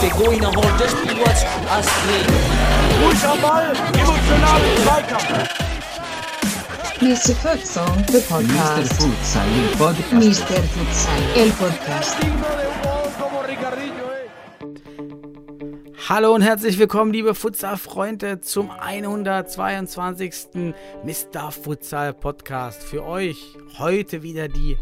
Der 0.00 0.10
Goiner 0.10 0.48
holt 0.48 0.80
das 0.80 0.90
Spiel 0.90 1.16
was 1.24 1.44
Astrid. 1.70 2.26
Ruhig 3.04 3.24
am 3.24 3.40
Ball, 3.40 3.72
emotionalen 3.94 4.76
Zweikampf. 4.82 5.48
Mr. 7.00 7.34
Futsal, 7.36 8.04
the 8.08 8.18
Mr. 8.18 8.22
podcast. 8.28 8.92
Futsal, 8.94 9.46
il 9.56 9.76
podcast. 9.76 10.12
Mr. 10.12 10.62
Futsal, 10.74 11.22
el 11.36 11.50
podcast. 11.52 12.16
Hallo 16.08 16.34
und 16.34 16.40
herzlich 16.40 16.78
willkommen, 16.78 17.12
liebe 17.12 17.34
Futsal-Freunde, 17.34 18.40
zum 18.40 18.70
122. 18.70 20.72
Mr. 21.04 21.52
Futsal 21.52 22.14
Podcast. 22.14 22.82
Für 22.82 23.04
euch 23.04 23.36
heute 23.76 24.22
wieder 24.22 24.48
die 24.48 24.78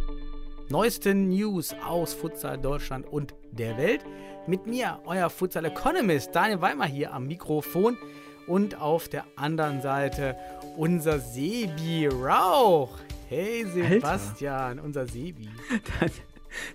neuesten 0.68 1.30
News 1.30 1.74
aus 1.84 2.14
Futsal 2.14 2.58
Deutschland 2.58 3.08
und 3.08 3.34
der 3.50 3.76
Welt. 3.76 4.04
Mit 4.46 4.68
mir, 4.68 5.00
euer 5.04 5.28
Futsal 5.28 5.64
Economist, 5.64 6.30
Daniel 6.32 6.60
Weimar 6.60 6.86
hier 6.86 7.12
am 7.12 7.26
Mikrofon 7.26 7.98
und 8.46 8.80
auf 8.80 9.08
der 9.08 9.24
anderen 9.34 9.80
Seite 9.80 10.36
unser 10.76 11.18
Sebi 11.18 12.06
Rauch. 12.06 12.98
Hey 13.28 13.66
Sebastian, 13.66 14.78
unser 14.78 15.08
Sebi. 15.08 15.48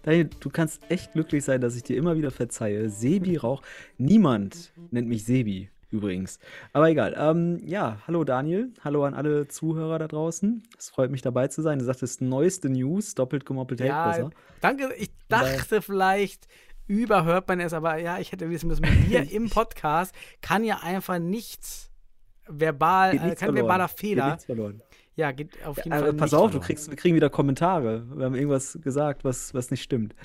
Daniel, 0.04 0.30
du 0.40 0.50
kannst 0.50 0.82
echt 0.90 1.14
glücklich 1.14 1.44
sein, 1.44 1.62
dass 1.62 1.76
ich 1.76 1.84
dir 1.84 1.98
immer 1.98 2.16
wieder 2.18 2.32
verzeihe. 2.32 2.90
Sebi 2.90 3.38
Rauch. 3.38 3.62
Niemand 3.98 4.74
nennt 4.92 5.08
mich 5.08 5.24
Sebi 5.26 5.70
übrigens. 5.90 6.40
Aber 6.74 6.90
egal. 6.90 7.16
Ähm, 7.18 7.60
ja, 7.66 7.98
hallo 8.08 8.24
Daniel. 8.24 8.72
Hallo 8.84 9.04
an 9.04 9.14
alle 9.14 9.48
Zuhörer 9.50 10.00
da 10.00 10.08
draußen. 10.08 10.64
Es 10.78 10.90
freut 10.90 11.12
mich 11.12 11.22
dabei 11.22 11.48
zu 11.50 11.62
sein. 11.62 11.80
Du 11.80 11.86
sagtest 11.86 12.22
neueste 12.22 12.70
News, 12.70 13.14
doppelt 13.16 13.46
gemoppelt 13.46 13.82
hält 13.82 13.90
Ja, 13.90 14.08
besser. 14.10 14.30
danke. 14.62 14.94
Ich 14.98 15.12
dachte 15.28 15.82
vielleicht 15.82 16.48
überhört 16.88 17.48
man 17.48 17.60
es, 17.60 17.74
aber 17.74 17.98
ja, 17.98 18.20
ich 18.20 18.32
hätte 18.32 18.50
wissen 18.50 18.68
müssen, 18.68 18.86
mir 19.10 19.22
im 19.32 19.50
Podcast 19.50 20.14
kann 20.42 20.64
ja 20.64 20.80
einfach 20.82 21.20
nichts 21.20 21.90
verbal, 22.48 23.12
äh, 23.12 23.14
nichts 23.14 23.40
kein 23.40 23.54
verloren. 23.54 23.56
verbaler 23.58 23.88
Geht 23.88 24.00
Fehler. 24.00 24.38
Ja, 25.16 25.32
geht 25.32 25.64
auf 25.66 25.78
jeden 25.78 25.92
Aber 25.92 26.06
Fall. 26.06 26.14
pass 26.14 26.34
auf, 26.34 26.52
du 26.52 26.60
kriegst, 26.60 26.90
wir 26.90 26.96
kriegen 26.96 27.16
wieder 27.16 27.30
Kommentare. 27.30 28.06
Wir 28.16 28.26
haben 28.26 28.36
irgendwas 28.36 28.80
gesagt, 28.82 29.24
was, 29.26 29.54
was 29.54 29.70
nicht 29.72 29.84
stimmt. 29.84 30.16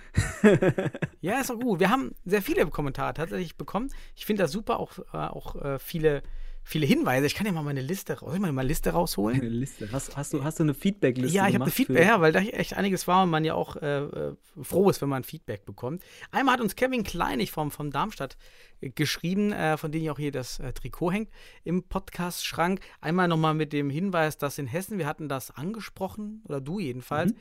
Ja, 1.20 1.41
ist 1.41 1.51
doch 1.51 1.59
gut. 1.59 1.81
Wir 1.81 1.91
haben 1.91 2.15
sehr 2.25 2.41
viele 2.41 2.65
Kommentare 2.67 3.12
tatsächlich 3.15 3.56
bekommen. 3.56 3.91
Ich 4.15 4.27
finde 4.27 4.45
das 4.45 4.53
super, 4.53 4.78
auch, 4.78 4.98
äh, 5.12 5.17
auch 5.17 5.56
äh, 5.56 5.78
viele, 5.81 6.23
viele 6.67 6.84
Hinweise. 6.84 7.27
Ich 7.27 7.36
kann 7.36 7.47
ja 7.47 7.53
mal 7.53 7.62
meine 7.62 7.81
Liste 7.81 8.14
raus. 8.14 8.27
Soll 8.27 8.34
ich 8.34 8.41
mal 8.41 8.53
meine 8.53 8.67
Liste 8.67 8.91
rausholen? 8.91 9.41
Eine 9.41 9.48
Liste. 9.48 9.89
Hast, 9.92 10.17
hast, 10.17 10.33
du, 10.33 10.42
hast 10.42 10.59
du 10.59 10.64
eine 10.64 10.75
Feedback-Liste? 10.75 11.34
Ja, 11.34 11.47
ich 11.47 11.55
habe 11.55 11.64
eine 11.64 11.70
Feedback, 11.70 12.05
ja, 12.05 12.20
weil 12.20 12.33
da 12.33 12.41
echt 12.41 12.75
einiges 12.75 13.06
war 13.06 13.22
und 13.22 13.31
man 13.31 13.45
ja 13.45 13.55
auch 13.55 13.77
äh, 13.77 14.00
äh, 14.00 14.36
froh 14.61 14.91
ist, 14.91 15.00
wenn 15.00 15.09
man 15.09 15.22
Feedback 15.22 15.64
bekommt. 15.64 16.03
Einmal 16.33 16.55
hat 16.55 16.61
uns 16.61 16.75
Kevin 16.75 17.05
Kleinig 17.05 17.53
vom, 17.53 17.70
vom 17.70 17.92
Darmstadt 17.92 18.37
äh, 18.81 18.91
geschrieben, 18.91 19.53
äh, 19.53 19.77
von 19.77 19.92
dem 19.92 20.03
ja 20.03 20.11
auch 20.11 20.19
hier 20.19 20.33
das 20.33 20.59
äh, 20.59 20.72
Trikot 20.72 21.12
hängt 21.12 21.31
im 21.62 21.84
Podcast-Schrank. 21.84 22.81
Einmal 23.00 23.28
nochmal 23.28 23.55
mit 23.55 23.72
dem 23.72 23.89
Hinweis, 23.89 24.37
dass 24.37 24.59
in 24.59 24.67
Hessen, 24.67 24.98
wir 24.98 25.06
hatten 25.06 25.28
das 25.28 25.53
angesprochen, 25.53 26.42
oder 26.48 26.61
du 26.61 26.81
jedenfalls, 26.81 27.33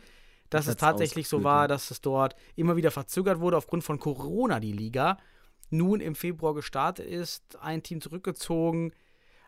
dass 0.51 0.65
Das 0.65 0.75
es 0.75 0.77
tatsächlich 0.77 1.27
so 1.27 1.43
war, 1.43 1.67
dass 1.67 1.89
es 1.89 1.99
dort 1.99 2.35
immer 2.55 2.75
wieder 2.75 2.91
verzögert 2.91 3.39
wurde 3.39 3.57
aufgrund 3.57 3.83
von 3.83 3.97
Corona, 3.97 4.59
die 4.59 4.71
Liga. 4.71 5.17
Nun 5.71 5.99
im 5.99 6.13
Februar 6.13 6.53
gestartet 6.53 7.07
ist, 7.07 7.57
ein 7.59 7.81
Team 7.81 8.01
zurückgezogen, 8.01 8.91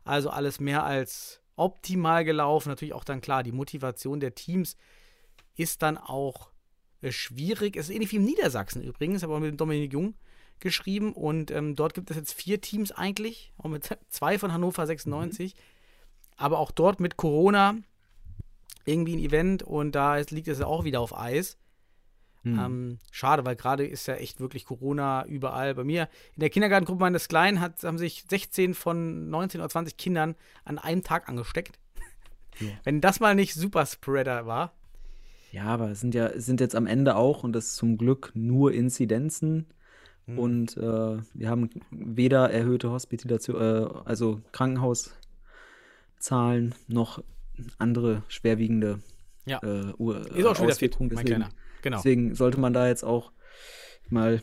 also 0.07 0.29
alles 0.29 0.59
mehr 0.59 0.83
als 0.83 1.41
optimal 1.55 2.23
gelaufen. 2.25 2.69
Natürlich 2.69 2.93
auch 2.93 3.03
dann 3.03 3.21
klar, 3.21 3.43
die 3.43 3.51
Motivation 3.51 4.19
der 4.19 4.35
Teams 4.35 4.77
ist 5.55 5.81
dann 5.81 5.97
auch 5.97 6.51
äh, 7.01 7.11
schwierig. 7.11 7.75
Es 7.75 7.89
ist 7.89 7.95
ähnlich 7.95 8.11
wie 8.11 8.17
im 8.17 8.25
Niedersachsen 8.25 8.83
übrigens, 8.83 9.23
aber 9.23 9.39
mit 9.39 9.51
dem 9.51 9.57
Dominik 9.57 9.93
Jung 9.93 10.15
geschrieben. 10.59 11.13
Und 11.13 11.51
ähm, 11.51 11.75
dort 11.75 11.93
gibt 11.93 12.09
es 12.11 12.17
jetzt 12.17 12.33
vier 12.33 12.61
Teams 12.61 12.91
eigentlich, 12.91 13.53
auch 13.57 13.69
mit 13.69 13.97
zwei 14.09 14.39
von 14.39 14.53
Hannover 14.53 14.85
96. 14.85 15.55
Aber 16.37 16.59
auch 16.59 16.71
dort 16.71 16.99
mit 16.99 17.17
Corona 17.17 17.75
irgendwie 18.85 19.15
ein 19.15 19.19
Event 19.19 19.63
und 19.63 19.93
da 19.93 20.17
liegt 20.17 20.47
es 20.47 20.61
auch 20.61 20.83
wieder 20.83 21.01
auf 21.01 21.17
Eis. 21.17 21.57
Hm. 22.55 22.59
Ähm, 22.59 22.99
schade, 23.11 23.45
weil 23.45 23.55
gerade 23.55 23.85
ist 23.85 24.07
ja 24.07 24.15
echt 24.15 24.39
wirklich 24.39 24.65
Corona 24.65 25.25
überall. 25.25 25.75
Bei 25.75 25.83
mir 25.83 26.09
in 26.35 26.41
der 26.41 26.49
Kindergartengruppe 26.49 27.01
meines 27.01 27.27
Kleinen 27.27 27.59
hat, 27.59 27.83
haben 27.83 27.97
sich 27.97 28.25
16 28.29 28.73
von 28.73 29.29
19 29.29 29.61
oder 29.61 29.69
20 29.69 29.97
Kindern 29.97 30.35
an 30.65 30.77
einem 30.77 31.03
Tag 31.03 31.29
angesteckt. 31.29 31.77
Wenn 32.83 33.01
das 33.01 33.19
mal 33.19 33.35
nicht 33.35 33.53
Superspreader 33.53 34.45
war. 34.45 34.73
Ja, 35.51 35.65
aber 35.65 35.91
es 35.91 36.01
sind 36.01 36.13
ja 36.13 36.37
sind 36.39 36.59
jetzt 36.59 36.75
am 36.75 36.87
Ende 36.87 37.15
auch 37.15 37.43
und 37.43 37.53
das 37.53 37.75
zum 37.75 37.97
Glück 37.97 38.31
nur 38.35 38.73
Inzidenzen 38.73 39.67
Hm. 40.25 40.39
und 40.39 40.77
äh, 40.77 41.17
wir 41.33 41.49
haben 41.49 41.69
weder 41.89 42.51
erhöhte 42.51 42.89
Hospitation, 42.91 43.55
äh, 43.61 43.87
also 44.03 44.41
Krankenhauszahlen 44.51 46.75
noch 46.89 47.23
andere 47.77 48.23
schwerwiegende 48.27 48.99
Ja. 49.45 49.59
äh, 49.63 49.93
Ur- 49.97 50.29
Ist 50.35 50.45
auch 50.45 50.55
schon 50.55 50.67
wieder 50.67 50.75
fit, 50.75 50.97
mein 50.99 51.25
Kleiner. 51.25 51.49
Genau. 51.81 51.97
deswegen 51.97 52.35
sollte 52.35 52.59
man 52.59 52.73
da 52.73 52.87
jetzt 52.87 53.03
auch 53.03 53.31
mal 54.09 54.41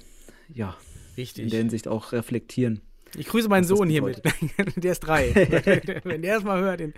ja 0.53 0.77
in 1.17 1.22
Richtig. 1.22 1.50
der 1.50 1.59
Hinsicht 1.61 1.89
auch 1.89 2.12
reflektieren. 2.12 2.81
Ich 3.17 3.28
grüße 3.28 3.49
meinen 3.49 3.65
Sohn 3.65 3.89
hiermit. 3.89 4.22
der 4.77 4.93
ist 4.93 5.00
drei. 5.00 5.33
Wenn 6.05 6.23
der 6.23 6.39
es 6.39 6.44
mal 6.44 6.61
hört. 6.61 6.81
Den 6.81 6.94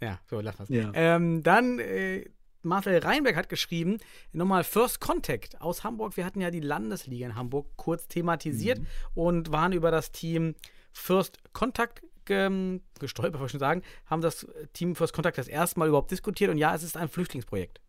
ja, 0.00 0.20
so, 0.28 0.40
lass 0.40 0.58
was. 0.58 0.68
Ja. 0.68 0.90
Ähm, 0.94 1.42
dann 1.42 1.78
äh, 1.78 2.24
Marcel 2.62 2.98
Reinberg 2.98 3.36
hat 3.36 3.48
geschrieben, 3.48 3.98
nochmal 4.32 4.64
First 4.64 5.00
Contact 5.00 5.60
aus 5.60 5.84
Hamburg. 5.84 6.16
Wir 6.16 6.24
hatten 6.26 6.40
ja 6.40 6.50
die 6.50 6.60
Landesliga 6.60 7.26
in 7.26 7.34
Hamburg 7.36 7.68
kurz 7.76 8.08
thematisiert 8.08 8.80
Mhm. 8.80 8.86
und 9.14 9.52
waren 9.52 9.72
über 9.72 9.90
das 9.90 10.10
Team 10.12 10.54
First 10.92 11.38
Contact 11.52 12.02
ge 12.24 12.80
gestolpert, 12.98 13.34
wollte 13.40 13.46
ich 13.46 13.50
schon 13.52 13.60
sagen, 13.60 13.82
haben 14.06 14.20
das 14.20 14.46
Team 14.72 14.96
First 14.96 15.12
Contact 15.12 15.38
das 15.38 15.46
erste 15.48 15.78
Mal 15.78 15.88
überhaupt 15.88 16.10
diskutiert 16.10 16.50
und 16.50 16.58
ja, 16.58 16.74
es 16.74 16.82
ist 16.82 16.96
ein 16.96 17.08
Flüchtlingsprojekt. 17.08 17.80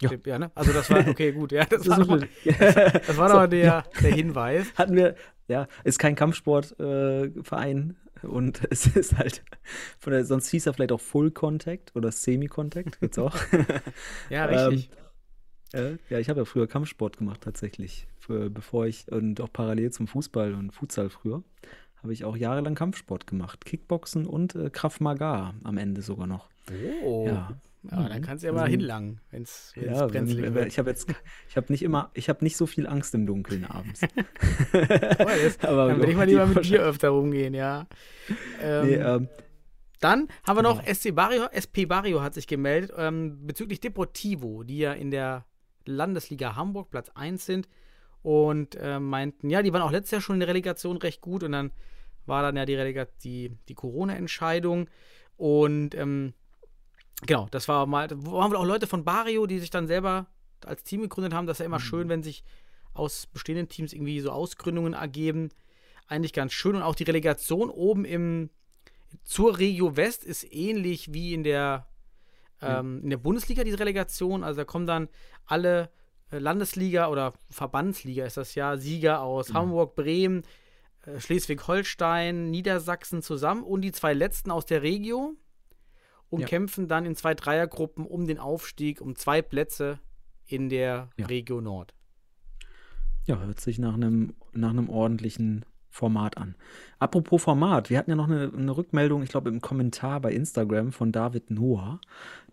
Ja. 0.00 0.10
ja 0.24 0.38
ne? 0.38 0.50
Also 0.54 0.72
das 0.72 0.90
war, 0.90 1.06
okay, 1.08 1.32
gut, 1.32 1.52
ja, 1.52 1.64
das, 1.64 1.82
Das 1.84 1.88
war 1.88 1.98
nochmal 1.98 2.28
das 2.44 3.16
war 3.16 3.30
So, 3.30 3.46
der, 3.46 3.84
der 4.02 4.14
Hinweis. 4.14 4.72
hatten 4.74 4.94
wir, 4.94 5.14
ja, 5.48 5.66
ist 5.84 5.98
kein 5.98 6.14
Kampfsportverein 6.14 7.96
äh, 8.22 8.26
und 8.26 8.60
es 8.70 8.86
ist 8.86 9.16
halt, 9.16 9.42
von 9.98 10.12
der, 10.12 10.24
sonst 10.24 10.48
hieß 10.50 10.66
er 10.66 10.74
vielleicht 10.74 10.92
auch 10.92 11.00
Full 11.00 11.30
Contact 11.30 11.94
oder 11.96 12.12
Semi-Contact, 12.12 13.00
gibt's 13.00 13.18
auch. 13.18 13.34
Ja, 14.30 14.44
richtig. 14.44 14.90
äh, 15.72 15.96
ja, 16.10 16.18
ich 16.18 16.28
habe 16.28 16.40
ja 16.40 16.44
früher 16.44 16.66
Kampfsport 16.66 17.18
gemacht 17.18 17.40
tatsächlich, 17.42 18.06
für, 18.18 18.50
bevor 18.50 18.86
ich, 18.86 19.10
und 19.10 19.40
auch 19.40 19.52
parallel 19.52 19.90
zum 19.90 20.06
Fußball 20.06 20.54
und 20.54 20.72
Futsal 20.72 21.10
früher, 21.10 21.42
habe 22.02 22.12
ich 22.12 22.24
auch 22.24 22.36
jahrelang 22.36 22.74
Kampfsport 22.74 23.26
gemacht, 23.26 23.64
Kickboxen 23.64 24.26
und 24.26 24.54
äh, 24.54 24.70
Krav 24.70 25.00
Maga 25.00 25.54
am 25.64 25.78
Ende 25.78 26.02
sogar 26.02 26.26
noch. 26.26 26.48
Oh. 27.02 27.26
Ja, 27.26 27.60
Ja. 27.90 28.08
dann 28.08 28.22
kannst 28.22 28.42
du 28.42 28.48
ja 28.48 28.52
mal 28.52 28.62
Also- 28.62 28.70
hinlangen, 28.72 29.20
wenn 29.30 29.42
es 29.42 29.72
Ja, 29.76 30.06
brenzlig 30.06 30.42
wenn- 30.44 30.54
wird. 30.54 30.66
ich 30.66 30.78
habe 30.78 30.90
jetzt, 30.90 31.08
ich 31.48 31.56
habe 31.56 31.72
nicht 31.72 31.82
immer, 31.82 32.10
ich 32.14 32.28
habe 32.28 32.44
nicht 32.44 32.56
so 32.56 32.66
viel 32.66 32.86
Angst 32.86 33.14
im 33.14 33.24
Dunkeln 33.26 33.64
abends. 33.64 34.00
Oh, 34.72 34.76
das, 34.78 35.58
Aber 35.64 35.88
dann 35.88 36.00
will 36.00 36.08
ich 36.10 36.16
mal 36.16 36.26
lieber 36.26 36.46
mit 36.46 36.64
dir 36.64 36.82
öfter 36.82 37.10
rumgehen, 37.10 37.54
ja. 37.54 37.86
Ähm, 38.60 38.86
Nee, 38.86 38.94
ähm, 38.94 39.28
Dann 40.00 40.28
haben 40.46 40.56
wir 40.58 40.62
noch 40.62 40.82
SC 40.86 41.12
Barrio, 41.14 41.46
SP 41.50 41.86
Barrio 41.86 42.20
hat 42.22 42.34
sich 42.34 42.46
gemeldet 42.46 42.92
ähm, 42.96 43.46
bezüglich 43.46 43.80
Deportivo, 43.80 44.62
die 44.64 44.78
ja 44.78 44.92
in 44.92 45.10
der 45.10 45.44
Landesliga 45.86 46.54
Hamburg 46.56 46.90
Platz 46.90 47.10
1 47.14 47.44
sind 47.46 47.68
und 48.22 48.76
äh, 48.76 48.98
meinten, 49.00 49.50
ja, 49.50 49.62
die 49.62 49.72
waren 49.72 49.82
auch 49.82 49.90
letztes 49.92 50.10
Jahr 50.12 50.20
schon 50.20 50.34
in 50.36 50.40
der 50.40 50.48
Relegation 50.48 50.96
recht 50.98 51.20
gut 51.20 51.42
und 51.42 51.52
dann 51.52 51.72
war 52.26 52.42
dann 52.42 52.56
ja 52.56 52.66
die, 52.66 52.74
Relega 52.74 53.06
die, 53.24 53.56
die 53.68 53.74
Corona-Entscheidung 53.74 54.88
und 55.36 55.94
ähm, 55.94 56.34
genau, 57.26 57.48
das 57.50 57.68
war 57.68 57.86
mal, 57.86 58.08
wo 58.14 58.42
haben 58.42 58.52
wir 58.52 58.58
auch 58.58 58.64
Leute 58.64 58.86
von 58.86 59.04
Barrio, 59.04 59.46
die 59.46 59.58
sich 59.58 59.70
dann 59.70 59.86
selber 59.86 60.26
als 60.64 60.82
Team 60.82 61.02
gegründet 61.02 61.34
haben, 61.34 61.46
das 61.46 61.56
ist 61.56 61.60
ja 61.60 61.66
immer 61.66 61.80
schön, 61.80 62.08
wenn 62.08 62.22
sich 62.22 62.44
aus 62.92 63.26
bestehenden 63.26 63.68
Teams 63.68 63.92
irgendwie 63.92 64.20
so 64.20 64.30
Ausgründungen 64.30 64.92
ergeben. 64.92 65.50
Eigentlich 66.06 66.32
ganz 66.32 66.52
schön. 66.52 66.74
Und 66.74 66.82
auch 66.82 66.94
die 66.94 67.04
Relegation 67.04 67.70
oben 67.70 68.04
im 68.04 68.50
zur 69.24 69.58
Regio 69.58 69.96
West 69.96 70.24
ist 70.24 70.52
ähnlich 70.52 71.12
wie 71.12 71.32
in 71.32 71.42
der, 71.42 71.86
ähm, 72.60 73.00
in 73.02 73.10
der 73.10 73.16
Bundesliga, 73.16 73.64
diese 73.64 73.78
Relegation. 73.78 74.44
Also 74.44 74.58
da 74.58 74.64
kommen 74.64 74.86
dann 74.86 75.08
alle 75.46 75.90
äh, 76.30 76.38
Landesliga 76.38 77.08
oder 77.08 77.32
Verbandsliga 77.50 78.24
ist 78.26 78.36
das 78.36 78.54
ja, 78.54 78.76
Sieger 78.76 79.22
aus 79.22 79.54
Hamburg, 79.54 79.94
Bremen, 79.94 80.42
äh, 81.06 81.20
Schleswig-Holstein, 81.20 82.50
Niedersachsen 82.50 83.22
zusammen. 83.22 83.62
Und 83.62 83.82
die 83.82 83.92
zwei 83.92 84.12
letzten 84.12 84.50
aus 84.50 84.66
der 84.66 84.82
Regio 84.82 85.36
und 86.30 86.40
Ja. 86.42 86.46
kämpfen 86.46 86.88
dann 86.88 87.04
in 87.06 87.16
zwei 87.16 87.34
Dreiergruppen 87.34 88.04
um 88.06 88.26
den 88.26 88.38
Aufstieg, 88.38 89.00
um 89.00 89.16
zwei 89.16 89.42
Plätze 89.42 89.98
in 90.46 90.68
der 90.68 91.10
Ja. 91.16 91.26
Regio 91.26 91.60
Nord. 91.60 91.94
Ja, 93.26 93.38
hört 93.40 93.60
sich 93.60 93.78
nach 93.78 93.94
einem, 93.94 94.34
nach 94.52 94.70
einem 94.70 94.88
ordentlichen 94.88 95.64
Format 95.90 96.36
an. 96.36 96.54
Apropos 96.98 97.42
Format, 97.42 97.90
wir 97.90 97.98
hatten 97.98 98.10
ja 98.10 98.16
noch 98.16 98.28
eine, 98.28 98.52
eine 98.56 98.76
Rückmeldung, 98.76 99.22
ich 99.22 99.30
glaube 99.30 99.48
im 99.48 99.60
Kommentar 99.60 100.20
bei 100.20 100.32
Instagram 100.32 100.92
von 100.92 101.12
David 101.12 101.50
Noah. 101.50 102.00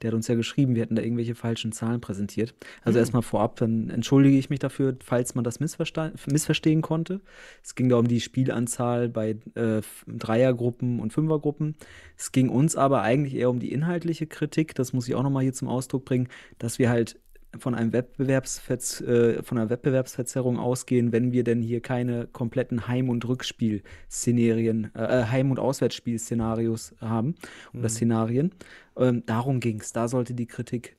Der 0.01 0.09
hat 0.09 0.15
uns 0.15 0.27
ja 0.27 0.35
geschrieben, 0.35 0.75
wir 0.75 0.83
hätten 0.83 0.95
da 0.95 1.01
irgendwelche 1.01 1.35
falschen 1.35 1.71
Zahlen 1.71 2.01
präsentiert. 2.01 2.53
Also 2.83 2.99
erstmal 2.99 3.21
vorab, 3.21 3.55
dann 3.55 3.89
entschuldige 3.89 4.37
ich 4.37 4.49
mich 4.49 4.59
dafür, 4.59 4.95
falls 5.03 5.35
man 5.35 5.43
das 5.43 5.59
missversta- 5.59 6.11
missverstehen 6.31 6.81
konnte. 6.81 7.21
Es 7.63 7.75
ging 7.75 7.89
da 7.89 7.97
um 7.97 8.07
die 8.07 8.21
Spielanzahl 8.21 9.09
bei 9.09 9.37
äh, 9.55 9.81
Dreiergruppen 10.07 10.99
und 10.99 11.11
Fünfergruppen. 11.13 11.75
Es 12.17 12.31
ging 12.31 12.49
uns 12.49 12.75
aber 12.75 13.01
eigentlich 13.01 13.35
eher 13.35 13.49
um 13.49 13.59
die 13.59 13.71
inhaltliche 13.71 14.27
Kritik, 14.27 14.75
das 14.75 14.93
muss 14.93 15.07
ich 15.07 15.15
auch 15.15 15.23
nochmal 15.23 15.43
hier 15.43 15.53
zum 15.53 15.67
Ausdruck 15.67 16.05
bringen, 16.05 16.27
dass 16.59 16.77
wir 16.77 16.89
halt 16.89 17.19
von, 17.59 17.75
einem 17.75 17.93
Wettbewerbsverz 17.93 19.01
äh, 19.01 19.43
von 19.43 19.57
einer 19.57 19.69
Wettbewerbsverzerrung 19.69 20.57
ausgehen, 20.57 21.11
wenn 21.11 21.31
wir 21.31 21.43
denn 21.43 21.61
hier 21.61 21.81
keine 21.81 22.27
kompletten 22.27 22.87
Heim- 22.87 23.09
und 23.09 23.27
Rückspiel-Szenarien, 23.27 24.91
äh, 24.95 25.25
Heim- 25.25 25.51
und 25.51 25.59
Auswärtsspiel-Szenarios 25.59 26.95
haben 26.99 27.35
oder 27.73 27.89
Szenarien. 27.89 28.51
Ähm, 28.97 29.23
darum 29.25 29.59
ging 29.59 29.79
es. 29.79 29.93
Da 29.93 30.07
sollte 30.07 30.33
die 30.33 30.47
Kritik 30.47 30.97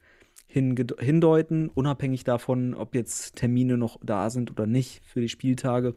hindeuten, 0.49 1.69
unabhängig 1.69 2.25
davon, 2.25 2.75
ob 2.75 2.95
jetzt 2.95 3.37
Termine 3.37 3.77
noch 3.77 3.99
da 4.03 4.31
sind 4.31 4.51
oder 4.51 4.67
nicht 4.67 5.03
für 5.05 5.21
die 5.21 5.29
Spieltage, 5.29 5.95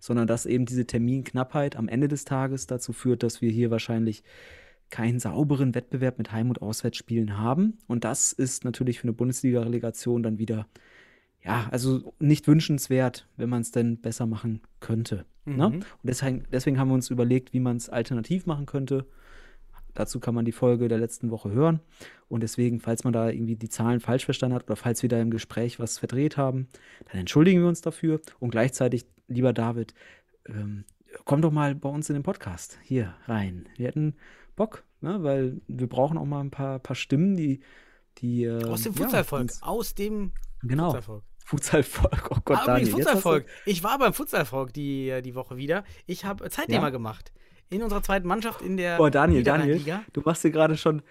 sondern 0.00 0.26
dass 0.26 0.46
eben 0.46 0.66
diese 0.66 0.86
Terminknappheit 0.86 1.76
am 1.76 1.86
Ende 1.86 2.08
des 2.08 2.24
Tages 2.24 2.66
dazu 2.66 2.92
führt, 2.92 3.22
dass 3.22 3.40
wir 3.40 3.50
hier 3.50 3.70
wahrscheinlich 3.70 4.24
keinen 4.90 5.20
sauberen 5.20 5.74
Wettbewerb 5.74 6.18
mit 6.18 6.32
Heim- 6.32 6.48
und 6.48 6.62
Auswärtsspielen 6.62 7.38
haben. 7.38 7.78
Und 7.86 8.04
das 8.04 8.32
ist 8.32 8.64
natürlich 8.64 8.98
für 8.98 9.04
eine 9.04 9.12
Bundesliga-Relegation 9.12 10.22
dann 10.22 10.38
wieder, 10.38 10.66
ja, 11.42 11.68
also 11.70 12.12
nicht 12.18 12.46
wünschenswert, 12.46 13.26
wenn 13.36 13.48
man 13.48 13.62
es 13.62 13.70
denn 13.70 13.98
besser 13.98 14.26
machen 14.26 14.60
könnte. 14.80 15.24
Ne? 15.44 15.66
Und 15.66 15.84
deswegen, 16.02 16.44
deswegen 16.52 16.78
haben 16.78 16.88
wir 16.88 16.94
uns 16.94 17.10
überlegt, 17.10 17.52
wie 17.52 17.60
man 17.60 17.76
es 17.76 17.88
alternativ 17.88 18.46
machen 18.46 18.66
könnte. 18.66 19.06
Dazu 19.94 20.20
kann 20.20 20.34
man 20.34 20.44
die 20.44 20.52
Folge 20.52 20.88
der 20.88 20.98
letzten 20.98 21.30
Woche 21.30 21.50
hören. 21.50 21.80
Und 22.28 22.42
deswegen, 22.42 22.80
falls 22.80 23.02
man 23.04 23.12
da 23.12 23.28
irgendwie 23.28 23.56
die 23.56 23.68
Zahlen 23.68 24.00
falsch 24.00 24.24
verstanden 24.24 24.54
hat 24.54 24.64
oder 24.64 24.76
falls 24.76 25.02
wir 25.02 25.08
da 25.08 25.20
im 25.20 25.30
Gespräch 25.30 25.80
was 25.80 25.98
verdreht 25.98 26.36
haben, 26.36 26.68
dann 27.10 27.20
entschuldigen 27.20 27.60
wir 27.60 27.68
uns 27.68 27.80
dafür. 27.80 28.20
Und 28.38 28.50
gleichzeitig, 28.50 29.06
lieber 29.26 29.52
David, 29.52 29.94
ähm, 30.46 30.84
komm 31.24 31.42
doch 31.42 31.50
mal 31.50 31.74
bei 31.74 31.88
uns 31.88 32.08
in 32.08 32.14
den 32.14 32.22
Podcast 32.22 32.78
hier 32.82 33.14
rein. 33.26 33.68
Wir 33.76 33.88
hätten 33.88 34.14
Bock, 34.60 34.84
ne? 35.00 35.22
weil 35.22 35.60
wir 35.68 35.86
brauchen 35.88 36.18
auch 36.18 36.26
mal 36.26 36.40
ein 36.40 36.50
paar, 36.50 36.78
paar 36.78 36.96
Stimmen, 36.96 37.34
die. 37.36 37.60
die 38.18 38.44
äh, 38.44 38.62
Aus 38.64 38.82
dem 38.82 38.92
ja, 38.92 39.02
Futsalvolk. 39.04 39.42
uns- 39.42 39.62
Aus 39.62 39.94
dem 39.94 40.32
Genau. 40.62 40.88
Futsalvolk. 40.90 41.22
Futsalvolk. 41.46 42.28
Oh 42.30 42.38
Gott, 42.44 42.58
Ah, 42.62 42.66
Daniel. 42.66 42.90
Futsalvolk. 42.90 43.46
Ich 43.64 43.82
war 43.82 43.98
beim 43.98 44.12
Futsalvolk 44.12 44.72
die, 44.74 45.08
äh, 45.08 45.22
die 45.22 45.34
Woche 45.34 45.56
wieder. 45.56 45.84
Ich 46.06 46.24
habe 46.26 46.48
Zeitnehmer 46.50 46.84
Ja? 46.88 46.90
gemacht. 46.90 47.32
In 47.70 47.82
unserer 47.82 48.02
zweiten 48.02 48.28
Mannschaft 48.28 48.60
in 48.62 48.76
der 48.76 48.98
Boah, 48.98 49.10
Daniel, 49.10 49.42
Daniel, 49.44 49.80
du 50.12 50.20
machst 50.22 50.42
hier 50.42 50.50
gerade 50.50 50.76
schon 50.76 51.02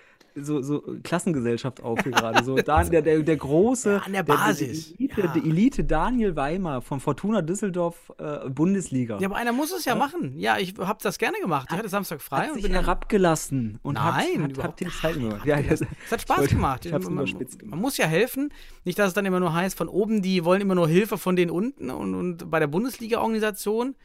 so, 0.42 0.62
so 0.62 0.82
Klassengesellschaft 1.04 1.82
auf 1.84 2.00
hier 2.02 2.12
gerade. 2.12 2.44
So, 2.44 2.56
Dan, 2.56 2.90
der, 2.90 3.02
der, 3.02 3.20
der 3.22 3.38
große. 3.38 3.90
Ja, 4.00 4.06
an 4.06 4.14
der 4.14 4.24
Basis. 4.24 4.94
Der, 4.98 5.08
der, 5.08 5.26
Ja. 5.26 5.32
Elite, 5.34 5.40
der 5.42 5.52
Elite 5.52 5.84
Daniel 5.84 6.36
Weimar 6.36 6.82
von 6.82 7.00
Fortuna 7.00 7.42
Düsseldorf 7.42 8.12
äh, 8.18 8.50
Bundesliga. 8.50 9.18
Ja, 9.20 9.28
aber 9.28 9.36
einer 9.38 9.52
muss 9.52 9.72
es 9.72 9.86
ja, 9.86 9.96
machen. 9.96 10.34
Ja, 10.38 10.58
ich 10.58 10.74
habe 10.80 11.00
das 11.02 11.18
gerne 11.18 11.38
gemacht. 11.42 11.68
Ich 11.72 11.78
hatte 11.78 11.90
Samstag 11.90 12.22
frei 12.22 12.48
hat 12.48 12.52
und 12.56 12.62
bin 12.62 12.72
herabgelassen 12.72 13.80
und 13.82 13.96
Nein, 13.96 14.04
hat, 14.06 14.18
hat, 14.18 14.52
überhaupt 14.52 14.58
hat 14.64 14.80
die. 14.80 14.88
Zeit 14.88 15.16
gemacht. 15.16 15.46
Ja, 15.46 15.58
Es 15.60 15.82
hat 16.12 16.22
Spaß 16.22 16.38
wollte- 16.40 16.56
gemacht. 16.56 16.86
Ich 16.86 16.94
hab's 16.94 17.06
man, 17.06 17.14
überspitzt 17.16 17.62
man 17.62 17.70
gemacht. 17.72 17.82
muss 17.82 17.98
ja 17.98 18.06
helfen. 18.06 18.52
Nicht, 18.86 18.98
dass 19.00 19.10
es 19.10 19.14
dann 19.14 19.26
immer 19.26 19.40
nur 19.40 19.54
heißt, 19.54 19.78
von 19.78 19.88
oben, 19.88 20.22
die 20.22 20.46
wollen 20.46 20.62
immer 20.62 20.76
nur 20.76 20.88
Hilfe 20.88 21.18
von 21.18 21.36
denen 21.36 21.52
unten 21.52 21.90
und, 21.90 22.16
und 22.16 22.50
bei 22.52 22.60
der 22.60 22.68
Bundesliga-Organisation. 22.68 23.96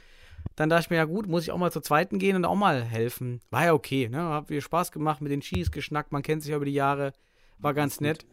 Dann 0.57 0.69
dachte 0.69 0.83
ich 0.85 0.91
mir, 0.91 0.97
ja 0.97 1.05
gut, 1.05 1.27
muss 1.27 1.43
ich 1.43 1.51
auch 1.51 1.59
mal 1.59 1.73
zur 1.73 1.83
zweiten 1.83 2.19
gehen 2.19 2.37
und 2.37 2.45
auch 2.45 2.55
mal 2.55 2.83
helfen. 2.85 3.41
War 3.51 3.65
ja 3.65 3.73
okay, 3.73 4.09
ne? 4.09 4.21
Hat 4.29 4.51
mir 4.51 4.61
Spaß 4.61 4.93
gemacht, 4.93 5.21
mit 5.21 5.33
den 5.33 5.43
Skis 5.43 5.71
geschnackt, 5.73 6.13
man 6.13 6.23
kennt 6.23 6.43
sich 6.43 6.51
ja 6.51 6.57
über 6.57 6.65
die 6.65 6.73
Jahre. 6.75 7.13
War 7.59 7.75
ganz 7.75 8.01
nett. 8.01 8.25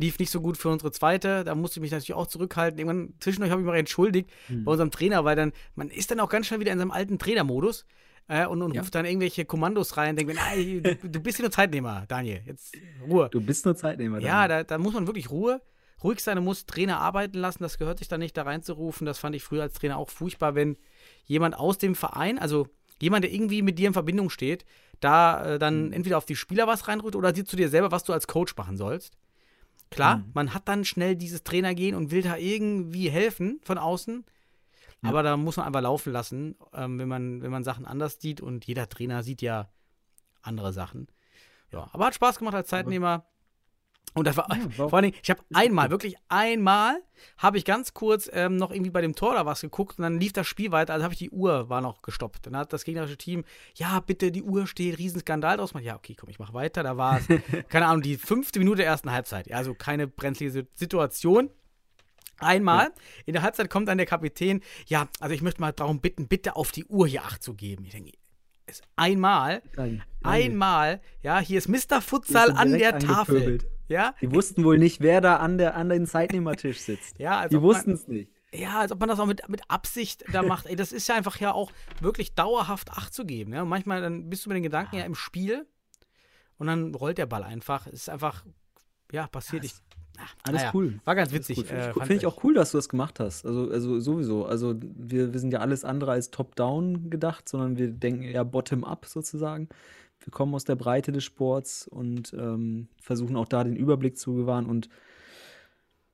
Lief 0.00 0.18
nicht 0.18 0.30
so 0.30 0.40
gut 0.40 0.56
für 0.56 0.68
unsere 0.68 0.92
zweite, 0.92 1.42
da 1.42 1.54
musste 1.56 1.78
ich 1.78 1.82
mich 1.82 1.90
natürlich 1.90 2.14
auch 2.14 2.26
zurückhalten. 2.28 2.78
Irgendwann 2.78 3.14
zwischendurch 3.18 3.50
habe 3.50 3.60
ich 3.62 3.64
mich 3.66 3.72
mal 3.72 3.78
entschuldigt 3.78 4.30
Hm. 4.46 4.64
bei 4.64 4.72
unserem 4.72 4.90
Trainer, 4.92 5.24
weil 5.24 5.34
dann, 5.34 5.52
man 5.74 5.88
ist 5.90 6.10
dann 6.10 6.20
auch 6.20 6.28
ganz 6.28 6.46
schnell 6.46 6.60
wieder 6.60 6.70
in 6.72 6.78
seinem 6.78 6.92
alten 6.92 7.18
Trainermodus 7.18 7.84
äh, 8.28 8.46
und, 8.46 8.62
und 8.62 8.74
Ja. 8.74 8.82
ruft 8.82 8.94
dann 8.94 9.06
irgendwelche 9.06 9.44
Kommandos 9.44 9.96
rein, 9.96 10.14
denkt 10.14 10.32
mir, 10.32 10.38
nein, 10.38 10.82
du, 11.02 11.08
du 11.08 11.20
bist 11.20 11.38
hier 11.38 11.44
nur 11.44 11.50
Zeitnehmer, 11.50 12.04
Daniel, 12.06 12.42
jetzt 12.46 12.76
Ruhe. 13.08 13.28
Du 13.32 13.40
bist 13.40 13.64
nur 13.64 13.74
Zeitnehmer. 13.74 14.20
Ja, 14.20 14.46
Daniel. 14.46 14.64
da, 14.66 14.76
da 14.76 14.78
muss 14.78 14.94
man 14.94 15.06
wirklich 15.08 15.30
Ruhe, 15.30 15.60
ruhig 16.04 16.20
sein 16.22 16.38
und 16.38 16.44
muss 16.44 16.64
Trainer 16.66 17.00
arbeiten 17.00 17.38
lassen. 17.38 17.64
Das 17.64 17.76
gehört 17.76 17.98
sich 17.98 18.06
dann 18.06 18.20
nicht 18.20 18.36
da 18.36 18.42
reinzurufen. 18.44 19.04
Das 19.04 19.18
fand 19.18 19.34
ich 19.34 19.42
früher 19.42 19.62
als 19.62 19.74
Trainer 19.74 19.96
auch 19.96 20.10
furchtbar, 20.10 20.54
wenn 20.54 20.76
jemand 21.24 21.58
aus 21.58 21.78
dem 21.78 21.94
Verein, 21.94 22.38
also 22.38 22.68
jemand, 23.00 23.24
der 23.24 23.32
irgendwie 23.32 23.62
mit 23.62 23.78
dir 23.78 23.88
in 23.88 23.92
Verbindung 23.92 24.30
steht, 24.30 24.64
da 25.00 25.54
äh, 25.54 25.58
dann 25.58 25.92
entweder 25.92 26.18
auf 26.18 26.26
die 26.26 26.36
Spieler 26.36 26.66
was 26.66 26.88
reinrückt 26.88 27.16
oder 27.16 27.32
dir 27.32 27.44
zu 27.44 27.56
dir 27.56 27.68
selber, 27.68 27.90
was 27.90 28.04
du 28.04 28.12
als 28.12 28.26
Coach 28.26 28.56
machen 28.56 28.76
sollst. 28.76 29.16
Klar, 29.90 30.22
man 30.34 30.52
hat 30.52 30.68
dann 30.68 30.84
schnell 30.84 31.16
dieses 31.16 31.44
Trainergehen 31.44 31.94
und 31.94 32.10
will 32.10 32.22
da 32.22 32.36
irgendwie 32.36 33.08
helfen 33.08 33.58
von 33.62 33.78
außen. 33.78 34.24
Aber 35.02 35.22
da 35.22 35.36
muss 35.36 35.56
man 35.56 35.66
einfach 35.66 35.80
laufen 35.80 36.12
lassen, 36.12 36.56
ähm, 36.74 36.98
wenn, 36.98 37.08
man, 37.08 37.40
wenn 37.40 37.50
man 37.52 37.62
Sachen 37.64 37.86
anders 37.86 38.20
sieht 38.20 38.40
und 38.40 38.66
jeder 38.66 38.88
Trainer 38.88 39.22
sieht 39.22 39.42
ja 39.42 39.68
andere 40.42 40.72
Sachen. 40.72 41.06
Ja, 41.70 41.88
aber 41.92 42.06
hat 42.06 42.14
Spaß 42.14 42.38
gemacht 42.38 42.54
als 42.54 42.68
Zeitnehmer. 42.68 43.24
Und 44.14 44.26
das 44.26 44.36
war, 44.36 44.48
Ja, 44.50 44.68
vor 44.88 44.94
allen 44.94 45.04
Dingen, 45.04 45.16
ich 45.22 45.30
habe 45.30 45.40
einmal, 45.52 45.90
wirklich 45.90 46.16
einmal, 46.28 47.02
habe 47.36 47.58
ich 47.58 47.64
ganz 47.64 47.94
kurz 47.94 48.28
ähm, 48.32 48.56
noch 48.56 48.70
irgendwie 48.70 48.90
bei 48.90 49.00
dem 49.00 49.14
Tor 49.14 49.32
oder 49.32 49.46
was 49.46 49.60
geguckt 49.60 49.98
und 49.98 50.02
dann 50.02 50.18
lief 50.18 50.32
das 50.32 50.46
Spiel 50.46 50.72
weiter, 50.72 50.92
also 50.92 51.04
habe 51.04 51.14
ich 51.14 51.18
die 51.18 51.30
Uhr, 51.30 51.68
war 51.68 51.80
noch 51.80 52.02
gestoppt. 52.02 52.46
Dann 52.46 52.56
hat 52.56 52.72
das 52.72 52.84
gegnerische 52.84 53.16
Team, 53.16 53.44
ja, 53.74 54.00
bitte, 54.00 54.30
die 54.30 54.42
Uhr 54.42 54.66
steht, 54.66 54.98
Riesenskandal 54.98 55.56
draus. 55.56 55.72
Ja, 55.80 55.96
okay, 55.96 56.14
komm, 56.18 56.30
ich 56.30 56.38
mache 56.38 56.54
weiter. 56.54 56.82
Da 56.82 56.96
war 56.96 57.18
es, 57.18 57.26
keine 57.68 57.86
Ahnung, 57.86 58.02
die 58.02 58.16
fünfte 58.16 58.58
Minute 58.58 58.78
der 58.78 58.86
ersten 58.86 59.12
Halbzeit. 59.12 59.46
Ja, 59.46 59.56
also 59.56 59.74
keine 59.74 60.06
brenzlige 60.06 60.66
Situation. 60.74 61.50
Einmal, 62.40 62.92
in 63.26 63.32
der 63.32 63.42
Halbzeit 63.42 63.68
kommt 63.68 63.88
dann 63.88 63.98
der 63.98 64.06
Kapitän, 64.06 64.62
ja, 64.86 65.08
also 65.18 65.34
ich 65.34 65.42
möchte 65.42 65.60
mal 65.60 65.72
darum 65.72 66.00
bitten, 66.00 66.28
bitte 66.28 66.54
auf 66.54 66.70
die 66.70 66.84
Uhr 66.84 67.08
hier 67.08 67.24
Acht 67.24 67.42
zu 67.42 67.54
geben. 67.54 67.84
Ich 67.84 67.90
denke, 67.90 68.12
es 68.66 68.82
einmal, 68.96 69.62
Daniel, 69.74 70.02
einmal, 70.22 71.00
ja, 71.22 71.40
hier 71.40 71.58
ist 71.58 71.68
Mr. 71.68 72.00
Futsal 72.00 72.52
an 72.52 72.72
der 72.72 72.98
Tafel. 72.98 73.58
Ja, 73.88 74.14
Die 74.20 74.30
wussten 74.32 74.64
wohl 74.64 74.78
nicht, 74.78 75.00
wer 75.00 75.20
da 75.20 75.36
an, 75.36 75.58
der, 75.58 75.74
an 75.76 75.88
den 75.88 76.06
Zeitnehmertisch 76.06 76.80
sitzt. 76.80 77.18
Ja, 77.18 77.40
als 77.40 77.50
Die 77.50 77.60
wussten 77.62 77.92
es 77.92 78.06
nicht. 78.06 78.30
ja, 78.52 78.80
als 78.80 78.92
ob 78.92 79.00
man 79.00 79.08
das 79.08 79.18
auch 79.18 79.26
mit, 79.26 79.48
mit 79.48 79.62
Absicht 79.68 80.24
da 80.32 80.42
macht. 80.42 80.66
Ey, 80.66 80.76
das 80.76 80.92
ist 80.92 81.08
ja 81.08 81.14
einfach 81.14 81.40
ja 81.40 81.52
auch 81.52 81.72
wirklich 82.00 82.34
dauerhaft 82.34 82.90
Acht 82.90 83.14
zu 83.14 83.24
geben. 83.24 83.52
Ja? 83.54 83.62
Und 83.62 83.68
manchmal 83.68 84.00
dann 84.02 84.28
bist 84.28 84.44
du 84.44 84.50
mit 84.50 84.56
den 84.56 84.62
Gedanken 84.62 84.96
ja 84.96 85.04
im 85.04 85.14
Spiel 85.14 85.66
und 86.58 86.66
dann 86.66 86.94
rollt 86.94 87.18
der 87.18 87.26
Ball 87.26 87.42
einfach. 87.44 87.86
Es 87.86 87.94
ist 87.94 88.10
einfach, 88.10 88.44
ja, 89.10 89.26
passiert. 89.26 89.64
Ich, 89.64 89.74
ach, 90.18 90.34
Alles 90.42 90.60
naja, 90.62 90.70
cool. 90.74 91.00
War 91.04 91.14
ganz 91.14 91.32
witzig. 91.32 91.56
gut. 91.56 91.66
Finde 91.66 91.82
äh, 91.82 91.90
ich, 91.90 92.04
find 92.04 92.20
ich 92.22 92.26
auch 92.26 92.44
cool, 92.44 92.52
dass 92.54 92.72
du 92.72 92.78
das 92.78 92.88
gemacht 92.90 93.20
hast. 93.20 93.46
Also, 93.46 93.70
also 93.70 94.00
sowieso. 94.00 94.44
Also 94.44 94.74
wir, 94.80 95.32
wir 95.32 95.40
sind 95.40 95.52
ja 95.52 95.60
alles 95.60 95.84
andere 95.84 96.10
als 96.12 96.30
top-down 96.30 97.08
gedacht, 97.10 97.48
sondern 97.48 97.78
wir 97.78 97.88
denken 97.88 98.22
eher 98.22 98.44
bottom-up 98.44 99.06
sozusagen. 99.06 99.68
Wir 100.20 100.30
kommen 100.30 100.54
aus 100.54 100.64
der 100.64 100.76
Breite 100.76 101.12
des 101.12 101.24
Sports 101.24 101.86
und 101.88 102.32
ähm, 102.34 102.88
versuchen 103.00 103.36
auch 103.36 103.46
da 103.48 103.64
den 103.64 103.76
Überblick 103.76 104.18
zu 104.18 104.34
bewahren 104.34 104.66
und 104.66 104.88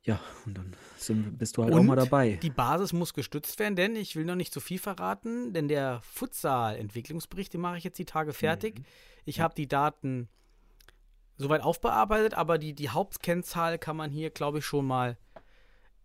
ja, 0.03 0.21
und 0.45 0.59
dann 0.59 0.77
sind, 0.99 1.39
bist 1.39 1.57
du 1.57 1.63
halt 1.65 1.73
auch 1.73 1.79
Und 1.79 1.87
mal 1.87 1.97
dabei. 1.97 2.39
Die 2.43 2.51
Basis 2.51 2.93
muss 2.93 3.15
gestützt 3.15 3.59
werden, 3.59 3.75
denn 3.75 3.97
ich 3.97 4.17
will 4.17 4.27
noch 4.27 4.35
nicht 4.35 4.53
zu 4.53 4.61
viel 4.61 4.79
verraten, 4.79 5.55
denn 5.55 5.67
der 5.67 6.03
Futsal-Entwicklungsbericht, 6.03 7.55
den 7.55 7.63
mache 7.63 7.79
ich 7.79 7.85
jetzt 7.85 7.99
die 7.99 8.05
Tage 8.05 8.35
fertig. 8.35 8.81
Mhm. 8.81 8.85
Ich 9.25 9.41
habe 9.41 9.55
die 9.55 9.67
Daten 9.67 10.29
soweit 11.39 11.63
aufbearbeitet, 11.63 12.35
aber 12.35 12.59
die, 12.59 12.75
die 12.75 12.91
Hauptkennzahl 12.91 13.79
kann 13.79 13.97
man 13.97 14.11
hier, 14.11 14.29
glaube 14.29 14.59
ich, 14.59 14.67
schon 14.67 14.87
mal. 14.87 15.17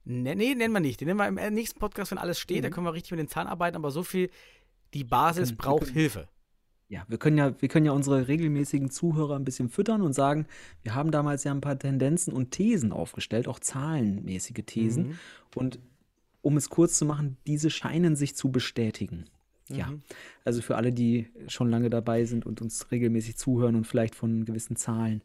Ne, 0.05 0.33
nee, 0.33 0.55
nennen 0.55 0.73
wir 0.73 0.79
nicht. 0.79 1.01
Den 1.01 1.07
nennen 1.07 1.19
wir 1.19 1.27
im 1.27 1.37
äh, 1.37 1.51
nächsten 1.51 1.79
Podcast, 1.79 2.11
wenn 2.11 2.17
alles 2.17 2.39
steht. 2.39 2.63
Da 2.63 2.69
können 2.69 2.85
wir 2.85 2.93
richtig 2.93 3.11
mit 3.11 3.19
den 3.19 3.27
Zahlen 3.27 3.47
arbeiten, 3.49 3.75
aber 3.75 3.91
so 3.91 4.03
viel. 4.03 4.29
Die 4.93 5.03
Basis 5.03 5.51
Mhm. 5.51 5.57
braucht 5.57 5.87
Hilfe. 5.89 6.29
Ja, 6.89 7.05
wir 7.07 7.19
können 7.19 7.37
ja, 7.37 7.53
wir 7.61 7.69
können 7.69 7.85
ja 7.85 7.91
unsere 7.91 8.27
regelmäßigen 8.27 8.89
Zuhörer 8.89 9.35
ein 9.35 9.45
bisschen 9.45 9.69
füttern 9.69 10.01
und 10.01 10.13
sagen, 10.13 10.47
wir 10.81 10.95
haben 10.95 11.11
damals 11.11 11.43
ja 11.43 11.51
ein 11.51 11.61
paar 11.61 11.77
Tendenzen 11.77 12.33
und 12.33 12.49
Thesen 12.51 12.91
aufgestellt, 12.91 13.47
auch 13.47 13.59
zahlenmäßige 13.59 14.63
Thesen. 14.65 15.09
Mhm. 15.09 15.19
Und 15.55 15.79
um 16.41 16.57
es 16.57 16.69
kurz 16.69 16.97
zu 16.97 17.05
machen, 17.05 17.37
diese 17.45 17.69
scheinen 17.69 18.15
sich 18.15 18.35
zu 18.35 18.51
bestätigen. 18.51 19.25
Ja, 19.67 19.87
Mhm. 19.87 20.01
also 20.45 20.63
für 20.63 20.77
alle, 20.77 20.91
die 20.91 21.27
schon 21.47 21.69
lange 21.69 21.91
dabei 21.91 22.25
sind 22.25 22.47
und 22.47 22.59
uns 22.59 22.89
regelmäßig 22.91 23.37
zuhören 23.37 23.75
und 23.75 23.85
vielleicht 23.85 24.15
von 24.15 24.43
gewissen 24.45 24.75
Zahlen. 24.75 25.21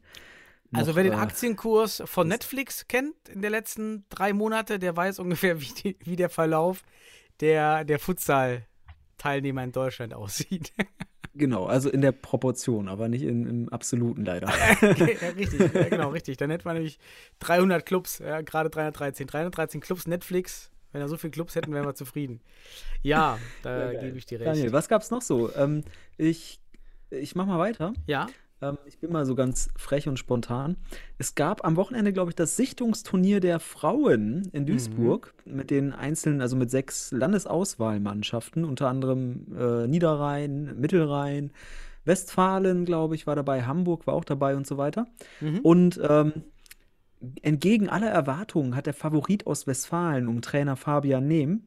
Also 0.72 0.96
wer 0.96 1.04
den 1.04 1.12
äh, 1.14 1.16
Aktienkurs 1.16 2.02
von 2.04 2.28
Netflix 2.28 2.86
kennt 2.88 3.14
in 3.30 3.40
den 3.40 3.50
letzten 3.52 4.04
drei 4.10 4.34
Monate, 4.34 4.78
der 4.78 4.94
weiß 4.94 5.18
ungefähr, 5.18 5.60
wie, 5.62 5.72
die, 5.82 5.96
wie 6.00 6.16
der 6.16 6.28
Verlauf 6.28 6.82
der, 7.40 7.84
der 7.84 7.98
Futsal-Teilnehmer 7.98 9.64
in 9.64 9.72
Deutschland 9.72 10.12
aussieht. 10.12 10.74
Genau, 11.36 11.66
also 11.66 11.90
in 11.90 12.00
der 12.00 12.12
Proportion, 12.12 12.88
aber 12.88 13.08
nicht 13.08 13.22
in, 13.22 13.46
im 13.46 13.68
Absoluten 13.70 14.24
leider. 14.24 14.48
ja, 14.82 15.28
richtig, 15.30 15.74
ja, 15.74 15.88
genau, 15.88 16.10
richtig. 16.10 16.36
Dann 16.36 16.50
hätte 16.50 16.64
man 16.64 16.76
nämlich 16.76 16.98
300 17.40 17.84
Clubs, 17.84 18.18
ja, 18.20 18.40
gerade 18.40 18.70
313. 18.70 19.26
313 19.26 19.80
Clubs, 19.80 20.06
Netflix, 20.06 20.70
Wenn 20.92 21.00
wir 21.00 21.08
so 21.08 21.16
viele 21.16 21.32
Clubs 21.32 21.56
hätten, 21.56 21.72
wären 21.72 21.86
wir 21.86 21.94
zufrieden. 21.96 22.40
Ja, 23.02 23.38
da 23.62 23.90
Ja, 23.92 24.00
gebe 24.00 24.16
ich 24.16 24.26
dir 24.26 24.38
recht. 24.38 24.48
Daniel, 24.48 24.72
was 24.72 24.88
gab's 24.88 25.10
noch 25.10 25.22
so? 25.22 25.52
Ähm, 25.56 25.82
ich, 26.16 26.60
ich 27.10 27.34
mach 27.34 27.46
mal 27.46 27.58
weiter. 27.58 27.94
Ja, 28.06 28.28
Ähm, 28.64 28.78
ich 28.86 28.98
bin 28.98 29.12
mal 29.12 29.26
so 29.26 29.34
ganz 29.34 29.68
frech 29.76 30.08
und 30.08 30.18
spontan. 30.18 30.76
Es 31.18 31.34
gab 31.34 31.64
am 31.64 31.76
Wochenende, 31.76 32.12
glaube 32.12 32.30
ich, 32.30 32.34
das 32.34 32.56
Sichtungsturnier 32.56 33.40
der 33.40 33.60
Frauen 33.60 34.48
in 34.52 34.66
Duisburg 34.66 35.34
mit 35.44 35.70
den 35.70 35.92
einzelnen, 35.92 36.40
also 36.40 36.56
mit 36.56 36.70
sechs 36.70 37.12
Landesauswahlmannschaften, 37.12 38.64
unter 38.64 38.88
anderem 38.88 39.46
äh, 39.56 39.86
Niederrhein, 39.86 40.78
Mittelrhein, 40.78 41.52
Westfalen, 42.04 42.84
glaube 42.84 43.14
ich, 43.14 43.26
war 43.26 43.36
dabei, 43.36 43.64
Hamburg 43.64 44.06
war 44.06 44.14
auch 44.14 44.24
dabei 44.24 44.56
und 44.56 44.66
so 44.66 44.76
weiter. 44.76 45.06
Und 45.62 46.00
ähm, 46.06 46.32
entgegen 47.42 47.88
aller 47.88 48.10
Erwartungen 48.10 48.76
hat 48.76 48.86
der 48.86 48.94
Favorit 48.94 49.46
aus 49.46 49.66
Westfalen 49.66 50.28
um 50.28 50.42
Trainer 50.42 50.76
Fabian 50.76 51.26
Nehm 51.26 51.64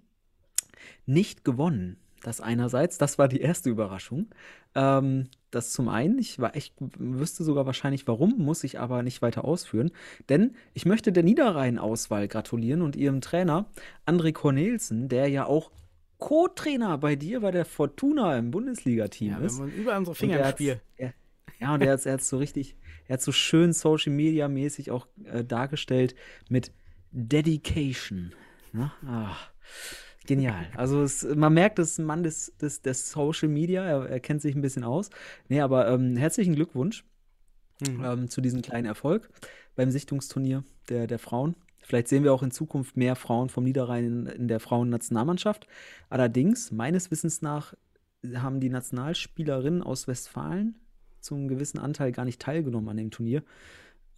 nicht 1.05 1.43
gewonnen. 1.43 1.97
Das 2.23 2.41
einerseits, 2.41 2.97
das 2.97 3.17
war 3.17 3.27
die 3.27 3.41
erste 3.41 3.69
Überraschung. 3.69 4.27
Ähm, 4.75 5.29
das 5.51 5.71
zum 5.71 5.89
einen, 5.89 6.19
ich 6.19 6.39
war 6.39 6.55
echt, 6.55 6.75
wüsste 6.79 7.43
sogar 7.43 7.65
wahrscheinlich 7.65 8.07
warum, 8.07 8.37
muss 8.37 8.63
ich 8.63 8.79
aber 8.79 9.03
nicht 9.03 9.21
weiter 9.21 9.45
ausführen. 9.45 9.91
Denn 10.29 10.55
ich 10.73 10.85
möchte 10.85 11.11
der 11.11 11.23
Niederrhein-Auswahl 11.23 12.27
gratulieren 12.27 12.81
und 12.81 12.95
ihrem 12.95 13.21
Trainer 13.21 13.65
André 14.05 14.33
Cornelsen, 14.33 15.07
der 15.07 15.27
ja 15.29 15.45
auch 15.45 15.71
Co-Trainer 16.17 16.97
bei 16.97 17.15
dir 17.15 17.41
bei 17.41 17.51
der 17.51 17.65
Fortuna 17.65 18.37
im 18.37 18.51
Bundesliga-Team 18.51 19.31
ja 19.31 19.37
ist. 19.37 19.59
überall 19.59 19.99
unsere 19.99 20.15
Finger 20.15 20.37
er 20.37 20.45
im 20.45 20.51
Spiel. 20.51 20.81
Er, 20.97 21.13
ja, 21.59 21.73
und 21.73 21.81
er 21.81 21.93
hat 21.93 22.05
es 22.05 22.29
so 22.29 22.37
richtig, 22.37 22.75
er 23.07 23.13
hat 23.13 23.21
so 23.21 23.31
schön 23.31 23.71
Social 23.73 24.11
Media 24.11 24.47
mäßig 24.47 24.91
auch 24.91 25.07
äh, 25.25 25.43
dargestellt 25.43 26.15
mit 26.49 26.71
Dedication. 27.11 28.33
Ne? 28.73 28.91
Ach, 29.05 29.51
genial. 30.27 30.67
Also 30.75 31.01
es, 31.01 31.23
man 31.23 31.53
merkt, 31.53 31.79
das 31.79 31.91
ist 31.91 31.99
ein 31.99 32.05
Mann 32.05 32.23
des, 32.23 32.53
des, 32.61 32.81
des 32.81 33.09
Social 33.11 33.49
Media, 33.49 33.83
er, 33.83 34.09
er 34.09 34.19
kennt 34.19 34.41
sich 34.41 34.55
ein 34.55 34.61
bisschen 34.61 34.83
aus. 34.83 35.09
Nee, 35.49 35.61
aber 35.61 35.87
ähm, 35.87 36.15
herzlichen 36.17 36.55
Glückwunsch 36.55 37.03
Mhm. 37.79 38.03
ähm, 38.03 38.29
zu 38.29 38.41
diesem 38.41 38.61
kleinen 38.61 38.87
Erfolg 38.87 39.29
beim 39.75 39.91
Sichtungsturnier 39.91 40.63
der, 40.89 41.07
der 41.07 41.19
Frauen. 41.19 41.55
Vielleicht 41.83 42.07
sehen 42.07 42.23
wir 42.23 42.33
auch 42.33 42.43
in 42.43 42.51
Zukunft 42.51 42.97
mehr 42.97 43.15
Frauen 43.15 43.49
vom 43.49 43.63
Niederrhein 43.63 44.03
in, 44.03 44.25
in 44.25 44.47
der 44.47 44.59
Frauennationalmannschaft. 44.59 45.67
Allerdings, 46.09 46.71
meines 46.71 47.11
Wissens 47.11 47.41
nach, 47.41 47.75
haben 48.35 48.59
die 48.59 48.69
Nationalspielerinnen 48.69 49.83
aus 49.83 50.07
Westfalen 50.07 50.79
zum 51.21 51.47
gewissen 51.47 51.77
Anteil 51.77 52.11
gar 52.11 52.25
nicht 52.25 52.41
teilgenommen 52.41 52.89
an 52.89 52.97
dem 52.97 53.11
Turnier. 53.11 53.43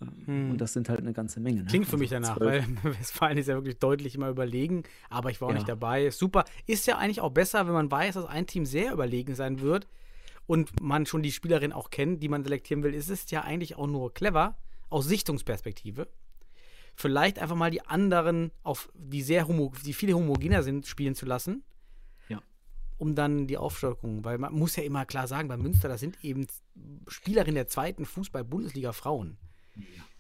Ähm, 0.02 0.52
Und 0.52 0.58
das 0.62 0.74
sind 0.74 0.88
halt 0.90 1.00
eine 1.00 1.14
ganze 1.14 1.40
Menge. 1.40 1.58
Ne? 1.58 1.62
Hm. 1.64 1.68
Klingt 1.68 1.86
für 1.88 1.98
mich 1.98 2.14
Also 2.16 2.28
danach, 2.28 2.38
zwölf. 2.38 2.66
weil 2.84 2.94
Westfalen 3.00 3.38
ist 3.38 3.48
ja 3.48 3.56
wirklich 3.56 3.80
deutlich 3.80 4.16
immer 4.16 4.30
überlegen, 4.30 4.84
aber 5.10 5.30
ich 5.32 5.42
war 5.42 5.48
auch 5.48 5.52
Ja. 5.52 5.58
nicht 5.58 5.70
dabei. 5.70 6.06
Ist 6.06 6.20
super. 6.20 6.46
Ist 6.68 6.88
ja 6.88 6.98
eigentlich 6.98 7.22
auch 7.22 7.32
besser, 7.32 7.66
wenn 7.68 7.74
man 7.74 7.92
weiß, 7.92 8.16
dass 8.16 8.26
ein 8.26 8.48
Team 8.48 8.66
sehr 8.66 8.94
überlegen 8.94 9.36
sein 9.36 9.60
wird 9.60 9.88
und 10.48 10.82
man 10.82 11.06
schon 11.06 11.22
die 11.22 11.32
Spielerin 11.32 11.74
auch 11.74 11.90
kennt, 11.90 12.24
die 12.24 12.30
man 12.30 12.44
selektieren 12.44 12.82
will. 12.84 12.94
Ist 12.94 13.10
es 13.10 13.30
ja 13.32 13.42
eigentlich 13.44 13.76
auch 13.76 13.88
nur 13.88 14.14
clever 14.14 14.58
aus 14.90 15.06
Sichtungsperspektive. 15.06 16.08
Vielleicht 16.96 17.40
einfach 17.40 17.56
mal 17.56 17.72
die 17.72 17.86
anderen, 17.86 18.52
auf 18.64 18.90
die 18.94 19.22
sehr 19.22 19.48
homo, 19.48 19.72
die 19.86 19.94
viel 19.94 20.14
homogener 20.14 20.64
sind, 20.64 20.86
spielen 20.88 21.16
zu 21.16 21.26
lassen. 21.26 21.64
Ja. 22.28 22.42
Um 22.98 23.16
dann 23.16 23.48
die 23.48 23.58
Aufstockung, 23.58 24.26
weil 24.26 24.38
man 24.38 24.54
muss 24.54 24.76
ja 24.76 24.84
immer 24.84 25.06
klar 25.06 25.28
sagen, 25.28 25.48
bei 25.48 25.56
Münster, 25.58 25.88
das 25.88 26.02
sind 26.02 26.22
eben 26.24 26.48
Spielerinnen 27.08 27.56
der 27.56 27.68
zweiten 27.68 28.06
Fußball-Bundesliga 28.06 28.92
Frauen. 28.92 29.38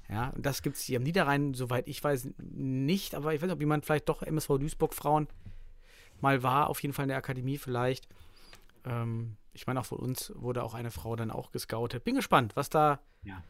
Ja, 0.10 0.30
und 0.30 0.46
das 0.46 0.62
gibt 0.64 0.76
es 0.78 0.82
hier 0.84 0.98
am 0.98 1.04
Niederrhein, 1.04 1.54
soweit 1.54 1.88
ich 1.88 2.04
weiß, 2.04 2.30
nicht. 2.40 3.14
Aber 3.14 3.34
ich 3.34 3.42
weiß 3.42 3.48
nicht, 3.48 3.54
ob 3.54 3.60
jemand 3.60 3.86
vielleicht 3.86 4.10
doch 4.10 4.24
MSV 4.24 4.58
Duisburg 4.60 4.94
Frauen 4.94 5.28
mal 6.22 6.42
war, 6.44 6.70
auf 6.70 6.82
jeden 6.82 6.94
Fall 6.94 7.04
in 7.04 7.10
der 7.10 7.18
Akademie 7.18 7.58
vielleicht. 7.58 8.08
Ähm, 8.86 9.36
ich 9.54 9.68
meine, 9.68 9.80
auch 9.80 9.86
von 9.86 10.00
uns 10.00 10.32
wurde 10.36 10.64
auch 10.64 10.74
eine 10.74 10.90
Frau 10.92 11.16
dann 11.16 11.32
auch 11.32 11.52
gescoutet. 11.52 12.04
Bin 12.04 12.16
gespannt, 12.16 12.56
was 12.56 12.70
da, 12.70 13.00
Ja. 13.24 13.44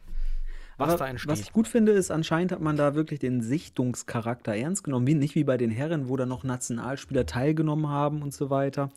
was 0.77 0.89
Aber 0.89 0.97
da 0.97 1.07
entsteht. 1.07 1.31
was 1.31 1.39
ich 1.39 1.53
gut 1.53 1.67
finde, 1.67 1.93
ist, 1.93 2.11
anscheinend 2.11 2.51
hat 2.51 2.61
man 2.61 2.75
da 2.75 2.93
wirklich 2.93 3.19
den 3.19 3.41
Sichtungscharakter 3.41 4.53
ernst 4.55 4.83
genommen. 4.83 5.07
Wie, 5.07 5.13
nicht 5.15 5.35
wie 5.35 5.43
bei 5.43 5.55
den 5.57 5.71
Herren, 5.71 6.09
wo 6.09 6.17
dann 6.17 6.29
noch 6.29 6.43
Nationalspieler 6.43 7.25
teilgenommen 7.25 7.87
haben 7.87 8.21
und 8.21 8.33
so 8.33 8.49
weiter. 8.49 8.89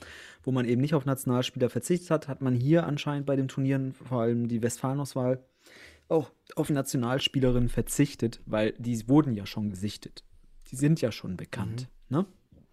Wo 0.43 0.51
man 0.53 0.65
eben 0.65 0.81
nicht 0.81 0.95
auf 0.95 1.05
Nationalspieler 1.05 1.71
verzichtet 1.71 2.11
hat, 2.11 2.29
hat 2.29 2.41
man 2.43 2.55
hier 2.55 2.87
anscheinend 2.87 3.27
bei 3.27 3.37
den 3.37 3.47
Turnieren, 3.49 3.93
vor 3.95 4.23
allem 4.23 4.49
die 4.49 4.63
Westfalenauswahl, 4.63 5.39
auch 6.13 6.31
auf 6.55 6.71
Nationalspielerinnen 6.71 7.69
verzichtet, 7.69 8.41
weil 8.47 8.75
die 8.79 9.09
wurden 9.09 9.35
ja 9.35 9.47
schon 9.47 9.71
gesichtet. 9.71 10.25
Die 10.71 10.77
sind 10.77 11.01
ja 11.01 11.11
schon 11.11 11.37
bekannt. 11.37 11.89
Mhm. 12.09 12.17
Ne? 12.17 12.27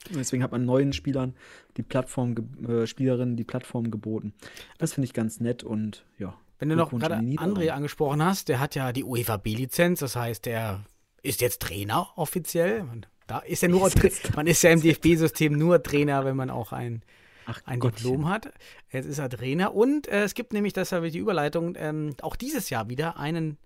Und 0.09 0.15
deswegen 0.17 0.43
hat 0.43 0.51
man 0.51 0.65
neuen 0.65 0.93
Spielern 0.93 1.35
die 1.77 1.83
Plattform, 1.83 2.35
äh, 2.67 2.87
Spielerinnen 2.87 3.35
die 3.35 3.43
Plattform 3.43 3.91
geboten. 3.91 4.33
Das 4.77 4.93
finde 4.93 5.05
ich 5.05 5.13
ganz 5.13 5.39
nett 5.39 5.63
und 5.63 6.05
ja. 6.17 6.35
Wenn 6.57 6.69
du 6.69 6.75
noch 6.75 6.91
gerade 6.91 7.15
André 7.15 7.69
angesprochen 7.69 8.23
hast, 8.23 8.49
der 8.49 8.59
hat 8.59 8.75
ja 8.75 8.91
die 8.91 9.05
UEFA 9.05 9.37
B-Lizenz, 9.37 9.99
das 9.99 10.17
heißt, 10.17 10.45
der 10.45 10.83
ist 11.21 11.39
jetzt 11.39 11.61
Trainer 11.61 12.09
offiziell. 12.17 12.83
Man, 12.83 13.05
da 13.27 13.39
ist 13.39 13.63
er 13.63 13.69
nur, 13.69 13.87
Ist 14.03 14.35
man 14.35 14.45
ist 14.45 14.61
ja 14.61 14.71
im 14.71 14.81
DFB-System 14.81 15.57
nur 15.57 15.81
Trainer, 15.81 16.25
wenn 16.25 16.35
man 16.35 16.49
auch 16.49 16.73
ein, 16.73 17.01
Ach, 17.49 17.61
ein 17.65 17.79
Gottchen. 17.79 18.03
Diplom 18.03 18.29
hat. 18.29 18.51
Jetzt 18.91 19.05
ist 19.05 19.17
er 19.17 19.29
Trainer 19.29 19.73
und 19.73 20.07
äh, 20.07 20.23
es 20.23 20.33
gibt 20.33 20.53
nämlich, 20.53 20.73
das 20.73 20.91
habe 20.91 21.07
ich 21.07 21.13
die 21.13 21.19
Überleitung, 21.19 21.75
ähm, 21.77 22.15
auch 22.21 22.35
dieses 22.35 22.69
Jahr 22.69 22.89
wieder 22.89 23.17
einen 23.17 23.57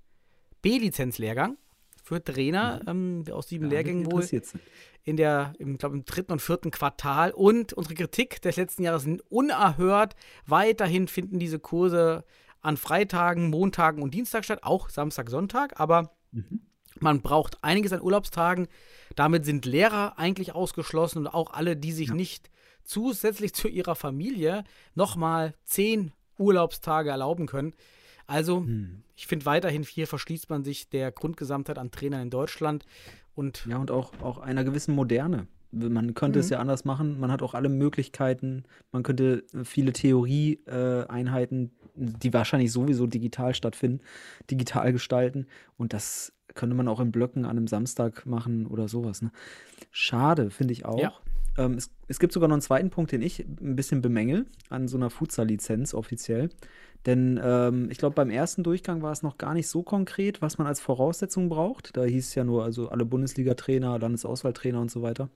B-Lizenz-Lehrgang 0.61 1.57
für 2.03 2.23
Trainer 2.23 2.81
ähm, 2.87 3.23
aus 3.31 3.47
sieben 3.49 3.65
Mhm. 3.65 3.71
Ja, 3.71 3.77
Lehrgängen 3.77 4.11
wohl 4.11 4.27
in 5.03 5.17
der, 5.17 5.53
im, 5.59 5.77
glaub, 5.77 5.93
im 5.93 6.05
dritten 6.05 6.31
und 6.31 6.41
vierten 6.41 6.71
Quartal. 6.71 7.31
Und 7.31 7.73
unsere 7.73 7.95
Kritik 7.95 8.41
des 8.41 8.55
letzten 8.55 8.83
Jahres 8.83 9.03
sind 9.03 9.21
unerhört. 9.29 10.15
Weiterhin 10.45 11.07
finden 11.07 11.39
diese 11.39 11.59
Kurse 11.59 12.23
an 12.61 12.77
Freitagen, 12.77 13.49
Montagen 13.49 14.01
und 14.01 14.13
Dienstag 14.13 14.45
statt, 14.45 14.59
auch 14.63 14.89
Samstag, 14.89 15.29
Sonntag, 15.29 15.79
aber 15.79 16.15
man 16.99 17.21
braucht 17.21 17.63
einiges 17.63 17.91
an 17.91 18.01
Urlaubstagen. 18.01 18.67
Damit 19.15 19.45
sind 19.45 19.65
Lehrer 19.65 20.17
eigentlich 20.17 20.55
ausgeschlossen 20.55 21.19
und 21.19 21.27
auch 21.27 21.51
alle, 21.51 21.75
die 21.75 21.91
sich 21.91 22.13
nicht 22.13 22.49
zusätzlich 22.83 23.53
zu 23.53 23.67
ihrer 23.67 23.95
Familie 23.95 24.63
nochmal 24.95 25.53
zehn 25.65 26.11
Urlaubstage 26.37 27.09
erlauben 27.09 27.45
können. 27.47 27.73
Also, 28.25 28.65
ich 29.15 29.27
finde 29.27 29.45
weiterhin 29.45 29.83
hier 29.83 30.07
verschließt 30.07 30.49
man 30.49 30.63
sich 30.63 30.89
der 30.89 31.11
Grundgesamtheit 31.11 31.77
an 31.77 31.91
Trainern 31.91 32.21
in 32.21 32.29
Deutschland 32.29 32.85
und 33.35 33.65
Ja, 33.67 33.77
und 33.77 33.91
auch, 33.91 34.13
auch 34.21 34.37
einer 34.37 34.63
gewissen 34.63 34.95
Moderne. 34.95 35.47
Man 35.71 36.13
könnte 36.13 36.37
Mhm. 36.39 36.41
es 36.41 36.49
ja 36.49 36.59
anders 36.59 36.85
machen. 36.85 37.19
Man 37.19 37.31
hat 37.31 37.41
auch 37.41 37.53
alle 37.55 37.67
Möglichkeiten. 37.69 38.63
Man 38.91 39.01
könnte 39.03 39.43
viele 39.63 39.91
Theorie-Einheiten, 39.91 41.71
die 41.95 42.33
wahrscheinlich 42.33 42.71
sowieso 42.71 43.07
digital 43.07 43.53
stattfinden, 43.55 44.01
digital 44.49 44.91
gestalten. 44.93 45.47
Und 45.77 45.93
das 45.93 46.33
könnte 46.53 46.75
man 46.75 46.87
auch 46.87 46.99
in 46.99 47.11
Blöcken 47.11 47.45
an 47.45 47.57
einem 47.57 47.67
Samstag 47.67 48.25
machen 48.25 48.67
oder 48.67 48.87
sowas. 48.87 49.21
Ne? 49.21 49.31
Schade, 49.91 50.49
finde 50.51 50.73
ich 50.73 50.85
auch. 50.85 50.99
Ja. 50.99 51.13
Ähm, 51.57 51.73
es, 51.73 51.91
es 52.07 52.19
gibt 52.19 52.33
sogar 52.33 52.49
noch 52.49 52.55
einen 52.55 52.61
zweiten 52.61 52.89
Punkt, 52.89 53.11
den 53.11 53.21
ich 53.21 53.39
ein 53.39 53.75
bisschen 53.75 54.01
bemängel 54.01 54.45
an 54.69 54.87
so 54.87 54.97
einer 54.97 55.09
Futsal-Lizenz 55.09 55.93
offiziell. 55.93 56.49
Denn 57.05 57.39
ähm, 57.43 57.89
ich 57.91 57.97
glaube, 57.97 58.15
beim 58.15 58.29
ersten 58.29 58.63
Durchgang 58.63 59.01
war 59.01 59.11
es 59.11 59.23
noch 59.23 59.37
gar 59.37 59.53
nicht 59.53 59.67
so 59.67 59.83
konkret, 59.83 60.41
was 60.41 60.57
man 60.57 60.67
als 60.67 60.79
Voraussetzung 60.79 61.49
braucht. 61.49 61.95
Da 61.97 62.03
hieß 62.03 62.27
es 62.29 62.35
ja 62.35 62.43
nur, 62.43 62.63
also 62.63 62.89
alle 62.89 63.05
Bundesliga-Trainer, 63.05 63.99
Landesauswahltrainer 63.99 64.79
und 64.79 64.89
so 64.89 65.01
weiter 65.01 65.29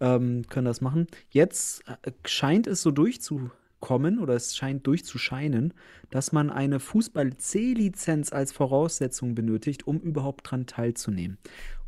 ähm, 0.00 0.46
können 0.48 0.66
das 0.66 0.80
machen. 0.80 1.06
Jetzt 1.30 1.84
äh, 1.88 2.12
scheint 2.26 2.66
es 2.66 2.82
so 2.82 2.90
durchzukommen 2.90 4.18
oder 4.18 4.34
es 4.34 4.56
scheint 4.56 4.86
durchzuscheinen, 4.86 5.72
dass 6.10 6.32
man 6.32 6.50
eine 6.50 6.80
Fußball-C-Lizenz 6.80 8.32
als 8.32 8.52
Voraussetzung 8.52 9.34
benötigt, 9.34 9.86
um 9.86 10.00
überhaupt 10.00 10.50
dran 10.50 10.66
teilzunehmen. 10.66 11.38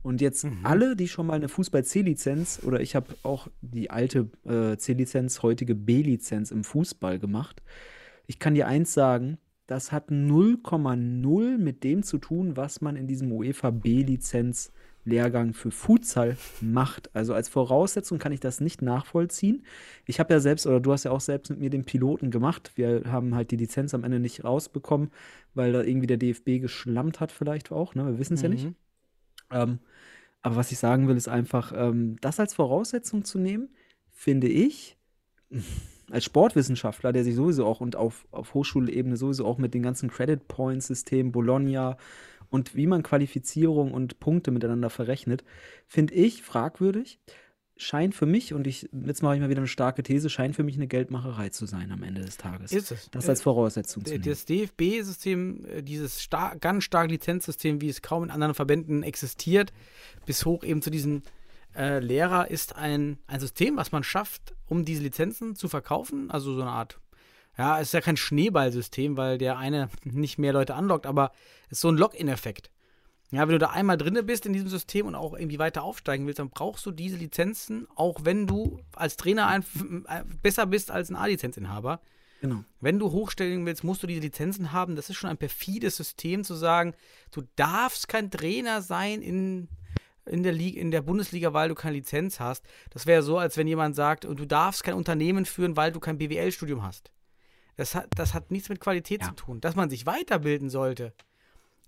Und 0.06 0.20
jetzt 0.20 0.46
alle, 0.62 0.94
die 0.94 1.08
schon 1.08 1.26
mal 1.26 1.32
eine 1.32 1.48
Fußball-C-Lizenz 1.48 2.60
oder 2.64 2.80
ich 2.80 2.94
habe 2.94 3.08
auch 3.24 3.48
die 3.60 3.90
alte 3.90 4.30
äh, 4.44 4.76
C-Lizenz, 4.76 5.42
heutige 5.42 5.74
B-Lizenz 5.74 6.52
im 6.52 6.62
Fußball 6.62 7.18
gemacht. 7.18 7.60
Ich 8.28 8.38
kann 8.38 8.54
dir 8.54 8.68
eins 8.68 8.94
sagen, 8.94 9.38
das 9.66 9.90
hat 9.90 10.10
0,0 10.10 11.58
mit 11.58 11.82
dem 11.82 12.04
zu 12.04 12.18
tun, 12.18 12.56
was 12.56 12.80
man 12.80 12.94
in 12.94 13.08
diesem 13.08 13.32
UEFA 13.32 13.70
B-Lizenz 13.70 14.70
Lehrgang 15.04 15.54
für 15.54 15.72
Futsal 15.72 16.36
macht. 16.60 17.12
Also 17.12 17.34
als 17.34 17.48
Voraussetzung 17.48 18.20
kann 18.20 18.30
ich 18.30 18.38
das 18.38 18.60
nicht 18.60 18.82
nachvollziehen. 18.82 19.64
Ich 20.06 20.20
habe 20.20 20.32
ja 20.32 20.38
selbst, 20.38 20.68
oder 20.68 20.78
du 20.78 20.92
hast 20.92 21.02
ja 21.02 21.10
auch 21.10 21.20
selbst 21.20 21.50
mit 21.50 21.58
mir 21.58 21.70
den 21.70 21.84
Piloten 21.84 22.30
gemacht. 22.30 22.70
Wir 22.76 23.02
haben 23.06 23.34
halt 23.34 23.50
die 23.50 23.56
Lizenz 23.56 23.92
am 23.92 24.04
Ende 24.04 24.20
nicht 24.20 24.44
rausbekommen, 24.44 25.10
weil 25.54 25.72
da 25.72 25.82
irgendwie 25.82 26.06
der 26.06 26.16
DFB 26.16 26.60
geschlammt 26.60 27.18
hat, 27.18 27.32
vielleicht 27.32 27.72
auch. 27.72 27.96
Ne? 27.96 28.06
Wir 28.06 28.18
wissen 28.20 28.34
es 28.34 28.42
ja 28.42 28.48
nicht. 28.48 28.68
Ähm, 29.50 29.80
aber 30.42 30.56
was 30.56 30.72
ich 30.72 30.78
sagen 30.78 31.08
will, 31.08 31.16
ist 31.16 31.28
einfach, 31.28 31.72
ähm, 31.74 32.16
das 32.20 32.38
als 32.40 32.54
Voraussetzung 32.54 33.24
zu 33.24 33.38
nehmen, 33.38 33.68
finde 34.10 34.48
ich, 34.48 34.96
als 36.10 36.24
Sportwissenschaftler, 36.24 37.12
der 37.12 37.24
sich 37.24 37.34
sowieso 37.34 37.66
auch 37.66 37.80
und 37.80 37.96
auf, 37.96 38.26
auf 38.30 38.54
Hochschulebene 38.54 39.16
sowieso 39.16 39.44
auch 39.44 39.58
mit 39.58 39.74
den 39.74 39.82
ganzen 39.82 40.08
Credit 40.10 40.46
Points 40.46 40.86
System, 40.86 41.32
Bologna 41.32 41.96
und 42.48 42.76
wie 42.76 42.86
man 42.86 43.02
Qualifizierung 43.02 43.92
und 43.92 44.20
Punkte 44.20 44.50
miteinander 44.50 44.90
verrechnet, 44.90 45.44
finde 45.88 46.14
ich 46.14 46.42
fragwürdig. 46.42 47.18
Scheint 47.78 48.14
für 48.14 48.26
mich, 48.26 48.54
und 48.54 48.66
ich, 48.66 48.88
jetzt 49.04 49.22
mache 49.22 49.34
ich 49.34 49.40
mal 49.40 49.48
wieder 49.50 49.60
eine 49.60 49.68
starke 49.68 50.02
These, 50.02 50.30
scheint 50.30 50.56
für 50.56 50.62
mich 50.62 50.76
eine 50.76 50.86
Geldmacherei 50.86 51.50
zu 51.50 51.66
sein 51.66 51.92
am 51.92 52.02
Ende 52.02 52.22
des 52.22 52.36
Tages. 52.38 52.72
Ist 52.72 52.90
es. 52.90 53.10
Das 53.10 53.28
als 53.28 53.42
Voraussetzung 53.42 54.04
zu 54.04 54.12
D- 54.12 54.18
nehmen. 54.18 54.30
Das 54.30 54.44
DFB-System, 54.46 55.64
äh, 55.66 55.82
dieses 55.82 56.20
star 56.20 56.56
ganz 56.56 56.84
starke 56.84 57.10
Lizenzsystem, 57.12 57.80
wie 57.80 57.88
es 57.88 58.02
kaum 58.02 58.24
in 58.24 58.30
anderen 58.30 58.54
Verbänden 58.54 59.02
existiert, 59.02 59.72
bis 60.24 60.44
hoch 60.46 60.64
eben 60.64 60.80
zu 60.82 60.90
diesem 60.90 61.22
äh, 61.76 61.98
Lehrer, 61.98 62.50
ist 62.50 62.76
ein, 62.76 63.18
ein 63.26 63.40
System, 63.40 63.76
was 63.76 63.92
man 63.92 64.02
schafft, 64.02 64.54
um 64.66 64.84
diese 64.84 65.02
Lizenzen 65.02 65.54
zu 65.56 65.68
verkaufen. 65.68 66.30
Also 66.30 66.54
so 66.54 66.62
eine 66.62 66.70
Art, 66.70 66.98
ja, 67.58 67.78
es 67.80 67.88
ist 67.88 67.92
ja 67.92 68.00
kein 68.00 68.16
Schneeballsystem, 68.16 69.16
weil 69.16 69.38
der 69.38 69.58
eine 69.58 69.90
nicht 70.04 70.38
mehr 70.38 70.52
Leute 70.52 70.74
anlockt, 70.74 71.06
aber 71.06 71.32
es 71.66 71.72
ist 71.72 71.80
so 71.82 71.88
ein 71.88 71.96
Login-Effekt. 71.98 72.70
Ja, 73.32 73.40
wenn 73.40 73.52
du 73.52 73.58
da 73.58 73.70
einmal 73.70 73.96
drinne 73.96 74.22
bist 74.22 74.46
in 74.46 74.52
diesem 74.52 74.68
System 74.68 75.06
und 75.06 75.16
auch 75.16 75.34
irgendwie 75.34 75.58
weiter 75.58 75.82
aufsteigen 75.82 76.26
willst, 76.26 76.38
dann 76.38 76.50
brauchst 76.50 76.86
du 76.86 76.92
diese 76.92 77.16
Lizenzen, 77.16 77.88
auch 77.96 78.20
wenn 78.22 78.46
du 78.46 78.80
als 78.94 79.16
Trainer 79.16 79.48
ein, 79.48 79.64
äh, 80.08 80.22
besser 80.42 80.66
bist 80.66 80.90
als 80.92 81.10
ein 81.10 81.16
A-Lizenzinhaber. 81.16 82.00
Genau. 82.40 82.62
Wenn 82.80 82.98
du 82.98 83.10
hochstellen 83.10 83.66
willst, 83.66 83.82
musst 83.82 84.02
du 84.02 84.06
diese 84.06 84.20
Lizenzen 84.20 84.72
haben. 84.72 84.94
Das 84.94 85.10
ist 85.10 85.16
schon 85.16 85.30
ein 85.30 85.38
perfides 85.38 85.96
System 85.96 86.44
zu 86.44 86.54
sagen, 86.54 86.94
du 87.32 87.42
darfst 87.56 88.08
kein 88.08 88.30
Trainer 88.30 88.80
sein 88.82 89.22
in, 89.22 89.68
in, 90.26 90.42
der, 90.44 90.52
Liga, 90.52 90.80
in 90.80 90.90
der 90.92 91.02
Bundesliga, 91.02 91.52
weil 91.52 91.68
du 91.68 91.74
keine 91.74 91.96
Lizenz 91.96 92.38
hast. 92.38 92.64
Das 92.90 93.06
wäre 93.06 93.22
so, 93.22 93.38
als 93.38 93.56
wenn 93.56 93.66
jemand 93.66 93.96
sagt, 93.96 94.24
und 94.24 94.38
du 94.38 94.46
darfst 94.46 94.84
kein 94.84 94.94
Unternehmen 94.94 95.46
führen, 95.46 95.76
weil 95.76 95.90
du 95.90 95.98
kein 95.98 96.18
BWL-Studium 96.18 96.82
hast. 96.84 97.10
Das 97.76 97.94
hat, 97.94 98.06
das 98.16 98.34
hat 98.34 98.50
nichts 98.52 98.68
mit 98.68 98.80
Qualität 98.80 99.22
Ja. 99.22 99.28
zu 99.28 99.34
tun. 99.34 99.60
Dass 99.60 99.74
man 99.74 99.90
sich 99.90 100.06
weiterbilden 100.06 100.70
sollte, 100.70 101.12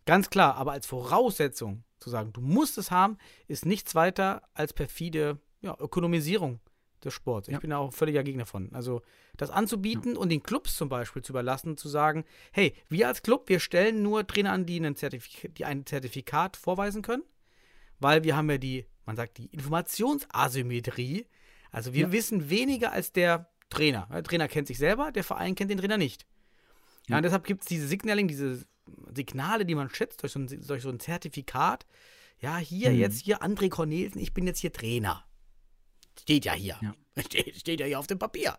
ganz 0.09 0.31
klar. 0.31 0.57
Aber 0.57 0.73
als 0.73 0.87
Voraussetzung 0.87 1.85
zu 2.01 2.11
sagen, 2.11 2.33
du 2.33 2.41
musst 2.41 2.79
es 2.79 2.91
haben, 2.91 3.17
ist 3.47 3.65
nichts 3.67 3.95
weiter 3.95 4.43
als 4.55 4.73
perfide 4.73 5.39
ja, 5.61 5.77
Ökonomisierung 5.79 6.61
des 7.05 7.15
Sports. 7.15 7.47
Ich 7.49 7.53
Ja. 7.55 7.61
bin 7.61 7.73
auch 7.73 7.93
völliger 7.93 8.25
Gegner 8.25 8.45
von. 8.47 8.73
Also 8.75 9.03
das 9.37 9.51
anzubieten 9.51 10.17
und 10.17 10.31
den 10.31 10.43
Clubs 10.43 10.77
zum 10.77 10.89
Beispiel 10.89 11.23
zu 11.23 11.33
überlassen, 11.33 11.77
zu 11.77 11.89
sagen, 11.89 12.25
hey, 12.53 12.75
wir 12.89 13.07
als 13.07 13.23
Club, 13.23 13.49
wir 13.49 13.61
stellen 13.61 14.03
nur 14.03 14.27
Trainer 14.27 14.51
an, 14.53 14.67
die, 14.67 14.81
die 14.81 15.65
ein 15.65 15.87
Zertifikat 15.87 16.57
vorweisen 16.57 17.03
können, 17.03 17.23
weil 18.01 18.25
wir 18.25 18.37
haben 18.37 18.51
ja 18.51 18.59
die, 18.59 18.87
man 19.07 19.15
sagt, 19.17 19.39
die 19.39 19.47
Informationsasymmetrie. 19.47 21.27
Also 21.71 21.93
wir 21.93 22.07
Ja. 22.07 22.13
wissen 22.13 22.51
weniger 22.51 22.93
als 22.93 23.13
der 23.13 23.49
Trainer. 23.71 24.09
Der 24.11 24.23
Trainer 24.25 24.49
kennt 24.49 24.67
sich 24.69 24.79
selber, 24.79 25.13
der 25.13 25.25
Verein 25.25 25.55
kennt 25.55 25.71
den 25.71 25.79
Trainer 25.79 25.99
nicht. 25.99 26.27
Ja, 27.09 27.15
Ja. 27.15 27.17
und 27.19 27.23
deshalb 27.25 27.45
gibt 27.45 27.63
es 27.63 27.67
diese 27.69 27.87
Signaling, 27.89 28.29
diese 28.29 28.65
Signale, 29.15 29.65
die 29.67 29.75
man 29.75 29.91
schätzt 29.91 30.23
durch 30.23 30.33
so 30.33 30.39
ein, 30.41 30.47
durch 30.67 30.83
so 30.83 30.89
ein 30.89 31.01
Zertifikat. 31.01 31.85
Ja, 32.41 32.57
hier, 32.59 32.91
Mhm. 32.91 32.99
jetzt 32.99 33.21
hier 33.21 33.43
André 33.43 33.69
Cornelsen, 33.69 34.21
ich 34.21 34.33
bin 34.33 34.47
jetzt 34.47 34.61
hier 34.61 34.73
Trainer. 34.73 35.25
Steht 36.21 36.45
ja 36.45 36.53
hier. 36.53 36.79
Ja. 36.81 36.95
Steht, 37.25 37.57
steht 37.57 37.81
ja 37.81 37.87
hier 37.87 37.99
auf 37.99 38.07
dem 38.07 38.19
Papier. 38.19 38.57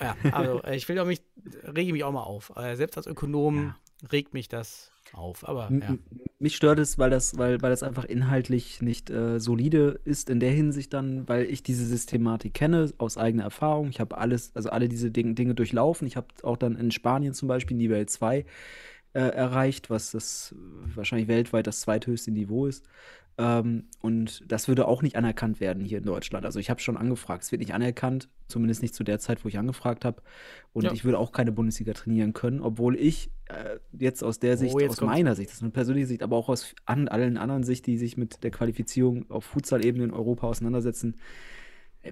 Ja, 0.00 0.16
also 0.32 0.62
äh, 0.62 0.76
ich 0.76 0.88
will 0.88 0.98
auch 0.98 1.06
mich, 1.06 1.22
rege 1.64 1.92
mich 1.92 2.04
auch 2.04 2.12
mal 2.12 2.22
auf. 2.22 2.52
Äh, 2.56 2.76
Selbst 2.76 2.96
als 2.96 3.06
Ökonom 3.06 3.74
regt 4.12 4.34
mich 4.34 4.48
das 4.48 4.92
auf. 5.14 5.48
Aber 5.48 5.70
ja. 5.72 5.96
Mich 6.38 6.56
stört 6.56 6.78
es, 6.78 6.98
weil 6.98 7.10
das, 7.10 7.38
weil, 7.38 7.62
weil 7.62 7.70
das 7.70 7.82
einfach 7.82 8.04
inhaltlich 8.04 8.82
nicht 8.82 9.08
äh, 9.10 9.40
solide 9.40 10.00
ist 10.04 10.28
in 10.28 10.40
der 10.40 10.50
Hinsicht 10.50 10.92
dann, 10.92 11.26
weil 11.28 11.44
ich 11.44 11.62
diese 11.62 11.86
Systematik 11.86 12.54
kenne 12.54 12.92
aus 12.98 13.16
eigener 13.16 13.44
Erfahrung. 13.44 13.88
Ich 13.88 14.00
habe 14.00 14.18
alles, 14.18 14.52
also 14.54 14.68
alle 14.70 14.88
diese 14.88 15.10
Ding, 15.10 15.34
Dinge 15.34 15.54
durchlaufen. 15.54 16.06
Ich 16.06 16.16
habe 16.16 16.28
auch 16.42 16.56
dann 16.56 16.76
in 16.76 16.90
Spanien 16.90 17.32
zum 17.32 17.48
Beispiel 17.48 17.76
Niveau 17.76 18.04
2 18.04 18.44
äh, 19.14 19.18
erreicht, 19.18 19.88
was 19.88 20.10
das 20.10 20.54
wahrscheinlich 20.94 21.28
weltweit 21.28 21.66
das 21.66 21.80
zweithöchste 21.80 22.30
Niveau 22.30 22.66
ist. 22.66 22.84
Ähm, 23.38 23.84
und 24.00 24.42
das 24.50 24.66
würde 24.66 24.88
auch 24.88 25.02
nicht 25.02 25.16
anerkannt 25.16 25.60
werden 25.60 25.84
hier 25.84 25.98
in 25.98 26.04
Deutschland. 26.04 26.46
Also 26.46 26.58
ich 26.58 26.70
habe 26.70 26.80
schon 26.80 26.96
angefragt, 26.96 27.42
es 27.42 27.52
wird 27.52 27.60
nicht 27.60 27.74
anerkannt, 27.74 28.28
zumindest 28.48 28.80
nicht 28.80 28.94
zu 28.94 29.04
der 29.04 29.18
Zeit, 29.18 29.44
wo 29.44 29.48
ich 29.48 29.58
angefragt 29.58 30.04
habe. 30.06 30.22
Und 30.72 30.84
Ja. 30.84 30.92
ich 30.92 31.04
würde 31.04 31.18
auch 31.18 31.32
keine 31.32 31.52
Bundesliga 31.52 31.92
trainieren 31.92 32.32
können, 32.32 32.60
obwohl 32.60 32.96
ich 32.96 33.30
äh, 33.48 33.78
jetzt 33.92 34.24
aus 34.24 34.38
der 34.38 34.56
Sicht, 34.56 34.74
Oh, 34.74 34.78
aus 34.78 34.96
kommt's. 34.96 35.00
meiner 35.02 35.34
Sicht, 35.34 35.50
das 35.50 35.56
ist 35.58 35.62
eine 35.62 35.70
persönliche 35.70 36.06
Sicht, 36.06 36.22
aber 36.22 36.36
auch 36.36 36.48
aus 36.48 36.74
an, 36.86 37.08
allen 37.08 37.36
anderen 37.36 37.62
Sicht, 37.62 37.86
die 37.86 37.98
sich 37.98 38.16
mit 38.16 38.42
der 38.42 38.50
Qualifizierung 38.50 39.30
auf 39.30 39.44
Futsal-Ebene 39.44 40.04
in 40.04 40.10
Europa 40.12 40.46
auseinandersetzen, 40.46 41.16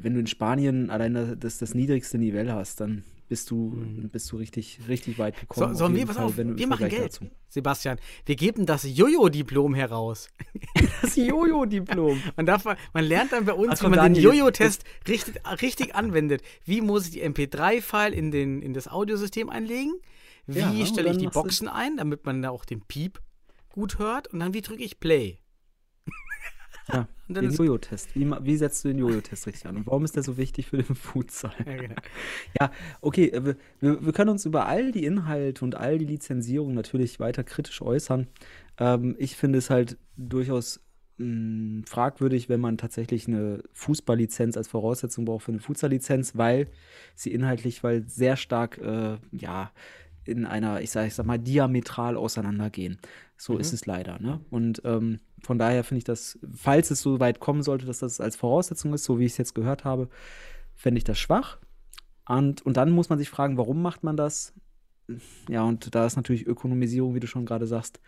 wenn 0.03 0.15
du 0.15 0.21
in 0.21 0.27
Spanien 0.27 0.91
allein 0.91 1.15
das, 1.15 1.59
das, 1.59 1.75
niedrigste 1.75 2.19
Niveau 2.19 2.51
hast, 2.53 2.81
dann 2.81 3.05
bist 3.29 3.51
du, 3.51 3.71
bist 4.13 4.31
du 4.31 4.37
richtig, 4.37 4.81
richtig 4.87 5.19
weit 5.19 5.35
So, 5.37 5.41
gekommen. 5.41 5.73
auf 5.73 5.79
sollen 5.79 5.95
wir, 5.95 6.07
pass 6.07 6.17
Fall, 6.17 6.25
auf, 6.27 6.37
wenn 6.37 6.59
wir 6.59 6.67
machen 6.67 6.89
Geld. 6.91 7.05
dazu. 7.05 7.25
Sebastian, 7.49 7.99
wir 8.27 8.37
geben 8.37 8.67
das 8.67 8.83
Jojo-Diplom 8.85 9.75
heraus. 9.75 10.29
Das 11.03 11.17
Jojo-Diplom. 11.17 12.21
Man, 12.37 12.47
darf, 12.47 12.65
man 12.65 13.05
lernt 13.05 13.33
dann 13.33 13.45
bei 13.45 13.53
uns, 13.53 13.75
Ach 13.75 13.81
komm, 13.81 13.91
man 13.93 14.01
den 14.01 14.15
Daniel, 14.15 14.25
Jojo-Test 14.35 14.85
richtig, 15.09 15.37
richtig 15.63 15.95
anwendet. 15.95 16.43
Wie 16.65 16.81
muss 16.81 17.07
ich 17.07 17.13
die 17.13 17.23
MP3-File 17.25 18.13
in, 18.13 18.31
den- 18.31 18.61
in 18.63 18.73
das 18.75 18.89
Audiosystem 18.89 19.49
einlegen? 19.51 19.93
Wie 20.47 20.61
Ja, 20.81 20.87
stelle 20.87 21.11
ich 21.11 21.17
die 21.19 21.29
Boxen 21.29 21.69
ein, 21.69 21.97
damit 21.97 22.27
man 22.27 22.43
da 22.43 22.51
auch 22.51 22.65
den 22.67 22.83
Piep 22.83 23.21
gut 23.71 23.99
hört? 23.99 24.29
Und 24.29 24.41
dann 24.41 24.53
wie 24.55 24.61
drücke 24.63 24.83
ich 24.83 24.99
Play? 25.01 25.39
Ja, 26.93 27.09
den 27.29 27.51
Jojo-Test. 27.51 28.15
Wie, 28.15 28.31
wie 28.31 28.57
setzt 28.57 28.85
du 28.85 28.89
den 28.89 28.99
Jojo-Test 28.99 29.47
richtig 29.47 29.67
an? 29.67 29.77
Und 29.77 29.87
warum 29.87 30.05
ist 30.05 30.17
der 30.17 30.23
so 30.23 30.37
wichtig 30.37 30.69
für 30.69 30.79
den 30.79 30.95
Futsal? 30.95 31.53
Ja, 31.67 31.77
genau. 31.77 31.95
Ja, 32.61 32.71
okay, 33.01 33.29
äh, 33.29 33.55
wir, 33.81 34.05
wir 34.05 34.13
können 34.13 34.31
uns 34.31 34.45
über 34.45 34.67
all 34.67 34.93
die 34.93 35.05
Inhalte 35.05 35.65
und 35.65 35.75
all 35.75 35.99
die 35.99 36.05
Lizenzierungen 36.05 36.75
natürlich 36.75 37.21
weiter 37.21 37.45
kritisch 37.45 37.83
äußern. 37.83 38.27
Ähm, 38.79 39.17
ich 39.19 39.37
finde 39.37 39.59
es 39.59 39.71
halt 39.71 39.99
durchaus 40.17 40.81
mh, 41.19 41.85
fragwürdig, 41.87 42.49
wenn 42.49 42.61
man 42.61 42.79
tatsächlich 42.79 43.29
eine 43.29 43.63
Fußballlizenz 43.73 44.57
als 44.57 44.69
Voraussetzung 44.69 45.25
braucht 45.25 45.45
für 45.45 45.53
eine 45.53 45.61
Futsal-Lizenz, 45.61 46.37
weil 46.37 46.69
sie 47.15 47.33
inhaltlich, 47.33 47.83
weil 47.83 48.07
sehr 48.09 48.37
stark, 48.37 48.79
äh, 48.79 49.19
ja, 49.33 49.73
in 50.27 50.47
einer, 50.47 50.81
ich 50.81 50.91
sag, 50.91 51.07
ich 51.07 51.15
sag 51.15 51.27
mal, 51.27 51.39
diametral 51.39 52.17
auseinandergehen. 52.17 52.99
So 53.37 53.59
ist 53.59 53.73
es 53.73 53.87
leider, 53.87 54.19
ne? 54.21 54.41
Und 54.51 54.83
ähm, 54.85 55.21
von 55.43 55.59
daher 55.59 55.85
finde 55.85 55.99
ich 55.99 56.05
das, 56.05 56.39
falls 56.57 56.91
es 56.91 57.01
so 57.01 57.21
weit 57.21 57.41
kommen 57.41 57.63
sollte, 57.63 57.87
dass 57.87 57.99
das 57.99 58.21
als 58.21 58.37
Voraussetzung 58.37 58.95
ist, 58.95 59.05
so 59.05 59.19
wie 59.19 59.25
ich 59.25 59.33
es 59.33 59.39
jetzt 59.39 59.55
gehört 59.55 59.85
habe, 59.85 60.09
fände 60.75 60.99
ich 60.99 61.05
das 61.05 61.19
schwach. 61.19 61.59
Und, 62.27 62.63
und 62.63 62.77
dann 62.77 62.91
muss 62.91 63.09
man 63.09 63.19
sich 63.19 63.29
fragen, 63.29 63.59
warum 63.59 63.83
macht 63.83 64.03
man 64.03 64.17
das? 64.17 64.55
Ja, 65.49 65.63
und 65.63 65.95
da 65.95 66.07
ist 66.07 66.17
natürlich 66.17 66.47
Ökonomisierung, 66.47 67.15
wie 67.15 67.21
du 67.21 67.27
schon 67.27 67.45
gerade 67.45 67.67
sagst, 67.67 68.01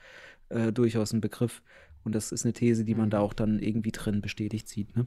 äh, 0.48 0.72
durchaus 0.72 1.12
ein 1.12 1.20
Begriff. 1.20 1.62
Und 2.04 2.14
das 2.14 2.32
ist 2.32 2.44
eine 2.44 2.52
These, 2.52 2.84
die 2.84 2.94
man 2.94 3.10
da 3.10 3.18
auch 3.18 3.34
dann 3.34 3.58
irgendwie 3.58 3.92
drin 3.92 4.20
bestätigt 4.20 4.68
sieht. 4.68 4.96
Ne? 4.96 5.06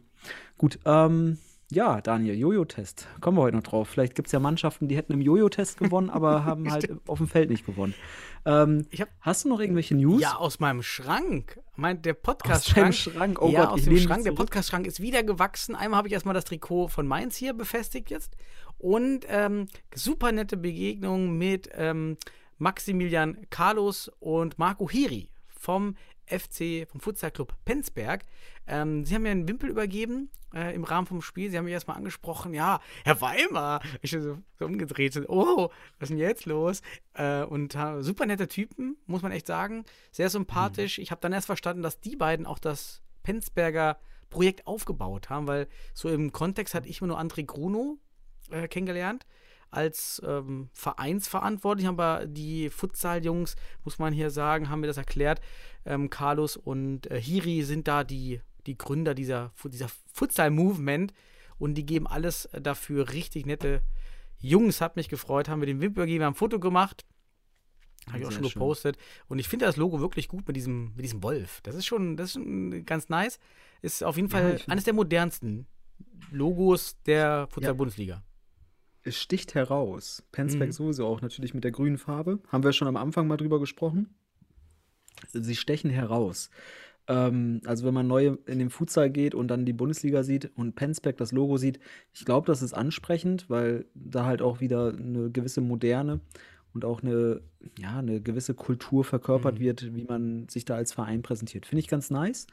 Gut, 0.57 0.79
ähm, 0.85 1.37
ja, 1.71 2.01
Daniel, 2.01 2.35
Jojo-Test. 2.35 3.07
Kommen 3.21 3.37
wir 3.37 3.41
heute 3.43 3.57
noch 3.57 3.63
drauf. 3.63 3.89
Vielleicht 3.89 4.15
gibt 4.15 4.27
es 4.27 4.31
ja 4.31 4.39
Mannschaften, 4.39 4.87
die 4.87 4.95
hätten 4.97 5.13
im 5.13 5.21
Jojo-Test 5.21 5.77
gewonnen, 5.77 6.09
aber 6.09 6.43
haben 6.45 6.71
halt 6.71 6.89
auf 7.07 7.19
dem 7.19 7.27
Feld 7.27 7.49
nicht 7.49 7.65
gewonnen. 7.65 7.93
Ähm, 8.45 8.87
hab- 8.97 9.09
hast 9.21 9.45
du 9.45 9.49
noch 9.49 9.59
irgendwelche 9.59 9.95
News? 9.95 10.21
Ja, 10.21 10.35
aus 10.35 10.59
meinem 10.59 10.81
Schrank. 10.81 11.59
Mein, 11.75 12.01
der 12.01 12.13
Aus 12.13 12.21
Podcast-Schrank. 12.23 12.93
Schrank. 12.95 13.41
Oh 13.41 13.49
ja, 13.49 13.65
Gott, 13.65 13.73
aus 13.73 13.83
dem 13.83 13.97
Schrank. 13.97 14.23
Der. 14.23 14.31
Podcast-Schrank 14.31 14.87
ist 14.87 14.99
wieder 14.99 15.23
gewachsen. 15.23 15.75
Einmal 15.75 15.99
habe 15.99 16.07
ich 16.07 16.13
erstmal 16.13 16.33
das 16.33 16.45
Trikot 16.45 16.87
von 16.87 17.05
Mainz 17.07 17.35
hier 17.35 17.53
befestigt 17.53 18.09
jetzt. 18.09 18.35
Und 18.77 19.25
ähm, 19.29 19.67
super 19.93 20.31
nette 20.31 20.57
Begegnung 20.57 21.37
mit 21.37 21.69
ähm, 21.73 22.17
Maximilian 22.57 23.37
Carlos 23.49 24.11
und 24.19 24.57
Marco 24.57 24.89
Hiri 24.89 25.29
vom 25.47 25.95
FC, 26.29 26.87
vom 26.89 27.01
Futsal 27.01 27.31
Club 27.31 27.53
Penzberg. 27.65 28.25
Ähm, 28.67 29.03
sie 29.03 29.15
haben 29.15 29.23
mir 29.23 29.31
einen 29.31 29.47
Wimpel 29.47 29.69
übergeben 29.69 30.29
äh, 30.53 30.73
im 30.73 30.83
Rahmen 30.83 31.07
vom 31.07 31.21
Spiel. 31.21 31.49
Sie 31.49 31.57
haben 31.57 31.65
mich 31.65 31.73
erstmal 31.73 31.97
angesprochen, 31.97 32.53
ja, 32.53 32.79
Herr 33.03 33.19
Weimar. 33.21 33.81
Ich 34.01 34.11
bin 34.11 34.21
so, 34.21 34.37
so 34.57 34.65
umgedreht, 34.65 35.13
so, 35.13 35.21
oh, 35.27 35.69
was 35.99 36.09
ist 36.09 36.09
denn 36.09 36.17
jetzt 36.17 36.45
los? 36.45 36.81
Äh, 37.13 37.43
und 37.43 37.75
äh, 37.75 38.01
super 38.01 38.25
nette 38.25 38.47
Typen, 38.47 38.97
muss 39.05 39.21
man 39.21 39.31
echt 39.31 39.47
sagen. 39.47 39.85
Sehr 40.11 40.29
sympathisch. 40.29 40.99
Ich 40.99 41.11
habe 41.11 41.21
dann 41.21 41.33
erst 41.33 41.47
verstanden, 41.47 41.83
dass 41.83 41.99
die 41.99 42.15
beiden 42.15 42.45
auch 42.45 42.59
das 42.59 43.01
Penzberger 43.23 43.99
Projekt 44.29 44.67
aufgebaut 44.67 45.29
haben, 45.29 45.47
weil 45.47 45.67
so 45.93 46.09
im 46.09 46.31
Kontext 46.31 46.75
hatte 46.75 46.87
ich 46.87 47.01
immer 47.01 47.07
nur 47.07 47.19
André 47.19 47.45
Gruno 47.45 47.97
äh, 48.51 48.67
kennengelernt 48.67 49.25
als 49.71 50.21
ähm, 50.25 50.69
Vereinsverantwortlich, 50.73 51.87
aber 51.87 52.25
die 52.25 52.69
Futsal-Jungs, 52.69 53.55
muss 53.83 53.99
man 53.99 54.13
hier 54.13 54.29
sagen, 54.31 54.69
haben 54.69 54.79
mir 54.81 54.87
das 54.87 54.97
erklärt. 54.97 55.41
Ähm, 55.85 56.09
Carlos 56.09 56.57
und 56.57 57.09
äh, 57.11 57.21
Hiri 57.21 57.63
sind 57.63 57.87
da 57.87 58.03
die, 58.03 58.41
die 58.65 58.77
Gründer 58.77 59.13
dieser, 59.13 59.51
dieser 59.65 59.89
Futsal-Movement 60.13 61.13
und 61.57 61.75
die 61.75 61.85
geben 61.85 62.07
alles 62.07 62.45
äh, 62.45 62.61
dafür. 62.61 63.09
Richtig 63.13 63.45
nette 63.45 63.81
Jungs, 64.39 64.81
hat 64.81 64.95
mich 64.95 65.09
gefreut, 65.09 65.49
haben 65.49 65.61
wir 65.61 65.67
den 65.67 65.81
Wimper 65.81 66.05
gegeben, 66.05 66.23
haben 66.23 66.33
ein 66.33 66.37
Foto 66.37 66.59
gemacht. 66.59 67.05
Habe 68.07 68.19
ich 68.19 68.25
auch 68.25 68.31
schon 68.31 68.43
schön. 68.45 68.53
gepostet. 68.53 68.97
Und 69.27 69.37
ich 69.39 69.47
finde 69.47 69.65
das 69.65 69.75
Logo 69.75 69.99
wirklich 69.99 70.29
gut 70.29 70.47
mit 70.47 70.55
diesem, 70.55 70.95
mit 70.95 71.03
diesem 71.05 71.21
Wolf. 71.21 71.59
Das 71.61 71.75
ist 71.75 71.85
schon, 71.85 72.17
das 72.17 72.27
ist 72.29 72.33
schon 72.33 72.85
ganz 72.85 73.09
nice. 73.09 73.39
Ist 73.81 74.03
auf 74.03 74.15
jeden 74.15 74.29
Ja, 74.29 74.37
Fall 74.39 74.57
find- 74.57 74.69
eines 74.69 74.85
der 74.85 74.93
modernsten 74.93 75.67
Logos 76.31 76.97
der 77.05 77.47
Futsal-Bundesliga. 77.51 78.15
Es 78.15 78.28
sticht 79.11 79.55
heraus. 79.55 80.23
Penzberg 80.31 80.69
Mhm. 80.69 80.73
sowieso 80.73 81.05
auch 81.05 81.21
natürlich 81.21 81.53
mit 81.53 81.63
der 81.63 81.71
grünen 81.71 81.97
Farbe. 81.97 82.39
Haben 82.49 82.63
wir 82.63 82.73
schon 82.73 82.87
am 82.87 82.97
Anfang 82.97 83.27
mal 83.27 83.37
drüber 83.37 83.59
gesprochen. 83.59 84.13
Sie 85.33 85.55
stechen 85.55 85.89
heraus. 85.89 86.49
Ähm, 87.07 87.61
also 87.65 87.85
wenn 87.85 87.93
man 87.93 88.07
neu 88.07 88.37
in 88.45 88.59
den 88.59 88.69
Futsal 88.69 89.09
geht 89.09 89.35
und 89.35 89.47
dann 89.49 89.65
die 89.65 89.73
Bundesliga 89.73 90.23
sieht 90.23 90.51
und 90.55 90.75
Penzberg 90.75 91.17
das 91.17 91.31
Logo 91.31 91.57
sieht, 91.57 91.79
ich 92.13 92.23
glaube, 92.25 92.47
das 92.47 92.61
ist 92.61 92.73
ansprechend, 92.73 93.49
weil 93.49 93.85
da 93.95 94.25
halt 94.25 94.41
auch 94.41 94.59
wieder 94.61 94.93
eine 94.95 95.29
gewisse 95.31 95.61
Moderne 95.61 96.21
und 96.73 96.85
auch 96.85 97.01
eine, 97.01 97.41
ja, 97.79 97.97
eine 97.97 98.21
gewisse 98.21 98.53
Kultur 98.53 99.03
verkörpert 99.03 99.55
Mhm. 99.55 99.59
wird, 99.59 99.95
wie 99.95 100.03
man 100.03 100.47
sich 100.49 100.65
da 100.65 100.75
als 100.75 100.93
Verein 100.93 101.21
präsentiert. 101.23 101.65
Finde 101.65 101.79
ich 101.79 101.87
ganz 101.87 102.09
nice. 102.11 102.45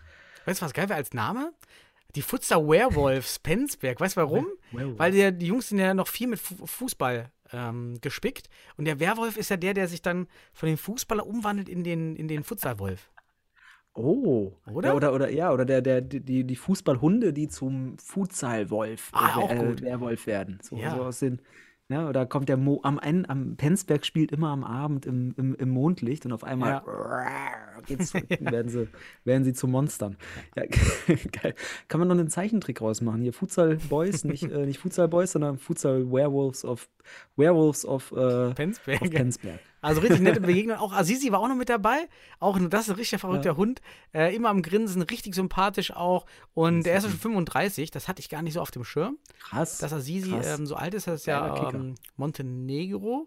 Weißt 0.47 0.61
du, 0.63 0.65
was 0.65 0.73
geil 0.73 0.89
wäre 0.89 0.97
als 0.99 1.13
Name? 1.13 1.53
Die 2.17 2.23
Futsal 2.23 2.67
Werewolves 2.67 3.39
Penzberg. 3.39 4.01
Weißt 4.01 4.17
du 4.17 4.23
warum? 4.23 4.47
Werewolf. 4.73 4.99
Weil 4.99 5.13
der, 5.13 5.31
die 5.33 5.47
Jungs 5.47 5.69
sind 5.69 5.79
ja 5.79 5.95
noch 5.95 6.09
viel 6.09 6.27
mit 6.27 6.41
Fu 6.41 6.55
Fußball 6.67 7.31
ähm, 7.53 7.99
gespickt. 8.01 8.49
Und 8.77 8.87
der 8.87 8.99
Werwolf 8.99 9.37
ist 9.37 9.51
ja 9.51 9.57
der, 9.57 9.75
der 9.75 9.87
sich 9.87 10.03
dann 10.03 10.27
von 10.53 10.69
dem 10.69 10.79
Fußballer 10.79 11.27
umwandelt 11.27 11.69
in 11.69 11.85
den, 11.85 12.17
in 12.17 12.27
den 12.27 12.43
Futsalwolf. 12.43 13.11
Oh. 13.95 14.53
Oder? 14.73 14.89
Ja, 14.91 14.95
oder, 14.95 15.13
oder, 15.15 15.31
ja, 15.31 15.53
oder 15.53 15.65
der, 15.65 15.81
der, 15.81 16.01
die, 16.03 16.45
die 16.45 16.57
Fußballhunde, 16.57 17.33
die 17.33 17.49
zum 17.49 17.97
Futsalwolf, 17.99 19.11
Ah, 19.13 19.47
äh. 19.49 19.81
Werwolf 19.83 20.27
werden. 20.27 20.59
So, 20.63 20.77
Ja. 20.77 20.95
so 20.97 21.03
aus 21.05 21.21
den, 21.21 21.41
ja, 21.89 22.09
oder 22.09 22.27
kommt 22.27 22.49
der 22.49 22.57
Mo 22.57 22.81
am 22.83 22.99
Ende, 22.99 23.29
am 23.31 23.57
Penzberg 23.57 24.05
spielt 24.05 24.33
immer 24.33 24.49
am 24.49 24.65
Abend 24.65 25.07
im, 25.07 25.35
im, 25.37 25.55
im 25.55 25.69
Mondlicht 25.69 26.27
und 26.27 26.33
auf 26.33 26.43
einmal 26.43 26.83
geht's, 27.87 28.13
werden, 28.13 28.69
sie, 28.69 28.89
werden 29.25 29.45
sie 29.45 29.53
zu 29.53 29.69
Monstern. 29.69 30.17
Ja, 30.57 30.65
geil. 31.43 31.55
Kann 31.87 32.01
man 32.01 32.09
noch 32.09 32.19
einen 32.19 32.29
Zeichentrick 32.29 32.81
rausmachen? 32.81 33.21
Hier 33.21 33.33
Futsal 33.33 33.77
Boys, 33.89 34.25
nicht, 34.25 34.43
äh, 34.43 34.67
nicht 34.67 34.79
Futsal 34.79 35.07
Boys, 35.07 35.33
sondern 35.33 35.59
Futsal 35.59 36.11
Werewolves 36.11 36.65
of 36.65 36.89
Werewolves 37.37 37.85
of, 37.85 38.11
äh, 38.13 38.53
Penzberg. 38.55 39.03
of 39.03 39.11
Penzberg. 39.11 39.61
Also 39.87 40.01
richtig 40.03 40.21
nette 40.21 40.41
Begegnung. 40.41 40.77
Auch 40.79 40.93
Azizi 40.93 41.33
war 41.33 41.41
auch 41.41 41.49
noch 41.49 41.55
mit 41.57 41.69
dabei. 41.69 42.09
Auch 42.41 42.59
das 42.59 42.83
ist 42.83 42.91
ein 42.91 42.97
richtiger 42.97 43.19
verrückter 43.21 43.57
Hund. 43.57 43.81
Äh, 44.13 44.35
immer 44.35 44.49
am 44.51 44.63
Grinsen, 44.63 45.03
richtig 45.03 45.35
sympathisch 45.35 45.93
auch. 45.93 46.27
Und 46.55 46.87
er 46.87 46.99
ist 46.99 47.05
ja 47.05 47.11
schon 47.11 47.19
35. 47.21 47.91
Das 47.91 48.09
hatte 48.09 48.21
ich 48.21 48.29
gar 48.29 48.43
nicht 48.43 48.55
so 48.55 48.61
auf 48.61 48.71
dem 48.71 48.85
Schirm. 48.85 49.19
Krass. 49.41 49.79
Dass 49.79 49.93
Azizi 49.93 50.31
krass. 50.31 50.59
ähm, 50.59 50.67
so 50.67 50.75
alt 50.77 50.95
ist, 50.95 51.07
das 51.07 51.21
ist 51.21 51.27
ja 51.27 51.71
ähm, 51.73 51.95
Montenegro. 52.17 53.27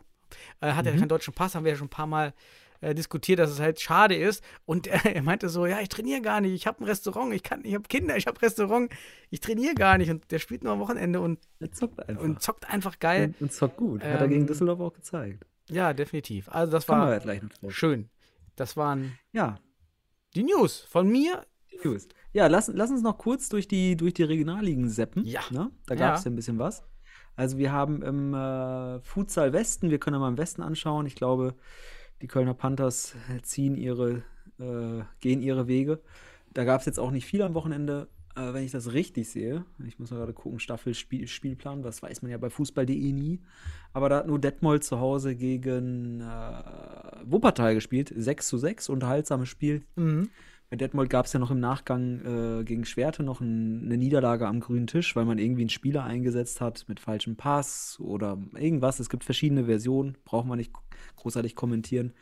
Äh, 0.62 0.74
hat 0.74 0.86
ja 0.86 0.92
Mhm. 0.94 1.00
keinen 1.00 1.10
deutschen 1.10 1.34
Pass, 1.34 1.56
haben 1.56 1.66
wir 1.66 1.72
ja 1.72 1.78
schon 1.78 1.88
ein 1.88 1.92
paar 1.92 2.06
Mal 2.08 2.34
äh, 2.82 2.94
diskutiert, 2.96 3.40
dass 3.40 3.50
es 3.50 3.60
halt 3.60 3.80
schade 3.82 4.16
ist. 4.16 4.44
Und 4.66 4.88
äh, 4.88 4.92
er 5.16 5.24
meinte 5.24 5.50
so, 5.50 5.66
ja, 5.66 5.80
ich 5.82 5.90
trainiere 5.90 6.22
gar 6.22 6.40
nicht, 6.40 6.54
ich 6.54 6.68
habe 6.68 6.82
ein 6.84 6.86
Restaurant, 6.86 7.34
ich 7.34 7.44
kann, 7.44 7.66
ich 7.66 7.74
habe 7.74 7.84
Kinder, 7.90 8.16
ich 8.16 8.28
habe 8.28 8.42
Restaurant, 8.42 8.92
ich 9.30 9.40
trainiere 9.42 9.74
gar 9.76 9.98
nicht. 9.98 10.10
Und 10.12 10.30
der 10.32 10.40
spielt 10.40 10.64
nur 10.64 10.74
am 10.74 10.80
Wochenende 10.80 11.20
und, 11.20 11.40
Er 11.60 11.72
zockt 11.72 12.08
einfach. 12.08 12.24
und 12.24 12.42
zockt 12.42 12.70
einfach 12.70 13.00
geil. 13.00 13.34
und, 13.40 13.42
und 13.42 13.54
zockt 13.54 13.78
gut. 13.78 14.04
Hat 14.04 14.22
er 14.22 14.28
gegen 14.28 14.42
Ähm, 14.42 14.48
Düsseldorf 14.48 14.80
auch 14.80 14.94
gezeigt. 14.94 15.46
Ja, 15.70 15.94
definitiv. 15.94 16.50
Also 16.50 16.72
das 16.72 16.86
Kommen 16.88 17.02
war 17.02 17.12
ja 17.12 17.20
gleich 17.20 17.42
noch 17.62 17.72
schön. 17.72 18.10
Das 18.56 18.76
waren 18.78 19.18
Ja, 19.32 19.58
die 20.36 20.44
News 20.44 20.82
von 20.90 21.08
mir. 21.10 21.46
die 21.72 21.88
News. 21.88 22.08
Ja, 22.34 22.48
lass, 22.48 22.68
lass 22.74 22.92
uns 22.92 23.02
noch 23.02 23.18
kurz 23.18 23.50
durch 23.50 23.68
die, 23.68 23.96
durch 23.98 24.14
die 24.14 24.24
Regionalligen 24.24 24.90
seppen. 24.90 25.26
Ja. 25.26 25.42
Ne? 25.52 25.72
Da 25.88 25.96
Ja. 25.96 26.00
gab 26.10 26.18
es 26.18 26.24
ja 26.26 26.32
ein 26.32 26.36
bisschen 26.36 26.60
was. 26.60 26.84
Also 27.36 27.58
wir 27.58 27.72
haben 27.72 28.02
im 28.02 28.34
äh, 28.34 29.00
Futsal 29.02 29.54
Westen, 29.54 29.90
wir 29.90 30.00
können 30.00 30.16
ja 30.16 30.20
mal 30.20 30.28
im 30.30 30.38
Westen 30.38 30.62
anschauen. 30.62 31.06
Ich 31.06 31.16
glaube, 31.16 31.56
die 32.22 32.28
Kölner 32.28 32.54
Panthers 32.54 33.16
ziehen 33.44 33.76
ihre, 33.76 34.24
äh, 34.60 35.04
gehen 35.22 35.42
ihre 35.42 35.68
Wege. 35.68 36.02
Da 36.54 36.66
gab 36.66 36.82
es 36.82 36.86
jetzt 36.86 37.00
auch 37.00 37.12
nicht 37.12 37.26
viel 37.26 37.42
am 37.42 37.54
Wochenende, 37.54 38.10
äh, 38.40 38.54
wenn 38.54 38.64
ich 38.64 38.72
das 38.72 38.94
richtig 38.94 39.30
sehe. 39.30 39.66
Ich 39.88 40.00
muss 40.00 40.12
mal 40.12 40.18
gerade 40.18 40.34
gucken, 40.34 40.60
Staffelspielplan, 40.60 41.82
das 41.82 42.02
weiß 42.02 42.22
man 42.22 42.32
ja 42.32 42.38
bei 42.38 42.50
Fußball.de 42.50 43.12
nie. 43.12 43.40
Aber 43.94 44.10
da 44.10 44.18
hat 44.18 44.28
nur 44.28 44.40
Detmold 44.40 44.84
zu 44.84 45.00
Hause 45.00 45.36
gegen 45.36 46.22
äh, 46.22 47.24
Wuppertal 47.26 47.76
gespielt. 47.76 48.14
6 48.16 48.48
zu 48.48 48.58
6, 48.58 48.90
unterhaltsames 48.90 49.50
Spiel. 49.50 49.84
Mhm. 49.96 50.30
Bei 50.70 50.76
Detmold 50.76 51.10
gab 51.10 51.26
es 51.26 51.34
ja 51.34 51.40
noch 51.40 51.50
im 51.50 51.60
Nachgang 51.60 52.60
äh, 52.60 52.64
gegen 52.64 52.86
Schwerte 52.86 53.24
noch 53.24 53.42
ein, 53.42 53.86
eine 53.86 53.98
Niederlage 53.98 54.48
am 54.48 54.60
grünen 54.60 54.86
Tisch, 54.86 55.16
weil 55.16 55.26
man 55.26 55.40
irgendwie 55.40 55.64
einen 55.64 55.70
Spieler 55.70 56.04
eingesetzt 56.04 56.62
hat 56.62 56.86
mit 56.88 57.00
falschem 57.00 57.36
Pass 57.36 57.98
oder 58.00 58.38
irgendwas. 58.56 59.00
Es 59.00 59.10
gibt 59.10 59.24
verschiedene 59.24 59.66
Versionen, 59.66 60.16
braucht 60.26 60.46
man 60.46 60.60
nicht 60.60 60.72
großartig 61.16 61.56
kommentieren. 61.56 62.14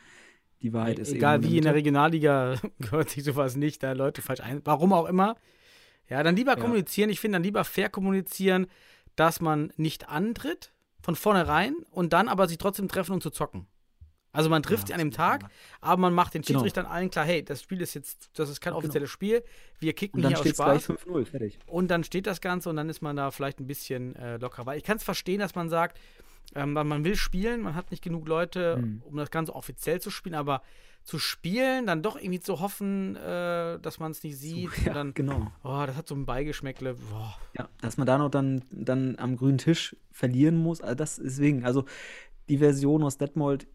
Die 0.62 0.71
Wahrheit 0.73 0.97
ist 0.97 1.12
Egal 1.12 1.43
wie 1.43 1.58
in 1.58 1.63
der. 1.63 1.75
Regionalliga 1.75 2.56
gehört 2.80 3.10
sich 3.10 3.25
sowas 3.25 3.58
nicht, 3.58 3.84
da 3.84 3.91
Leute 3.91 4.21
falsch 4.21 4.39
ein. 4.39 4.62
Warum 4.63 4.93
auch 4.93 5.08
immer. 5.08 5.36
Ja, 6.10 6.24
dann 6.24 6.36
lieber 6.36 6.56
kommunizieren. 6.56 7.10
Ich 7.10 7.20
finde 7.20 7.36
dann 7.36 7.43
lieber 7.43 7.63
fair 7.63 7.89
kommunizieren, 7.89 8.67
dass 9.15 9.41
man 9.41 9.72
nicht 9.78 10.10
antritt 10.10 10.72
von 11.02 11.15
vornherein 11.15 11.76
und 11.91 12.13
dann 12.13 12.28
aber 12.28 12.48
sich 12.48 12.58
trotzdem 12.58 12.88
treffen 12.88 13.12
und 13.13 13.22
zu 13.24 13.30
zocken. 13.30 13.67
Also 14.34 14.50
man 14.50 14.62
trifft 14.62 14.84
Ja, 14.84 14.88
sich 14.88 14.93
an 14.93 15.00
dem 15.00 15.12
Tag, 15.12 15.50
aber 15.82 16.00
man 16.00 16.13
macht 16.13 16.34
den 16.36 16.43
Genau. 16.43 16.60
Schiedsrichtern 16.60 16.86
allen 16.86 17.10
klar, 17.10 17.26
hey, 17.26 17.43
das 17.43 17.63
Spiel 17.63 17.82
ist 17.82 17.96
jetzt, 17.96 18.30
das 18.38 18.50
ist 18.50 18.62
kein 18.62 18.74
offizielles 18.74 19.10
Spiel, 19.10 19.43
wir 19.80 19.93
kicken 19.93 20.22
hier 20.28 20.39
aus 20.39 20.48
Spaß. 20.48 20.86
5-0, 20.86 21.26
fertig. 21.26 21.58
Und 21.65 21.88
dann 21.89 22.04
steht 22.04 22.28
das 22.28 22.39
Ganze 22.39 22.70
und 22.70 22.76
dann 22.76 22.88
ist 22.89 23.02
man 23.02 23.15
da 23.15 23.32
vielleicht 23.32 23.60
ein 23.60 23.65
bisschen 23.67 24.15
äh, 24.15 24.38
lockerer. 24.38 24.65
Weil 24.67 24.78
ich 24.78 24.84
kann 24.84 24.98
es 24.98 25.04
verstehen, 25.04 25.39
dass 25.39 25.56
man 25.56 25.70
sagt, 25.70 26.00
ähm, 26.54 26.74
man 26.74 26.88
man 26.88 27.04
will 27.04 27.15
spielen, 27.15 27.62
man 27.62 27.74
hat 27.74 27.89
nicht 27.89 28.04
genug 28.04 28.28
Leute, 28.28 28.78
Mhm. 28.78 29.02
um 29.06 29.17
das 29.17 29.32
Ganze 29.32 29.56
offiziell 29.56 30.00
zu 30.02 30.12
spielen, 30.12 30.36
aber 30.36 30.62
zu 31.08 31.20
spielen, 31.20 31.88
dann 31.88 32.04
doch 32.04 32.17
irgendwie 32.17 32.41
zu 32.41 32.60
hoffen, 32.60 33.15
äh, 33.15 33.80
dass 33.80 33.98
man 33.98 34.12
es 34.12 34.24
nicht 34.24 34.38
sieht. 34.38 34.78
ja, 34.86 34.89
und 34.89 34.96
dann, 34.96 35.13
genau. 35.13 35.52
oh, 35.63 35.84
das 35.88 35.96
hat 35.96 36.06
so 36.06 36.13
ein 36.15 36.26
Beigeschmäckle. 36.26 36.96
Boah. 36.96 37.38
Ja, 37.58 37.70
dass 37.80 37.96
man 37.96 38.06
da 38.06 38.17
noch 38.17 38.30
dann, 38.30 38.62
dann 38.72 39.15
am 39.17 39.38
grünen 39.38 39.58
Tisch 39.58 39.96
verlieren 40.12 40.58
muss. 40.58 40.82
Also 40.82 40.96
das 40.96 41.15
deswegen, 41.15 41.63
also 41.63 41.86
die 42.50 42.58
Version 42.58 43.04
aus 43.04 43.17
Detmold 43.17 43.67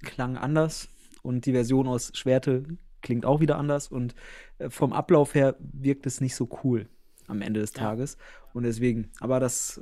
klang 0.00 0.38
anders 0.38 0.88
und 1.20 1.44
die 1.44 1.52
Version 1.52 1.86
aus 1.86 2.10
Schwerte 2.14 2.64
klingt 3.02 3.26
auch 3.26 3.40
wieder 3.40 3.58
anders 3.58 3.88
und 3.88 4.14
äh, 4.56 4.70
vom 4.70 4.94
Ablauf 4.94 5.34
her 5.34 5.56
wirkt 5.58 6.06
es 6.06 6.22
nicht 6.22 6.34
so 6.34 6.48
cool 6.64 6.88
am 7.26 7.42
Ende 7.42 7.60
des 7.60 7.74
Ja. 7.74 7.82
Tages 7.82 8.16
und 8.54 8.62
deswegen, 8.62 9.10
aber 9.20 9.40
das, 9.40 9.78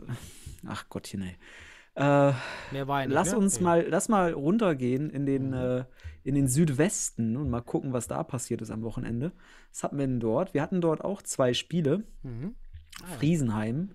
ach 0.66 0.88
Gottchen, 0.88 1.22
ey. 1.22 1.36
Äh, 1.94 2.32
Mehr 2.72 2.86
Wein. 2.88 3.10
lass 3.10 3.34
uns 3.34 3.58
Nee. 3.58 3.64
mal, 3.64 3.86
lass 3.88 4.08
mal 4.08 4.32
runtergehen 4.32 5.10
in 5.10 5.26
den, 5.26 5.52
äh, 5.52 5.84
in 6.22 6.34
den 6.34 6.46
Südwesten 6.48 7.36
und 7.36 7.50
mal 7.50 7.60
gucken, 7.62 7.92
was 7.92 8.06
da 8.06 8.22
passiert 8.22 8.62
ist 8.62 8.70
am 8.70 8.82
Wochenende. 8.82 9.32
Was 9.72 9.82
hatten 9.82 9.98
wir 9.98 10.06
denn 10.06 10.20
dort? 10.20 10.54
Wir 10.54 10.62
hatten 10.62 10.80
dort 10.80 11.02
auch 11.04 11.22
zwei 11.22 11.52
Spiele. 11.54 12.04
Mhm. 12.22 12.54
Friesenheim 13.18 13.90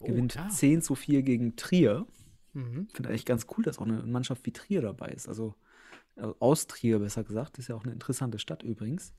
Oh, 0.00 0.06
gewinnt 0.06 0.32
klar. 0.32 0.48
10 0.48 0.80
zu 0.82 0.94
4 0.94 1.22
gegen 1.22 1.56
Trier. 1.56 2.06
Mhm. 2.52 2.88
Finde 2.92 3.08
eigentlich 3.10 3.24
ganz 3.26 3.46
cool, 3.56 3.64
dass 3.64 3.78
auch 3.78 3.86
eine 3.86 4.02
Mannschaft 4.04 4.46
wie 4.46 4.52
Trier 4.52 4.80
dabei 4.80 5.08
ist. 5.08 5.28
Also 5.28 5.54
äh, 6.16 6.26
aus 6.38 6.66
Trier, 6.68 6.98
besser 7.00 7.24
gesagt. 7.24 7.58
Ist 7.58 7.68
ja 7.68 7.74
auch 7.74 7.82
eine 7.84 7.92
interessante 7.92 8.38
Stadt 8.38 8.62
übrigens. 8.62 9.14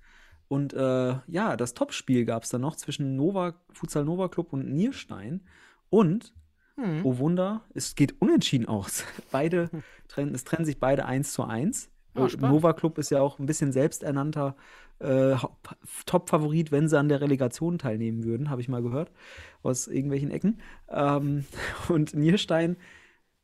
Und 0.48 0.74
äh, 0.74 1.15
ja, 1.28 1.58
das 1.58 1.74
Topspiel 1.74 2.26
gab 2.26 2.44
es 2.44 2.50
dann 2.50 2.62
noch 2.62 2.76
zwischen 2.76 3.15
Nova, 3.15 3.56
Futsal 3.74 4.06
Nova 4.06 4.30
Club 4.30 4.54
und 4.54 4.72
Nierstein. 4.72 5.42
Und, 5.89 6.34
Mhm. 6.80 7.06
oh 7.06 7.18
Wunder, 7.18 7.63
es 7.74 7.96
geht 7.96 8.22
unentschieden 8.22 8.68
aus. 8.68 9.04
Beide 9.32 9.70
trennen, 10.08 10.34
es 10.34 10.44
trennen 10.44 10.65
sich 10.65 10.80
beide 10.80 11.06
1 11.06 11.34
zu 11.34 11.44
1. 11.44 11.89
Äh, 12.15 12.30
spannend. 12.30 12.42
Nova 12.42 12.74
Club 12.74 12.98
ist 12.98 13.12
ja 13.12 13.22
auch 13.22 13.39
ein 13.39 13.46
bisschen 13.46 13.72
selbsternannter 13.72 14.56
äh, 15.00 15.36
Top-Favorit, 16.06 16.72
wenn 16.72 16.89
sie 16.89 16.98
an 16.98 17.08
der 17.10 17.22
Relegation 17.22 17.78
teilnehmen 17.78 18.24
würden, 18.24 18.50
habe 18.50 18.62
ich 18.62 18.68
mal 18.68 18.82
gehört, 18.82 19.12
aus 19.63 19.88
irgendwelchen 19.88 20.32
Ecken. 20.32 20.60
Ähm, 20.89 21.46
und 21.89 22.13
Nierstein 22.13 22.78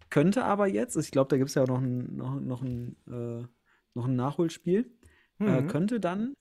könnte 0.09 0.43
aber 0.45 0.67
jetzt, 0.67 0.95
ich 0.97 1.11
glaube, 1.11 1.29
da 1.29 1.37
gibt 1.37 1.49
es 1.49 1.55
ja 1.55 1.63
auch 1.63 1.67
noch 1.67 1.81
ein, 1.81 2.15
noch, 2.15 2.39
noch, 2.39 2.61
ein, 2.61 2.95
äh, 3.07 3.45
noch 3.93 4.05
ein 4.05 4.15
Nachholspiel, 4.15 4.91
äh, 5.39 5.61
Mhm. 5.61 5.67
könnte 5.67 5.99
dann 5.99 6.33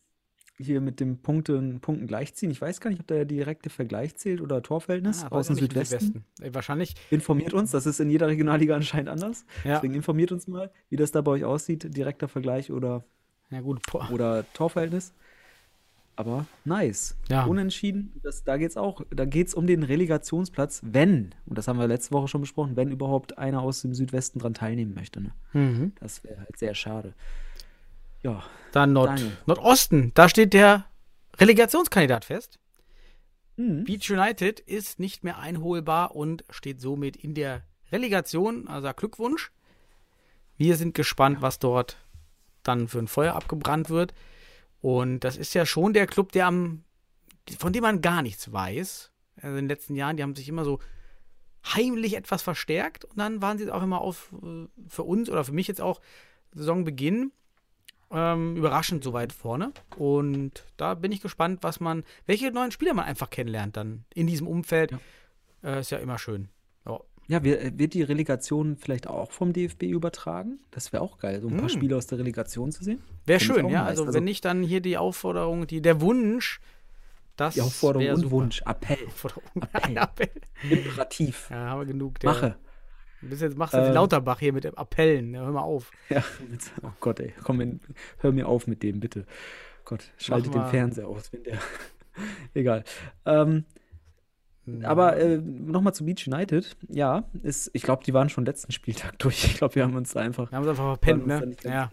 hier 0.57 0.81
mit 0.81 1.01
dem 1.01 1.19
Punkten, 1.19 1.81
Punkten 1.81 2.07
gleichziehen. 2.07 2.51
Ich 2.51 2.61
weiß 2.61 2.81
gar 2.81 2.91
nicht, 2.91 3.01
ob 3.01 3.07
der 3.09 3.25
direkte 3.25 3.71
Vergleich 3.71 4.15
zählt 4.17 4.41
oder 4.41 4.63
Torverhältnis 4.63 5.25
Ah, 5.25 5.29
aus 5.29 5.49
dem 5.49 5.57
Südwesten. 5.57 6.25
Äh, 6.41 6.51
wahrscheinlich. 6.55 6.95
Informiert 7.11 7.53
uns, 7.55 7.73
das 7.73 7.87
ist 7.87 7.99
in 8.01 8.09
jeder 8.11 8.29
Regionalliga 8.29 8.77
anscheinend 8.77 9.09
anders. 9.09 9.45
Ja. 9.65 9.75
Deswegen 9.75 9.95
informiert 9.95 10.31
uns 10.33 10.47
mal, 10.47 10.71
wie 10.91 10.97
das 10.97 11.11
da 11.11 11.21
bei 11.23 11.33
euch 11.33 11.45
aussieht, 11.45 11.97
direkter 11.97 12.29
Vergleich 12.29 12.71
oder, 12.71 13.05
Ja, 13.51 13.61
gut. 13.61 13.81
Boah. 13.91 14.09
oder 14.13 14.45
Torverhältnis. 14.55 15.13
Aber 16.17 16.47
nice. 16.65 17.17
Ja. 17.29 17.45
Unentschieden, 17.45 18.13
das, 18.23 18.45
da 18.45 18.57
geht 18.57 18.71
es 18.71 18.77
auch, 18.77 19.01
da 19.11 19.25
geht 19.25 19.49
es 19.49 19.55
um 19.55 19.67
den 19.67 19.83
Relegationsplatz, 19.83 20.81
wenn, 20.85 21.35
und 21.47 21.59
das 21.59 21.67
haben 21.67 21.77
wir 21.81 21.89
letzte 21.89 22.13
Woche 22.13 22.29
schon 22.29 22.41
besprochen, 22.41 22.77
wenn 22.77 22.93
überhaupt 22.93 23.37
einer 23.37 23.61
aus 23.63 23.83
dem 23.83 23.95
Südwesten 23.95 24.39
dran 24.39 24.55
teilnehmen 24.55 24.95
möchte. 24.95 25.21
Ne? 25.21 25.33
Mhm. 25.55 25.93
Das 25.99 26.23
wäre 26.23 26.39
halt 26.39 26.57
sehr 26.57 26.77
schade. 26.77 27.15
Ja, 28.25 28.43
Dann 28.73 28.93
Nord 28.93 29.11
Daniel. 29.11 29.37
Nordosten. 29.47 30.13
Da 30.15 30.29
steht 30.29 30.55
der 30.55 30.87
Relegationskandidat 31.39 32.25
fest. 32.25 32.59
Mhm. 33.57 33.85
Beach 33.85 34.11
United 34.11 34.61
ist 34.61 34.99
nicht 34.99 35.25
mehr 35.25 35.39
einholbar 35.39 36.17
und 36.17 36.43
steht 36.51 36.81
somit 36.81 37.17
in 37.17 37.35
der 37.35 37.63
Relegation. 37.93 38.67
Also 38.67 38.91
Glückwunsch. 38.95 39.53
Wir 40.57 40.77
sind 40.77 40.95
gespannt, 40.95 41.43
was 41.43 41.59
dort 41.59 41.99
dann 42.63 42.89
für 42.89 42.99
ein 42.99 43.09
Feuer 43.09 43.35
abgebrannt 43.35 43.91
wird. 43.91 44.15
Und 44.81 45.21
das 45.21 45.37
ist 45.37 45.55
ja 45.55 45.67
schon 45.67 45.93
der 45.93 46.07
Club, 46.07 46.33
der 46.33 46.47
am, 46.47 46.83
von 47.59 47.73
dem 47.73 47.83
man 47.83 48.01
gar 48.01 48.23
nichts 48.23 48.51
weiß. 48.51 49.13
Also 49.37 49.49
in 49.49 49.65
den 49.65 49.69
letzten 49.69 49.97
Jahren, 49.97 50.17
die 50.17 50.23
haben 50.23 50.35
sich 50.35 50.49
immer 50.49 50.65
so 50.65 50.79
heimlich 51.75 52.17
etwas 52.17 52.43
verstärkt 52.43 53.05
und 53.05 53.19
dann 53.19 53.43
waren 53.43 53.59
sie 53.59 53.71
auch 53.71 53.83
immer 53.83 54.01
auf 54.01 54.33
äh, 54.43 54.67
für 54.89 55.03
uns 55.03 55.31
oder 55.31 55.45
für 55.45 55.53
mich 55.53 55.67
jetzt 55.67 55.81
auch 55.81 56.01
Saisonbeginn 56.53 57.33
ähm, 58.15 58.57
überraschend 58.57 59.03
so 59.05 59.13
weit 59.13 59.33
vorne. 59.33 59.73
Und 59.97 60.65
da 60.77 60.95
bin 60.95 61.13
ich 61.13 61.21
gespannt, 61.21 61.59
was 61.63 61.81
man, 61.81 62.05
welche 62.27 62.51
neuen 62.53 62.71
Spieler 62.71 62.95
man 62.95 63.05
einfach 63.05 63.31
kennenlernt 63.31 63.77
dann 63.77 64.05
in 64.15 64.27
diesem 64.27 64.47
Umfeld. 64.47 64.93
Ja. 64.93 64.99
Äh, 65.77 65.81
ist 65.81 65.91
ja 65.91 65.99
immer 65.99 66.19
schön. 66.19 66.49
Ja. 66.87 67.01
Ja, 67.27 67.43
wir, 67.43 67.79
wird 67.79 67.95
die 67.95 68.03
Relegation 68.03 68.77
vielleicht 68.77 69.07
auch 69.07 69.33
vom 69.33 69.55
DFB 69.55 69.85
übertragen? 69.85 70.59
Das 70.71 70.93
wäre 70.93 71.03
auch 71.03 71.17
geil, 71.19 71.41
so 71.41 71.49
ein 71.49 71.55
paar 71.57 71.63
Hm. 71.63 71.69
Spiele 71.71 71.97
aus 71.97 72.07
der 72.07 72.19
Relegation 72.19 72.71
zu 72.71 72.85
sehen. 72.85 73.03
Wäre 73.25 73.41
schön, 73.41 73.67
ja. 73.71 73.81
nice. 73.81 73.89
Also, 73.91 74.03
Also- 74.05 74.15
wenn 74.15 74.25
nicht, 74.25 74.45
dann 74.45 74.63
hier 74.63 74.81
die 74.83 74.99
Aufforderung, 74.99 75.67
die, 75.67 75.81
der 75.81 76.03
Wunsch, 76.03 76.61
das 77.37 77.55
Die 77.55 77.63
Aufforderung 77.63 78.09
und 78.11 78.17
super. 78.21 78.31
Wunsch, 78.31 78.63
Appell, 78.67 78.99
Appell. 79.73 79.97
Appell. 79.97 80.31
imperativ. 80.71 81.49
Ja, 81.51 81.57
haben 81.71 81.81
wir 81.81 81.87
genug. 81.87 82.21
Der, 82.21 82.31
Mache. 82.31 82.57
Bis 83.29 83.41
jetzt 83.41 83.57
machst 83.57 83.75
du 83.75 83.79
wie 83.79 83.87
Ähm. 83.87 83.95
Lauterbach 83.95 84.39
hier 84.39 84.53
mit 84.53 84.67
Appellen. 84.79 85.35
Ja, 85.35 85.43
hör 85.43 85.53
mal 85.53 85.61
auf. 85.61 85.91
Ja, 86.09 86.23
mit, 86.49 86.61
oh 86.83 86.91
Gott, 87.01 87.21
ey, 87.21 87.33
komm, 87.43 87.61
in, 87.61 87.81
hör 88.19 88.33
mir 88.33 88.49
auf 88.49 88.67
mit 88.67 88.83
dem, 88.83 89.01
bitte. 89.01 89.27
Gott, 89.85 90.13
schalte 90.17 90.51
den. 90.51 90.65
Fernseher 90.67 91.09
aus, 91.09 91.33
wenn 91.33 91.43
der. 91.43 91.59
Egal. 92.55 92.85
Ähm, 93.27 93.65
aber 94.83 95.17
äh, 95.17 95.37
nochmal 95.39 95.95
zu 95.95 96.05
Beach 96.05 96.27
United. 96.27 96.77
Ja, 96.89 97.25
ist, 97.43 97.71
ich 97.75 97.83
glaube, 97.83 98.03
die 98.05 98.15
waren 98.15 98.29
schon 98.31 98.47
letzten 98.47 98.73
Spieltag 98.73 99.19
durch. 99.19 99.45
Ich 99.45 99.59
glaube, 99.59 99.75
wir 99.75 99.83
haben 99.83 99.95
uns 99.95 100.13
da 100.13 100.21
einfach. 100.21 100.51
Wir 100.51 100.57
haben 100.57 100.65
es 100.65 100.71
einfach 100.71 100.99
verpennt, 100.99 101.25
uns 101.25 101.65
ne? 101.65 101.71
Ja. 101.71 101.91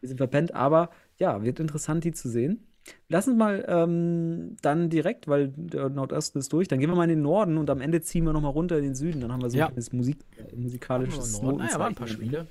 Wir 0.00 0.08
sind 0.08 0.18
verpennt, 0.18 0.52
aber 0.52 0.90
ja, 1.18 1.42
wird 1.42 1.60
interessant, 1.60 2.02
die 2.04 2.12
zu 2.12 2.28
sehen. 2.28 2.66
Lass 3.08 3.28
uns 3.28 3.36
mal 3.36 3.64
ähm, 3.68 4.56
dann 4.62 4.90
direkt, 4.90 5.28
weil 5.28 5.48
der 5.56 5.88
Nordosten 5.88 6.38
ist 6.38 6.52
durch, 6.52 6.66
dann 6.68 6.80
gehen 6.80 6.88
wir 6.90 6.96
mal 6.96 7.04
in 7.04 7.10
den 7.10 7.22
Norden 7.22 7.58
und 7.58 7.70
am 7.70 7.80
Ende 7.80 8.00
ziehen 8.00 8.24
wir 8.24 8.32
nochmal 8.32 8.50
runter 8.52 8.76
in 8.78 8.84
den 8.84 8.94
Süden. 8.94 9.20
Dann 9.20 9.32
haben 9.32 9.42
wir 9.42 9.50
so 9.50 9.58
Ja. 9.58 9.68
ein 9.68 9.96
Musik, 9.96 10.16
äh, 10.36 10.56
musikalisches 10.56 11.40
Norden. 11.40 11.58
Naja, 11.58 11.78
waren 11.78 11.92
ein 11.92 11.94
paar. 11.94 12.08
Spiele. 12.08 12.46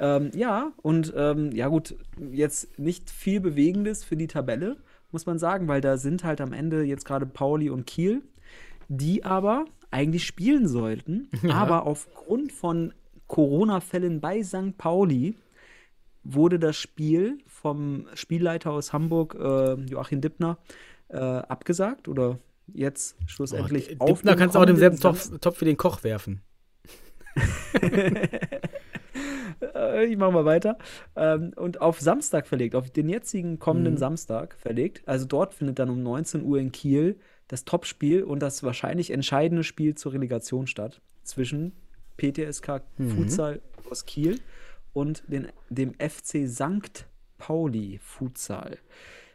Ähm, 0.00 0.30
ja, 0.34 0.72
und 0.82 1.12
ähm, 1.16 1.50
ja 1.52 1.68
gut, 1.68 1.96
jetzt 2.30 2.78
nicht 2.78 3.10
viel 3.10 3.40
Bewegendes 3.40 4.04
für 4.04 4.16
die 4.16 4.26
Tabelle, 4.28 4.76
muss 5.10 5.26
man 5.26 5.38
sagen, 5.38 5.66
weil 5.66 5.80
da 5.80 5.96
sind 5.96 6.22
halt 6.24 6.40
am 6.40 6.52
Ende 6.52 6.82
jetzt 6.84 7.04
gerade 7.04 7.26
Pauli 7.26 7.70
und 7.70 7.86
Kiel, 7.86 8.22
die 8.88 9.24
aber 9.24 9.64
eigentlich 9.90 10.24
spielen 10.26 10.68
sollten, 10.68 11.28
Ja. 11.42 11.54
aber 11.54 11.86
aufgrund 11.86 12.52
von 12.52 12.92
Corona-Fällen 13.26 14.20
bei 14.20 14.42
St. 14.42 14.76
Pauli 14.78 15.34
wurde 16.24 16.58
das 16.58 16.76
Spiel 16.76 17.38
vom 17.46 18.06
Spielleiter 18.14 18.70
aus 18.72 18.92
Hamburg, 18.92 19.34
äh, 19.34 19.74
Joachim 19.90 20.20
Dippner, 20.20 20.58
äh, 21.08 21.16
abgesagt 21.16 22.08
oder 22.08 22.38
jetzt 22.74 23.16
schlussendlich 23.26 23.96
Oh, 23.98 24.04
auf 24.04 24.18
Dippner 24.20 24.36
kannst 24.36 24.54
du 24.54 24.60
auch 24.60 24.66
demselben 24.66 24.98
Topf, 25.00 25.30
Topf 25.40 25.60
wie 25.60 25.64
den 25.66 25.76
Koch 25.76 26.02
werfen. 26.04 26.42
Ich 30.08 30.16
mache 30.16 30.30
mal 30.32 30.44
weiter. 30.44 30.78
Ähm, 31.16 31.52
und 31.56 31.80
auf 31.80 32.00
Samstag 32.00 32.46
verlegt, 32.46 32.74
auf 32.76 32.90
den 32.90 33.08
jetzigen 33.08 33.58
kommenden 33.58 33.94
Mhm. 33.94 33.98
Samstag 33.98 34.54
verlegt. 34.58 35.02
Also 35.06 35.26
dort 35.26 35.54
findet 35.54 35.78
dann 35.78 35.90
um 35.90 36.02
19 36.02 36.44
Uhr 36.44 36.58
in 36.60 36.70
Kiel 36.70 37.18
das 37.48 37.64
Topspiel 37.64 38.22
und 38.22 38.40
das 38.40 38.62
wahrscheinlich 38.62 39.10
entscheidende 39.10 39.64
Spiel 39.64 39.94
zur 39.94 40.12
Relegation 40.12 40.66
statt 40.66 41.00
zwischen 41.24 41.72
PTSK 42.18 42.82
Mhm. 42.98 43.10
Futsal 43.10 43.60
aus 43.90 44.06
Kiel 44.06 44.38
und 44.92 45.22
den, 45.28 45.48
dem 45.70 45.94
FC 45.94 46.46
St. 46.48 47.06
Pauli 47.38 47.98
Futsal. 48.02 48.78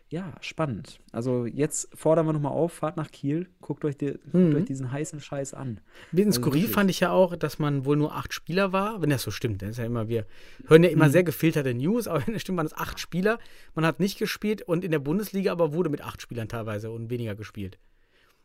Ja, 0.09 0.35
spannend. 0.41 0.99
Also 1.11 1.47
jetzt 1.47 1.89
fordern 1.97 2.27
wir 2.27 2.33
nochmal 2.33 2.51
auf, 2.51 2.71
fahrt 2.73 2.97
nach 2.97 3.09
Kiel, 3.09 3.47
guckt 3.61 3.83
euch, 3.83 3.97
die, 3.97 4.11
guckt 4.11 4.33
Mhm. 4.35 4.55
euch 4.55 4.65
diesen 4.65 4.91
heißen 4.91 5.19
Scheiß 5.19 5.55
an. 5.55 5.69
Ein 5.69 5.81
bisschen 6.11 6.27
Also 6.27 6.41
skurril 6.41 6.61
wirklich. 6.61 6.73
fand 6.75 6.89
ich 6.91 6.99
ja 6.99 7.09
auch, 7.11 7.35
dass 7.35 7.57
man 7.57 7.83
wohl 7.85 7.95
nur 7.97 8.13
acht 8.13 8.31
Spieler 8.31 8.71
war. 8.71 9.01
Wenn 9.01 9.09
das 9.09 9.23
so 9.23 9.31
stimmt, 9.31 9.63
dann 9.63 9.69
ist 9.69 9.77
ja 9.77 9.85
immer, 9.85 10.09
wir 10.09 10.27
hören 10.67 10.83
ja 10.83 10.89
immer 10.91 11.07
Mhm. 11.07 11.11
sehr 11.11 11.23
gefilterte 11.23 11.73
News, 11.73 12.07
aber 12.07 12.27
wenn 12.27 12.35
es 12.35 12.43
stimmt, 12.43 12.57
waren 12.57 12.67
es 12.67 12.75
acht 12.77 12.99
Spieler. 12.99 13.39
Man 13.73 13.85
hat 13.87 13.99
nicht 13.99 14.19
gespielt 14.19 14.61
und 14.61 14.83
in 14.83 14.91
der 14.91 14.99
Bundesliga 14.99 15.51
aber 15.51 15.73
wurde 15.73 15.89
mit 15.89 16.01
acht 16.03 16.21
Spielern 16.21 16.47
teilweise 16.47 16.91
und 16.91 17.09
weniger 17.09 17.33
gespielt. 17.33 17.79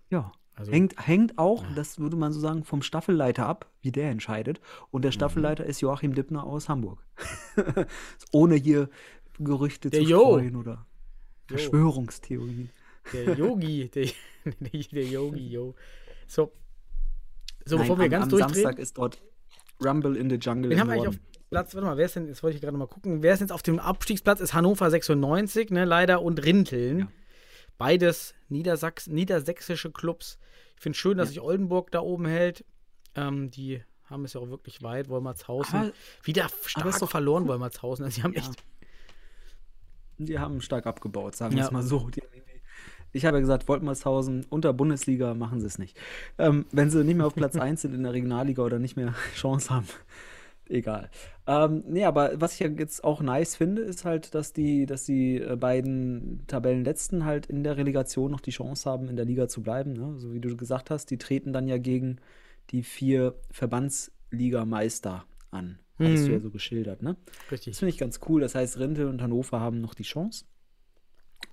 Ja. 0.08 0.32
Also- 0.58 0.72
hängt, 0.72 0.94
hängt 1.06 1.38
auch, 1.38 1.64
das 1.76 1.98
würde 1.98 2.16
man 2.16 2.32
so 2.32 2.40
sagen, 2.40 2.64
vom 2.64 2.82
Staffelleiter 2.82 3.46
ab, 3.46 3.70
wie 3.80 3.92
der 3.92 4.10
entscheidet. 4.10 4.60
Und 4.90 5.00
Mhm. 5.00 5.02
der 5.02 5.12
Staffelleiter 5.12 5.64
ist 5.64 5.80
Joachim 5.80 6.14
Dippner 6.14 6.44
aus 6.44 6.68
Hamburg. 6.68 7.04
Ohne 8.32 8.56
hier 8.56 8.88
Gerüchte 9.38 9.88
Der 9.90 10.00
zu 10.02 10.06
Jo. 10.08 10.18
streuen 10.20 10.56
oder 10.56 10.84
Verschwörungstheorien. 11.46 12.70
Der 13.12 13.34
Yogi, 13.34 13.88
der, 13.94 14.08
der 14.92 15.04
Yogi, 15.04 15.48
yo. 15.48 15.74
So, 16.26 16.52
so 17.64 17.76
Nein, 17.76 17.84
bevor 17.84 17.98
wir 17.98 18.04
am, 18.04 18.10
ganz 18.10 18.24
am 18.24 18.28
durchdrehen. 18.30 18.54
Samstag 18.54 18.78
ist 18.78 18.98
dort 18.98 19.18
Rumble 19.82 20.16
in 20.16 20.28
the 20.28 20.36
Jungle 20.36 20.72
im 20.72 20.80
haben 20.80 20.88
wir 20.88 20.94
eigentlich 20.94 21.08
auf. 21.08 21.16
Platz, 21.50 21.74
warte 21.74 21.86
mal, 21.86 21.96
wer 21.96 22.04
ist 22.04 22.16
denn, 22.16 22.26
jetzt 22.26 22.42
wollte 22.42 22.56
ich 22.56 22.60
gerade 22.62 22.76
mal 22.76 22.86
gucken, 22.86 23.22
wer 23.22 23.32
ist 23.32 23.40
jetzt 23.40 23.52
auf 23.52 23.62
dem 23.62 23.78
Abstiegsplatz? 23.78 24.40
Ist 24.40 24.52
Hannover 24.52 24.90
96, 24.90 25.70
ne, 25.70 25.86
leider, 25.86 26.20
und 26.20 26.44
Rinteln. 26.44 26.98
Ja. 26.98 27.08
Beides 27.78 28.34
Niedersachs 28.50 29.06
niedersächsische 29.06 29.90
Clubs. 29.90 30.38
Ich 30.78 30.82
finde 30.82 30.96
schön, 30.96 31.18
dass 31.18 31.30
sich 31.30 31.40
Oldenburg 31.40 31.90
da 31.90 31.98
oben 32.00 32.24
hält. 32.26 32.64
Ähm, 33.16 33.50
die 33.50 33.82
haben 34.04 34.24
es 34.24 34.34
ja 34.34 34.40
auch 34.40 34.48
wirklich 34.48 34.80
weit, 34.82 35.08
Wolmertshausen. 35.08 35.78
Aber- 35.78 35.92
Wieder 36.22 36.46
stark 36.64 36.96
doch 37.00 37.10
verloren, 37.10 37.48
Wolmertshausen. 37.48 38.04
Also, 38.04 38.14
sie 38.14 38.22
haben 38.22 38.32
Ja. 38.32 38.40
echt. 38.42 38.62
Die 40.18 40.38
haben 40.38 40.60
stark 40.60 40.86
abgebaut, 40.86 41.34
sagen 41.36 41.52
wir 41.54 41.60
Ja. 41.60 41.66
es 41.66 41.72
mal 41.72 41.82
so. 41.82 42.08
Die, 42.10 42.22
ich 43.12 43.24
habe 43.24 43.38
ja 43.38 43.40
gesagt, 43.40 43.66
Woltmershausen 43.68 44.46
unter 44.50 44.72
Bundesliga 44.72 45.34
machen 45.34 45.60
sie 45.60 45.66
es 45.66 45.78
nicht. 45.78 45.96
Ähm, 46.38 46.66
wenn 46.72 46.90
sie 46.90 47.02
nicht 47.04 47.16
mehr 47.16 47.26
auf 47.26 47.34
Platz 47.34 47.56
1 47.56 47.82
sind 47.82 47.94
in 47.94 48.02
der 48.04 48.12
Regionalliga 48.12 48.62
oder 48.62 48.78
nicht 48.78 48.96
mehr 48.96 49.14
Chance 49.34 49.70
haben, 49.74 49.86
egal. 50.68 51.10
Ähm, 51.46 51.82
nee, 51.86 52.04
aber 52.04 52.32
was 52.40 52.54
ich 52.54 52.60
ja 52.60 52.68
jetzt 52.68 53.02
auch 53.04 53.20
nice 53.20 53.56
finde, 53.56 53.82
ist 53.82 54.04
halt, 54.04 54.34
dass 54.34 54.52
die, 54.52 54.86
dass 54.86 55.04
die 55.04 55.36
äh, 55.40 55.56
beiden 55.56 56.44
Tabellenletzten 56.46 57.24
halt 57.24 57.46
in 57.46 57.62
der 57.64 57.76
Relegation 57.76 58.30
noch 58.30 58.40
die 58.40 58.50
Chance 58.50 58.88
haben, 58.90 59.08
in 59.08 59.16
der 59.16 59.24
Liga 59.24 59.48
zu 59.48 59.62
bleiben. 59.62 59.92
Ne? 59.94 60.14
So 60.18 60.32
wie 60.32 60.40
du 60.40 60.56
gesagt 60.56 60.90
hast, 60.90 61.06
die 61.10 61.18
treten 61.18 61.52
dann 61.52 61.68
ja 61.68 61.78
gegen 61.78 62.16
die 62.70 62.82
vier 62.82 63.34
Verbandsligameister 63.50 65.24
an. 65.50 65.78
Hattest 65.98 66.24
du 66.24 66.28
Mhm. 66.28 66.34
ja 66.34 66.40
so 66.40 66.50
geschildert, 66.50 67.02
ne? 67.02 67.16
Richtig. 67.50 67.72
Das 67.72 67.78
finde 67.80 67.90
ich 67.90 67.98
ganz 67.98 68.20
cool. 68.28 68.40
Das 68.40 68.54
heißt, 68.54 68.78
Rente 68.78 69.08
und 69.08 69.20
Hannover 69.20 69.60
haben 69.60 69.80
noch 69.80 69.94
die 69.94 70.04
Chance. 70.04 70.44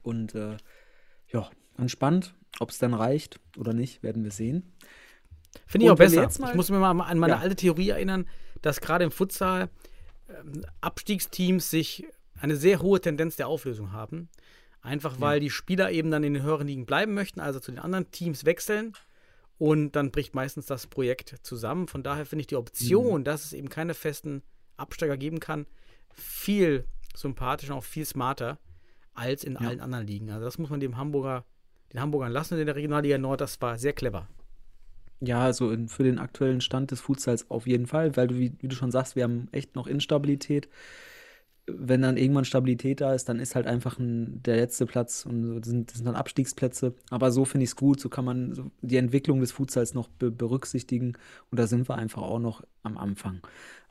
Und 0.03 0.35
äh, 0.35 0.57
ja, 1.31 1.49
entspannt. 1.77 2.35
Ob 2.59 2.69
es 2.69 2.77
dann 2.77 2.93
reicht 2.93 3.39
oder 3.57 3.73
nicht, 3.73 4.03
werden 4.03 4.23
wir 4.23 4.31
sehen. 4.31 4.71
Finde 5.65 5.85
ich 5.85 5.89
Und 5.89 5.95
auch 5.95 5.97
besser. 5.97 6.29
ich 6.29 6.53
muss 6.55 6.69
mir 6.69 6.79
mal 6.79 6.91
an 7.01 7.17
meine 7.17 7.33
Ja. 7.33 7.39
alte 7.39 7.55
Theorie 7.55 7.89
erinnern, 7.89 8.27
dass 8.65 8.81
gerade 8.81 9.03
im 9.03 9.11
Futsal 9.11 9.69
ähm, 10.27 10.65
Abstiegsteams 10.81 11.69
sich 11.69 12.05
eine 12.39 12.55
sehr 12.55 12.81
hohe 12.81 12.99
Tendenz 12.99 13.35
der 13.35 13.47
Auflösung 13.47 13.91
haben. 13.91 14.29
Einfach 14.81 15.19
weil 15.19 15.39
die 15.39 15.49
Spieler 15.49 15.91
eben 15.91 16.11
dann 16.11 16.23
in 16.23 16.33
den 16.35 16.43
höheren 16.43 16.67
Ligen 16.67 16.85
bleiben 16.85 17.13
möchten, 17.13 17.39
also 17.39 17.59
zu 17.59 17.71
den 17.71 17.79
anderen 17.79 18.11
Teams 18.11 18.45
wechseln. 18.45 18.93
Und 19.57 19.93
dann 19.95 20.11
bricht 20.11 20.35
meistens 20.35 20.65
das 20.65 20.85
Projekt 20.87 21.35
zusammen. 21.43 21.87
Von 21.87 22.03
daher 22.03 22.25
finde 22.25 22.41
ich 22.41 22.47
die 22.47 22.55
Option, 22.55 23.23
dass 23.23 23.45
es 23.45 23.53
eben 23.53 23.69
keine 23.69 23.93
festen 23.93 24.43
Absteiger 24.77 25.15
geben 25.17 25.39
kann, 25.39 25.65
viel 26.13 26.85
sympathischer 27.15 27.73
und 27.73 27.79
auch 27.79 27.83
viel 27.83 28.05
smarter 28.05 28.59
als 29.13 29.43
in 29.43 29.53
Ja. 29.53 29.61
allen 29.61 29.79
anderen 29.79 30.05
Ligen. 30.05 30.29
Also 30.29 30.43
das 30.45 30.57
muss 30.57 30.69
man 30.69 30.79
dem 30.79 30.97
Hamburger, 30.97 31.45
den 31.93 32.01
Hamburgern 32.01 32.31
lassen 32.31 32.59
in 32.59 32.65
der 32.65 32.75
Regionalliga 32.75 33.17
Nord. 33.17 33.41
Das 33.41 33.61
war 33.61 33.77
sehr 33.77 33.93
clever. 33.93 34.27
Ja, 35.21 35.41
also 35.41 35.71
in, 35.71 35.87
für 35.87 36.03
den 36.03 36.19
aktuellen 36.19 36.61
Stand 36.61 36.91
des 36.91 36.99
Futsals 37.01 37.49
auf 37.49 37.67
jeden 37.67 37.87
Fall, 37.87 38.15
weil 38.17 38.27
du, 38.27 38.35
wie, 38.37 38.53
wie 38.59 38.67
du 38.67 38.75
schon 38.75 38.91
sagst, 38.91 39.15
wir 39.15 39.23
haben 39.23 39.47
echt 39.51 39.75
noch 39.75 39.87
Instabilität. 39.87 40.69
Wenn 41.67 42.03
dann 42.03 42.17
irgendwann 42.17 42.45
Stabilität 42.45 43.01
da 43.01 43.13
ist, 43.15 43.27
dann 43.27 43.39
ist 43.39 43.55
halt 43.55 43.65
einfach 43.65 43.97
ein, 43.97 44.43
der 44.43 44.57
letzte 44.57 44.85
Platz 44.85 45.25
und 45.25 45.43
so, 45.43 45.59
das 45.59 45.67
sind, 45.67 45.89
das 45.89 45.97
sind 45.97 46.05
dann 46.05 46.15
Abstiegsplätze. 46.15 46.93
Aber 47.09 47.31
so 47.31 47.43
finde 47.43 47.63
ich 47.63 47.71
es 47.71 47.75
gut, 47.75 47.99
so 47.99 48.07
kann 48.09 48.23
man 48.25 48.53
so 48.53 48.69
die 48.81 48.97
Entwicklung 48.97 49.39
des 49.39 49.51
Futsals 49.51 49.95
noch 49.95 50.07
be 50.07 50.29
berücksichtigen 50.29 51.13
und 51.49 51.59
da 51.59 51.65
sind 51.65 51.89
wir 51.89 51.95
einfach 51.95 52.21
auch 52.21 52.39
noch 52.39 52.63
am 52.83 52.97
Anfang. 52.97 53.41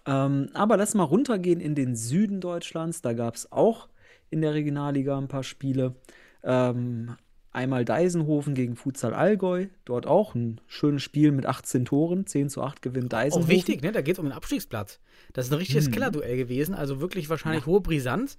Ähm, 0.06 0.50
aber 0.54 0.76
lass 0.76 0.94
mal 0.94 1.04
runtergehen 1.04 1.60
in 1.60 1.74
den 1.74 1.96
Süden 1.96 2.40
Deutschlands. 2.40 3.02
Da 3.02 3.12
gab 3.12 3.34
es 3.34 3.50
auch 3.50 3.88
in 4.30 4.40
der 4.40 4.54
Regionalliga 4.54 5.18
ein 5.18 5.28
paar 5.28 5.42
Spiele. 5.44 5.96
Ähm, 6.44 7.16
einmal 7.54 7.84
Deisenhofen 7.84 8.54
gegen 8.54 8.76
Futsal 8.76 9.14
Allgäu. 9.14 9.66
Dort 9.84 10.06
auch 10.06 10.34
ein 10.34 10.60
schönes 10.66 11.02
Spiel 11.02 11.32
mit 11.32 11.46
18 11.46 11.84
Toren. 11.84 12.26
10 12.26 12.48
zu 12.50 12.62
8 12.62 12.82
gewinnt 12.82 13.12
Deisenhofen. 13.12 13.44
Auch 13.44 13.54
wichtig, 13.54 13.82
ne? 13.82 13.92
Da 13.92 14.02
geht 14.02 14.14
es 14.14 14.18
um 14.18 14.26
den 14.26 14.32
Abstiegsplatz. 14.32 15.00
Das 15.32 15.46
ist 15.46 15.52
ein 15.52 15.58
richtiges 15.58 15.88
Mhm. 15.88 15.92
Kellerduell 15.92 16.36
gewesen, 16.36 16.74
also 16.74 17.00
wirklich 17.00 17.28
wahrscheinlich 17.28 17.66
hohe 17.66 17.80
Brisanz. 17.80 18.38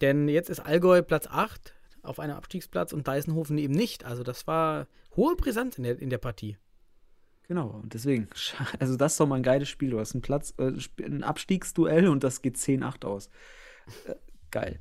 Denn 0.00 0.28
jetzt 0.28 0.50
ist 0.50 0.60
Allgäu 0.60 1.02
Platz 1.02 1.26
8 1.26 1.74
auf 2.02 2.20
einem 2.20 2.36
Abstiegsplatz 2.36 2.92
und 2.92 3.06
Deisenhofen 3.08 3.58
eben 3.58 3.74
nicht. 3.74 4.04
Also 4.04 4.22
das 4.22 4.46
war 4.46 4.86
hohe 5.16 5.36
Brisanz 5.36 5.76
in 5.76 5.84
der, 5.84 5.98
in 6.00 6.10
der 6.10 6.18
Partie. 6.18 6.56
Genau, 7.48 7.68
und 7.68 7.94
deswegen, 7.94 8.28
also 8.78 8.96
das 8.96 9.12
ist 9.12 9.20
doch 9.20 9.26
mal 9.26 9.36
ein 9.36 9.42
geiles 9.42 9.68
Spiel. 9.68 9.90
Du 9.90 9.98
hast 9.98 10.14
einen 10.14 10.22
Platz, 10.22 10.54
äh, 10.58 10.72
ein 11.02 11.22
Abstiegsduell 11.24 12.08
und 12.08 12.22
das 12.22 12.42
geht 12.42 12.56
10-8 12.56 13.04
aus. 13.04 13.30
Äh, 14.06 14.14
geil. 14.50 14.78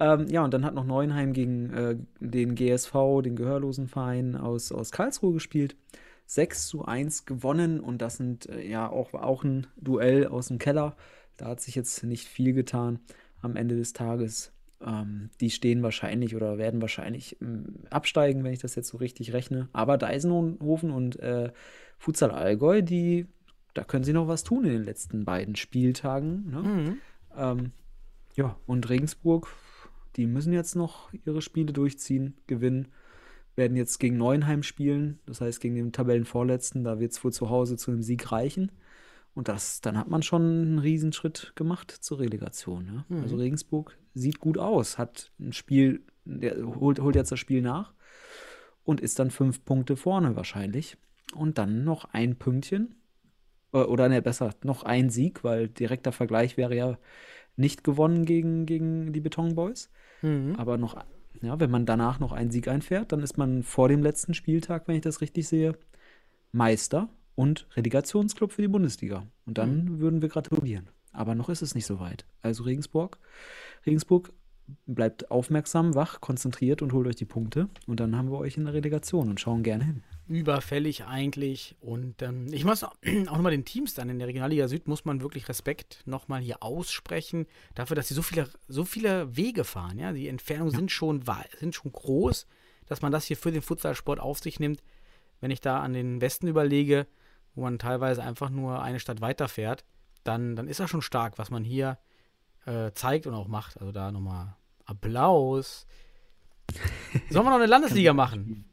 Ähm, 0.00 0.26
ja, 0.28 0.44
und 0.44 0.52
dann 0.52 0.64
hat 0.64 0.74
noch 0.74 0.84
Neuenheim 0.84 1.32
gegen 1.32 1.70
äh, 1.70 1.96
den 2.20 2.54
GSV, 2.54 3.22
den 3.22 3.36
gehörlosen 3.36 3.88
Verein 3.88 4.36
aus, 4.36 4.72
aus 4.72 4.90
Karlsruhe 4.90 5.32
gespielt. 5.32 5.76
6 6.26 6.68
zu 6.68 6.84
1 6.84 7.26
gewonnen 7.26 7.80
und 7.80 8.00
das 8.00 8.16
sind 8.16 8.48
äh, 8.48 8.66
ja 8.66 8.88
auch, 8.88 9.14
auch 9.14 9.44
ein 9.44 9.66
Duell 9.76 10.26
aus 10.26 10.48
dem 10.48 10.58
Keller. 10.58 10.96
Da 11.36 11.46
hat 11.46 11.60
sich 11.60 11.74
jetzt 11.74 12.02
nicht 12.04 12.26
viel 12.26 12.52
getan. 12.52 13.00
am 13.42 13.56
Ende 13.56 13.76
des 13.76 13.92
Tages. 13.92 14.52
Ähm, 14.80 15.30
die 15.40 15.50
stehen 15.50 15.82
wahrscheinlich 15.82 16.34
oder 16.34 16.58
werden 16.58 16.80
wahrscheinlich 16.80 17.40
ähm, 17.40 17.84
absteigen, 17.90 18.42
wenn 18.42 18.52
ich 18.52 18.60
das 18.60 18.74
jetzt 18.74 18.88
so 18.88 18.98
richtig 18.98 19.32
rechne. 19.32 19.68
Aber 19.72 19.98
Deisenhofen 19.98 20.90
und 20.90 21.18
äh, 21.20 21.52
Futsal 21.98 22.30
Allgäu, 22.30 22.82
die, 22.82 23.26
da 23.74 23.84
können 23.84 24.04
sie 24.04 24.12
noch 24.12 24.28
was 24.28 24.44
tun 24.44 24.64
in 24.64 24.72
den 24.72 24.84
letzten 24.84 25.24
beiden 25.24 25.56
Spieltagen. 25.56 26.50
Ne? 26.50 26.62
Mhm. 26.62 26.96
Ähm, 27.36 27.72
ja, 28.34 28.56
und 28.66 28.88
Regensburg, 28.88 29.48
die 30.16 30.26
müssen 30.26 30.52
jetzt 30.52 30.76
noch 30.76 31.12
ihre 31.24 31.42
Spiele 31.42 31.72
durchziehen, 31.72 32.36
gewinnen. 32.46 32.88
Werden 33.56 33.76
jetzt 33.76 33.98
gegen 34.00 34.16
Neuenheim 34.16 34.64
spielen, 34.64 35.20
das 35.26 35.40
heißt 35.40 35.60
gegen 35.60 35.76
den 35.76 35.92
Tabellenvorletzten. 35.92 36.82
Da 36.82 36.98
wird 36.98 37.12
es 37.12 37.22
wohl 37.22 37.32
zu 37.32 37.50
Hause 37.50 37.76
zu 37.76 37.92
einem 37.92 38.02
Sieg 38.02 38.32
reichen. 38.32 38.72
Und 39.34 39.48
das, 39.48 39.80
dann 39.80 39.98
hat 39.98 40.08
man 40.08 40.22
schon 40.22 40.42
einen 40.42 40.78
Riesenschritt 40.78 41.52
gemacht 41.56 41.90
zur 41.90 42.20
Relegation. 42.20 42.84
Ne? 42.84 43.04
Mhm. 43.08 43.22
Also 43.22 43.36
Regensburg 43.36 43.96
sieht 44.14 44.38
gut 44.40 44.58
aus, 44.58 44.98
hat 44.98 45.32
ein 45.40 45.52
Spiel, 45.52 46.02
holt, 46.26 47.00
holt 47.00 47.16
jetzt 47.16 47.32
das 47.32 47.38
Spiel 47.40 47.62
nach 47.62 47.94
und 48.84 49.00
ist 49.00 49.18
dann 49.18 49.30
fünf 49.30 49.64
Punkte 49.64 49.96
vorne 49.96 50.36
wahrscheinlich. 50.36 50.96
Und 51.34 51.58
dann 51.58 51.84
noch 51.84 52.06
ein 52.12 52.36
Pünktchen. 52.36 52.94
Äh, 53.72 53.78
Oder 53.78 54.08
ne, 54.08 54.22
besser, 54.22 54.54
noch 54.62 54.84
ein 54.84 55.10
Sieg, 55.10 55.42
weil 55.42 55.68
direkter 55.68 56.12
Vergleich 56.12 56.56
wäre 56.56 56.76
ja 56.76 56.98
nicht 57.56 57.82
gewonnen 57.82 58.24
gegen, 58.24 58.66
gegen 58.66 59.12
die 59.12 59.20
Beton 59.20 59.54
Boys. 59.54 59.90
Mhm. 60.24 60.56
Aber 60.56 60.78
noch, 60.78 60.96
ja, 61.42 61.60
wenn 61.60 61.70
man 61.70 61.86
danach 61.86 62.18
noch 62.18 62.32
einen 62.32 62.50
Sieg 62.50 62.66
einfährt, 62.66 63.12
dann 63.12 63.20
ist 63.20 63.36
man 63.36 63.62
vor 63.62 63.88
dem 63.88 64.02
letzten 64.02 64.34
Spieltag, 64.34 64.88
wenn 64.88 64.96
ich 64.96 65.02
das 65.02 65.20
richtig 65.20 65.46
sehe, 65.46 65.76
Meister 66.50 67.08
und 67.34 67.66
Relegationsclub 67.76 68.52
für 68.52 68.62
die 68.62 68.68
Bundesliga. 68.68 69.26
Und 69.44 69.58
dann 69.58 70.00
würden 70.00 70.22
wir 70.22 70.28
gratulieren. 70.28 70.88
Aber 71.12 71.34
noch 71.34 71.48
ist 71.48 71.62
es 71.62 71.74
nicht 71.74 71.86
so 71.86 72.00
weit. 72.00 72.24
Also 72.42 72.64
Regensburg, 72.64 73.18
Regensburg 73.86 74.32
bleibt 74.86 75.30
aufmerksam, 75.30 75.94
wach, 75.94 76.20
konzentriert 76.20 76.80
und 76.80 76.92
holt 76.92 77.06
euch 77.06 77.16
die 77.16 77.26
Punkte. 77.26 77.68
Und 77.86 78.00
dann 78.00 78.16
haben 78.16 78.30
wir 78.30 78.38
euch 78.38 78.56
in 78.56 78.64
der 78.64 78.74
Relegation 78.74 79.28
und 79.28 79.40
schauen 79.40 79.62
gerne 79.62 79.84
hin. 79.84 80.02
Überfällig 80.26 81.04
eigentlich. 81.04 81.76
Und 81.80 82.22
ähm, 82.22 82.46
ich 82.52 82.64
muss 82.64 82.82
auch 82.82 82.94
nochmal 83.02 83.52
den 83.52 83.64
Teams 83.64 83.94
dann 83.94 84.08
in 84.08 84.18
der 84.18 84.28
Regionalliga 84.28 84.68
Süd, 84.68 84.88
muss 84.88 85.04
man 85.04 85.20
wirklich 85.20 85.48
Respekt 85.48 86.02
nochmal 86.06 86.40
hier 86.40 86.62
aussprechen, 86.62 87.46
dafür, 87.74 87.94
dass 87.96 88.08
sie 88.08 88.14
so 88.14 88.22
viele, 88.22 88.48
so 88.66 88.84
viele 88.84 89.36
Wege 89.36 89.64
fahren. 89.64 89.98
Ja? 89.98 90.12
Die 90.12 90.28
Entfernungen 90.28 90.74
sind, 90.74 90.90
schon, 90.90 91.22
sind 91.58 91.74
schon 91.74 91.92
groß, 91.92 92.46
dass 92.86 93.02
man 93.02 93.12
das 93.12 93.26
hier 93.26 93.36
für 93.36 93.52
den 93.52 93.62
Futsalsport 93.62 94.18
auf 94.18 94.38
sich 94.38 94.58
nimmt. 94.58 94.82
Wenn 95.40 95.50
ich 95.50 95.60
da 95.60 95.80
an 95.80 95.92
den 95.92 96.20
Westen 96.20 96.46
überlege, 96.46 97.06
wo 97.54 97.62
man 97.62 97.78
teilweise 97.78 98.22
einfach 98.22 98.48
nur 98.48 98.82
eine 98.82 99.00
Stadt 99.00 99.20
weiterfährt, 99.20 99.84
dann, 100.22 100.56
dann 100.56 100.68
ist 100.68 100.80
das 100.80 100.88
schon 100.88 101.02
stark, 101.02 101.36
was 101.36 101.50
man 101.50 101.64
hier 101.64 101.98
äh, 102.64 102.92
zeigt 102.92 103.26
und 103.26 103.34
auch 103.34 103.48
macht. 103.48 103.78
Also 103.78 103.92
da 103.92 104.10
nochmal 104.10 104.56
Applaus. 104.86 105.86
Sollen 107.30 107.44
wir 107.44 107.50
noch 107.50 107.56
eine 107.56 107.66
Landesliga 107.66 108.14
machen? 108.14 108.64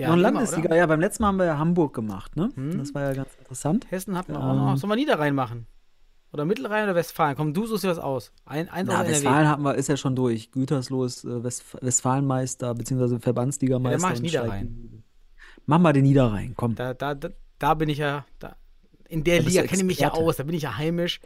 Ja, 0.00 0.08
noch 0.08 0.16
Landesliga, 0.16 0.74
ja, 0.74 0.86
beim 0.86 1.00
letzten 1.00 1.22
Mal 1.22 1.28
haben 1.28 1.38
wir 1.38 1.46
ja 1.46 1.58
Hamburg 1.58 1.94
gemacht, 1.94 2.36
ne? 2.36 2.50
Hm. 2.54 2.78
Das 2.78 2.94
war 2.94 3.02
ja 3.02 3.12
ganz 3.12 3.34
interessant. 3.38 3.86
Hessen 3.90 4.16
hat 4.16 4.28
man 4.28 4.40
Ähm. 4.40 4.48
auch 4.48 4.54
noch. 4.54 4.76
Sollen 4.76 4.90
wir 4.90 4.96
Niederrhein 4.96 5.34
machen? 5.34 5.66
Oder 6.32 6.44
Mittelrhein 6.44 6.84
oder 6.84 6.94
Westfalen? 6.94 7.36
Komm, 7.36 7.52
du 7.52 7.66
suchst 7.66 7.82
dir 7.82 7.88
was 7.88 7.98
aus. 7.98 8.32
Ein, 8.44 8.68
eins 8.68 8.88
Na, 8.88 9.00
aus. 9.02 9.08
Westfalen 9.08 9.48
haben 9.48 9.62
wir, 9.64 9.74
ist 9.74 9.88
ja 9.88 9.96
schon 9.96 10.14
durch. 10.14 10.52
Gütersloh 10.52 11.04
ist 11.04 11.24
äh, 11.24 11.42
Westf 11.42 11.76
Westfalenmeister, 11.80 12.72
beziehungsweise 12.74 13.18
Verbandsligameister. 13.18 13.96
Ja, 13.96 14.00
dann 14.00 14.08
mach 14.10 14.14
ich 14.14 14.22
Niederrhein. 14.22 15.02
Mach 15.66 15.78
mal 15.80 15.92
den 15.92 16.04
Niederrhein, 16.04 16.54
komm. 16.56 16.76
Da, 16.76 16.94
da, 16.94 17.14
da, 17.14 17.30
da 17.58 17.74
bin 17.74 17.88
ich 17.88 17.98
ja. 17.98 18.24
Da, 18.38 18.54
in 19.08 19.24
der 19.24 19.40
Da 19.42 19.48
Liga 19.48 19.62
kenne 19.62 19.78
ich 19.78 19.84
mich 19.84 19.98
ja 19.98 20.12
aus. 20.12 20.36
Da 20.36 20.44
bin 20.44 20.54
ich 20.54 20.62
ja 20.62 20.78
heimisch. 20.78 21.20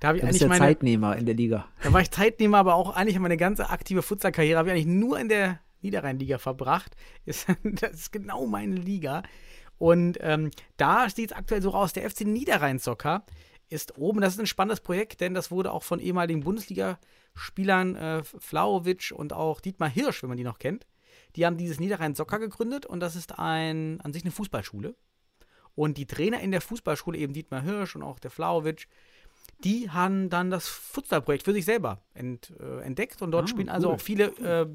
Da 0.00 0.08
habe 0.08 0.18
ich 0.18 0.24
eigentlich 0.24 0.38
der 0.38 0.48
meine. 0.48 0.60
Zeitnehmer 0.60 1.16
in 1.16 1.26
der 1.26 1.34
Liga. 1.34 1.66
Da 1.82 1.92
war 1.92 2.00
ich 2.00 2.10
Zeitnehmer, 2.10 2.58
aber 2.58 2.74
auch 2.76 2.96
eigentlich 2.96 3.18
meine 3.18 3.36
ganze 3.36 3.68
aktive 3.68 4.00
Futsal-Karriere 4.02 4.58
habe 4.58 4.68
ich 4.68 4.74
eigentlich 4.74 4.86
nur 4.86 5.18
in 5.20 5.28
der 5.28 5.58
Niederrhein-Liga 5.82 6.38
verbracht. 6.38 6.96
Ist, 7.24 7.46
das 7.62 7.92
ist 7.92 8.12
genau 8.12 8.46
meine 8.46 8.76
Liga. 8.76 9.22
Und 9.78 10.18
ähm, 10.20 10.50
da 10.76 11.08
sieht 11.10 11.32
es 11.32 11.36
aktuell 11.36 11.60
so 11.60 11.70
raus, 11.70 11.92
der 11.92 12.08
FC 12.08 12.22
Niederrhein-Soccer 12.22 13.26
ist 13.68 13.98
oben. 13.98 14.20
Das 14.20 14.34
ist 14.34 14.40
ein 14.40 14.46
spannendes 14.46 14.80
Projekt, 14.80 15.20
denn 15.20 15.34
das 15.34 15.50
wurde 15.50 15.72
auch 15.72 15.82
von 15.82 16.00
ehemaligen 16.00 16.40
Bundesligaspielern 16.40 17.96
äh, 17.96 18.22
Flauwitsch 18.24 19.12
und 19.12 19.32
auch 19.32 19.60
Dietmar 19.60 19.88
Hirsch, 19.88 20.22
wenn 20.22 20.28
man 20.28 20.38
die 20.38 20.44
noch 20.44 20.58
kennt. 20.58 20.86
Die 21.34 21.44
haben 21.44 21.58
dieses 21.58 21.80
Niederrhein-Soccer 21.80 22.38
gegründet 22.38 22.86
und 22.86 23.00
das 23.00 23.16
ist 23.16 23.38
ein, 23.38 24.00
an 24.00 24.12
sich 24.12 24.22
eine 24.22 24.30
Fußballschule. 24.30 24.94
Und 25.74 25.98
die 25.98 26.06
Trainer 26.06 26.40
in 26.40 26.52
der 26.52 26.62
Fußballschule, 26.62 27.18
eben 27.18 27.34
Dietmar 27.34 27.62
Hirsch 27.62 27.96
und 27.96 28.02
auch 28.02 28.18
der 28.18 28.30
Flauwitsch, 28.30 28.86
die 29.64 29.90
haben 29.90 30.28
dann 30.30 30.50
das 30.50 30.68
Futsal-Projekt 30.68 31.44
für 31.44 31.52
sich 31.52 31.64
selber 31.64 32.02
ent, 32.14 32.52
äh, 32.60 32.80
entdeckt 32.82 33.22
und 33.22 33.30
dort 33.30 33.44
Ah, 33.44 33.48
spielen 33.48 33.68
also 33.68 33.88
cool. 33.88 33.94
auch 33.94 34.00
viele 34.00 34.24
äh, 34.38 34.66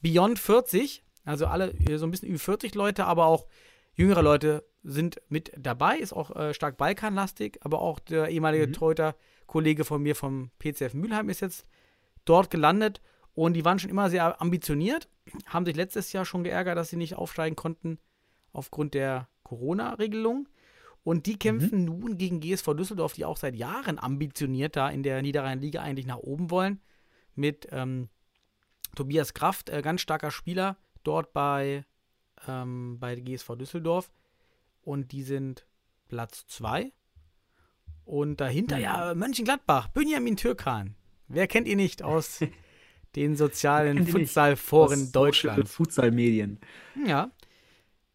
Beyond 0.00 0.38
40, 0.38 1.04
also 1.24 1.46
alle 1.46 1.72
äh, 1.72 1.96
so 1.98 2.06
ein 2.06 2.10
bisschen 2.10 2.28
über 2.28 2.38
40 2.38 2.74
Leute, 2.74 3.04
aber 3.06 3.26
auch 3.26 3.46
jüngere 3.94 4.22
Leute 4.22 4.64
sind 4.84 5.20
mit 5.28 5.52
dabei, 5.56 5.98
ist 5.98 6.12
auch 6.12 6.34
äh, 6.36 6.54
stark 6.54 6.76
balkanlastig, 6.76 7.58
aber 7.62 7.80
auch 7.80 7.98
der 7.98 8.28
ehemalige 8.28 8.68
Mhm. 8.68 8.72
Torhüter-Kollege 8.74 9.84
von 9.84 10.02
mir 10.02 10.14
vom 10.14 10.50
PCF 10.60 10.94
Mülheim 10.94 11.28
ist 11.28 11.40
jetzt 11.40 11.66
dort 12.24 12.50
gelandet 12.50 13.00
und 13.34 13.54
die 13.54 13.64
waren 13.64 13.78
schon 13.78 13.90
immer 13.90 14.08
sehr 14.08 14.40
ambitioniert, 14.40 15.08
haben 15.46 15.66
sich 15.66 15.74
letztes 15.76 16.12
Jahr 16.12 16.24
schon 16.24 16.44
geärgert, 16.44 16.76
dass 16.78 16.90
sie 16.90 16.96
nicht 16.96 17.16
aufsteigen 17.16 17.56
konnten 17.56 17.98
aufgrund 18.52 18.94
der 18.94 19.28
Corona-Regelung. 19.42 20.48
Und 21.04 21.26
die 21.26 21.38
kämpfen 21.38 21.84
nun 21.84 22.18
gegen 22.18 22.40
GSV 22.40 22.74
Düsseldorf, 22.74 23.14
die 23.14 23.24
auch 23.24 23.36
seit 23.36 23.56
Jahren 23.56 23.98
ambitioniert 23.98 24.76
da 24.76 24.90
in 24.90 25.02
der 25.02 25.22
Niederrhein-Liga 25.22 25.80
eigentlich 25.80 26.06
nach 26.06 26.18
oben 26.18 26.50
wollen. 26.50 26.80
Mit 27.34 27.68
ähm, 27.70 28.08
Tobias 28.94 29.32
Kraft, 29.32 29.70
äh, 29.70 29.80
ganz 29.80 30.00
starker 30.00 30.30
Spieler 30.30 30.76
dort 31.04 31.32
bei, 31.32 31.84
ähm, 32.46 32.98
bei 32.98 33.14
GSV 33.16 33.56
Düsseldorf. 33.56 34.10
Und 34.82 35.12
die 35.12 35.22
sind 35.22 35.66
Platz 36.08 36.46
2. 36.48 36.92
Und 38.04 38.40
dahinter, 38.40 38.78
ja, 38.78 39.14
Mönchengladbach, 39.14 39.88
Benjamin 39.88 40.36
Türkan. 40.36 40.94
Wer 41.28 41.46
kennt 41.46 41.68
ihn 41.68 41.76
nicht 41.76 42.02
aus 42.02 42.40
den 43.16 43.36
sozialen 43.36 43.98
ihr? 43.98 44.06
Futsalforen 44.06 45.12
Deutschlands? 45.12 45.72
Futsal-Medien. 45.72 46.58
Ja, 47.06 47.30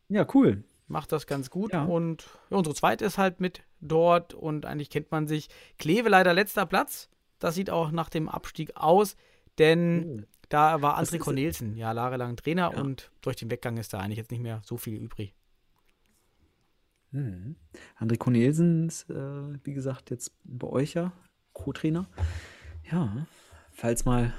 Ja, 0.10 0.28
cool. 0.34 0.64
Macht 0.88 1.12
das 1.12 1.28
ganz 1.28 1.50
gut. 1.50 1.74
Ja. 1.74 1.84
Und 1.86 2.26
ja, 2.50 2.58
unsere 2.58 2.76
zweite 2.76 3.06
ist 3.06 3.18
halt 3.18 3.40
mit 3.40 3.64
dort 3.82 4.34
und 4.34 4.66
eigentlich 4.66 4.90
kennt 4.90 5.12
man 5.12 5.28
sich. 5.28 5.50
Kleve 5.78 6.10
leider 6.10 6.34
letzter 6.34 6.66
Platz. 6.66 7.10
Das 7.40 7.56
sieht 7.56 7.70
auch 7.70 7.92
nach 7.92 8.10
dem 8.10 8.30
Abstieg 8.30 8.76
aus, 8.78 9.16
denn 9.58 10.26
da 10.50 10.82
war 10.82 11.00
André 11.02 11.18
Cornelsen 11.18 11.76
ja 11.76 11.94
jahrelang 11.94 12.36
Trainer 12.36 12.72
Ja. 12.74 12.80
und 12.82 13.12
durch 13.22 13.36
den 13.36 13.50
Weggang 13.52 13.78
ist 13.78 13.94
da 13.94 14.00
eigentlich 14.00 14.18
jetzt 14.18 14.32
nicht 14.32 14.42
mehr 14.44 14.62
so 14.64 14.78
viel 14.78 14.98
übrig. 15.02 15.34
Mhm. 17.12 17.56
André 18.00 18.18
Cornelsen 18.18 18.88
ist, 18.88 19.10
äh, 19.10 19.16
wie 19.64 19.74
gesagt, 19.74 20.10
jetzt 20.10 20.32
bei 20.44 20.68
euch 20.68 20.94
ja 20.94 21.12
Co-Trainer. 21.54 22.08
Ja, 22.92 23.28
falls 23.72 24.06
mal 24.06 24.34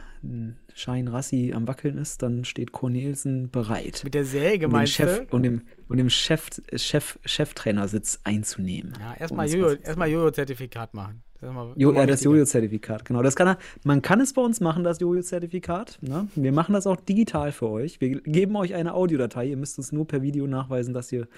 Schein 0.75 1.09
Rassi 1.09 1.53
am 1.55 1.69
Wackeln 1.69 1.99
ist, 1.99 2.23
dann 2.23 2.45
steht 2.45 2.73
Cornelsen 2.73 3.51
bereit. 3.51 4.03
Mit 4.05 4.15
der 4.15 4.25
Säge 4.25 4.69
meinst 4.69 4.95
Chef, 4.95 5.27
du? 5.27 5.37
um 5.37 5.43
dem, 5.43 5.63
um 5.89 5.97
dem 5.97 6.11
Chef, 6.11 6.49
Chef, 6.75 7.19
Cheftrainersitz 7.25 8.21
einzunehmen. 8.25 8.93
Ja, 9.01 9.15
erstmal 9.15 10.09
Jojo-Zertifikat 10.11 10.95
machen. 10.95 11.23
Das 11.41 11.53
Jo, 11.77 11.93
ja, 11.93 12.07
das 12.07 12.21
wichtiger. 12.21 12.31
Jojo-Zertifikat, 12.31 13.05
genau. 13.05 13.23
Das 13.23 13.37
kann 13.37 13.49
er, 13.49 13.59
man 13.85 14.01
kann 14.03 14.21
es 14.21 14.33
bei 14.33 14.43
uns 14.43 14.61
machen, 14.61 14.83
das 14.83 15.01
Jojo-Zertifikat. 15.01 15.99
Ne? 16.01 16.29
Wir 16.35 16.53
machen 16.53 16.73
das 16.73 16.87
auch 16.87 16.97
digital 16.97 17.53
für 17.53 17.69
euch. 17.69 18.01
Wir 18.01 18.21
geben 18.23 18.57
euch 18.57 18.75
eine 18.75 18.95
Audiodatei. 18.95 19.47
Ihr 19.47 19.57
müsst 19.57 19.79
uns 19.79 19.93
nur 19.93 20.07
per 20.07 20.23
Video 20.23 20.47
nachweisen, 20.47 20.95
dass 20.95 21.13
ihr 21.13 21.29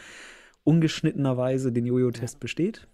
ungeschnittenerweise 0.64 1.72
den 1.72 1.86
Jojo-Test 1.86 2.40
besteht. 2.40 2.86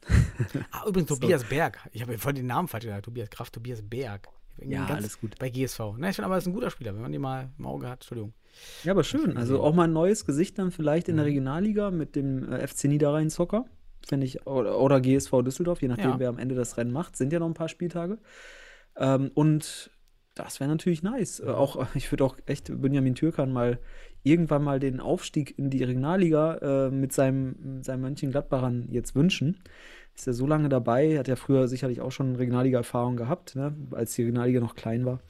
Ah, 0.70 0.86
übrigens 0.86 1.08
Tobias 1.20 1.44
Berg. 1.44 1.78
Ich 1.92 2.02
habe 2.02 2.16
voll 2.18 2.34
den 2.34 2.46
Namen 2.46 2.68
falsch 2.68 2.84
gesagt. 2.84 3.04
Tobias 3.04 3.30
Kraft, 3.30 3.54
Tobias 3.54 3.82
Berg. 3.82 4.28
Ja, 4.60 4.80
ganz- 4.86 4.90
alles 5.00 5.20
gut. 5.20 5.38
Bei 5.38 5.48
GSV. 5.50 5.80
Na, 5.98 6.08
ich 6.10 6.16
finde 6.16 6.26
aber, 6.26 6.34
er 6.36 6.38
ist 6.38 6.46
ein 6.46 6.52
guter 6.52 6.70
Spieler, 6.70 6.94
wenn 6.94 7.02
man 7.02 7.12
den 7.12 7.20
mal 7.20 7.50
im 7.58 7.66
Auge 7.66 7.88
hat. 7.88 8.00
Entschuldigung. 8.00 8.32
Ja, 8.84 8.92
aber 8.92 9.02
schön. 9.04 9.36
Also 9.36 9.62
auch 9.62 9.74
mal 9.74 9.84
ein 9.84 9.92
neues 9.92 10.24
Gesicht 10.26 10.58
dann 10.58 10.70
vielleicht 10.70 11.06
Mhm. 11.08 11.12
in 11.12 11.16
der 11.16 11.26
Regionalliga 11.26 11.90
mit 11.90 12.14
dem 12.16 12.50
äh, 12.52 12.66
FC 12.66 12.84
Niederrhein 12.84 13.30
Soccer. 13.30 13.64
Finde 14.06 14.26
ich, 14.26 14.46
oder, 14.46 15.00
GSV 15.00 15.42
Düsseldorf, 15.42 15.80
je 15.80 15.88
nachdem, 15.88 16.10
Ja. 16.10 16.18
wer 16.18 16.28
am 16.28 16.38
Ende 16.38 16.54
das 16.56 16.76
Rennen 16.76 16.92
macht. 16.92 17.16
Sind 17.16 17.32
ja 17.32 17.38
noch 17.38 17.46
ein 17.46 17.54
paar 17.54 17.68
Spieltage. 17.68 18.18
Ähm, 18.96 19.30
und 19.34 19.90
das 20.34 20.60
wäre 20.60 20.68
natürlich 20.70 21.02
nice. 21.02 21.40
Äh, 21.40 21.46
auch, 21.46 21.76
ich 21.94 22.10
würde 22.12 22.24
auch 22.24 22.36
echt 22.46 22.70
Benjamin 22.80 23.14
Türkan 23.14 23.52
mal 23.52 23.78
irgendwann 24.24 24.62
mal 24.62 24.78
den 24.80 25.00
Aufstieg 25.00 25.58
in 25.58 25.70
die 25.70 25.82
Regionalliga 25.82 26.86
äh, 26.86 26.90
mit 26.90 27.12
seinem, 27.12 27.56
mit 27.76 27.84
seinem 27.84 28.02
Mönchengladbachern 28.02 28.88
jetzt 28.90 29.14
wünschen. 29.14 29.60
Ist 30.14 30.26
ja 30.26 30.32
so 30.32 30.46
lange 30.46 30.68
dabei, 30.68 31.18
hat 31.18 31.26
ja 31.28 31.36
früher 31.36 31.68
sicherlich 31.68 32.00
auch 32.00 32.12
schon 32.12 32.36
Regionalliga-Erfahrung 32.36 33.16
gehabt, 33.16 33.56
ne? 33.56 33.74
als 33.92 34.14
die 34.14 34.22
Regionalliga 34.22 34.60
noch 34.60 34.74
klein 34.74 35.04
war. 35.06 35.20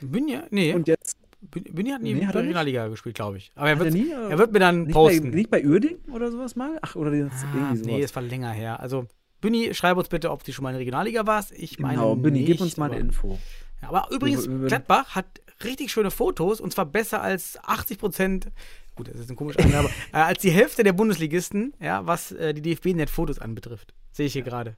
Bünja, 0.00 0.44
nee. 0.50 0.72
Und 0.74 0.88
jetzt 0.88 1.16
Bünja 1.50 1.94
hat 1.94 2.02
nie 2.02 2.14
Nee, 2.14 2.20
in 2.20 2.26
der 2.26 2.34
er? 2.34 2.42
Regionalliga 2.42 2.88
gespielt, 2.88 3.14
glaube 3.14 3.36
ich. 3.36 3.52
Aber 3.54 3.68
er 3.68 3.78
wird, 3.78 3.94
er 3.94 3.94
nie, 3.94 4.10
er 4.10 4.30
äh, 4.30 4.38
wird 4.38 4.52
mir 4.52 4.58
dann 4.58 4.84
nicht, 4.84 4.92
posten. 4.94 5.30
bei, 5.30 5.36
nicht 5.36 5.50
bei 5.50 5.64
Uerding 5.64 5.98
oder 6.12 6.30
sowas 6.30 6.56
mal? 6.56 6.78
Ach, 6.82 6.96
oder 6.96 7.12
jetzt 7.12 7.44
ah, 7.44 7.54
irgendwie 7.54 7.76
sowas. 7.76 7.86
nee, 7.86 8.02
es 8.02 8.16
war 8.16 8.22
länger 8.22 8.50
her. 8.50 8.80
Also, 8.80 9.06
Büni, 9.40 9.74
schreib 9.74 9.96
uns 9.98 10.08
bitte, 10.08 10.30
ob 10.30 10.42
du 10.42 10.52
schon 10.52 10.62
mal 10.62 10.70
in 10.70 10.74
der 10.74 10.80
Regionalliga 10.80 11.26
warst. 11.26 11.52
Ich 11.52 11.78
meine 11.78 11.96
Genau, 11.96 12.16
Binny, 12.16 12.44
gib 12.44 12.60
uns 12.60 12.76
mal 12.78 12.90
eine 12.90 12.98
Info. 12.98 13.38
Aber 13.82 14.08
übrigens, 14.10 14.46
Über- 14.46 14.54
über- 14.56 14.66
Gladbach 14.68 15.14
hat 15.14 15.26
richtig 15.62 15.92
schöne 15.92 16.10
Fotos 16.10 16.60
und 16.60 16.72
zwar 16.72 16.86
besser 16.86 17.20
als 17.20 17.58
80 17.62 17.98
Prozent, 17.98 18.48
gut, 18.96 19.08
das 19.08 19.20
ist 19.20 19.30
ein 19.30 19.36
komischer 19.36 19.60
Angabe, 19.60 19.90
äh, 20.12 20.16
als 20.16 20.40
die 20.40 20.50
Hälfte 20.50 20.82
der 20.82 20.94
Bundesligisten, 20.94 21.74
ja, 21.80 22.06
was 22.06 22.32
äh, 22.32 22.54
die 22.54 22.62
DFB-Net-Fotos 22.62 23.38
anbetrifft. 23.38 23.92
Sehe 24.14 24.26
ich 24.26 24.32
hier 24.32 24.42
gerade. 24.42 24.76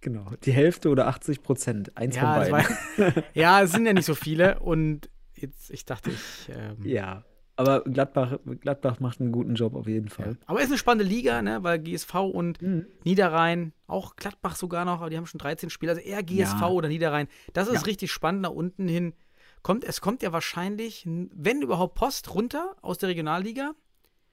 Genau, 0.00 0.30
die 0.44 0.52
Hälfte 0.52 0.90
oder 0.90 1.08
80 1.08 1.42
Prozent. 1.42 1.96
Eins 1.96 2.14
Ja, 2.14 2.20
von 2.22 2.50
beiden. 2.50 3.14
war, 3.16 3.24
ja, 3.34 3.62
es 3.62 3.72
sind 3.72 3.86
ja 3.86 3.92
nicht 3.94 4.04
so 4.04 4.14
viele 4.14 4.60
und 4.60 5.08
jetzt, 5.34 5.70
ich 5.70 5.84
dachte, 5.86 6.10
ich. 6.10 6.48
Ähm, 6.54 6.76
Ja, 6.84 7.24
aber 7.56 7.82
Gladbach, 7.82 8.38
Gladbach 8.60 9.00
macht 9.00 9.20
einen 9.20 9.32
guten 9.32 9.54
Job 9.56 9.74
auf 9.74 9.88
jeden 9.88 10.06
ja. 10.08 10.14
Fall. 10.14 10.36
Aber 10.46 10.60
ist 10.60 10.68
eine 10.68 10.78
spannende 10.78 11.04
Liga, 11.08 11.42
ne, 11.42 11.64
weil 11.64 11.80
GSV 11.80 12.14
und 12.32 12.60
Mhm. 12.62 12.86
Niederrhein, 13.04 13.72
auch 13.88 14.14
Gladbach 14.14 14.54
sogar 14.56 14.84
noch, 14.84 15.00
aber 15.00 15.10
die 15.10 15.16
haben 15.16 15.26
schon 15.26 15.38
13 15.38 15.70
Spieler, 15.70 15.92
also 15.92 16.02
eher 16.02 16.22
GSV 16.22 16.60
Ja. 16.60 16.68
oder 16.68 16.88
Niederrhein. 16.88 17.26
Das 17.54 17.66
ist 17.66 17.74
Ja. 17.74 17.80
richtig 17.80 18.12
spannend 18.12 18.42
nach 18.42 18.50
unten 18.52 18.86
hin. 18.86 19.14
Kommt, 19.62 19.82
es 19.82 20.00
kommt 20.00 20.22
ja 20.22 20.32
wahrscheinlich, 20.32 21.04
wenn 21.06 21.62
überhaupt, 21.62 21.96
Post 21.96 22.32
runter 22.34 22.76
aus 22.82 22.98
der 22.98 23.08
Regionalliga. 23.08 23.72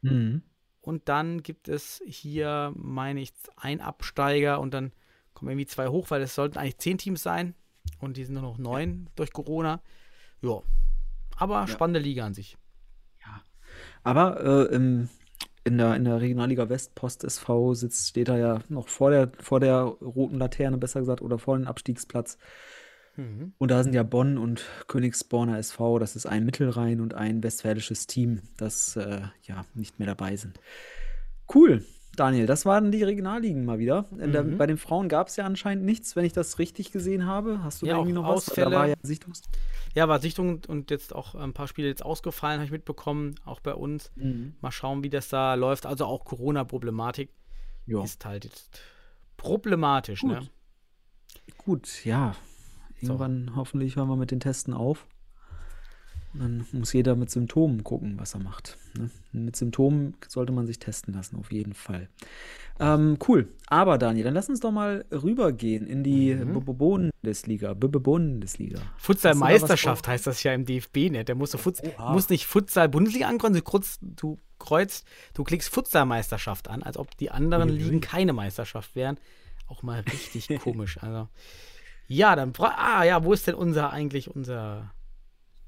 Mhm. 0.04 0.44
Und 0.86 1.10
dann 1.10 1.42
gibt 1.42 1.68
es 1.68 2.02
hier, 2.06 2.72
meine 2.76 3.20
ich, 3.20 3.34
ein 3.58 3.82
Absteiger 3.82 4.60
und 4.60 4.74
dann 4.74 4.92
kommen 5.34 5.50
irgendwie 5.50 5.66
zwei 5.66 5.88
hoch, 5.88 6.12
weil 6.12 6.22
es 6.22 6.36
sollten 6.36 6.60
eigentlich 6.60 6.78
zehn 6.78 7.00
Teams 7.00 7.24
sein. 7.24 7.56
Und 8.00 8.18
die 8.18 8.24
sind 8.24 8.36
nur 8.36 8.44
noch 8.44 8.58
neun 8.60 9.10
durch 9.16 9.34
Corona. 9.34 9.82
Ja. 10.42 10.62
Aber 11.38 11.68
spannende 11.68 12.00
Liga 12.00 12.26
an 12.26 12.36
sich. 12.36 12.58
Aber 14.04 14.70
äh, 14.70 14.76
im, 14.76 15.10
in, 15.64 15.80
der, 15.80 15.96
in 15.96 16.06
der 16.06 16.22
Regionalliga 16.22 16.70
West, 16.70 16.94
Post 16.94 17.24
SV, 17.24 17.74
sitzt, 17.74 18.10
steht 18.10 18.30
da 18.30 18.38
ja 18.38 18.60
noch 18.70 18.88
vor 18.88 19.10
der, 19.10 19.32
vor 19.40 19.60
der 19.60 19.82
roten 19.82 20.38
Laterne, 20.38 20.78
besser 20.78 21.00
gesagt, 21.00 21.24
oder 21.24 21.40
vor 21.40 21.58
dem 21.58 21.68
Abstiegsplatz. 21.68 22.38
Mhm. 23.18 23.54
Und 23.58 23.72
da 23.72 23.84
sind 23.84 23.94
ja 23.94 24.04
Bonn 24.04 24.38
und 24.38 24.66
Königsborner 24.88 25.58
SV, 25.58 26.00
das 26.00 26.16
ist 26.16 26.26
ein 26.26 26.46
Mittelrhein 26.46 27.00
und 27.02 27.14
ein 27.14 27.44
westfälisches 27.44 28.08
Team, 28.08 28.42
das 28.58 28.96
äh, 28.96 29.22
ja 29.44 29.66
nicht 29.74 30.00
mehr 30.00 30.08
dabei 30.08 30.36
sind. 30.36 30.60
Cool, 31.54 31.86
Daniel, 32.16 32.46
das 32.46 32.66
waren 32.66 32.92
die 32.92 33.04
Regionalligen 33.04 33.66
mal 33.66 33.78
wieder. 33.78 34.06
In 34.20 34.32
der, 34.32 34.44
Mhm. 34.44 34.58
bei 34.58 34.68
den 34.68 34.78
Frauen 34.78 35.10
gab 35.10 35.28
es 35.28 35.36
ja 35.36 35.46
anscheinend 35.46 35.84
nichts, 35.86 36.16
wenn 36.16 36.24
ich 36.26 36.34
das 36.34 36.60
richtig 36.60 36.92
gesehen 36.92 37.26
habe. 37.26 37.62
Hast 37.64 37.82
du 37.82 37.86
Ja, 37.86 37.94
da 37.94 37.98
irgendwie 38.00 38.14
noch 38.14 38.24
was? 38.24 38.48
Ausfälle. 38.50 38.70
Da 38.72 38.76
war 38.76 38.88
ja 38.88 38.96
Sichtungs 39.02 39.42
Ja, 39.96 40.08
war 40.08 40.20
Sichtung 40.20 40.62
und 40.68 40.92
jetzt 40.92 41.14
auch 41.14 41.36
ein 41.36 41.54
paar 41.54 41.68
Spiele 41.68 41.88
jetzt 41.88 42.04
ausgefallen, 42.04 42.56
habe 42.60 42.66
ich 42.66 42.72
mitbekommen, 42.72 43.36
auch 43.46 43.60
bei 43.60 43.74
uns. 43.74 44.12
Mal 44.62 44.72
schauen, 44.72 45.04
wie 45.04 45.10
das 45.10 45.30
da 45.30 45.54
läuft. 45.56 45.86
Also 45.86 46.06
auch 46.06 46.26
Corona-Problematik 46.26 47.30
ist 47.86 48.26
halt 48.26 48.46
jetzt 48.46 48.80
problematisch, 49.38 50.22
Gut. 50.22 50.32
ne? 50.32 50.48
Gut, 51.58 52.06
ja. 52.06 52.36
Irgendwann 53.02 53.52
hoffentlich 53.56 53.96
hören 53.96 54.08
wir 54.08 54.16
mit 54.16 54.32
den 54.32 54.40
Testen 54.40 54.74
auf. 54.74 55.06
Und 56.34 56.40
dann 56.42 56.66
muss 56.74 56.92
jeder 56.92 57.16
mit 57.16 57.30
Symptomen 57.32 57.84
gucken, 57.86 58.16
was 58.20 58.34
er 58.34 58.42
macht. 58.42 58.78
Ne? 58.98 59.10
Mit 59.32 59.56
Symptomen 59.56 60.16
sollte 60.28 60.52
man 60.52 60.68
sich 60.68 60.80
testen 60.80 61.14
lassen, 61.14 61.38
auf 61.38 61.50
jeden 61.52 61.74
Fall. 61.74 62.10
Ähm, 62.78 63.18
cool. 63.30 63.48
Aber 63.68 63.98
Daniel, 63.98 64.26
dann 64.26 64.34
lass 64.34 64.50
uns 64.50 64.60
doch 64.60 64.72
mal 64.72 65.06
rübergehen 65.12 65.88
in 65.88 66.04
die 66.04 66.36
Mhm. 66.36 66.66
Bundesliga. 66.66 67.74
Bundesliga. 67.74 68.82
Futsal-Meisterschaft 68.98 70.08
heißt 70.10 70.28
das 70.28 70.44
ja 70.44 70.54
im 70.54 70.66
DFB 70.66 71.10
nicht. 71.10 71.30
Der 71.30 71.36
musst 71.36 71.54
du 71.54 71.58
Futs 71.58 71.82
Oha. 71.84 72.12
musst 72.12 72.30
nicht 72.30 72.46
Futsal-Bundesliga 72.48 73.30
ankreuzen, 73.30 73.62
du 74.02 74.38
kreuzt, 74.60 75.08
du 75.36 75.44
klickst 75.46 75.70
Futsal-Meisterschaft 75.74 76.68
an, 76.70 76.84
als 76.84 76.98
ob 76.98 77.16
die 77.18 77.32
anderen 77.32 77.70
Uiuiui. 77.70 77.84
Ligen 77.84 78.02
keine 78.02 78.34
Meisterschaft 78.34 78.94
wären. 78.96 79.18
Auch 79.68 79.84
mal 79.84 80.02
richtig 80.02 80.50
komisch. 80.62 80.98
Also, 81.02 81.30
ja, 82.08 82.36
dann 82.36 82.54
ah 82.60 83.04
ja, 83.04 83.24
wo 83.24 83.34
ist 83.34 83.48
denn 83.48 83.56
unser 83.56 83.92
eigentlich 83.92 84.34
unser 84.36 84.92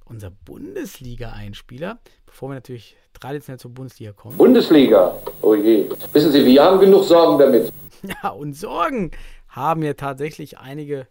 unser 0.05 0.31
Bundesliga-Einspieler, 0.31 1.99
bevor 2.25 2.49
wir 2.49 2.55
natürlich 2.55 2.95
traditionell 3.13 3.59
zur 3.59 3.71
Bundesliga 3.73 4.13
kommen. 4.13 4.38
Bundesliga. 4.38 5.17
Oh 5.41 5.53
je. 5.55 5.89
Wissen 6.13 6.31
Sie, 6.31 6.45
wir 6.45 6.63
haben 6.63 6.79
genug 6.79 7.03
Sorgen 7.03 7.38
damit. 7.39 7.71
Ja, 8.23 8.29
und 8.29 8.53
Sorgen 8.53 9.09
haben 9.47 9.81
ja 9.81 9.93
tatsächlich 9.95 10.59
einige 10.59 11.07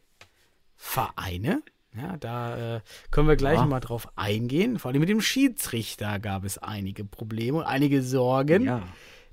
Vereine. 0.77 1.63
Ja, 1.97 2.17
da 2.19 2.77
äh, 2.77 2.81
können 3.11 3.27
wir 3.27 3.35
gleich 3.37 3.57
Ja. 3.59 3.67
mal 3.67 3.81
drauf 3.81 4.09
eingehen. 4.15 4.79
Vor 4.79 4.91
allem 4.93 5.01
mit 5.01 5.09
dem 5.09 5.21
Schiedsrichter 5.21 6.21
gab 6.21 6.45
es 6.45 6.59
einige 6.59 7.05
Probleme 7.05 7.59
und 7.59 7.65
einige 7.65 8.03
Sorgen. 8.03 8.65
Ja. 8.65 8.83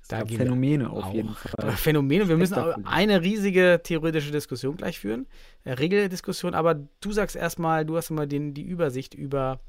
Da 0.08 0.28
wir 0.28 0.38
Phänomene 0.38 0.90
auf 0.90 1.06
auch 1.06 1.14
jeden 1.14 1.34
Fall. 1.34 1.72
Phänomene. 1.72 2.28
Wir 2.28 2.38
müssen 2.38 2.56
eine 2.86 3.22
riesige 3.22 3.80
theoretische 3.84 4.32
Diskussion 4.32 4.76
gleich 4.76 5.00
führen, 5.00 5.28
äh, 5.64 5.74
Regeldiskussion. 5.74 6.54
Aber 6.54 6.76
du 6.76 7.12
sagst 7.12 7.36
erstmal, 7.36 7.86
du 7.86 7.96
hast 7.96 8.10
immer 8.10 8.28
den, 8.28 8.54
die 8.54 8.64
Übersicht 8.64 9.14
über 9.14 9.62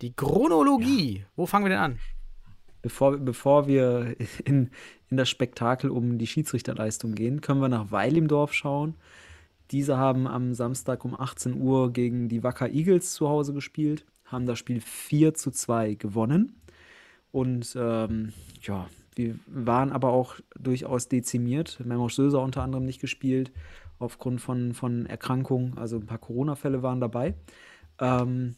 die 0.00 0.12
Chronologie. 0.12 1.24
Wo 1.36 1.46
fangen 1.46 1.66
wir 1.66 1.70
denn 1.70 1.78
an? 1.78 1.98
Bevor, 2.80 3.18
bevor 3.18 3.66
wir 3.66 4.16
in, 4.44 4.70
in 5.10 5.16
das 5.16 5.28
Spektakel 5.28 5.90
um 5.90 6.18
die 6.18 6.26
Schiedsrichterleistung 6.26 7.14
gehen, 7.14 7.40
können 7.40 7.60
wir 7.60 7.68
nach 7.68 7.90
Weilimdorf 7.90 8.54
schauen. 8.54 8.94
Diese 9.70 9.96
haben 9.96 10.26
am 10.26 10.54
Samstag 10.54 11.04
um 11.04 11.18
18 11.18 11.60
Uhr 11.60 11.92
gegen 11.92 12.28
die 12.28 12.42
Wacker 12.42 12.70
Eagles 12.70 13.12
zu 13.12 13.28
Hause 13.28 13.54
gespielt, 13.54 14.04
haben 14.24 14.46
das 14.46 14.58
Spiel 14.58 14.80
4 14.80 15.34
zu 15.34 15.50
2 15.50 15.94
gewonnen. 15.94 16.60
Und 17.32 17.74
ähm, 17.76 18.32
ja, 18.62 18.88
wir 19.16 19.38
waren 19.46 19.92
aber 19.92 20.10
auch 20.10 20.36
durchaus 20.58 21.08
dezimiert. 21.08 21.80
Memo 21.84 22.08
Söser 22.08 22.40
unter 22.40 22.62
anderem 22.62 22.84
nicht 22.84 23.00
gespielt, 23.00 23.52
aufgrund 23.98 24.40
von, 24.40 24.74
von 24.74 25.06
Erkrankungen. 25.06 25.78
Also 25.78 25.96
ein 25.96 26.06
paar 26.06 26.18
Corona-Fälle 26.18 26.82
waren 26.82 27.00
dabei. 27.00 27.34
Ähm, 27.98 28.56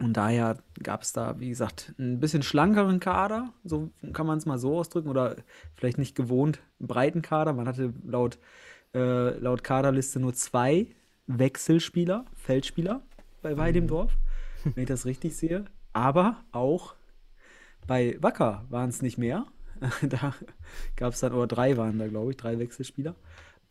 und 0.00 0.16
daher 0.16 0.58
gab 0.82 1.02
es 1.02 1.12
da, 1.12 1.38
wie 1.38 1.48
gesagt, 1.48 1.94
ein 1.98 2.18
bisschen 2.18 2.42
schlankeren 2.42 2.98
Kader, 2.98 3.52
so 3.62 3.90
kann 4.12 4.26
man 4.26 4.38
es 4.38 4.46
mal 4.46 4.58
so 4.58 4.76
ausdrücken, 4.76 5.08
oder 5.08 5.36
vielleicht 5.74 5.98
nicht 5.98 6.16
gewohnt 6.16 6.60
breiten 6.80 7.22
Kader. 7.22 7.52
Man 7.52 7.68
hatte 7.68 7.92
laut, 8.04 8.38
äh, 8.92 9.38
laut 9.38 9.62
Kaderliste 9.62 10.18
nur 10.18 10.34
zwei 10.34 10.88
Wechselspieler, 11.28 12.24
Feldspieler 12.34 13.02
bei 13.40 13.56
Weidemdorf, 13.56 14.16
wenn 14.64 14.82
ich 14.82 14.88
das 14.88 15.06
richtig 15.06 15.36
sehe. 15.36 15.64
Aber 15.92 16.38
auch 16.50 16.94
bei 17.86 18.16
Wacker 18.20 18.64
waren 18.68 18.90
es 18.90 19.02
nicht 19.02 19.18
mehr. 19.18 19.46
da 20.08 20.34
gab 20.96 21.12
es 21.12 21.20
dann, 21.20 21.32
oder 21.32 21.46
drei 21.46 21.76
waren 21.76 21.98
da, 21.98 22.06
glaube 22.06 22.30
ich, 22.30 22.36
drei 22.36 22.58
Wechselspieler. 22.58 23.14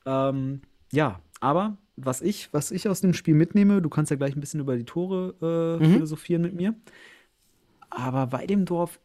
Ähm, 0.05 0.61
ja, 0.91 1.19
aber 1.39 1.77
was 1.95 2.21
ich, 2.21 2.51
was 2.53 2.71
ich 2.71 2.87
aus 2.87 3.01
dem 3.01 3.13
Spiel 3.13 3.35
mitnehme, 3.35 3.81
du 3.81 3.89
kannst 3.89 4.11
ja 4.11 4.17
gleich 4.17 4.35
ein 4.35 4.39
bisschen 4.39 4.59
über 4.59 4.77
die 4.77 4.85
Tore 4.85 5.79
äh, 5.81 5.85
philosophieren 5.85 6.41
mit 6.41 6.55
mir. 6.55 6.75
Aber 7.89 8.31
Weidemdorf, 8.31 8.99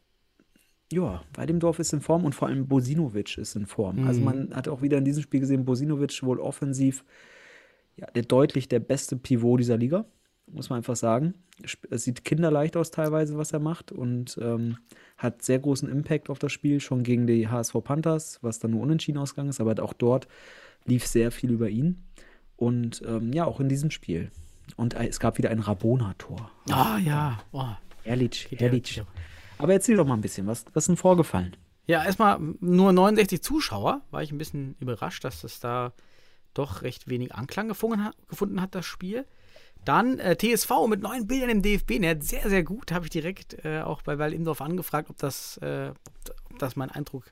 ja, 0.91 1.23
Weidemdorf 1.35 1.79
ist 1.79 1.93
in 1.93 2.01
Form 2.01 2.25
und 2.25 2.35
vor 2.35 2.49
allem 2.49 2.67
Bosinovic 2.67 3.37
ist 3.37 3.57
in 3.57 3.67
Form. 3.67 4.07
Also 4.07 4.21
man 4.21 4.55
hat 4.55 4.69
auch 4.69 4.81
wieder 4.81 4.99
in 4.99 5.05
diesem 5.05 5.23
Spiel 5.23 5.41
gesehen, 5.41 5.67
Bosinovic 5.67 6.23
wohl 6.23 6.41
offensiv, 6.41 7.05
ja, 7.97 8.07
der 8.07 8.23
deutlich 8.23 8.69
der 8.69 8.81
beste 8.81 9.17
Pivot 9.17 9.61
dieser 9.61 9.77
Liga, 9.77 10.07
muss 10.53 10.71
man 10.71 10.79
einfach 10.79 10.97
sagen. 10.97 11.35
Es 11.91 12.05
sieht 12.05 12.25
kinderleicht 12.25 12.77
aus 12.77 12.91
teilweise, 12.91 13.37
was 13.37 13.53
er 13.53 13.59
macht 13.59 13.91
und 13.93 14.39
ähm, 14.41 14.79
hat 15.17 15.43
sehr 15.43 15.59
großen 15.59 15.89
Impact 15.89 16.31
auf 16.31 16.39
das 16.39 16.53
Spiel, 16.53 16.81
schon 16.81 17.03
gegen 17.03 17.27
die 17.27 17.49
HSV 17.49 17.75
Panthers, 17.83 18.39
was 18.43 18.59
dann 18.59 18.71
nur 18.73 18.83
unentschieden 18.83 19.19
ausgegangen 19.19 19.51
ist, 19.51 19.61
aber 19.61 19.83
auch 19.83 19.93
dort 19.93 20.29
lief 20.85 21.07
sehr 21.07 21.31
viel 21.31 21.51
über 21.51 21.69
ihn. 21.69 22.05
Und 22.57 23.03
ähm, 23.07 23.33
ja, 23.33 23.45
auch 23.45 23.61
in 23.61 23.69
diesem 23.69 23.91
Spiel. 23.91 24.31
Und 24.77 24.95
äh, 24.95 25.07
es 25.09 25.21
gab 25.21 25.39
wieder 25.39 25.51
ein 25.51 25.61
Rabona-Tor. 25.61 26.51
Ah 26.71 26.99
ja. 26.99 27.39
Oh. 27.53 27.65
Ja- 28.51 28.59
herrlich. 28.59 29.03
Aber 29.59 29.73
erzähl 29.73 29.97
doch 29.97 30.07
mal 30.07 30.15
ein 30.15 30.21
bisschen, 30.21 30.47
was, 30.47 30.65
was 30.73 30.85
ist 30.85 30.89
denn 30.89 30.97
vorgefallen? 30.97 31.57
Ja, 31.87 32.05
erstmal 32.05 32.39
nur 32.61 32.93
69 32.93 33.43
Zuschauer. 33.43 34.03
War 34.11 34.23
ich 34.23 34.31
ein 34.31 34.39
bisschen 34.39 34.77
überrascht, 34.79 35.25
dass 35.25 35.41
das 35.41 35.59
da 35.61 35.93
doch 36.55 36.83
recht 36.83 37.09
wenig 37.09 37.35
Anklang 37.35 37.69
gefunden 37.69 38.05
hat, 38.05 38.15
gefunden 38.29 38.61
hat 38.61 38.75
das 38.75 38.87
Spiel. 38.87 39.25
Dann 39.89 40.19
äh, 40.19 40.37
TSV 40.37 40.87
mit 40.87 41.01
neuen 41.01 41.27
Bildern 41.27 41.49
im 41.49 41.63
DFB-Net. 41.63 42.23
Sehr, 42.23 42.47
sehr 42.51 42.63
gut. 42.63 42.93
Habe 42.93 43.07
ich 43.07 43.11
direkt 43.11 43.65
äh, 43.65 43.81
auch 43.81 44.03
bei 44.03 44.19
Weil 44.19 44.35
Imdorf 44.35 44.61
angefragt, 44.61 45.09
ob 45.09 45.17
das, 45.17 45.57
äh, 45.63 45.93
ob, 46.51 46.59
das 46.59 46.77
mein 46.77 46.91
Eindruck 46.91 47.25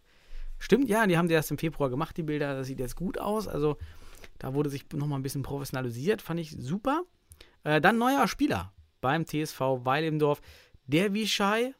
stimmt. 0.59 0.89
Ja, 0.89 1.07
die 1.07 1.19
haben 1.19 1.29
die 1.29 1.35
erst 1.35 1.51
im 1.51 1.59
Februar 1.59 1.91
gemacht, 1.91 2.17
die 2.17 2.23
Bilder. 2.23 2.55
Das 2.55 2.69
sieht 2.69 2.81
jetzt 2.81 2.97
gut 2.97 3.21
aus. 3.21 3.47
Also 3.47 3.77
da 4.39 4.55
wurde 4.55 4.71
sich 4.71 4.91
nochmal 4.95 5.19
ein 5.19 5.23
bisschen 5.23 5.43
professionalisiert. 5.43 6.23
Fand 6.23 6.41
ich 6.41 6.57
super. 6.59 7.03
Äh, 7.63 7.83
dann 7.83 7.99
neuer 7.99 8.27
Spieler 8.27 8.73
beim 9.03 9.27
TSV 9.27 9.61
Weil 9.85 10.05
im 10.05 10.19
Dorf. 10.19 10.41
Der 10.87 11.13
Wischei, 11.13 11.75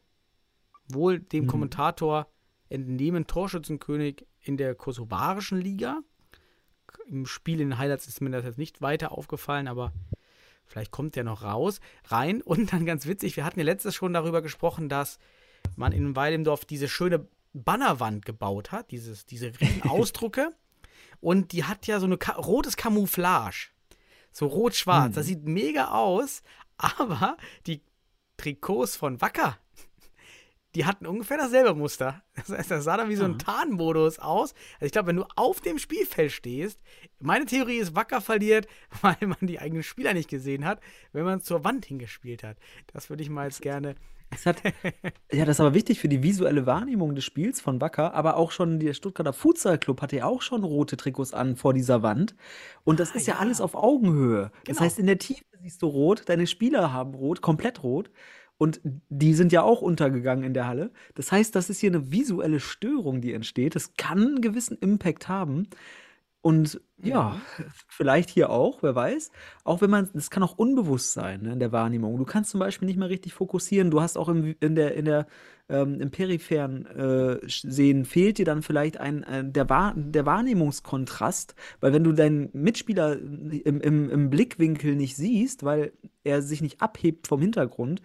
wohl 0.89 1.17
dem 1.17 1.47
Kommentator 1.47 2.27
entnehmen 2.69 3.25
Torschützenkönig 3.25 4.27
in 4.41 4.57
der 4.57 4.75
kosovarischen 4.75 5.59
Liga. 5.59 6.01
Im 7.07 7.25
Spiel 7.25 7.61
in 7.61 7.71
den 7.71 7.77
Highlights 7.79 8.07
ist 8.07 8.21
mir 8.21 8.29
das 8.29 8.45
jetzt 8.45 8.59
nicht 8.59 8.79
weiter 8.83 9.11
aufgefallen, 9.11 9.67
aber 9.67 9.91
vielleicht 10.67 10.91
kommt 10.91 11.15
der 11.15 11.23
noch 11.23 11.43
raus, 11.43 11.79
rein. 12.05 12.41
Und 12.41 12.73
dann 12.73 12.85
ganz 12.85 13.05
witzig, 13.07 13.35
wir 13.35 13.45
hatten 13.45 13.59
ja 13.59 13.65
letztes 13.65 13.95
schon 13.95 14.13
darüber 14.13 14.41
gesprochen, 14.41 14.89
dass 14.89 15.19
man 15.75 15.91
in 15.91 16.15
Weidemdorf 16.15 16.65
diese 16.65 16.87
schöne 16.87 17.27
Bannerwand 17.53 18.25
gebaut 18.25 18.71
hat, 18.71 18.91
dieses, 18.91 19.25
diese 19.25 19.51
Ausdrucke. 19.87 20.51
Und 21.19 21.51
die 21.51 21.63
hat 21.63 21.87
ja 21.87 21.99
so 21.99 22.05
ein 22.05 22.19
Ka 22.19 22.33
rotes 22.33 22.77
Camouflage. 22.77 23.69
So 24.31 24.45
rot-schwarz. 24.45 25.11
Mhm. 25.11 25.13
Das 25.15 25.25
sieht 25.25 25.45
mega 25.45 25.91
aus, 25.91 26.43
aber 26.77 27.37
die 27.65 27.81
Trikots 28.37 28.95
von 28.95 29.19
Wacker, 29.19 29.57
die 30.77 30.85
hatten 30.85 31.07
ungefähr 31.07 31.37
dasselbe 31.37 31.73
Muster. 31.73 32.21
Das 32.35 32.49
heißt, 32.49 32.69
das 32.69 32.83
sah 32.83 32.97
dann 32.97 33.09
wie 33.09 33.15
so 33.15 33.25
ein 33.25 33.39
Tarnmodus 33.39 34.19
aus. 34.19 34.53
Also 34.75 34.85
ich 34.85 34.91
glaube, 34.91 35.07
wenn 35.07 35.15
du 35.15 35.25
auf 35.35 35.59
dem 35.59 35.79
Spielfeld 35.79 36.31
stehst, 36.31 36.79
meine 37.19 37.45
Theorie 37.45 37.77
ist, 37.77 37.95
Wacker 37.95 38.21
verliert, 38.21 38.67
weil 39.01 39.17
man 39.21 39.39
die 39.41 39.57
eigenen 39.59 39.81
Spieler 39.81 40.13
nicht 40.13 40.29
gesehen 40.29 40.65
hat, 40.65 40.79
wenn 41.13 41.25
man 41.25 41.41
zur 41.41 41.63
Wand 41.63 41.85
hingespielt 41.87 42.43
hat. 42.43 42.57
Das 42.93 43.09
würde 43.09 43.23
ich 43.23 43.29
mal 43.31 43.45
jetzt 43.45 43.63
gerne. 43.63 43.95
Hat, 44.45 44.61
ja, 45.31 45.45
das 45.45 45.55
ist 45.55 45.59
aber 45.61 45.73
wichtig 45.73 45.99
für 45.99 46.09
die 46.09 46.21
visuelle 46.21 46.65
Wahrnehmung 46.65 47.15
des 47.15 47.23
Spiels 47.23 47.61
von 47.61 47.79
Wacker, 47.79 48.13
aber 48.13 48.35
auch 48.35 48.51
schon 48.51 48.77
der 48.77 48.93
Stuttgarter 48.93 49.31
Futsal 49.33 49.79
Club 49.79 50.01
hatte 50.01 50.17
ja 50.17 50.25
auch 50.25 50.41
schon 50.41 50.63
rote 50.65 50.97
Trikots 50.97 51.33
an 51.33 51.55
vor 51.55 51.73
dieser 51.73 52.03
Wand. 52.03 52.35
Und 52.83 52.99
das 52.99 53.13
Ah, 53.13 53.15
ist 53.15 53.25
ja, 53.27 53.35
ja. 53.35 53.39
alles 53.39 53.61
auf 53.61 53.73
Augenhöhe. 53.73 54.51
Das 54.65 54.75
Genau. 54.75 54.79
heißt, 54.81 54.99
in 54.99 55.07
der 55.07 55.17
Tiefe 55.17 55.43
siehst 55.61 55.81
du 55.81 55.87
rot, 55.87 56.23
deine 56.27 56.45
Spieler 56.45 56.91
haben 56.93 57.15
rot, 57.15 57.41
komplett 57.41 57.81
rot. 57.83 58.11
Und 58.57 58.81
die 58.83 59.33
sind 59.33 59.51
ja 59.51 59.61
auch 59.61 59.81
untergegangen 59.81 60.43
in 60.43 60.53
der 60.53 60.67
Halle. 60.67 60.91
Das 61.15 61.31
heißt, 61.31 61.55
das 61.55 61.69
ist 61.69 61.79
hier 61.79 61.91
eine 61.91 62.11
visuelle 62.11 62.59
Störung, 62.59 63.21
die 63.21 63.33
entsteht. 63.33 63.75
Das 63.75 63.93
kann 63.93 64.19
einen 64.19 64.41
gewissen 64.41 64.77
Impact 64.77 65.27
haben. 65.27 65.67
Und 66.41 66.79
ja, 67.03 67.41
vielleicht 67.87 68.29
hier 68.29 68.49
auch, 68.49 68.81
wer 68.81 68.95
weiß. 68.95 69.31
Auch 69.63 69.81
wenn 69.81 69.89
man, 69.89 70.09
das 70.13 70.29
kann 70.29 70.43
auch 70.43 70.57
unbewusst 70.57 71.13
sein 71.13 71.41
ne, 71.41 71.53
in 71.53 71.59
der 71.59 71.71
Wahrnehmung. 71.71 72.17
Du 72.17 72.25
kannst 72.25 72.51
zum 72.51 72.59
Beispiel 72.59 72.87
nicht 72.87 72.97
mehr 72.97 73.09
richtig 73.09 73.33
fokussieren. 73.33 73.91
Du 73.91 74.01
hast 74.01 74.17
auch 74.17 74.29
im, 74.29 74.55
in 74.59 74.75
der, 74.75 74.95
in 74.95 75.05
der, 75.05 75.27
ähm, 75.69 75.99
im 75.99 76.09
peripheren 76.09 76.85
äh, 76.85 77.39
Sehen 77.47 78.05
fehlt 78.05 78.37
dir 78.37 78.45
dann 78.45 78.61
vielleicht 78.61 78.97
ein, 78.97 79.23
ein 79.25 79.51
der, 79.51 79.69
Wahr, 79.69 79.93
der 79.97 80.25
Wahrnehmungskontrast, 80.25 81.55
weil 81.81 81.91
wenn 81.91 82.03
du 82.05 82.13
deinen 82.13 82.49
Mitspieler 82.53 83.19
im, 83.19 83.81
im, 83.81 84.09
im 84.09 84.29
Blickwinkel 84.29 84.95
nicht 84.95 85.17
siehst, 85.17 85.63
weil 85.65 85.91
er 86.23 86.41
sich 86.41 86.61
nicht 86.61 86.81
abhebt 86.81 87.27
vom 87.27 87.41
Hintergrund, 87.41 88.01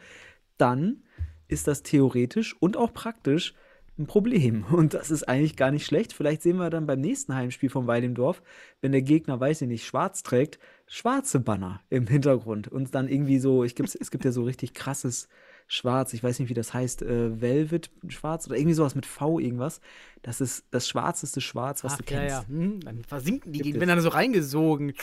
dann 0.58 1.02
ist 1.48 1.68
das 1.68 1.82
theoretisch 1.82 2.56
und 2.60 2.76
auch 2.76 2.92
praktisch 2.92 3.54
ein 3.98 4.06
Problem. 4.06 4.64
Und 4.72 4.94
das 4.94 5.10
ist 5.10 5.28
eigentlich 5.28 5.54
gar 5.56 5.70
nicht 5.70 5.84
schlecht. 5.84 6.14
Vielleicht 6.14 6.42
sehen 6.42 6.56
wir 6.56 6.70
dann 6.70 6.86
beim 6.86 7.00
nächsten 7.00 7.34
Heimspiel 7.34 7.68
von 7.68 7.86
Weidendorf, 7.86 8.42
wenn 8.80 8.92
der 8.92 9.02
Gegner, 9.02 9.38
weiß 9.38 9.62
ich 9.62 9.68
nicht, 9.68 9.84
schwarz 9.84 10.22
trägt, 10.22 10.58
schwarze 10.86 11.40
Banner 11.40 11.82
im 11.90 12.06
Hintergrund. 12.06 12.68
Und 12.68 12.94
dann 12.94 13.08
irgendwie 13.08 13.38
so, 13.38 13.64
ich 13.64 13.74
gibt's, 13.74 13.94
es 13.94 14.10
gibt 14.10 14.24
ja 14.24 14.32
so 14.32 14.44
richtig 14.44 14.72
krasses 14.72 15.28
Schwarz, 15.68 16.12
ich 16.12 16.22
weiß 16.22 16.38
nicht, 16.38 16.48
wie 16.48 16.54
das 16.54 16.74
heißt, 16.74 17.02
äh, 17.02 17.40
Velvet 17.40 17.90
Schwarz 18.08 18.46
oder 18.46 18.56
irgendwie 18.56 18.74
sowas 18.74 18.94
mit 18.94 19.06
V 19.06 19.38
irgendwas. 19.38 19.80
Das 20.22 20.40
ist 20.40 20.64
das 20.70 20.88
schwarzeste 20.88 21.40
Schwarz, 21.40 21.84
was 21.84 21.94
Ach, 21.94 21.98
du 21.98 22.14
ja, 22.14 22.20
kennst. 22.20 22.36
ja. 22.36 22.48
Hm, 22.48 22.80
dann 22.80 23.04
versinken 23.04 23.52
die, 23.52 23.62
die 23.62 23.74
werden 23.74 23.88
dann 23.88 24.00
so 24.00 24.10
reingesogen. 24.10 24.94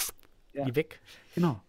Ja. 0.54 0.66
Die 0.66 0.76
weg. 0.76 1.00
Genau. 1.36 1.62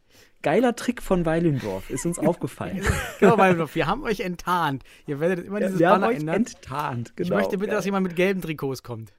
Geiler 0.42 0.74
Trick 0.74 1.02
von 1.02 1.26
Weilendorf, 1.26 1.90
ist 1.90 2.06
uns 2.06 2.18
aufgefallen. 2.18 2.82
Genau, 3.20 3.36
weil 3.36 3.58
wir 3.74 3.86
haben 3.86 4.02
euch 4.02 4.20
enttarnt. 4.20 4.82
Ihr 5.06 5.20
werdet 5.20 5.44
immer 5.44 5.60
dieses 5.60 5.78
wir 5.78 5.90
haben 5.90 6.00
Banner 6.00 6.12
euch 6.12 6.20
ändern. 6.20 6.36
enttarnt. 6.36 7.14
Genau. 7.16 7.26
Ich 7.26 7.34
möchte 7.34 7.58
bitte, 7.58 7.72
ja. 7.72 7.76
dass 7.76 7.84
jemand 7.84 8.06
mit 8.06 8.16
gelben 8.16 8.40
Trikots 8.40 8.82
kommt. 8.82 9.12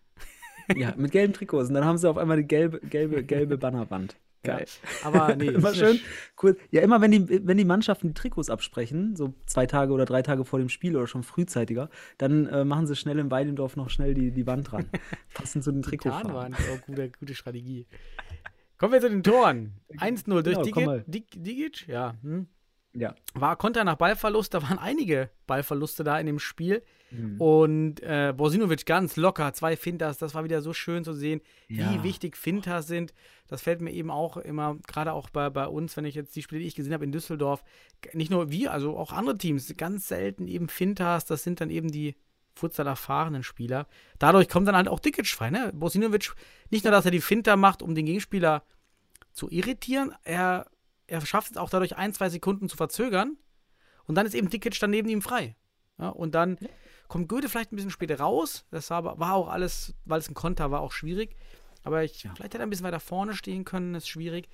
Ja, 0.76 0.94
mit 0.98 1.12
gelben 1.12 1.34
Trikots. 1.34 1.70
Und 1.70 1.76
dann 1.76 1.86
haben 1.86 1.98
sie 1.98 2.10
auf 2.10 2.18
einmal 2.18 2.38
die 2.38 2.48
gelbe, 2.48 2.80
gelbe, 2.80 3.24
gelbe 3.24 3.58
Bannerwand. 3.58 4.16
Geil. 4.44 4.66
Aber 5.04 5.36
nee, 5.36 5.48
immer 5.48 5.74
schön. 5.74 5.90
eine 5.90 6.00
Cool. 6.42 6.58
Ja, 6.72 6.82
immer 6.82 7.00
wenn 7.02 7.12
die, 7.12 7.46
wenn 7.46 7.58
die 7.58 7.66
Mannschaften 7.66 8.10
die 8.10 8.14
Trikots 8.14 8.50
absprechen, 8.50 9.16
so 9.16 9.34
zwei 9.46 9.68
Tage 9.68 9.94
oder 9.94 10.06
drei 10.06 10.24
Tage 10.24 10.46
vor 10.46 10.58
dem 10.58 10.70
Spiel 10.70 10.96
oder 10.96 11.08
schon 11.08 11.24
frühzeitiger, 11.24 11.90
dann 12.18 12.48
äh, 12.48 12.66
machen 12.66 12.88
sie 12.88 12.96
schnell 12.96 13.20
im 13.20 13.30
Weidendorf 13.30 13.76
noch 13.76 13.90
schnell 13.90 14.14
die, 14.14 14.32
die 14.32 14.48
Wand 14.48 14.72
dran. 14.72 14.90
Passend 15.34 15.64
zu 15.64 15.72
den 15.72 15.84
Trikotfarben. 15.84 16.32
Tarnwand, 16.32 16.56
oh, 16.74 16.80
gute, 16.88 17.12
gute 17.12 17.36
Strategie. 17.36 17.86
Kommen 18.82 18.94
wir 18.94 19.00
zu 19.02 19.10
den 19.10 19.22
Toren. 19.24 19.74
1-0 19.98 20.42
durch 20.42 20.58
Genau. 20.74 20.98
Digic. 20.98 21.06
Dig- 21.06 21.44
Digic, 21.44 21.88
ja. 21.88 22.16
Hm. 22.24 22.48
Ja. 22.94 23.16
War 23.36 23.56
Konter 23.56 23.84
nach 23.86 23.96
Ballverlust, 23.96 24.54
da 24.54 24.62
waren 24.64 24.78
einige 24.80 25.30
Ballverluste 25.48 26.04
da 26.04 26.20
in 26.20 26.26
dem 26.26 26.40
Spiel. 26.40 26.82
Mhm. 27.12 27.40
Und 27.40 28.00
äh, 28.04 28.34
Bosinovic 28.36 28.86
ganz 28.86 29.16
locker, 29.18 29.54
zwei 29.54 29.78
Fintas, 29.78 30.18
das 30.18 30.34
war 30.36 30.44
wieder 30.44 30.62
so 30.62 30.74
schön 30.74 31.04
zu 31.06 31.14
sehen, 31.14 31.40
wie 31.70 31.78
Ja. 31.80 32.04
wichtig 32.04 32.36
Fintas 32.36 32.88
sind. 32.88 33.14
Das 33.48 33.62
fällt 33.62 33.80
mir 33.82 33.92
eben 33.92 34.10
auch 34.12 34.36
immer, 34.36 34.78
gerade 34.88 35.14
auch 35.14 35.30
bei, 35.30 35.50
bei 35.50 35.68
uns, 35.68 35.96
wenn 35.96 36.04
ich 36.06 36.16
jetzt 36.16 36.36
die 36.36 36.42
Spiele, 36.42 36.62
die 36.62 36.68
ich 36.68 36.76
gesehen 36.76 36.94
habe 36.94 37.06
in 37.06 37.12
Düsseldorf, 37.14 37.64
nicht 38.14 38.32
nur 38.32 38.50
wir, 38.50 38.74
also 38.74 38.98
auch 38.98 39.14
andere 39.14 39.38
Teams, 39.38 39.74
ganz 39.78 40.08
selten 40.10 40.48
eben 40.48 40.68
Fintas, 40.68 41.24
das 41.26 41.44
sind 41.44 41.62
dann 41.62 41.70
eben 41.70 41.92
die 41.92 42.16
Futsal 42.54 42.88
erfahrenen 42.88 43.44
Spieler. 43.44 43.88
Dadurch 44.20 44.50
kommt 44.50 44.68
dann 44.68 44.76
halt 44.76 44.88
auch 44.88 45.00
Dikic 45.00 45.28
frei, 45.28 45.50
ne? 45.50 45.72
Bosinovic, 45.74 46.34
nicht 46.70 46.84
nur, 46.84 46.92
dass 46.92 47.06
er 47.06 47.12
die 47.12 47.22
Finta 47.22 47.56
macht, 47.56 47.82
um 47.82 47.96
den 47.96 48.06
Gegenspieler 48.06 48.64
zu 49.34 49.50
irritieren, 49.50 50.14
er, 50.24 50.68
er 51.08 51.26
schafft 51.26 51.52
es 51.52 51.58
auch 51.58 51.70
dadurch 51.70 51.96
ein, 51.98 52.14
zwei 52.14 52.30
Sekunden 52.30 52.70
zu 52.70 52.78
verzögern 52.78 53.38
und 54.06 54.16
dann 54.16 54.26
ist 54.26 54.36
eben 54.36 54.50
Dikic 54.50 54.80
dann 54.80 54.90
neben 54.90 55.10
ihm 55.10 55.22
frei. 55.22 55.56
Ja, 55.98 56.10
und 56.10 56.36
dann 56.36 56.58
kommt 57.08 57.30
Goethe 57.30 57.48
vielleicht 57.48 57.72
ein 57.72 57.76
bisschen 57.76 57.92
später 57.92 58.20
raus. 58.20 58.66
Das 58.72 58.90
war, 58.90 59.20
war 59.20 59.34
auch 59.34 59.50
alles, 59.50 59.94
weil 60.06 60.20
es 60.20 60.30
ein 60.30 60.34
Konter 60.34 60.72
war, 60.72 60.82
auch 60.82 60.92
schwierig. 60.92 61.36
Aber 61.84 62.04
ich, 62.04 62.22
vielleicht 62.22 62.42
hätte 62.42 62.60
er 62.60 62.64
ein 62.64 62.70
bisschen 62.70 62.86
weiter 62.86 63.00
vorne 63.00 63.36
stehen 63.36 63.66
können, 63.66 63.96
ist 63.96 64.10
schwierig. 64.10 64.50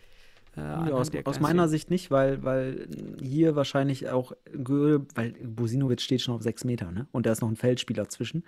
Äh, 0.57 0.61
Ja, 0.61 0.87
aus, 0.91 1.11
aus 1.25 1.39
meiner. 1.39 1.67
Sicht 1.69 1.89
nicht, 1.89 2.11
weil, 2.11 2.43
weil 2.43 2.87
hier 3.21 3.55
wahrscheinlich 3.55 4.09
auch 4.09 4.33
Goethe, 4.63 5.05
weil 5.15 5.31
Bosinovic 5.43 6.01
steht 6.01 6.21
schon 6.21 6.33
auf 6.35 6.41
sechs 6.41 6.63
Meter, 6.65 6.91
ne? 6.91 7.07
Und 7.11 7.25
da 7.25 7.31
ist 7.31 7.41
noch 7.41 7.49
ein 7.49 7.55
Feldspieler 7.55 8.09
zwischen. 8.09 8.43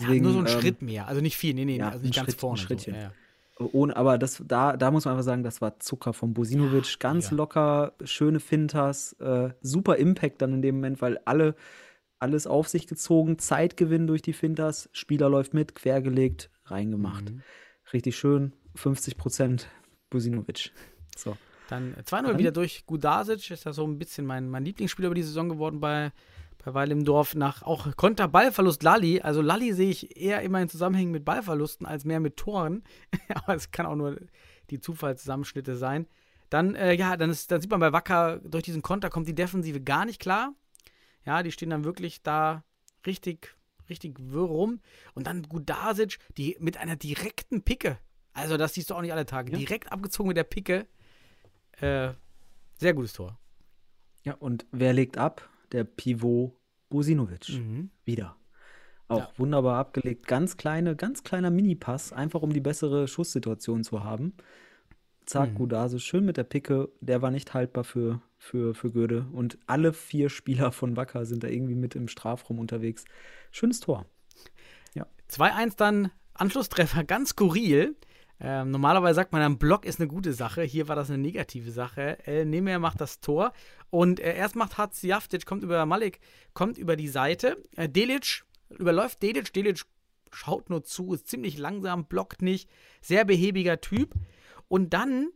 ja, 0.00 0.08
nur 0.14 0.32
so 0.32 0.38
ein 0.38 0.46
ähm, 0.46 0.60
Schritt 0.60 0.82
mehr. 0.82 1.08
Also 1.08 1.20
nicht 1.20 1.36
viel, 1.36 1.54
nee, 1.54 1.64
nee, 1.64 1.78
ja, 1.78 1.88
also 1.90 2.04
nicht 2.04 2.16
ein 2.18 2.24
ganz 2.24 2.26
Schritt- 2.32 2.36
ein 2.36 2.40
vorne. 2.40 2.58
Schrittchen. 2.58 2.94
So. 2.94 3.00
Ja. 3.00 3.12
Ohne, 3.72 3.96
aber 3.96 4.18
das, 4.18 4.40
da, 4.46 4.76
da 4.76 4.92
muss 4.92 5.04
man 5.04 5.12
einfach 5.14 5.24
sagen, 5.24 5.42
das 5.42 5.60
war 5.60 5.80
Zucker 5.80 6.12
von 6.12 6.32
Bosinovic. 6.32 7.00
Ganz 7.00 7.32
locker, 7.32 7.92
schöne 8.04 8.38
Fintas, 8.38 9.14
äh, 9.14 9.50
super 9.60 9.96
Impact 9.96 10.40
dann 10.42 10.52
in 10.52 10.62
dem 10.62 10.76
Moment, 10.76 11.02
weil 11.02 11.18
alle 11.24 11.54
alles 12.20 12.46
auf 12.48 12.66
sich 12.68 12.86
gezogen, 12.88 13.38
Zeitgewinn 13.38 14.06
durch 14.08 14.22
die 14.22 14.32
Fintas, 14.32 14.88
Spieler 14.92 15.28
läuft 15.28 15.54
mit, 15.54 15.74
quergelegt, 15.76 16.50
reingemacht. 16.64 17.30
Mhm. 17.30 17.42
Richtig 17.92 18.16
schön, 18.16 18.52
50 18.74 19.16
Prozent 19.16 19.68
Bosinovic. 20.10 20.72
So. 21.16 21.36
Dann 21.68 21.94
äh, 21.94 22.00
2-0 22.00 22.22
Dann- 22.22 22.38
wieder 22.38 22.50
durch 22.50 22.84
Gudasic, 22.86 23.50
ist 23.50 23.64
ja 23.64 23.72
so 23.72 23.86
ein 23.86 23.98
bisschen 23.98 24.26
mein, 24.26 24.48
mein 24.50 24.64
Lieblingsspieler 24.64 25.06
über 25.06 25.14
die 25.14 25.22
Saison 25.22 25.48
geworden 25.48 25.78
bei, 25.80 26.12
bei 26.64 26.74
Weil 26.74 26.90
im 26.90 27.04
Dorf. 27.04 27.34
Nach 27.36 27.62
auch 27.62 27.94
Konter-Ballverlust 27.96 28.82
Lalli. 28.82 29.20
Also 29.20 29.40
Lalli 29.42 29.72
sehe 29.72 29.90
ich 29.90 30.16
eher 30.16 30.42
immer 30.42 30.60
in 30.60 30.68
Zusammenhängen 30.68 31.12
mit 31.12 31.24
Ballverlusten 31.24 31.86
als 31.86 32.04
mehr 32.04 32.20
mit 32.20 32.36
Toren. 32.36 32.82
Aber 33.34 33.54
es 33.54 33.70
kann 33.70 33.86
auch 33.86 33.94
nur 33.96 34.16
die 34.70 34.80
Zufallszusammenschnitte 34.80 35.76
sein. 35.76 36.06
Dann, 36.50 36.74
äh, 36.74 36.94
ja, 36.94 37.16
dann, 37.16 37.30
ist, 37.30 37.50
dann 37.50 37.60
sieht 37.60 37.70
man 37.70 37.80
bei 37.80 37.92
Wacker, 37.92 38.40
durch 38.42 38.64
diesen 38.64 38.82
Konter 38.82 39.10
kommt 39.10 39.28
die 39.28 39.34
Defensive 39.34 39.80
gar 39.82 40.04
nicht 40.06 40.20
klar. 40.20 40.54
Ja, 41.26 41.42
die 41.42 41.52
stehen 41.52 41.68
dann 41.70 41.84
wirklich 41.84 42.22
da 42.22 42.64
richtig, 43.04 43.54
richtig 43.90 44.16
wirr 44.18 44.46
rum. 44.46 44.80
Und 45.14 45.26
dann 45.26 45.42
Gudasic, 45.42 46.18
die 46.38 46.56
mit 46.58 46.78
einer 46.78 46.96
direkten 46.96 47.62
Picke. 47.62 47.98
Also, 48.32 48.56
das 48.56 48.72
siehst 48.74 48.88
du 48.88 48.94
auch 48.94 49.02
nicht 49.02 49.12
alle 49.12 49.26
Tage. 49.26 49.52
Ja. 49.52 49.58
Direkt 49.58 49.92
abgezogen 49.92 50.28
mit 50.28 50.36
der 50.38 50.44
Picke. 50.44 50.86
Äh, 51.80 52.10
sehr 52.76 52.94
gutes 52.94 53.12
Tor. 53.12 53.38
Ja, 54.24 54.34
und 54.34 54.66
wer 54.72 54.92
legt 54.92 55.18
ab? 55.18 55.48
Der 55.72 55.84
Pivot 55.84 56.52
Bosinovic. 56.88 57.48
Mhm. 57.50 57.90
Wieder. 58.04 58.36
Auch 59.08 59.18
Ja. 59.20 59.32
wunderbar 59.38 59.78
abgelegt. 59.78 60.26
Ganz 60.26 60.56
kleine, 60.56 60.96
ganz 60.96 61.22
kleiner 61.22 61.50
Mini-Pass, 61.50 62.12
einfach 62.12 62.42
um 62.42 62.52
die 62.52 62.60
bessere 62.60 63.08
Schusssituation 63.08 63.84
zu 63.84 64.04
haben. 64.04 64.34
Zack, 65.24 65.50
Mhm. 65.50 65.54
Gudase, 65.56 66.00
schön 66.00 66.24
mit 66.24 66.36
der 66.36 66.44
Picke. 66.44 66.88
Der 67.00 67.20
war 67.22 67.30
nicht 67.30 67.52
haltbar 67.54 67.84
für, 67.84 68.22
für, 68.38 68.74
für 68.74 68.90
Göde. 68.90 69.26
Und 69.32 69.58
alle 69.66 69.92
vier 69.92 70.30
Spieler 70.30 70.72
von 70.72 70.96
Wacker 70.96 71.26
sind 71.26 71.44
da 71.44 71.48
irgendwie 71.48 71.74
mit 71.74 71.94
im 71.94 72.08
Strafraum 72.08 72.58
unterwegs. 72.58 73.04
Schönes 73.50 73.80
Tor. 73.80 74.06
2-1 75.30 75.76
dann 75.76 76.10
Anschlusstreffer, 76.32 77.04
ganz 77.04 77.30
skurril. 77.30 77.96
Ähm, 78.40 78.70
normalerweise 78.70 79.16
sagt 79.16 79.32
man, 79.32 79.42
ein 79.42 79.58
Block 79.58 79.84
ist 79.84 80.00
eine 80.00 80.08
gute 80.08 80.32
Sache. 80.32 80.62
Hier 80.62 80.88
war 80.88 80.96
das 80.96 81.10
eine 81.10 81.18
negative 81.18 81.70
Sache. 81.70 82.24
El 82.26 82.46
Nemer 82.46 82.78
macht 82.78 83.00
das 83.00 83.20
Tor. 83.20 83.52
Und 83.90 84.20
äh, 84.20 84.36
erst 84.36 84.56
macht 84.56 84.78
Hatzjaftic, 84.78 85.44
kommt 85.44 85.64
über 85.64 85.84
Malik, 85.86 86.20
kommt 86.54 86.78
über 86.78 86.96
die 86.96 87.08
Seite. 87.08 87.62
Äh, 87.76 87.88
Delic 87.88 88.44
überläuft 88.70 89.22
Delic. 89.22 89.52
Delic 89.52 89.82
schaut 90.30 90.70
nur 90.70 90.84
zu, 90.84 91.14
ist 91.14 91.26
ziemlich 91.26 91.58
langsam, 91.58 92.06
blockt 92.06 92.42
nicht. 92.42 92.68
Sehr 93.00 93.24
behäbiger 93.24 93.80
Typ. 93.80 94.14
Und 94.68 94.94
dann 94.94 95.30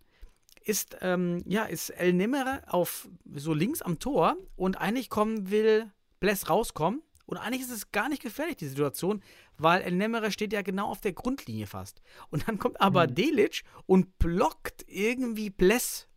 ist, 0.65 0.99
ähm, 1.01 1.43
ja, 1.47 1.65
ist 1.65 1.91
El 1.91 2.13
Nemer 2.13 2.63
auf 2.69 3.09
so 3.35 3.53
links 3.53 3.83
am 3.83 3.99
Tor 3.99 4.37
und 4.55 4.81
eigentlich 4.81 5.11
kommen 5.11 5.51
will 5.51 5.91
Bless 6.21 6.49
rauskommen. 6.49 7.03
Und 7.33 7.39
eigentlich 7.39 7.63
ist 7.63 7.71
es 7.71 7.91
gar 7.93 8.11
nicht 8.11 8.21
gefährlich, 8.21 8.57
die 8.57 8.69
Situation, 8.69 9.23
weil 9.57 9.81
El 9.81 9.93
Nemere 9.93 10.31
steht 10.31 10.53
ja 10.53 10.61
genau 10.61 10.89
auf 10.89 11.01
der 11.01 11.15
Grundlinie 11.15 11.67
fast. 11.67 12.03
Und 12.29 12.47
dann 12.47 12.59
kommt 12.59 12.79
aber 12.79 13.07
Delic 13.07 13.63
und 13.87 14.19
blockt 14.19 14.85
irgendwie 14.87 15.49
Bless. 15.49 16.09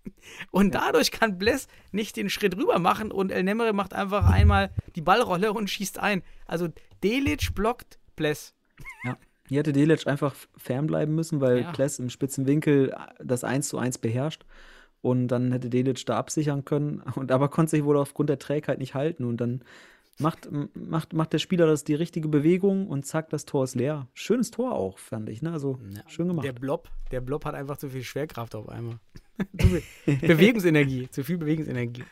und 0.50 0.74
dadurch 0.74 1.10
kann 1.10 1.36
Bless 1.36 1.68
nicht 1.92 2.16
den 2.16 2.30
Schritt 2.30 2.56
rüber 2.56 2.78
machen 2.78 3.12
und 3.12 3.30
El 3.30 3.42
Nemere 3.42 3.74
macht 3.74 3.92
einfach 3.92 4.26
einmal 4.30 4.70
die 4.96 5.02
Ballrolle 5.02 5.52
und 5.52 5.68
schießt 5.68 5.98
ein. 5.98 6.22
Also 6.46 6.68
Delic 7.02 7.54
blockt 7.54 7.98
Bless. 8.16 8.54
Hier 9.46 9.58
hätte 9.58 9.74
Delic 9.74 10.06
einfach 10.06 10.34
fernbleiben 10.56 11.14
müssen, 11.14 11.42
weil 11.42 11.60
Ja. 11.60 11.72
Im 11.98 12.08
spitzen 12.08 12.46
Winkel 12.46 12.88
äh, 12.90 12.96
das 13.22 13.44
1 13.44 13.68
zu 13.68 13.76
1 13.76 13.98
beherrscht. 13.98 14.46
Und 15.02 15.28
dann 15.28 15.52
hätte 15.52 15.68
Delic 15.68 16.06
da 16.06 16.16
absichern 16.16 16.64
können. 16.64 17.02
Und 17.16 17.30
aber 17.30 17.50
konnte 17.50 17.72
sich 17.72 17.84
wohl 17.84 17.98
aufgrund 17.98 18.30
der 18.30 18.38
Trägheit 18.38 18.78
nicht 18.78 18.94
halten. 18.94 19.24
Und 19.24 19.36
dann 19.42 19.62
macht, 20.18 20.48
macht, 20.74 21.12
macht 21.12 21.32
der 21.32 21.38
Spieler 21.38 21.66
das 21.66 21.84
die 21.84 21.94
richtige 21.94 22.28
Bewegung 22.28 22.86
und 22.88 23.04
zack, 23.06 23.30
das 23.30 23.44
Tor 23.44 23.64
ist 23.64 23.74
leer. 23.74 24.08
Schönes 24.14 24.50
Tor 24.50 24.72
auch, 24.72 24.98
fand 24.98 25.28
ich. 25.28 25.42
Ne? 25.42 25.52
Also 25.52 25.78
Ja. 25.90 26.02
schön 26.08 26.28
gemacht. 26.28 26.44
Der 26.46 26.52
Blob, 26.52 26.88
der 27.10 27.20
Blob 27.20 27.44
hat 27.44 27.54
einfach 27.54 27.76
zu 27.76 27.88
viel 27.90 28.04
Schwerkraft 28.04 28.54
auf 28.54 28.68
einmal. 28.68 28.98
Bewegungsenergie, 30.06 31.08
zu 31.10 31.24
viel 31.24 31.38
Bewegungsenergie. 31.38 32.04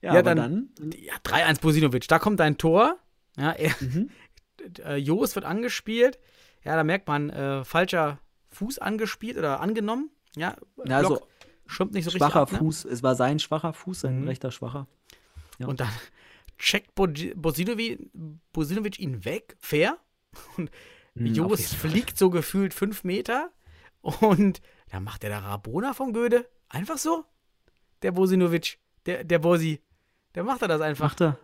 ja, 0.00 0.12
ja, 0.14 0.20
aber 0.20 0.34
dann- 0.34 0.68
Ja, 0.96 1.14
3-1 1.24 1.60
Bosinovic, 1.60 2.06
da 2.08 2.18
kommt 2.18 2.40
ein 2.40 2.56
Tor. 2.58 2.96
Ja, 3.36 3.52
er, 3.52 3.74
Mhm. 3.80 4.10
äh, 4.84 4.96
Jos 4.96 5.34
wird 5.34 5.44
angespielt. 5.44 6.18
Ja, 6.64 6.76
da 6.76 6.84
merkt 6.84 7.06
man, 7.08 7.30
äh, 7.30 7.64
falscher 7.64 8.18
Fuß 8.50 8.78
angespielt 8.78 9.36
oder 9.38 9.60
angenommen. 9.60 10.10
Ja, 10.36 10.56
Ja, 10.84 10.96
also 10.98 11.16
Block 11.16 11.28
schirmt 11.66 11.92
nicht 11.94 12.04
so 12.04 12.10
schwacher 12.10 12.42
richtig 12.42 12.42
ab, 12.42 12.52
ne? 12.52 12.58
Fuß. 12.58 12.84
Es 12.86 13.02
war 13.02 13.14
sein 13.14 13.38
schwacher 13.38 13.72
Fuß, 13.72 14.00
sein 14.00 14.20
Mhm. 14.22 14.28
rechter 14.28 14.50
schwacher. 14.50 14.86
ja. 15.58 15.66
Und 15.66 15.80
dann 15.80 15.88
checkt 16.58 16.94
Bosinovic, 16.94 18.10
Bosinovic 18.52 18.98
ihn 18.98 19.24
weg, 19.24 19.56
fair. 19.60 19.98
Und 20.56 20.70
auf 20.70 21.36
Jos 21.36 21.74
fliegt 21.74 22.18
so 22.18 22.30
gefühlt 22.30 22.74
fünf 22.74 23.04
Meter. 23.04 23.50
Und 24.00 24.60
da 24.90 25.00
macht 25.00 25.22
der 25.22 25.30
da 25.30 25.38
Rabona 25.38 25.94
vom 25.94 26.12
Göde. 26.12 26.48
Einfach 26.68 26.98
so. 26.98 27.24
Der 28.02 28.12
Bosinovic, 28.12 28.78
der, 29.06 29.24
der 29.24 29.38
Bosi. 29.38 29.80
Der 30.34 30.44
macht 30.44 30.62
er 30.62 30.68
das 30.68 30.80
einfach. 30.80 31.06
Macht 31.06 31.20
er. 31.20 31.38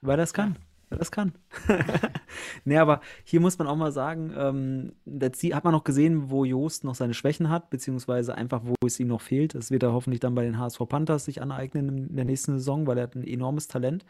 Weil 0.00 0.16
das 0.16 0.32
kann. 0.32 0.56
Das 0.98 1.10
kann. 1.10 1.32
nee, 2.64 2.76
aber 2.76 3.00
hier 3.24 3.40
muss 3.40 3.58
man 3.58 3.66
auch 3.68 3.76
mal 3.76 3.92
sagen, 3.92 4.32
ähm, 4.36 4.92
da 5.04 5.26
zie- 5.32 5.54
hat 5.54 5.64
man 5.64 5.72
noch 5.72 5.84
gesehen, 5.84 6.30
wo 6.30 6.44
Joost 6.44 6.84
noch 6.84 6.94
seine 6.94 7.14
Schwächen 7.14 7.48
hat, 7.48 7.70
beziehungsweise 7.70 8.34
einfach, 8.34 8.62
wo 8.64 8.74
es 8.86 8.98
ihm 9.00 9.08
noch 9.08 9.20
fehlt. 9.20 9.54
Das 9.54 9.70
wird 9.70 9.82
er 9.82 9.92
hoffentlich 9.92 10.20
dann 10.20 10.34
bei 10.34 10.44
den 10.44 10.58
HSV 10.58 10.80
Panthers 10.88 11.24
sich 11.24 11.42
aneignen 11.42 12.08
in 12.08 12.16
der 12.16 12.24
nächsten 12.24 12.52
Saison, 12.58 12.86
weil 12.86 12.98
er 12.98 13.04
hat 13.04 13.14
ein 13.14 13.24
enormes 13.26 13.68
Talent. 13.68 14.04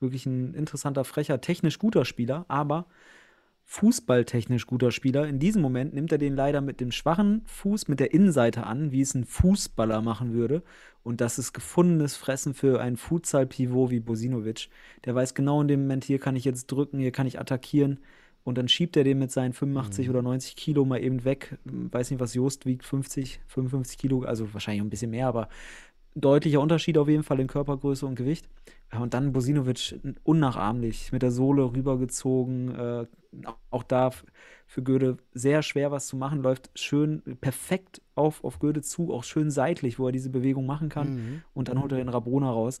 Wirklich 0.00 0.26
ein 0.26 0.54
interessanter, 0.54 1.04
frecher, 1.04 1.40
technisch 1.40 1.78
guter 1.78 2.04
Spieler, 2.04 2.44
aber 2.48 2.86
fußballtechnisch 3.68 4.66
guter 4.66 4.92
Spieler. 4.92 5.26
In 5.26 5.40
diesem 5.40 5.60
Moment 5.60 5.92
nimmt 5.92 6.12
er 6.12 6.18
den 6.18 6.34
leider 6.34 6.60
mit 6.60 6.80
dem 6.80 6.92
schwachen 6.92 7.42
Fuß, 7.46 7.88
mit 7.88 8.00
der 8.00 8.14
Innenseite 8.14 8.64
an, 8.64 8.92
wie 8.92 9.00
es 9.00 9.14
ein 9.14 9.24
Fußballer 9.24 10.00
machen 10.02 10.32
würde. 10.32 10.62
Und 11.02 11.20
das 11.20 11.38
ist 11.38 11.52
gefundenes 11.52 12.16
Fressen 12.16 12.54
für 12.54 12.80
einen 12.80 12.96
Futsal-Pivot 12.96 13.90
wie 13.90 14.00
Bosinovic. 14.00 14.68
Der 15.04 15.14
weiß 15.14 15.34
genau 15.34 15.60
in 15.60 15.68
dem 15.68 15.82
Moment, 15.82 16.04
hier 16.04 16.20
kann 16.20 16.36
ich 16.36 16.44
jetzt 16.44 16.68
drücken, 16.68 16.98
hier 16.98 17.10
kann 17.10 17.26
ich 17.26 17.40
attackieren. 17.40 17.98
Und 18.44 18.56
dann 18.56 18.68
schiebt 18.68 18.96
er 18.96 19.02
den 19.02 19.18
mit 19.18 19.32
seinen 19.32 19.52
85 19.52 20.08
oder 20.08 20.22
90 20.22 20.54
Kilo 20.54 20.84
mal 20.84 21.02
eben 21.02 21.24
weg. 21.24 21.58
Weiß 21.64 22.12
nicht, 22.12 22.20
was 22.20 22.34
Jost 22.34 22.66
wiegt, 22.66 22.84
50, 22.84 23.40
55 23.48 23.98
Kilo, 23.98 24.22
also 24.22 24.54
wahrscheinlich 24.54 24.82
ein 24.82 24.90
bisschen 24.90 25.10
mehr, 25.10 25.26
aber 25.26 25.48
deutlicher 26.14 26.60
Unterschied 26.60 26.96
auf 26.98 27.08
jeden 27.08 27.24
Fall 27.24 27.40
in 27.40 27.48
Körpergröße 27.48 28.06
und 28.06 28.14
Gewicht. 28.14 28.48
Und 28.92 29.14
dann 29.14 29.32
Bosinovic 29.32 30.00
unnachahmlich 30.22 31.10
mit 31.12 31.22
der 31.22 31.30
Sohle 31.30 31.64
rübergezogen. 31.64 32.74
Äh, 32.74 33.06
auch 33.70 33.82
da 33.82 34.10
für 34.66 34.82
Göde 34.82 35.18
sehr 35.32 35.62
schwer 35.62 35.90
was 35.90 36.06
zu 36.06 36.16
machen, 36.16 36.42
läuft 36.42 36.70
schön 36.74 37.22
perfekt 37.40 38.00
auf, 38.14 38.42
auf 38.44 38.58
Göde 38.58 38.82
zu, 38.82 39.12
auch 39.12 39.24
schön 39.24 39.50
seitlich, 39.50 39.98
wo 39.98 40.06
er 40.06 40.12
diese 40.12 40.30
Bewegung 40.30 40.66
machen 40.66 40.88
kann. 40.88 41.14
Mhm. 41.14 41.42
Und 41.52 41.68
dann 41.68 41.80
holt 41.80 41.92
er 41.92 41.98
den 41.98 42.08
Rabona 42.08 42.50
raus. 42.50 42.80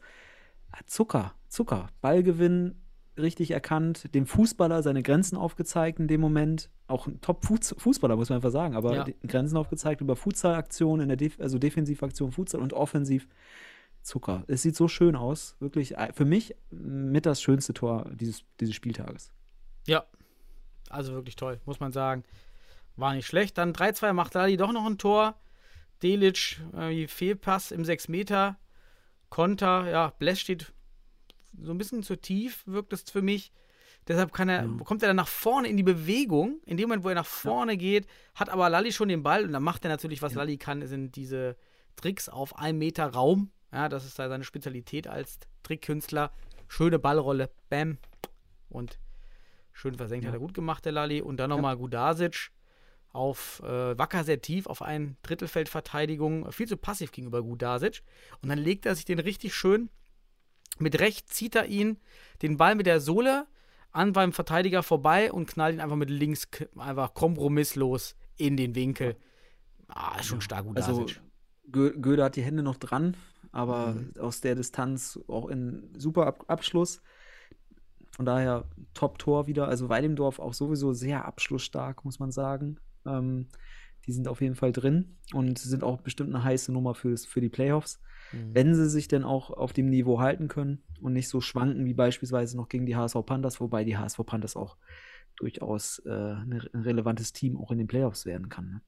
Ah, 0.72 0.78
Zucker, 0.86 1.34
Zucker. 1.48 1.88
Ballgewinn 2.00 2.76
richtig 3.18 3.50
erkannt, 3.50 4.14
dem 4.14 4.26
Fußballer 4.26 4.82
seine 4.82 5.02
Grenzen 5.02 5.36
aufgezeigt 5.36 5.98
in 6.00 6.08
dem 6.08 6.20
Moment. 6.20 6.70
Auch 6.86 7.06
ein 7.06 7.20
Top-Fußballer, 7.20 8.16
muss 8.16 8.28
man 8.28 8.36
einfach 8.36 8.50
sagen, 8.50 8.76
aber 8.76 8.94
Ja. 8.94 9.06
Grenzen 9.26 9.56
aufgezeigt 9.56 10.00
über 10.00 10.16
Futsal-Aktionen, 10.16 11.02
in 11.02 11.08
der 11.08 11.16
Def 11.16 11.40
also 11.40 11.58
Defensivaktion 11.58 12.32
Futsal 12.32 12.60
und 12.60 12.72
offensiv 12.72 13.26
Zucker. 14.06 14.44
Es 14.46 14.62
sieht 14.62 14.76
so 14.76 14.88
schön 14.88 15.16
aus, 15.16 15.56
wirklich 15.58 15.96
äh, 15.96 16.12
für 16.12 16.24
mich 16.24 16.54
mit 16.70 17.26
das 17.26 17.42
schönste 17.42 17.74
Tor 17.74 18.08
dieses, 18.14 18.44
dieses 18.60 18.74
Spieltages. 18.74 19.32
Ja, 19.86 20.04
also 20.88 21.12
wirklich 21.12 21.36
toll, 21.36 21.60
muss 21.64 21.80
man 21.80 21.92
sagen. 21.92 22.22
War 22.94 23.14
nicht 23.14 23.26
schlecht. 23.26 23.58
Dann 23.58 23.72
3-2 23.72 24.12
macht 24.12 24.34
Lali 24.34 24.56
doch 24.56 24.72
noch 24.72 24.86
ein 24.86 24.98
Tor. 24.98 25.34
Delic, 26.02 26.60
äh, 26.74 27.08
Fehlpass 27.08 27.72
im 27.72 27.84
6 27.84 28.08
Meter. 28.08 28.58
Konter, 29.28 29.90
ja, 29.90 30.12
Bless 30.18 30.40
steht 30.40 30.72
so 31.60 31.72
ein 31.72 31.78
bisschen 31.78 32.02
zu 32.02 32.16
tief, 32.16 32.62
wirkt 32.66 32.92
es 32.92 33.02
für 33.10 33.22
mich. 33.22 33.52
Deshalb 34.06 34.32
kann 34.32 34.48
er, 34.48 34.68
kommt 34.84 35.02
er 35.02 35.08
dann 35.08 35.16
nach 35.16 35.26
vorne 35.26 35.66
in 35.66 35.76
die 35.76 35.82
Bewegung. 35.82 36.60
In 36.64 36.76
dem 36.76 36.88
Moment, 36.88 37.02
wo 37.04 37.08
er 37.08 37.16
nach 37.16 37.26
vorne 37.26 37.76
geht, 37.76 38.06
hat 38.36 38.50
aber 38.50 38.70
Lali 38.70 38.92
schon 38.92 39.08
den 39.08 39.24
Ball 39.24 39.44
und 39.44 39.52
dann 39.52 39.64
macht 39.64 39.84
er 39.84 39.88
natürlich, 39.88 40.22
was 40.22 40.34
Lali 40.34 40.58
kann, 40.58 40.86
sind 40.86 41.16
diese 41.16 41.56
Tricks 41.96 42.28
auf 42.28 42.56
einem 42.56 42.78
Meter 42.78 43.06
Raum. 43.06 43.50
Ja, 43.72 43.88
das 43.88 44.04
ist 44.04 44.18
da 44.18 44.28
seine 44.28 44.44
Spezialität 44.44 45.06
als 45.06 45.38
Trickkünstler. 45.62 46.32
Schöne 46.68 46.98
Ballrolle, 46.98 47.50
bam. 47.68 47.98
Und 48.68 48.98
schön 49.72 49.94
versenkt 49.94 50.26
hat 50.26 50.34
er 50.34 50.40
gut 50.40 50.54
gemacht, 50.54 50.84
der 50.84 50.92
Lali. 50.92 51.20
Und 51.20 51.38
dann 51.38 51.50
nochmal 51.50 51.76
Gudasic 51.76 52.50
auf 53.12 53.62
äh, 53.64 53.98
Wacker 53.98 54.24
sehr 54.24 54.40
tief 54.40 54.66
auf 54.66 54.82
ein 54.82 55.16
Drittelfeldverteidigung. 55.22 56.50
Viel 56.52 56.68
zu 56.68 56.76
passiv 56.76 57.12
gegenüber 57.12 57.42
Gudasic. 57.42 58.02
Und 58.42 58.48
dann 58.48 58.58
legt 58.58 58.86
er 58.86 58.94
sich 58.94 59.04
den 59.04 59.18
richtig 59.18 59.54
schön 59.54 59.90
mit 60.78 61.00
rechts 61.00 61.34
zieht 61.34 61.54
er 61.54 61.66
ihn, 61.66 61.98
den 62.42 62.56
Ball 62.56 62.74
mit 62.74 62.86
der 62.86 63.00
Sohle 63.00 63.46
an 63.92 64.12
beim 64.12 64.32
Verteidiger 64.32 64.82
vorbei 64.82 65.32
und 65.32 65.46
knallt 65.46 65.74
ihn 65.74 65.80
einfach 65.80 65.96
mit 65.96 66.10
links 66.10 66.48
einfach 66.76 67.14
kompromisslos 67.14 68.14
in 68.36 68.56
den 68.56 68.74
Winkel. 68.74 69.16
Ah, 69.88 70.18
ist 70.18 70.26
schon 70.26 70.40
stark 70.40 70.66
gut. 70.66 70.76
Also 70.76 71.06
Gö 71.72 71.98
Göde 71.98 72.24
hat 72.24 72.36
die 72.36 72.42
Hände 72.42 72.62
noch 72.62 72.76
dran, 72.76 73.16
aber 73.56 73.96
aus 74.18 74.40
der 74.40 74.54
Distanz 74.54 75.18
auch 75.28 75.48
in 75.48 75.88
super 75.96 76.26
Ab 76.26 76.44
Abschluss. 76.48 77.00
Von 78.14 78.26
daher 78.26 78.64
Top-Tor 78.94 79.46
wieder. 79.46 79.68
Also 79.68 79.88
Weidemdorf 79.88 80.38
auch 80.38 80.54
sowieso 80.54 80.92
sehr 80.92 81.24
abschlussstark, 81.24 82.04
muss 82.04 82.18
man 82.18 82.30
sagen. 82.32 82.78
Ähm, 83.06 83.48
die 84.06 84.12
sind 84.12 84.28
auf 84.28 84.40
jeden 84.40 84.54
Fall 84.54 84.72
drin 84.72 85.16
und 85.32 85.58
sind 85.58 85.82
auch 85.82 86.00
bestimmt 86.00 86.34
eine 86.34 86.44
heiße 86.44 86.72
Nummer 86.72 86.94
fürs, 86.94 87.26
für 87.26 87.40
die 87.40 87.48
Playoffs. 87.48 88.00
Wenn 88.32 88.74
sie 88.74 88.88
sich 88.90 89.08
denn 89.08 89.22
auch 89.24 89.50
auf 89.50 89.72
dem 89.72 89.88
Niveau 89.88 90.20
halten 90.20 90.48
können 90.48 90.82
und 91.00 91.12
nicht 91.12 91.28
so 91.28 91.40
schwanken 91.40 91.84
wie 91.84 91.94
beispielsweise 91.94 92.56
noch 92.56 92.68
gegen 92.68 92.84
die 92.84 92.96
HSV 92.96 93.24
Panthers, 93.24 93.60
wobei 93.60 93.84
die 93.84 93.96
HSV 93.96 94.20
Panthers 94.26 94.56
auch 94.56 94.76
durchaus 95.36 96.00
äh, 96.06 96.10
ein 96.10 96.52
relevantes 96.74 97.32
Team 97.32 97.56
auch 97.56 97.70
in 97.70 97.78
den 97.78 97.86
Playoffs 97.86 98.26
werden 98.26 98.48
kann, 98.48 98.70
ne? 98.70 98.80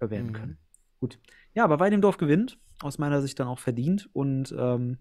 äh, 0.00 0.10
werden 0.10 0.28
Mhm. 0.28 0.32
können. 0.34 0.58
Gut. 1.02 1.18
Ja, 1.52 1.64
aber 1.64 1.80
Weidemdorf 1.80 2.16
gewinnt, 2.16 2.60
aus 2.80 2.96
meiner 2.98 3.20
Sicht 3.20 3.40
dann 3.40 3.48
auch 3.48 3.58
verdient 3.58 4.08
und 4.12 4.54
ähm, 4.56 4.98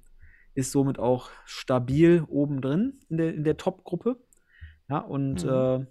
ist 0.56 0.72
somit 0.72 0.98
auch 0.98 1.30
stabil 1.46 2.24
oben 2.28 2.60
drin 2.60 3.00
in 3.10 3.18
der, 3.18 3.36
in 3.36 3.44
der 3.44 3.58
Top-Gruppe. 3.58 4.18
Ja, 4.90 4.98
und 4.98 5.44
Mhm. 5.44 5.50
äh, 5.52 5.86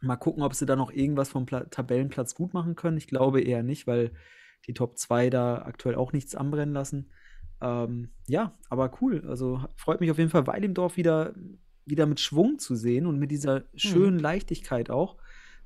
mal 0.00 0.16
gucken, 0.16 0.42
ob 0.42 0.54
sie 0.54 0.64
da 0.64 0.76
noch 0.76 0.90
irgendwas 0.90 1.28
vom 1.28 1.44
Pla 1.44 1.64
Tabellenplatz 1.64 2.34
gut 2.34 2.54
machen 2.54 2.74
können. 2.74 2.96
Ich 2.96 3.06
glaube 3.06 3.42
eher 3.42 3.62
nicht, 3.62 3.86
weil 3.86 4.12
die 4.66 4.72
Top 4.72 4.96
2 4.96 5.28
da 5.28 5.60
aktuell 5.60 5.96
auch 5.96 6.14
nichts 6.14 6.34
anbrennen 6.34 6.72
lassen. 6.74 7.12
Ähm, 7.60 8.14
ja, 8.28 8.58
aber 8.70 8.96
cool. 9.02 9.26
Also 9.28 9.62
freut 9.76 10.00
mich 10.00 10.10
auf 10.10 10.16
jeden 10.16 10.30
Fall, 10.30 10.46
Weidemdorf 10.46 10.96
wieder, 10.96 11.34
wieder 11.84 12.06
mit 12.06 12.18
Schwung 12.18 12.58
zu 12.58 12.76
sehen 12.76 13.04
und 13.04 13.18
mit 13.18 13.30
dieser 13.30 13.64
schönen 13.74 14.18
Leichtigkeit 14.18 14.88
auch. 14.88 15.18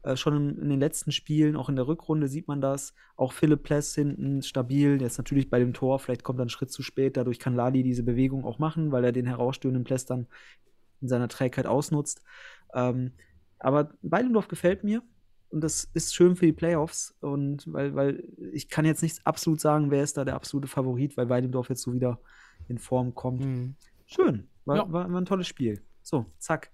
Äh, 0.06 0.16
schon 0.16 0.56
in, 0.60 0.68
den 0.68 0.78
letzten 0.78 1.10
Spielen, 1.10 1.56
auch 1.56 1.68
in 1.68 1.74
der 1.74 1.88
Rückrunde 1.88 2.28
sieht 2.28 2.46
man 2.46 2.60
das. 2.60 2.94
Auch 3.16 3.32
Philipp 3.32 3.64
Pless 3.64 3.92
hinten 3.96 4.40
stabil. 4.42 5.02
Jetzt 5.02 5.18
natürlich 5.18 5.50
bei 5.50 5.58
dem 5.58 5.74
Tor, 5.74 5.98
vielleicht 5.98 6.22
kommt 6.22 6.38
er 6.38 6.42
einen 6.42 6.48
Schritt 6.48 6.70
zu 6.70 6.82
spät. 6.82 7.16
Dadurch 7.16 7.40
kann 7.40 7.56
Lali 7.56 7.82
diese 7.82 8.04
Bewegung 8.04 8.44
auch 8.44 8.60
machen, 8.60 8.92
weil 8.92 9.04
er 9.04 9.10
den 9.10 9.26
herausstehenden 9.26 9.82
Pless 9.82 10.06
dann 10.06 10.28
in 11.00 11.08
seiner 11.08 11.26
Trägheit 11.26 11.66
ausnutzt. 11.66 12.22
Ähm, 12.72 13.14
aber 13.58 13.94
Weidendorf 14.02 14.46
gefällt 14.46 14.84
mir 14.84 15.02
und 15.48 15.60
das 15.62 15.90
ist 15.92 16.14
schön 16.14 16.36
für 16.36 16.46
die 16.46 16.52
Playoffs 16.52 17.16
und 17.20 17.64
weil, 17.72 17.96
weil 17.96 18.22
ich 18.52 18.68
kann 18.68 18.84
jetzt 18.84 19.02
nicht 19.02 19.26
absolut 19.26 19.60
sagen, 19.60 19.90
wer 19.90 20.04
ist 20.04 20.16
da 20.16 20.24
der 20.24 20.36
absolute 20.36 20.68
Favorit, 20.68 21.16
weil 21.16 21.28
Weidendorf 21.28 21.68
jetzt 21.68 21.82
so 21.82 21.92
wieder 21.92 22.20
in 22.68 22.78
Form 22.78 23.14
kommt. 23.14 23.44
Mhm. 23.44 23.74
Schön, 24.06 24.46
war, 24.66 24.76
Ja. 24.76 24.92
war, 24.92 25.10
war 25.10 25.20
ein 25.20 25.24
tolles 25.24 25.48
Spiel. 25.48 25.82
So, 26.02 26.26
zack. 26.38 26.70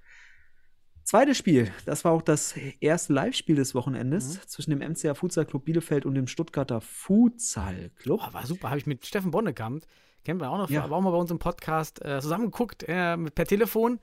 Zweites 1.13 1.37
Spiel, 1.37 1.71
das 1.85 2.07
war 2.07 2.13
auch 2.13 2.23
das 2.23 2.55
erste 2.81 3.13
Live-Spiel 3.13 3.55
des 3.55 3.75
Wochenendes 3.75 4.39
Mhm. 4.39 4.49
zwischen 4.49 4.71
dem 4.71 4.81
MCA 4.81 5.13
Futsal 5.13 5.45
Club 5.45 5.67
Bielefeld 5.67 6.07
und 6.07 6.15
dem 6.15 6.27
Stuttgarter 6.27 6.81
Futsal 6.81 7.91
Club. 7.97 8.23
Oh, 8.27 8.33
war 8.33 8.47
super. 8.47 8.71
Habe 8.71 8.79
ich 8.79 8.87
mit 8.87 9.05
Steffen 9.05 9.31
Bonnekamp, 9.31 9.85
kennt 10.25 10.41
man 10.41 10.49
auch 10.49 10.57
noch, 10.57 10.71
Ja. 10.71 10.89
war 10.89 10.97
auch 10.97 11.03
mal 11.03 11.11
bei 11.11 11.19
uns 11.19 11.31
im 11.31 11.39
Podcast, 11.39 12.03
äh, 12.03 12.19
zusammengeguckt, 12.23 12.85
äh, 12.85 13.19
per 13.19 13.45
Telefon, 13.45 14.01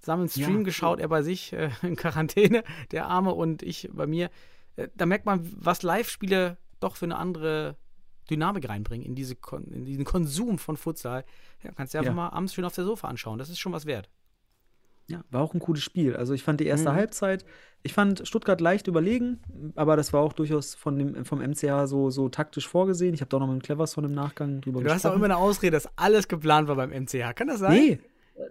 zusammen 0.00 0.24
einen 0.24 0.28
Stream 0.28 0.58
Ja. 0.58 0.62
geschaut, 0.64 1.00
er 1.00 1.08
bei 1.08 1.22
sich 1.22 1.54
äh, 1.54 1.70
in 1.80 1.96
Quarantäne, 1.96 2.62
der 2.90 3.06
Arme 3.06 3.32
und 3.32 3.62
ich 3.62 3.88
bei 3.90 4.06
mir. 4.06 4.28
Äh, 4.76 4.88
da 4.94 5.06
merkt 5.06 5.24
man, 5.24 5.50
was 5.56 5.82
Live-Spiele 5.82 6.58
doch 6.78 6.96
für 6.96 7.06
eine 7.06 7.16
andere 7.16 7.78
Dynamik 8.28 8.68
reinbringen 8.68 9.06
in, 9.06 9.14
diese 9.14 9.34
Kon 9.34 9.64
in 9.68 9.86
diesen 9.86 10.04
Konsum 10.04 10.58
von 10.58 10.76
Futsal. 10.76 11.24
Ja, 11.62 11.72
kannst 11.72 11.94
du 11.94 11.96
dir 11.96 12.00
einfach 12.00 12.10
Ja. 12.12 12.16
mal 12.16 12.28
abends 12.36 12.52
schön 12.52 12.66
auf 12.66 12.74
der 12.74 12.84
Sofa 12.84 13.08
anschauen. 13.08 13.38
Das 13.38 13.48
ist 13.48 13.58
schon 13.60 13.72
was 13.72 13.86
wert. 13.86 14.10
Ja, 15.10 15.24
war 15.30 15.42
auch 15.42 15.54
ein 15.54 15.60
cooles 15.60 15.82
Spiel. 15.82 16.14
Also 16.16 16.34
ich 16.34 16.42
fand 16.42 16.60
die 16.60 16.66
erste 16.66 16.90
Mhm. 16.90 16.94
Halbzeit, 16.94 17.44
ich 17.82 17.92
fand 17.94 18.26
Stuttgart 18.28 18.60
leicht 18.60 18.86
überlegen, 18.86 19.40
aber 19.74 19.96
das 19.96 20.12
war 20.12 20.20
auch 20.20 20.32
durchaus 20.34 20.74
von 20.74 20.98
dem, 20.98 21.24
vom 21.24 21.40
MCH 21.40 21.86
so, 21.86 22.10
so 22.10 22.28
taktisch 22.28 22.68
vorgesehen. 22.68 23.14
Ich 23.14 23.20
habe 23.22 23.28
da 23.28 23.38
auch 23.38 23.40
noch 23.40 23.52
mit 23.52 23.62
Cleverson 23.62 24.04
im 24.04 24.12
Nachgang 24.12 24.60
drüber 24.60 24.80
Du 24.80 24.86
hast 24.86 24.92
auch 25.06 25.10
gesprochen. 25.12 25.16
immer 25.16 25.24
eine 25.24 25.36
Ausrede, 25.38 25.72
dass 25.72 25.88
alles 25.98 26.28
geplant 26.28 26.68
war 26.68 26.76
beim 26.76 26.90
MCH. 26.90 27.34
Kann 27.34 27.48
das 27.48 27.60
sein? 27.60 27.72
Nee, 27.72 27.98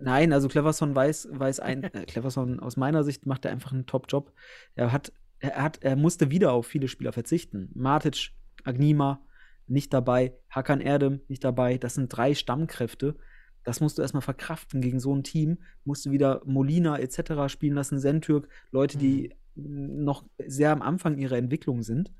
nein, 0.01 0.33
also 0.33 0.47
Cleverson 0.47 0.95
weiß, 0.95 1.29
weiß 1.31 1.59
ein, 1.59 1.83
äh, 1.83 2.05
Cleverson 2.05 2.59
aus 2.59 2.75
meiner 2.75 3.03
Sicht 3.03 3.25
macht 3.25 3.45
er 3.45 3.51
einfach 3.51 3.71
einen 3.71 3.85
Top-Job. 3.85 4.33
Er 4.75 4.91
hat, 4.91 5.13
er 5.39 5.61
hat, 5.63 5.77
er 5.83 5.95
musste 5.95 6.31
wieder 6.31 6.51
auf 6.51 6.65
viele 6.67 6.87
Spieler 6.87 7.13
verzichten. 7.13 7.69
Matic, 7.75 8.31
Agnima 8.63 9.21
nicht 9.67 9.93
dabei, 9.93 10.33
Hakan 10.49 10.81
Erdem 10.81 11.21
nicht 11.27 11.43
dabei. 11.43 11.77
Das 11.77 11.93
sind 11.93 12.09
drei 12.09 12.33
Stammkräfte. 12.33 13.15
Das 13.63 13.81
musst 13.81 13.97
du 13.97 14.01
erstmal 14.01 14.21
verkraften 14.21 14.81
gegen 14.81 14.99
so 14.99 15.13
ein 15.13 15.23
Team. 15.23 15.59
Musst 15.83 16.05
du 16.05 16.11
wieder 16.11 16.41
Molina 16.45 16.97
etc. 16.97 17.51
spielen 17.51 17.75
lassen, 17.75 17.99
Sentürk, 17.99 18.47
Leute, 18.71 18.97
die 18.97 19.35
noch 19.55 20.23
sehr 20.45 20.71
am 20.71 20.81
Anfang 20.81 21.17
ihrer 21.17 21.37
Entwicklung 21.37 21.81
sind. 21.81 22.11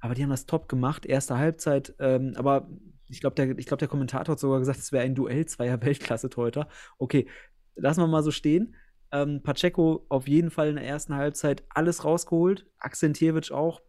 Aber 0.00 0.14
die 0.14 0.22
haben 0.22 0.30
das 0.30 0.46
top 0.46 0.68
gemacht, 0.68 1.06
erste 1.06 1.38
Halbzeit. 1.38 1.94
Ähm, 1.98 2.34
aber 2.36 2.68
ich 3.08 3.20
glaube, 3.20 3.34
der, 3.34 3.58
ich 3.58 3.66
glaub, 3.66 3.78
der 3.78 3.88
Kommentator 3.88 4.32
hat 4.32 4.40
sogar 4.40 4.58
gesagt, 4.58 4.78
es 4.78 4.92
wäre 4.92 5.04
ein 5.04 5.14
Duell 5.14 5.46
zweier 5.46 5.80
Weltklasse-Torhüter. 5.82 6.68
Okay, 6.98 7.26
lassen 7.76 8.00
wir 8.00 8.06
mal 8.06 8.22
so 8.22 8.30
stehen. 8.30 8.74
Ähm, 9.10 9.42
Pacheco 9.42 10.04
auf 10.08 10.28
jeden 10.28 10.50
Fall 10.50 10.68
in 10.68 10.76
der 10.76 10.84
ersten 10.84 11.14
Halbzeit 11.14 11.64
alles 11.70 12.04
rausgeholt. 12.04 12.66
Akzentjewitsch 12.78 13.50
auch 13.50 13.80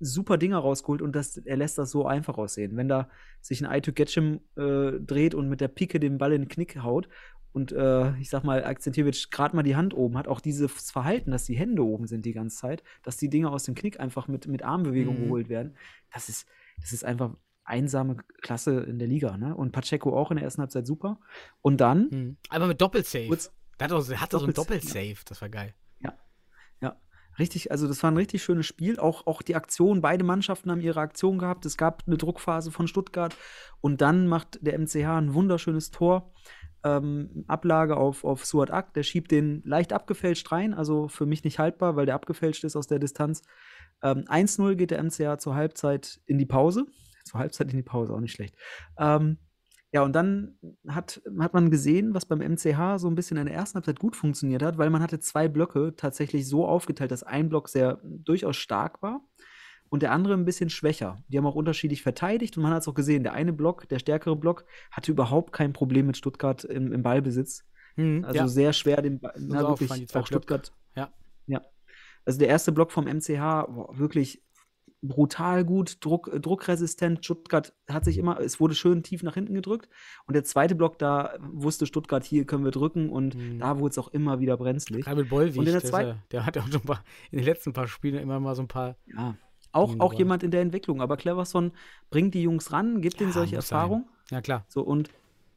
super 0.00 0.36
Dinger 0.38 0.58
rausgeholt 0.58 1.02
und 1.02 1.14
das, 1.16 1.36
er 1.38 1.56
lässt 1.56 1.78
das 1.78 1.90
so 1.90 2.06
einfach 2.06 2.36
aussehen. 2.38 2.76
Wenn 2.76 2.88
da 2.88 3.08
sich 3.40 3.60
ein 3.60 3.66
Aitu 3.66 3.92
Getchim 3.92 4.40
äh, 4.56 4.92
dreht 5.00 5.34
und 5.34 5.48
mit 5.48 5.60
der 5.60 5.68
Pike 5.68 5.98
den 6.00 6.18
Ball 6.18 6.32
in 6.32 6.42
den 6.42 6.48
Knick 6.48 6.82
haut 6.82 7.08
und 7.52 7.72
äh, 7.72 8.14
ich 8.18 8.28
sag 8.28 8.44
mal, 8.44 8.64
Akzentjewitsch 8.64 9.30
gerade 9.30 9.56
mal 9.56 9.62
die 9.62 9.76
Hand 9.76 9.94
oben 9.94 10.18
hat, 10.18 10.28
auch 10.28 10.40
dieses 10.40 10.70
Verhalten, 10.90 11.30
dass 11.30 11.44
die 11.44 11.56
Hände 11.56 11.82
oben 11.82 12.06
sind 12.06 12.26
die 12.26 12.32
ganze 12.34 12.58
Zeit, 12.58 12.82
dass 13.02 13.16
die 13.16 13.30
Dinger 13.30 13.50
aus 13.50 13.64
dem 13.64 13.74
Knick 13.74 13.98
einfach 13.98 14.28
mit, 14.28 14.46
mit 14.46 14.62
Armbewegung 14.62 15.16
Mhm. 15.18 15.22
geholt 15.24 15.48
werden, 15.48 15.74
das 16.12 16.28
ist, 16.28 16.46
das 16.80 16.92
ist 16.92 17.04
einfach 17.04 17.34
einsame 17.64 18.18
Klasse 18.42 18.80
in 18.80 18.98
der 18.98 19.08
Liga. 19.08 19.36
Ne? 19.38 19.56
Und 19.56 19.72
Pacheco 19.72 20.16
auch 20.16 20.30
in 20.30 20.36
der 20.36 20.44
ersten 20.44 20.60
Halbzeit 20.60 20.86
super. 20.86 21.18
Und 21.62 21.80
dann 21.80 22.08
Mhm. 22.10 22.36
Aber 22.50 22.66
mit 22.66 22.80
Doppelsave. 22.80 23.26
kurz, 23.28 23.50
Der 23.80 23.84
hat 23.86 23.90
doch, 23.92 24.06
der 24.06 24.20
hatte 24.20 24.38
so 24.38 24.46
ein 24.46 24.52
Doppelsave. 24.52 25.14
Das 25.26 25.40
war 25.40 25.48
geil. 25.48 25.74
Richtig, 27.38 27.70
also 27.70 27.86
das 27.86 28.02
war 28.02 28.10
ein 28.10 28.16
richtig 28.16 28.42
schönes 28.42 28.66
Spiel. 28.66 28.98
Auch, 28.98 29.26
auch 29.26 29.42
die 29.42 29.54
Aktion, 29.54 30.00
beide 30.00 30.24
Mannschaften 30.24 30.70
haben 30.70 30.80
ihre 30.80 31.00
Aktion 31.00 31.38
gehabt. 31.38 31.66
Es 31.66 31.76
gab 31.76 32.02
eine 32.06 32.16
Druckphase 32.16 32.70
von 32.70 32.88
Stuttgart 32.88 33.36
und 33.80 34.00
dann 34.00 34.26
macht 34.26 34.58
der 34.62 34.78
MCH 34.78 35.06
ein 35.06 35.34
wunderschönes 35.34 35.90
Tor. 35.90 36.32
Ähm, 36.84 37.44
Ablage 37.48 37.96
auf, 37.96 38.24
auf 38.24 38.46
Suat 38.46 38.70
Ak, 38.70 38.94
der 38.94 39.02
schiebt 39.02 39.30
den 39.30 39.62
leicht 39.64 39.92
abgefälscht 39.92 40.50
rein, 40.52 40.72
also 40.72 41.08
für 41.08 41.26
mich 41.26 41.42
nicht 41.44 41.58
haltbar, 41.58 41.96
weil 41.96 42.06
der 42.06 42.14
abgefälscht 42.14 42.64
ist 42.64 42.76
aus 42.76 42.86
der 42.86 42.98
Distanz. 42.98 43.42
Ähm, 44.02 44.24
1-0 44.26 44.74
geht 44.76 44.90
der 44.90 45.02
MCH 45.02 45.38
zur 45.38 45.54
Halbzeit 45.54 46.20
in 46.26 46.38
die 46.38 46.46
Pause. 46.46 46.86
Zur 47.24 47.40
Halbzeit 47.40 47.70
in 47.70 47.76
die 47.76 47.82
Pause, 47.82 48.14
auch 48.14 48.20
nicht 48.20 48.32
schlecht. 48.32 48.54
Ähm, 48.98 49.38
ja, 49.92 50.02
und 50.02 50.12
dann 50.14 50.58
hat, 50.88 51.22
hat 51.38 51.54
man 51.54 51.70
gesehen, 51.70 52.12
was 52.12 52.26
beim 52.26 52.40
MCH 52.40 52.98
so 52.98 53.08
ein 53.08 53.14
bisschen 53.14 53.36
in 53.36 53.46
der 53.46 53.54
ersten 53.54 53.76
Halbzeit 53.76 54.00
gut 54.00 54.16
funktioniert 54.16 54.62
hat, 54.62 54.78
weil 54.78 54.90
man 54.90 55.02
hatte 55.02 55.20
zwei 55.20 55.48
Blöcke 55.48 55.94
tatsächlich 55.96 56.48
so 56.48 56.66
aufgeteilt, 56.66 57.10
dass 57.10 57.22
ein 57.22 57.48
Block 57.48 57.68
sehr 57.68 58.00
durchaus 58.02 58.56
stark 58.56 59.00
war 59.02 59.20
und 59.88 60.02
der 60.02 60.12
andere 60.12 60.34
ein 60.34 60.44
bisschen 60.44 60.70
schwächer. 60.70 61.16
Die 61.28 61.38
haben 61.38 61.46
auch 61.46 61.54
unterschiedlich 61.54 62.02
verteidigt 62.02 62.56
und 62.56 62.64
man 62.64 62.72
hat 62.72 62.82
es 62.82 62.88
auch 62.88 62.94
gesehen, 62.94 63.22
der 63.22 63.32
eine 63.32 63.52
Block, 63.52 63.88
der 63.88 63.98
stärkere 63.98 64.36
Block, 64.36 64.64
hatte 64.90 65.12
überhaupt 65.12 65.52
kein 65.52 65.72
Problem 65.72 66.06
mit 66.06 66.16
Stuttgart 66.16 66.64
im, 66.64 66.92
im 66.92 67.02
Ballbesitz. 67.02 67.64
Mhm, 67.94 68.24
Also 68.24 68.38
ja. 68.38 68.48
sehr 68.48 68.72
schwer, 68.72 69.00
den 69.02 69.20
Ball, 69.20 69.34
na, 69.38 69.60
wirklich 69.60 70.14
auch 70.14 70.26
Stuttgart. 70.26 70.72
Ja. 70.96 71.10
Ja. 71.46 71.62
Also 72.24 72.38
der 72.40 72.48
erste 72.48 72.72
Block 72.72 72.90
vom 72.90 73.04
MCH, 73.04 73.66
boah, 73.68 73.96
wirklich 73.96 74.42
brutal 75.02 75.64
gut, 75.64 76.04
Druck, 76.04 76.28
äh, 76.32 76.40
druckresistent. 76.40 77.24
Stuttgart 77.24 77.72
hat 77.88 78.04
sich 78.04 78.18
immer, 78.18 78.40
es 78.40 78.58
wurde 78.60 78.74
schön 78.74 79.02
tief 79.02 79.22
nach 79.22 79.34
hinten 79.34 79.54
gedrückt. 79.54 79.88
Und 80.26 80.34
der 80.34 80.44
zweite 80.44 80.74
Block, 80.74 80.98
da 80.98 81.34
wusste 81.40 81.86
Stuttgart, 81.86 82.24
hier 82.24 82.44
können 82.46 82.64
wir 82.64 82.70
drücken 82.72 83.10
und 83.10 83.34
Mhm. 83.36 83.58
da 83.58 83.78
wurde 83.78 83.90
es 83.92 83.98
auch 83.98 84.08
immer 84.08 84.40
wieder 84.40 84.56
brenzlig. 84.56 85.04
Gerade 85.04 85.20
mit 85.22 85.30
Bollwig, 85.30 85.58
Und 85.58 85.66
in 85.66 85.72
der 85.72 85.82
ist 85.82 85.88
zweiten- 85.90 86.18
der 86.32 86.46
hat 86.46 86.56
ja 86.56 86.62
auch 86.62 86.66
schon 86.68 86.80
ein 86.80 86.86
paar, 86.86 87.04
in 87.30 87.38
den 87.38 87.44
letzten 87.46 87.72
paar 87.72 87.88
Spielen 87.88 88.16
immer 88.20 88.40
mal 88.40 88.54
so 88.54 88.62
ein 88.62 88.68
paar. 88.68 88.96
Ja. 89.06 89.36
Auch, 89.72 89.94
auch 89.98 90.10
Ball. 90.10 90.18
jemand 90.18 90.42
in 90.42 90.50
der 90.50 90.62
Entwicklung. 90.62 91.02
Aber 91.02 91.16
Cleverson 91.18 91.72
bringt 92.10 92.32
die 92.34 92.42
Jungs 92.42 92.72
ran, 92.72 93.02
gibt 93.02 93.20
ihnen 93.20 93.30
Ja, 93.30 93.34
solche 93.34 93.56
muss 93.56 93.68
sein. 93.68 93.76
Erfahrung. 93.78 94.08
Ja, 94.30 94.40
klar. 94.40 94.64
So, 94.68 94.82
und 94.82 95.10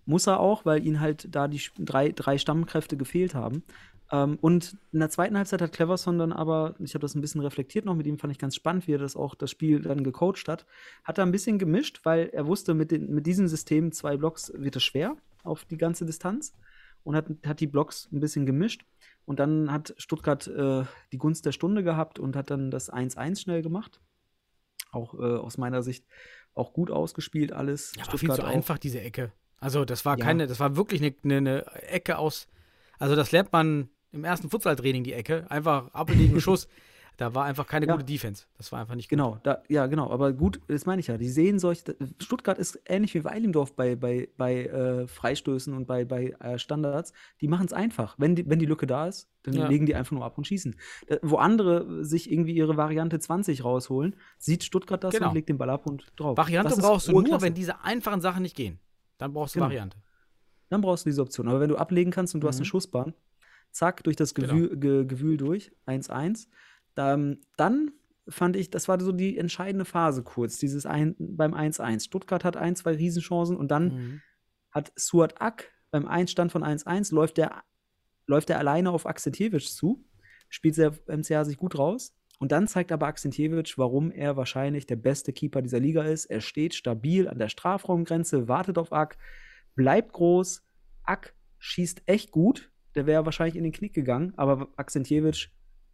muss 0.06 0.28
er 0.28 0.40
auch, 0.42 0.66
weil 0.66 0.86
ihnen 0.86 1.00
halt 1.00 1.34
da 1.34 1.48
die 1.48 1.62
drei, 1.78 2.12
drei 2.12 2.38
Stammkräfte 2.38 2.98
gefehlt 2.98 3.34
haben. 3.36 3.64
Ähm, 4.12 4.38
und 4.41 4.76
in 4.91 4.99
der 4.99 5.10
zweiten 5.10 5.38
Halbzeit 5.38 5.62
hat 5.62 5.72
Cleverson 5.72 6.18
dann 6.18 6.32
aber, 6.34 6.76
ich 6.80 6.93
habe 6.95 7.01
das 7.01 7.16
ein 7.16 7.22
bisschen 7.22 7.41
reflektiert 7.41 7.86
noch, 7.86 7.95
mit 7.95 8.07
ihm 8.07 8.18
fand 8.18 8.32
ich 8.32 8.39
ganz 8.39 8.55
spannend, 8.55 8.88
wie 8.88 8.93
er 8.93 8.97
das 8.99 9.16
auch 9.16 9.36
das 9.36 9.51
Spiel 9.51 9.82
dann 9.82 10.03
gecoacht 10.03 10.47
hat, 10.47 10.66
hat 11.03 11.18
er 11.18 11.26
ein 11.26 11.32
bisschen 11.32 11.60
gemischt, 11.60 12.01
weil 12.03 12.30
er 12.30 12.47
wusste, 12.47 12.74
mit, 12.74 12.91
den, 12.91 13.14
mit 13.14 13.26
diesem 13.28 13.47
System 13.47 13.91
zwei 13.91 14.18
Blocks 14.18 14.51
wird 14.55 14.76
es 14.76 14.84
schwer 14.84 15.16
auf 15.43 15.66
die 15.66 15.78
ganze 15.78 16.05
Distanz 16.05 16.53
und 17.03 17.16
hat, 17.16 17.28
hat 17.45 17.60
die 17.60 17.68
Blocks 17.68 18.10
ein 18.12 18.20
bisschen 18.20 18.45
gemischt. 18.45 18.84
Und 19.26 19.39
dann 19.39 19.72
hat 19.72 19.93
Stuttgart 19.97 20.47
äh, 20.47 20.84
die 21.12 21.18
Gunst 21.20 21.45
der 21.45 21.51
Stunde 21.51 21.84
gehabt 21.84 22.18
und 22.18 22.36
hat 22.36 22.49
dann 22.49 22.72
das 22.72 22.91
1-1 22.91 23.39
schnell 23.41 23.62
gemacht. 23.62 24.01
Auch 24.91 25.14
äh, 25.14 25.18
aus 25.18 25.60
meiner 25.60 25.84
Sicht 25.84 26.03
auch 26.55 26.74
gut 26.74 26.89
ausgespielt 26.89 27.51
alles. 27.51 27.93
Ja, 27.95 28.07
war 28.07 28.18
viel 28.18 28.32
zu 28.32 28.41
auch- 28.43 28.47
einfach, 28.47 28.80
diese 28.80 28.99
Ecke. 29.01 29.32
Also, 29.60 29.86
das 29.86 30.03
war 30.03 30.18
Ja. 30.18 30.26
keine, 30.26 30.47
das 30.47 30.60
war 30.60 30.76
wirklich 30.76 30.99
eine, 31.01 31.14
eine, 31.24 31.38
eine 31.38 31.72
Ecke 31.89 32.18
aus. 32.18 32.47
Also, 32.97 33.16
das 33.16 33.32
lernt 33.32 33.51
man 33.53 33.89
im 34.12 34.24
ersten 34.24 34.49
Futsal-Training, 34.49 35.03
die 35.03 35.14
Ecke. 35.14 35.45
Einfach 35.49 35.93
ablegen, 35.93 36.39
Schuss. 36.41 36.68
Da 37.18 37.36
war 37.36 37.43
einfach 37.43 37.68
keine 37.68 37.86
Ja. 37.86 37.91
gute 37.91 38.05
Defense. 38.05 38.45
Das 38.57 38.72
war 38.72 38.80
einfach 38.80 38.95
nicht 38.95 39.10
gut. 39.10 39.18
Genau, 39.18 39.39
da, 39.43 39.62
ja, 39.68 39.88
genau. 39.88 40.10
Aber 40.10 40.32
gut, 40.32 40.62
das 40.70 40.86
meine 40.86 41.01
ich 41.01 41.07
ja. 41.07 41.18
Die 41.18 41.28
sehen 41.28 41.60
solche. 41.60 41.97
Stuttgart 42.22 42.57
ist 42.57 42.80
ähnlich 42.86 43.14
wie 43.14 43.26
Weilendorf 43.26 43.76
bei, 43.76 43.97
bei, 43.97 44.30
bei 44.38 44.64
äh, 44.68 45.05
Freistößen 45.05 45.74
und 45.74 45.86
bei, 45.86 46.05
bei 46.05 46.30
äh, 46.39 46.57
Standards. 46.57 47.12
Die 47.41 47.49
machen 47.49 47.66
es 47.66 47.74
einfach. 47.74 48.16
Wenn 48.18 48.36
die, 48.36 48.49
wenn 48.49 48.57
die 48.60 48.66
Lücke 48.66 48.88
da 48.88 49.07
ist, 49.07 49.28
dann 49.43 49.53
Ja. 49.53 49.68
legen 49.68 49.86
die 49.86 49.95
einfach 49.95 50.14
nur 50.14 50.24
ab 50.24 50.38
und 50.38 50.47
schießen. 50.47 50.78
Da, 51.07 51.18
wo 51.22 51.36
andere 51.36 52.05
sich 52.05 52.32
irgendwie 52.32 52.53
ihre 52.53 52.78
Variante 52.78 53.20
20 53.20 53.66
rausholen, 53.66 54.16
sieht 54.38 54.64
Stuttgart 54.64 55.03
das 55.03 55.14
Genau. 55.14 55.28
und 55.28 55.36
legt 55.36 55.49
den 55.49 55.57
Ball 55.57 55.70
ab 55.72 55.88
und 55.88 56.14
drauf. 56.16 56.38
Variante 56.38 56.78
brauchst 56.78 57.10
du 57.10 57.20
nur, 57.20 57.41
wenn 57.41 57.53
diese 57.53 57.84
einfachen 57.84 58.22
Sachen 58.22 58.43
nicht 58.43 58.55
gehen. 58.55 58.80
Dann 59.18 59.34
brauchst 59.34 59.55
du 59.55 59.60
Genau. 59.60 59.68
Variante. 59.68 59.97
Dann 60.70 60.80
brauchst 60.80 61.05
du 61.05 61.10
diese 61.10 61.22
Option. 61.22 61.49
Aber 61.49 61.60
wenn 61.60 61.68
du 61.70 61.76
ablegen 61.76 62.12
kannst 62.12 62.34
und 62.34 62.39
du 62.39 62.47
hast 62.47 62.55
eine 62.57 62.62
Mhm. 62.62 62.70
Schussbahn, 62.70 63.14
zack, 63.72 64.04
durch 64.04 64.16
das 64.16 64.34
Genau. 64.34 64.48
Gewühl, 64.54 64.78
ge, 64.78 65.06
Gewühl 65.06 65.38
durch, 65.38 65.72
1-1. 65.86 66.48
Dann, 66.96 67.40
dann 67.58 67.92
fand 68.28 68.56
ich, 68.56 68.70
das 68.70 68.88
war 68.88 69.00
so 69.00 69.12
die 69.12 69.38
entscheidende 69.38 69.86
Phase 69.86 70.24
kurz, 70.24 70.58
dieses 70.58 70.86
ein, 70.86 71.16
beim 71.20 71.54
1-1. 71.54 72.04
Stuttgart 72.06 72.44
hat 72.44 72.58
ein, 72.58 72.76
zwei 72.76 72.94
Riesenchancen 72.96 73.58
und 73.58 73.70
dann 73.72 73.86
Mhm. 73.96 74.22
hat 74.72 74.92
Suat 74.96 75.42
Ak 75.42 75.72
beim 75.92 76.08
Einstand 76.08 76.52
von 76.52 76.64
1-1 76.64 77.14
läuft 77.14 77.38
der, 77.38 77.64
läuft 78.28 78.50
der 78.50 78.60
alleine 78.60 78.92
auf 78.92 79.06
Akzentjewitsch 79.08 79.70
zu, 79.70 80.06
spielt 80.50 80.78
der 80.78 80.94
MCA 81.08 81.44
sich 81.46 81.58
gut 81.58 81.78
raus. 81.78 82.16
Und 82.38 82.52
dann 82.54 82.68
zeigt 82.68 82.92
aber 82.94 83.08
Akzentjewitsch, 83.08 83.78
warum 83.78 84.12
er 84.12 84.38
wahrscheinlich 84.38 84.86
der 84.86 84.96
beste 84.96 85.34
Keeper 85.34 85.62
dieser 85.62 85.80
Liga 85.80 86.04
ist. 86.04 86.26
Er 86.26 86.40
steht 86.40 86.74
stabil 86.74 87.28
an 87.28 87.38
der 87.40 87.50
Strafraumgrenze, 87.50 88.48
wartet 88.48 88.78
auf 88.78 88.94
Ak, 88.94 89.18
bleibt 89.76 90.14
groß. 90.14 90.64
Ak 91.04 91.34
schießt 91.58 92.04
echt 92.06 92.32
gut. 92.32 92.69
Der 92.96 93.06
wäre 93.06 93.26
wahrscheinlich 93.26 93.56
in 93.56 93.64
den 93.64 93.72
Knick 93.72 93.94
gegangen, 93.94 94.34
aber 94.38 94.70
Akzentjewitsch 94.76 95.50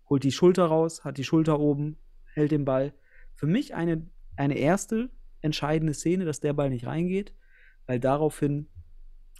holt 0.09 0.23
die 0.23 0.31
Schulter 0.31 0.65
raus, 0.65 1.03
hat 1.03 1.17
die 1.17 1.23
Schulter 1.23 1.59
oben, 1.59 1.97
hält 2.33 2.51
den 2.51 2.65
Ball. 2.65 2.93
Für 3.33 3.47
mich 3.47 3.75
eine, 3.75 4.09
eine 4.35 4.57
erste 4.57 5.09
entscheidende 5.41 5.93
Szene, 5.93 6.25
dass 6.25 6.39
der 6.39 6.53
Ball 6.53 6.69
nicht 6.69 6.85
reingeht, 6.85 7.33
weil 7.85 7.99
daraufhin 7.99 8.67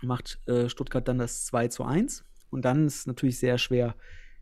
macht 0.01 0.39
äh, 0.47 0.70
Stuttgart 0.70 1.08
dann 1.08 1.18
das 1.18 1.45
2 1.45 1.70
zu 1.70 1.84
1. 1.84 2.26
Und 2.49 2.66
dann 2.66 2.86
ist 2.86 2.99
es 2.99 3.08
natürlich 3.08 3.39
sehr 3.39 3.58
schwer, 3.58 3.95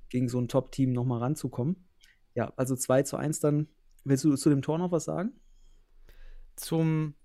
gegen 0.09 0.29
so 0.29 0.39
ein 0.39 0.47
Top-Team 0.47 0.91
nochmal 0.91 1.19
ranzukommen. 1.19 1.87
Ja, 2.35 2.53
also 2.55 2.75
2 2.75 3.03
zu 3.03 3.17
1 3.17 3.39
dann. 3.39 3.67
Willst 4.03 4.23
du 4.23 4.35
zu 4.35 4.49
dem 4.49 4.61
Tor 4.61 4.77
noch 4.77 4.91
was 4.91 5.05
sagen? 5.05 5.31
Zum 6.55 7.15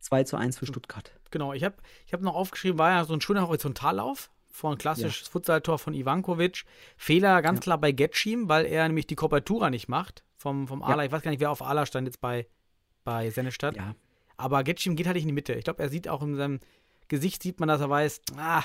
2 0.00 0.24
zu 0.24 0.36
1 0.36 0.58
für 0.58 0.66
Stuttgart. 0.66 1.12
Genau, 1.30 1.52
ich 1.52 1.64
habe 1.64 1.76
ich 2.06 2.12
hab 2.12 2.22
noch 2.22 2.34
aufgeschrieben, 2.34 2.78
war 2.78 2.90
ja 2.90 3.04
so 3.04 3.12
ein 3.12 3.20
schöner 3.20 3.46
Horizontallauf 3.46 4.30
von 4.50 4.76
klassisches 4.78 5.28
Futsaltor 5.28 5.78
von 5.78 5.94
Ivankovic. 5.94 6.64
Fehler 6.96 7.42
ganz 7.42 7.58
Ja. 7.58 7.62
klar 7.62 7.78
bei 7.78 7.92
Getschim, 7.92 8.48
weil 8.48 8.66
er 8.66 8.86
nämlich 8.88 9.06
die 9.06 9.14
Kopertura 9.14 9.70
nicht 9.70 9.88
macht 9.88 10.24
vom, 10.36 10.66
vom 10.68 10.80
Ja. 10.80 10.86
Ala. 10.86 11.04
Ich 11.04 11.12
weiß 11.12 11.22
gar 11.22 11.30
nicht, 11.30 11.40
wer 11.40 11.50
auf 11.50 11.62
Ala 11.62 11.86
stand 11.86 12.06
jetzt 12.08 12.20
bei, 12.20 12.46
bei 13.04 13.30
Sennestadt. 13.30 13.76
Ja, 13.76 13.94
Aber 14.36 14.62
Getschim 14.64 14.96
geht 14.96 15.06
halt 15.06 15.14
nicht 15.16 15.24
in 15.24 15.28
die 15.28 15.34
Mitte. 15.34 15.54
Ich 15.54 15.64
glaube, 15.64 15.82
er 15.82 15.88
sieht 15.88 16.08
auch 16.08 16.22
in 16.22 16.36
seinem 16.36 16.60
Gesicht, 17.08 17.42
sieht 17.42 17.58
man, 17.60 17.68
dass 17.68 17.80
er 17.80 17.90
weiß, 17.90 18.20
ah, 18.36 18.62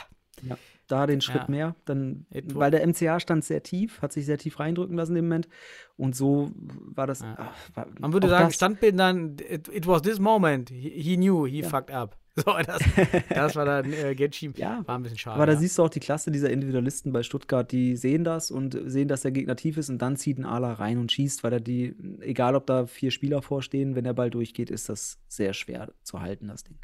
da 0.88 1.08
den 1.08 1.22
Schritt 1.22 1.44
Ja. 1.44 1.48
mehr. 1.50 1.76
Dann, 1.86 2.26
It- 2.32 2.56
weil 2.56 2.72
der 2.72 2.82
MCA 2.86 3.20
stand 3.20 3.46
sehr 3.46 3.64
tief, 3.64 4.02
hat 4.02 4.12
sich 4.14 4.26
sehr 4.26 4.38
tief 4.38 4.60
reindrücken 4.60 4.96
lassen 4.98 5.16
im 5.16 5.26
Moment. 5.26 5.48
Und 5.96 6.16
so 6.16 6.52
war 6.56 7.08
das. 7.08 7.22
Ja. 7.22 7.36
ach, 7.38 7.54
war, 7.76 7.88
man 8.00 8.14
würde 8.14 8.28
sagen, 8.30 8.46
das- 8.48 8.56
Standbildern, 8.56 9.38
it, 9.48 9.68
it 9.70 9.88
was 9.88 10.02
this 10.02 10.20
moment. 10.20 10.70
He, 10.70 10.90
he 10.90 11.16
knew, 11.18 11.46
he 11.48 11.62
Ja. 11.62 11.70
fucked 11.70 11.92
up. 11.92 12.18
So, 12.46 12.52
das, 12.66 12.82
das 13.30 13.56
war 13.56 13.66
dann 13.66 13.94
äh, 13.94 14.16
Getschi. 14.16 14.52
Ja, 14.56 14.82
war 14.88 14.98
ein 14.98 15.04
bisschen 15.04 15.20
schade. 15.20 15.36
Aber 15.36 15.46
da 15.46 15.54
ja. 15.54 15.60
siehst 15.60 15.78
du 15.78 15.84
auch 15.84 15.90
die 15.90 16.00
Klasse 16.00 16.32
dieser 16.32 16.50
Individualisten 16.50 17.14
bei 17.14 17.22
Stuttgart, 17.22 17.72
die 17.72 17.96
sehen 17.96 18.24
das 18.24 18.50
und 18.50 18.76
sehen, 18.86 19.08
dass 19.08 19.22
der 19.22 19.32
Gegner 19.32 19.56
tief 19.56 19.78
ist 19.78 19.90
und 19.90 20.00
dann 20.00 20.18
zieht 20.18 20.40
ein 20.40 20.46
Ala 20.46 20.74
rein 20.74 20.98
und 20.98 21.12
schießt, 21.12 21.44
weil 21.44 21.54
er 21.54 21.60
die, 21.60 21.96
egal 22.22 22.56
ob 22.56 22.66
da 22.66 22.88
vier 22.88 23.12
Spieler 23.12 23.44
vorstehen, 23.44 23.96
wenn 23.96 24.04
der 24.04 24.14
Ball 24.14 24.32
durchgeht, 24.32 24.72
ist 24.72 24.90
das 24.90 25.20
sehr 25.28 25.54
schwer 25.54 25.94
zu 26.02 26.22
halten, 26.22 26.48
das 26.48 26.64
Ding. 26.64 26.80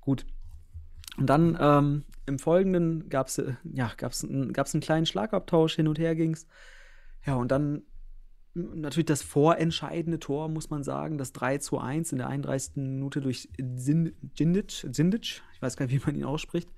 Gut. 0.00 0.24
Und 1.16 1.26
dann 1.26 1.58
ähm, 1.60 2.04
im 2.26 2.38
Folgenden 2.38 3.08
gab 3.08 3.26
es 3.26 3.42
ja, 3.64 3.90
gab's, 3.96 4.24
gab's 4.52 4.74
einen 4.74 4.80
kleinen 4.80 5.06
Schlagabtausch, 5.06 5.74
hin 5.74 5.88
und 5.88 5.98
her 5.98 6.14
ging's. 6.14 6.46
Ja, 7.26 7.34
und 7.34 7.50
dann 7.50 7.82
natürlich 8.74 9.06
das 9.06 9.22
vorentscheidende 9.22 10.18
Tor, 10.18 10.48
muss 10.48 10.70
man 10.70 10.82
sagen, 10.82 11.18
das 11.18 11.32
3 11.32 11.58
zu 11.58 11.78
1 11.78 12.12
in 12.12 12.18
der 12.18 12.28
31. 12.28 12.76
Minute 12.76 13.20
durch 13.20 13.48
Zindic, 13.56 14.86
Zindic, 14.92 15.42
ich 15.52 15.62
weiß 15.62 15.76
gar 15.76 15.86
nicht, 15.86 15.94
wie 15.94 16.06
man 16.06 16.16
ihn 16.16 16.24
ausspricht. 16.24 16.68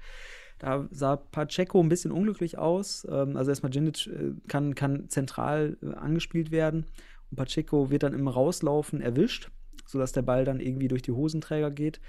Da 0.58 0.86
sah 0.90 1.16
Pacheco 1.16 1.80
ein 1.80 1.88
bisschen 1.88 2.12
unglücklich 2.12 2.58
aus. 2.58 3.06
Ähm, 3.10 3.36
also 3.36 3.50
erstmal 3.50 3.72
Zindic 3.72 4.06
äh, 4.06 4.32
kann, 4.46 4.74
kann 4.74 5.08
zentral 5.08 5.78
äh, 5.82 5.94
angespielt 5.94 6.50
werden 6.50 6.86
und 7.30 7.36
Pacheco 7.36 7.90
wird 7.90 8.02
dann 8.02 8.12
im 8.12 8.28
Rauslaufen 8.28 9.00
erwischt, 9.00 9.50
sodass 9.86 10.12
der 10.12 10.22
Ball 10.22 10.44
dann 10.44 10.60
irgendwie 10.60 10.88
durch 10.88 11.02
die 11.02 11.12
Hosenträger 11.12 11.70
geht. 11.70 12.00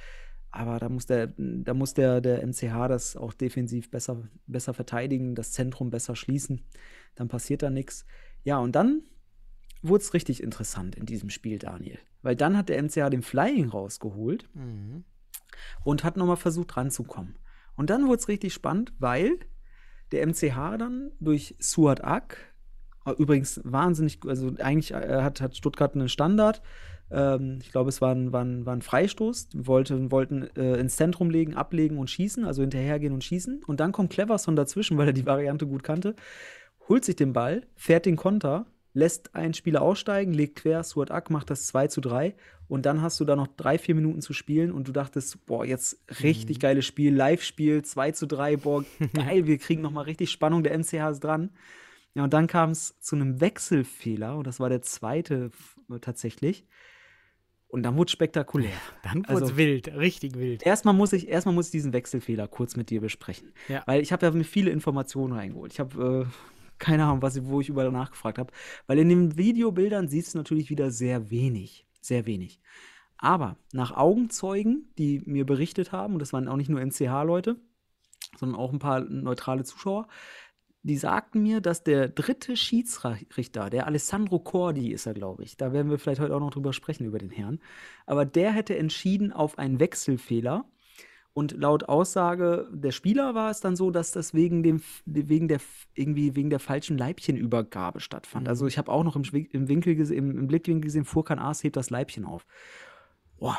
Aber 0.52 0.80
da 0.80 0.90
muss 0.90 1.06
der, 1.06 1.34
da 1.38 1.74
muss 1.74 1.94
der, 1.94 2.20
der 2.20 2.46
MCH 2.46 2.90
das 2.90 3.16
auch 3.16 3.34
defensiv 3.34 3.90
besser, 3.90 4.22
besser 4.48 4.74
verteidigen, 4.74 5.34
das 5.34 5.54
Zentrum 5.54 5.90
besser 5.90 6.16
schließen. 6.18 6.62
Dann 7.16 7.30
passiert 7.30 7.64
da 7.64 7.70
nichts. 7.70 8.06
Ja, 8.44 8.58
und 8.58 8.76
dann 8.76 9.04
wurde 9.82 10.04
es 10.04 10.14
richtig 10.14 10.44
interessant 10.44 10.96
in 10.96 11.06
diesem 11.06 11.30
Spiel, 11.30 11.58
Daniel. 11.60 12.00
Weil 12.22 12.36
dann 12.36 12.58
hat 12.58 12.70
der 12.70 12.82
MCH 12.82 13.10
den 13.10 13.24
Flying 13.24 13.70
rausgeholt 13.70 14.48
Mhm. 14.54 15.04
und 15.84 16.04
hat 16.04 16.18
nochmal 16.18 16.38
versucht 16.38 16.78
ranzukommen. 16.78 17.36
Und 17.76 17.90
dann 17.90 18.08
wurde 18.08 18.20
es 18.20 18.28
richtig 18.28 18.54
spannend, 18.54 18.94
weil 19.00 19.40
der 20.12 20.26
MCH 20.28 20.78
dann 20.78 21.12
durch 21.20 21.56
Suat 21.60 22.04
Ak, 22.04 22.38
äh, 23.06 23.12
übrigens 23.12 23.62
wahnsinnig, 23.64 24.20
also 24.28 24.52
eigentlich 24.60 24.92
äh, 24.92 25.22
hat, 25.22 25.42
hat 25.42 25.56
Stuttgart 25.58 25.96
einen 25.96 26.10
Standard. 26.10 26.62
Ähm, 27.10 27.60
ich 27.62 27.72
glaube, 27.72 27.90
es 27.90 28.02
war 28.02 28.14
ein, 28.14 28.32
war 28.32 28.44
ein, 28.44 28.66
war 28.66 28.76
ein 28.76 28.82
Freistoß. 28.82 29.50
Wollte, 29.56 30.12
wollten 30.12 30.44
äh, 30.56 30.76
ins 30.80 30.96
Zentrum 30.98 31.30
legen, 31.30 31.56
ablegen 31.56 31.98
und 31.98 32.10
schießen, 32.10 32.46
also 32.46 32.62
hinterhergehen 32.62 33.14
und 33.14 33.24
schießen. 33.24 33.64
Und 33.66 33.80
dann 33.80 33.92
kommt 33.94 34.12
Cleverson 34.12 34.56
dazwischen, 34.56 34.98
weil 34.98 35.08
er 35.08 35.14
die 35.14 35.26
Variante 35.26 35.66
gut 35.66 35.84
kannte, 35.84 36.16
holt 36.90 37.04
sich 37.06 37.16
den 37.16 37.34
Ball, 37.34 37.66
fährt 37.76 38.06
den 38.06 38.16
Konter, 38.18 38.66
lässt 38.94 39.36
einen 39.36 39.54
Spieler 39.54 39.82
aussteigen, 39.82 40.34
legt 40.34 40.58
quer, 40.60 40.84
Suat 40.84 41.12
Ak 41.12 41.30
macht 41.30 41.50
das 41.50 41.68
2 41.68 41.88
zu 41.88 42.02
3 42.02 42.36
und 42.68 42.86
dann 42.86 43.02
hast 43.02 43.20
du 43.20 43.26
da 43.26 43.36
noch 43.36 43.48
drei, 43.48 43.78
vier 43.78 43.96
Minuten 43.96 44.22
zu 44.22 44.34
spielen 44.34 44.72
und 44.72 44.88
du 44.88 44.92
dachtest, 44.92 45.46
boah, 45.46 45.66
jetzt 45.66 46.02
richtig 46.24 46.60
geiles 46.60 46.86
Spiel, 46.86 47.14
Live-Spiel, 47.16 47.84
2 47.84 48.12
zu 48.12 48.28
3, 48.28 48.58
boah, 48.58 48.84
geil, 49.14 49.48
wir 49.48 49.58
kriegen 49.58 49.82
noch 49.82 49.92
mal 49.92 50.02
richtig 50.02 50.30
Spannung, 50.32 50.64
der 50.64 50.78
MCH 50.78 51.10
ist 51.12 51.20
dran. 51.24 51.52
Ja, 52.14 52.26
und 52.26 52.34
dann 52.34 52.48
kam 52.48 52.72
es 52.72 53.00
zu 53.00 53.16
einem 53.16 53.40
Wechselfehler 53.40 54.36
und 54.38 54.46
das 54.46 54.60
war 54.60 54.68
der 54.68 54.82
zweite 54.82 55.46
f- 55.54 55.78
tatsächlich. 56.02 56.66
Und 57.70 57.84
dann 57.84 57.96
wurde 57.96 58.08
es 58.10 58.12
spektakulär. 58.12 58.74
Dann 59.04 59.20
wurde 59.30 59.34
es 59.36 59.42
Also- 59.44 59.58
wild, 59.58 59.88
richtig 59.96 60.38
wild. 60.38 60.62
Erstmal 60.64 60.94
muss 60.94 61.14
ich, 61.14 61.30
erstmal 61.30 61.56
muss 61.56 61.68
ich 61.68 61.72
diesen 61.72 61.94
Wechselfehler 61.94 62.50
kurz 62.50 62.76
mit 62.76 62.90
dir 62.90 63.00
besprechen. 63.00 63.54
Ja. 63.70 63.82
Weil 63.86 64.02
ich 64.02 64.12
habe 64.12 64.26
ja 64.26 64.32
mir 64.34 64.44
viele 64.44 64.72
Informationen 64.72 65.32
reingeholt. 65.32 65.72
Ich 65.72 65.80
habe 65.80 66.28
äh, 66.28 66.61
keine 66.82 67.06
Ahnung, 67.06 67.22
was, 67.22 67.46
wo 67.46 67.62
ich 67.62 67.70
überall 67.70 67.92
nachgefragt 67.92 68.38
habe. 68.38 68.52
Weil 68.88 69.00
in 69.00 69.08
den 69.08 69.38
Videobildern 69.38 70.10
siehst 70.10 70.34
du 70.34 70.40
natürlich 70.40 70.70
wieder 70.70 70.92
sehr 70.92 71.30
wenig. 71.30 71.88
Sehr 72.02 72.26
wenig. 72.26 72.60
Aber 73.18 73.56
nach 73.72 73.92
Augenzeugen, 73.96 74.90
die 74.98 75.22
mir 75.26 75.46
berichtet 75.46 75.92
haben, 75.92 76.14
und 76.14 76.20
das 76.20 76.34
waren 76.34 76.48
auch 76.48 76.58
nicht 76.58 76.70
nur 76.70 76.82
NCH-Leute, 76.82 77.56
sondern 78.38 78.60
auch 78.60 78.74
ein 78.74 78.80
paar 78.80 79.02
neutrale 79.02 79.64
Zuschauer, 79.64 80.08
die 80.84 80.98
sagten 80.98 81.44
mir, 81.44 81.62
dass 81.62 81.84
der 81.84 82.10
dritte 82.10 82.58
Schiedsrichter, 82.58 83.70
der 83.70 83.86
Alessandro 83.86 84.40
Cordi 84.40 84.92
ist 84.92 85.06
er, 85.06 85.14
glaube 85.14 85.44
ich, 85.44 85.56
da 85.56 85.74
werden 85.74 85.92
wir 85.92 86.00
vielleicht 86.00 86.20
heute 86.20 86.36
auch 86.36 86.40
noch 86.40 86.50
drüber 86.50 86.74
sprechen, 86.74 87.06
über 87.06 87.20
den 87.20 87.30
Herrn, 87.30 87.60
aber 88.08 88.26
der 88.26 88.52
hätte 88.52 88.76
entschieden 88.76 89.32
auf 89.32 89.60
einen 89.60 89.80
Wechselfehler. 89.80 90.66
Und 91.34 91.54
laut 91.54 91.86
Aussage 91.86 92.68
der 92.74 92.92
Spieler 92.92 93.34
war 93.36 93.50
es 93.52 93.62
dann 93.62 93.78
so, 93.78 93.90
dass 93.90 94.12
das 94.12 94.34
wegen 94.34 94.64
dem 94.64 94.82
wegen 95.06 95.48
der 95.48 95.62
irgendwie 95.96 96.36
wegen 96.36 96.50
der 96.50 96.60
falschen 96.60 96.98
Leibchenübergabe 96.98 98.02
stattfand. 98.02 98.50
Also 98.50 98.68
ich 98.68 98.78
habe 98.78 98.92
auch 98.92 99.04
noch 99.04 99.16
im, 99.16 99.24
im 99.52 99.70
Winkel 99.70 99.98
im, 100.12 100.38
im 100.38 100.48
Blickwinkel 100.48 100.84
gesehen, 100.84 101.06
Furkan 101.06 101.40
Aas 101.40 101.64
hebt 101.64 101.78
das 101.78 101.90
Leibchen 101.90 102.26
auf. 102.26 102.46
Boah, 103.38 103.58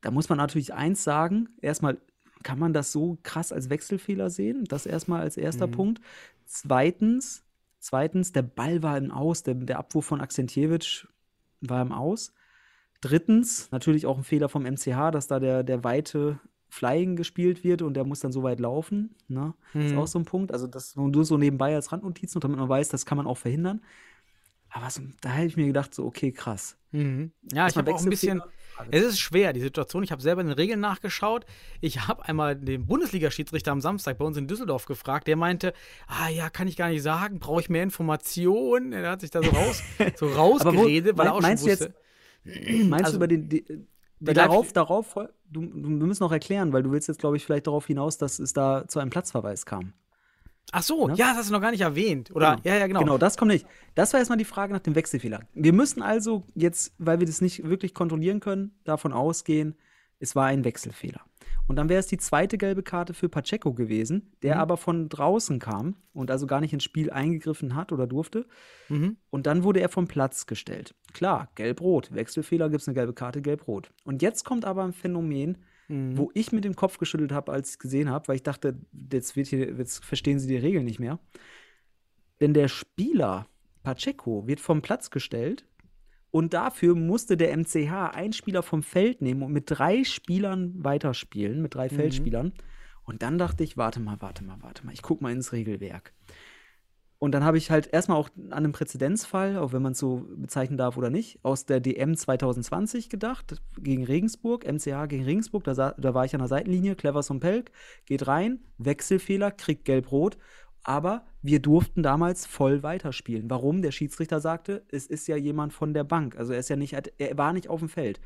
da 0.00 0.12
muss 0.12 0.28
man 0.28 0.38
natürlich 0.38 0.74
eins 0.74 1.02
sagen. 1.02 1.48
Erstmal 1.60 1.98
kann 2.44 2.58
man 2.60 2.72
das 2.72 2.92
so 2.92 3.18
krass 3.24 3.52
als 3.52 3.68
Wechselfehler 3.68 4.30
sehen. 4.30 4.64
Das 4.64 4.86
erstmal 4.86 5.22
als 5.22 5.36
erster 5.36 5.66
Mhm. 5.66 5.72
Punkt. 5.72 6.00
Zweitens, 6.46 7.44
zweitens, 7.80 8.32
der 8.32 8.42
Ball 8.42 8.82
war 8.82 8.96
im 8.96 9.10
Aus, 9.10 9.42
der, 9.42 9.54
der 9.54 9.78
Abwurf 9.78 10.06
von 10.06 10.20
Akzentjewitsch 10.20 11.06
war 11.60 11.82
im 11.82 11.92
Aus. 11.92 12.32
Drittens, 13.00 13.70
natürlich 13.70 14.06
auch 14.06 14.18
ein 14.18 14.24
Fehler 14.24 14.48
vom 14.48 14.64
MCH, 14.64 15.10
dass 15.12 15.26
da 15.26 15.40
der, 15.40 15.62
der 15.62 15.84
weite 15.84 16.40
Flying 16.68 17.16
gespielt 17.16 17.64
wird 17.64 17.82
und 17.82 17.94
der 17.94 18.04
muss 18.04 18.20
dann 18.20 18.32
so 18.32 18.42
weit 18.42 18.60
laufen. 18.60 19.14
Ne? 19.28 19.54
Ist 19.74 19.92
Mhm. 19.92 19.98
auch 19.98 20.06
so 20.06 20.18
ein 20.18 20.24
Punkt. 20.24 20.52
Also, 20.52 20.66
das 20.66 20.96
nur 20.96 21.24
so 21.24 21.38
nebenbei 21.38 21.74
als 21.74 21.92
Randnotizen, 21.92 22.40
damit 22.40 22.58
man 22.58 22.68
weiß, 22.68 22.88
das 22.90 23.06
kann 23.06 23.16
man 23.16 23.26
auch 23.26 23.38
verhindern. 23.38 23.82
Aber 24.70 24.90
so, 24.90 25.00
da 25.22 25.30
hätte 25.30 25.46
ich 25.46 25.56
mir 25.56 25.66
gedacht, 25.66 25.94
so, 25.94 26.04
okay, 26.04 26.30
krass. 26.30 26.76
Mhm. 26.92 27.32
Ja, 27.52 27.66
ich 27.68 27.76
Erstmal 27.76 27.86
habe 27.86 27.94
auch 27.94 28.02
ein 28.02 28.10
bisschen. 28.10 28.42
Es 28.90 29.02
ist 29.02 29.18
schwer, 29.18 29.52
die 29.52 29.60
Situation. 29.60 30.04
Ich 30.04 30.12
habe 30.12 30.22
selber 30.22 30.40
in 30.40 30.46
den 30.46 30.54
Regeln 30.56 30.78
nachgeschaut. 30.78 31.46
Ich 31.80 32.06
habe 32.06 32.24
einmal 32.28 32.54
den 32.54 32.86
Bundesliga-Schiedsrichter 32.86 33.72
am 33.72 33.80
Samstag 33.80 34.18
bei 34.18 34.24
uns 34.24 34.36
in 34.36 34.46
Düsseldorf 34.46 34.84
gefragt. 34.86 35.26
Der 35.26 35.34
meinte, 35.36 35.72
ah 36.06 36.28
ja, 36.28 36.48
kann 36.48 36.68
ich 36.68 36.76
gar 36.76 36.88
nicht 36.88 37.02
sagen, 37.02 37.40
brauche 37.40 37.60
ich 37.60 37.70
mehr 37.70 37.82
Informationen. 37.82 38.92
Er 38.92 39.10
hat 39.10 39.22
sich 39.22 39.30
da 39.30 39.42
so, 39.42 39.50
raus, 39.50 39.82
so 40.16 40.28
rausgeredet, 40.28 41.18
weil 41.18 41.26
er 41.26 41.34
auch 41.34 41.40
meinst 41.40 41.64
schon 41.66 41.74
du 41.76 41.80
wusste. 41.80 41.94
Meinst 42.88 43.06
Also, 43.06 43.18
du 43.18 43.24
über 43.24 43.26
den. 43.26 43.88
Darauf, 44.20 44.72
darauf, 44.72 45.14
du, 45.14 45.60
du, 45.60 45.88
wir 45.88 46.06
müssen 46.06 46.22
noch 46.22 46.32
erklären, 46.32 46.72
weil 46.72 46.82
du 46.82 46.90
willst 46.90 47.08
jetzt, 47.08 47.20
glaube 47.20 47.36
ich, 47.36 47.44
vielleicht 47.44 47.66
darauf 47.66 47.86
hinaus, 47.86 48.18
dass 48.18 48.38
es 48.38 48.52
da 48.52 48.86
zu 48.88 48.98
einem 48.98 49.10
Platzverweis 49.10 49.64
kam. 49.64 49.92
Ach 50.72 50.82
so, 50.82 51.08
Ne? 51.08 51.14
ja, 51.16 51.28
das 51.28 51.38
hast 51.38 51.48
du 51.48 51.54
noch 51.54 51.60
gar 51.62 51.70
nicht 51.70 51.80
erwähnt. 51.80 52.30
Oder, 52.34 52.58
ja, 52.62 52.76
ja, 52.76 52.86
genau. 52.86 53.00
Genau, 53.00 53.18
das 53.18 53.38
kommt 53.38 53.52
nicht. 53.52 53.66
Das 53.94 54.12
war 54.12 54.20
erstmal 54.20 54.38
die 54.38 54.44
Frage 54.44 54.72
nach 54.72 54.80
dem 54.80 54.94
Wechselfehler. 54.94 55.40
Wir 55.54 55.72
müssen 55.72 56.02
also 56.02 56.44
jetzt, 56.54 56.92
weil 56.98 57.20
wir 57.20 57.26
das 57.26 57.40
nicht 57.40 57.64
wirklich 57.68 57.94
kontrollieren 57.94 58.40
können, 58.40 58.78
davon 58.84 59.12
ausgehen, 59.12 59.76
es 60.20 60.36
war 60.36 60.46
ein 60.46 60.64
Wechselfehler. 60.64 61.20
Und 61.66 61.76
dann 61.76 61.88
wäre 61.88 62.00
es 62.00 62.06
die 62.06 62.16
zweite 62.18 62.56
gelbe 62.58 62.82
Karte 62.82 63.14
für 63.14 63.28
Pacheco 63.28 63.74
gewesen, 63.74 64.32
der 64.42 64.54
Mhm. 64.56 64.60
aber 64.60 64.76
von 64.76 65.08
draußen 65.08 65.58
kam 65.58 65.96
und 66.12 66.30
also 66.30 66.46
gar 66.46 66.60
nicht 66.60 66.72
ins 66.72 66.84
Spiel 66.84 67.10
eingegriffen 67.10 67.74
hat 67.74 67.92
oder 67.92 68.06
durfte. 68.06 68.46
Mhm. 68.88 69.16
Und 69.30 69.46
dann 69.46 69.64
wurde 69.64 69.80
er 69.80 69.88
vom 69.88 70.08
Platz 70.08 70.46
gestellt. 70.46 70.94
Klar, 71.12 71.50
gelb-rot. 71.54 72.14
Wechselfehler 72.14 72.70
gibt 72.70 72.82
es 72.82 72.88
eine 72.88 72.94
gelbe 72.94 73.12
Karte, 73.12 73.42
gelb-rot. 73.42 73.90
Und 74.04 74.22
jetzt 74.22 74.44
kommt 74.44 74.64
aber 74.64 74.82
ein 74.84 74.92
Phänomen, 74.92 75.58
Mhm. 75.88 76.16
wo 76.18 76.30
ich 76.34 76.52
mit 76.52 76.64
dem 76.64 76.76
Kopf 76.76 76.98
geschüttelt 76.98 77.32
habe, 77.32 77.52
als 77.52 77.68
ich 77.68 77.74
es 77.74 77.78
gesehen 77.78 78.10
habe, 78.10 78.28
weil 78.28 78.36
ich 78.36 78.42
dachte, 78.42 78.76
jetzt, 79.12 79.36
wird 79.36 79.46
hier, 79.48 79.72
jetzt 79.74 80.04
verstehen 80.04 80.38
sie 80.38 80.48
die 80.48 80.56
Regeln 80.56 80.84
nicht 80.84 81.00
mehr. 81.00 81.18
Denn 82.40 82.54
der 82.54 82.68
Spieler 82.68 83.46
Pacheco 83.82 84.46
wird 84.46 84.60
vom 84.60 84.82
Platz 84.82 85.10
gestellt 85.10 85.64
und 86.30 86.54
dafür 86.54 86.94
musste 86.94 87.36
der 87.36 87.56
MCH 87.56 88.14
einen 88.14 88.32
Spieler 88.32 88.62
vom 88.62 88.82
Feld 88.82 89.22
nehmen 89.22 89.42
und 89.42 89.52
mit 89.52 89.64
drei 89.66 90.04
Spielern 90.04 90.72
weiterspielen, 90.76 91.62
mit 91.62 91.74
drei 91.74 91.88
Feldspielern. 91.88 92.52
Und 93.04 93.22
dann 93.22 93.38
dachte 93.38 93.64
ich, 93.64 93.78
warte 93.78 94.00
mal, 94.00 94.16
warte 94.20 94.44
mal, 94.44 94.58
warte 94.60 94.84
mal, 94.84 94.92
ich 94.92 95.02
gucke 95.02 95.22
mal 95.22 95.32
ins 95.32 95.52
Regelwerk. 95.52 96.12
Und 97.20 97.32
dann 97.32 97.42
habe 97.42 97.58
ich 97.58 97.70
halt 97.70 97.92
erstmal 97.92 98.16
auch 98.16 98.28
an 98.36 98.52
einen 98.52 98.72
Präzedenzfall, 98.72 99.56
auch 99.56 99.72
wenn 99.72 99.82
man 99.82 99.92
es 99.92 99.98
so 99.98 100.24
bezeichnen 100.36 100.78
darf 100.78 100.96
oder 100.96 101.10
nicht, 101.10 101.40
aus 101.42 101.66
der 101.66 101.80
DM 101.80 102.16
2020 102.16 103.08
gedacht, 103.08 103.60
gegen 103.76 104.04
Regensburg, 104.04 104.64
MCH 104.64 105.08
gegen 105.08 105.24
Regensburg, 105.24 105.64
da, 105.64 105.94
da 105.98 106.14
war 106.14 106.24
ich 106.24 106.34
an 106.34 106.40
der 106.40 106.48
Seitenlinie, 106.48 106.94
Cleverson 106.94 107.40
Pelk, 107.40 107.72
geht 108.06 108.28
rein, 108.28 108.60
Wechselfehler, 108.78 109.50
kriegt 109.50 109.84
gelb-rot, 109.84 110.38
aber 110.88 111.26
wir 111.42 111.60
durften 111.60 112.02
damals 112.02 112.46
voll 112.46 112.82
weiterspielen. 112.82 113.50
Warum? 113.50 113.82
Der 113.82 113.92
Schiedsrichter 113.92 114.40
sagte, 114.40 114.86
es 114.88 115.06
ist 115.06 115.28
ja 115.28 115.36
jemand 115.36 115.74
von 115.74 115.92
der 115.92 116.02
Bank, 116.02 116.34
also 116.36 116.54
er 116.54 116.60
ist 116.60 116.70
ja 116.70 116.76
nicht, 116.76 116.94
er 116.94 117.36
war 117.36 117.52
nicht 117.52 117.68
auf 117.68 117.80
dem 117.80 117.90
Feld. 117.90 118.22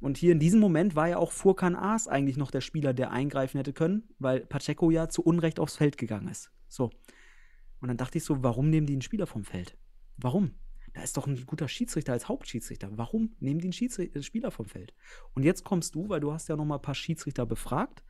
Und 0.00 0.18
hier 0.18 0.32
in 0.32 0.40
diesem 0.40 0.58
Moment 0.58 0.96
war 0.96 1.08
ja 1.08 1.18
auch 1.18 1.30
Furkan 1.30 1.76
Aas 1.76 2.08
eigentlich 2.08 2.36
noch 2.36 2.50
der 2.50 2.60
Spieler, 2.60 2.92
der 2.92 3.12
eingreifen 3.12 3.58
hätte 3.58 3.72
können, 3.72 4.02
weil 4.18 4.40
Pacheco 4.40 4.90
ja 4.90 5.08
zu 5.08 5.22
Unrecht 5.22 5.60
aufs 5.60 5.76
Feld 5.76 5.96
gegangen 5.96 6.26
ist. 6.26 6.50
So. 6.68 6.90
Und 7.80 7.86
dann 7.86 7.96
dachte 7.96 8.18
ich 8.18 8.24
so, 8.24 8.42
warum 8.42 8.68
nehmen 8.68 8.88
die 8.88 8.94
einen 8.94 9.02
Spieler 9.02 9.28
vom 9.28 9.44
Feld? 9.44 9.78
Warum? 10.16 10.56
Da 10.92 11.02
ist 11.02 11.16
doch 11.16 11.28
ein 11.28 11.46
guter 11.46 11.68
Schiedsrichter 11.68 12.12
als 12.12 12.28
Hauptschiedsrichter. 12.28 12.88
Warum 12.98 13.36
nehmen 13.38 13.60
die 13.60 13.66
einen 13.66 13.72
Schiedsrichter, 13.72 14.22
Spieler 14.24 14.50
vom 14.50 14.66
Feld? 14.66 14.92
Und 15.34 15.44
jetzt 15.44 15.62
kommst 15.62 15.94
du, 15.94 16.08
weil 16.08 16.20
du 16.20 16.32
hast 16.32 16.48
ja 16.48 16.56
noch 16.56 16.64
mal 16.64 16.76
ein 16.76 16.82
paar 16.82 16.96
Schiedsrichter 16.96 17.46
befragt, 17.46 18.02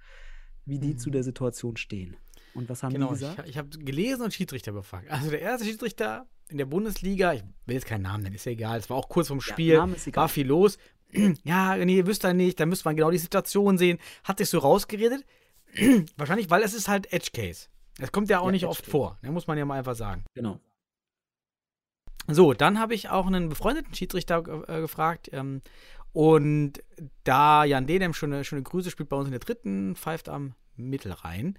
wie 0.64 0.78
die 0.78 0.96
zu 0.96 1.10
der 1.10 1.22
Situation 1.22 1.76
stehen. 1.76 2.16
Und 2.56 2.68
was 2.68 2.82
haben 2.82 2.92
Genau, 2.92 3.08
die 3.08 3.14
ich, 3.14 3.20
gesagt? 3.20 3.48
ich 3.48 3.58
habe 3.58 3.68
gelesen 3.70 4.22
und 4.22 4.32
Schiedsrichter 4.34 4.72
befragt. 4.72 5.10
Also 5.10 5.30
der 5.30 5.40
erste 5.40 5.66
Schiedsrichter 5.66 6.26
in 6.48 6.58
der 6.58 6.66
Bundesliga, 6.66 7.32
ich 7.34 7.42
will 7.66 7.74
jetzt 7.74 7.86
keinen 7.86 8.02
Namen 8.02 8.22
nennen, 8.22 8.34
ist 8.36 8.46
ja 8.46 8.52
egal, 8.52 8.78
es 8.78 8.88
war 8.88 8.96
auch 8.96 9.08
kurz 9.08 9.28
vorm 9.28 9.40
Spiel, 9.40 9.74
egal. 9.74 9.96
war 10.14 10.28
viel 10.28 10.46
los. 10.46 10.78
ja, 11.44 11.76
nee, 11.76 11.96
ihr 11.96 12.06
wüsst 12.06 12.22
ja 12.24 12.32
nicht, 12.32 12.58
da 12.58 12.66
müsste 12.66 12.86
man 12.88 12.96
genau 12.96 13.10
die 13.10 13.18
Situation 13.18 13.78
sehen. 13.78 13.98
Hat 14.24 14.38
sich 14.38 14.48
so 14.48 14.58
rausgeredet. 14.58 15.24
Wahrscheinlich, 16.16 16.50
weil 16.50 16.62
es 16.62 16.74
ist 16.74 16.88
halt 16.88 17.12
Edge 17.12 17.30
Case. 17.32 17.68
Das 17.98 18.12
kommt 18.12 18.28
ja 18.30 18.40
auch 18.40 18.46
Ja, 18.46 18.52
nicht 18.52 18.62
Edge 18.62 18.70
oft 18.70 18.80
Case. 18.80 18.90
vor. 18.90 19.18
Da 19.22 19.30
muss 19.30 19.46
man 19.46 19.58
ja 19.58 19.64
mal 19.64 19.78
einfach 19.78 19.94
sagen. 19.96 20.24
Genau. 20.34 20.60
So, 22.28 22.54
dann 22.54 22.78
habe 22.80 22.94
ich 22.94 23.08
auch 23.08 23.26
einen 23.26 23.48
befreundeten 23.48 23.94
Schiedsrichter 23.94 24.42
äh, 24.68 24.80
gefragt. 24.80 25.30
Ähm, 25.32 25.62
und 26.12 26.82
da 27.24 27.64
Jan 27.64 27.86
Dedem 27.86 28.14
schöne, 28.14 28.42
schöne 28.44 28.62
Grüße 28.62 28.90
spielt 28.90 29.08
bei 29.08 29.16
uns 29.16 29.26
in 29.26 29.32
der 29.32 29.40
dritten, 29.40 29.94
pfeift 29.96 30.28
am 30.28 30.54
Mittelrhein 30.76 31.58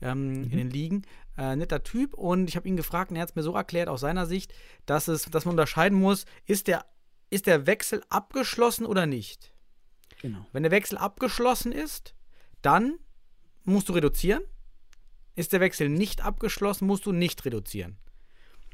ähm, 0.00 0.44
in 0.44 0.56
den 0.58 0.70
Ligen. 0.70 1.02
Äh, 1.36 1.56
netter 1.56 1.82
Typ. 1.82 2.14
Und 2.14 2.48
ich 2.48 2.56
habe 2.56 2.68
ihn 2.68 2.76
gefragt 2.76 3.10
und 3.10 3.16
er 3.16 3.22
hat 3.22 3.30
es 3.30 3.34
mir 3.36 3.42
so 3.42 3.54
erklärt 3.54 3.88
aus 3.88 4.00
seiner 4.00 4.26
Sicht, 4.26 4.52
dass, 4.86 5.08
es, 5.08 5.24
dass 5.24 5.44
man 5.44 5.52
unterscheiden 5.52 5.98
muss, 6.00 6.24
ist 6.46 6.66
der, 6.66 6.86
ist 7.30 7.46
der 7.46 7.66
Wechsel 7.66 8.02
abgeschlossen 8.08 8.86
oder 8.86 9.06
nicht? 9.06 9.52
Genau. 10.22 10.46
Wenn 10.52 10.62
der 10.62 10.72
Wechsel 10.72 10.96
abgeschlossen 10.98 11.72
ist, 11.72 12.14
dann 12.62 12.98
musst 13.64 13.88
du 13.88 13.92
reduzieren. 13.92 14.42
Ist 15.34 15.52
der 15.52 15.60
Wechsel 15.60 15.88
nicht 15.90 16.24
abgeschlossen, 16.24 16.86
musst 16.86 17.04
du 17.04 17.12
nicht 17.12 17.44
reduzieren. 17.44 17.98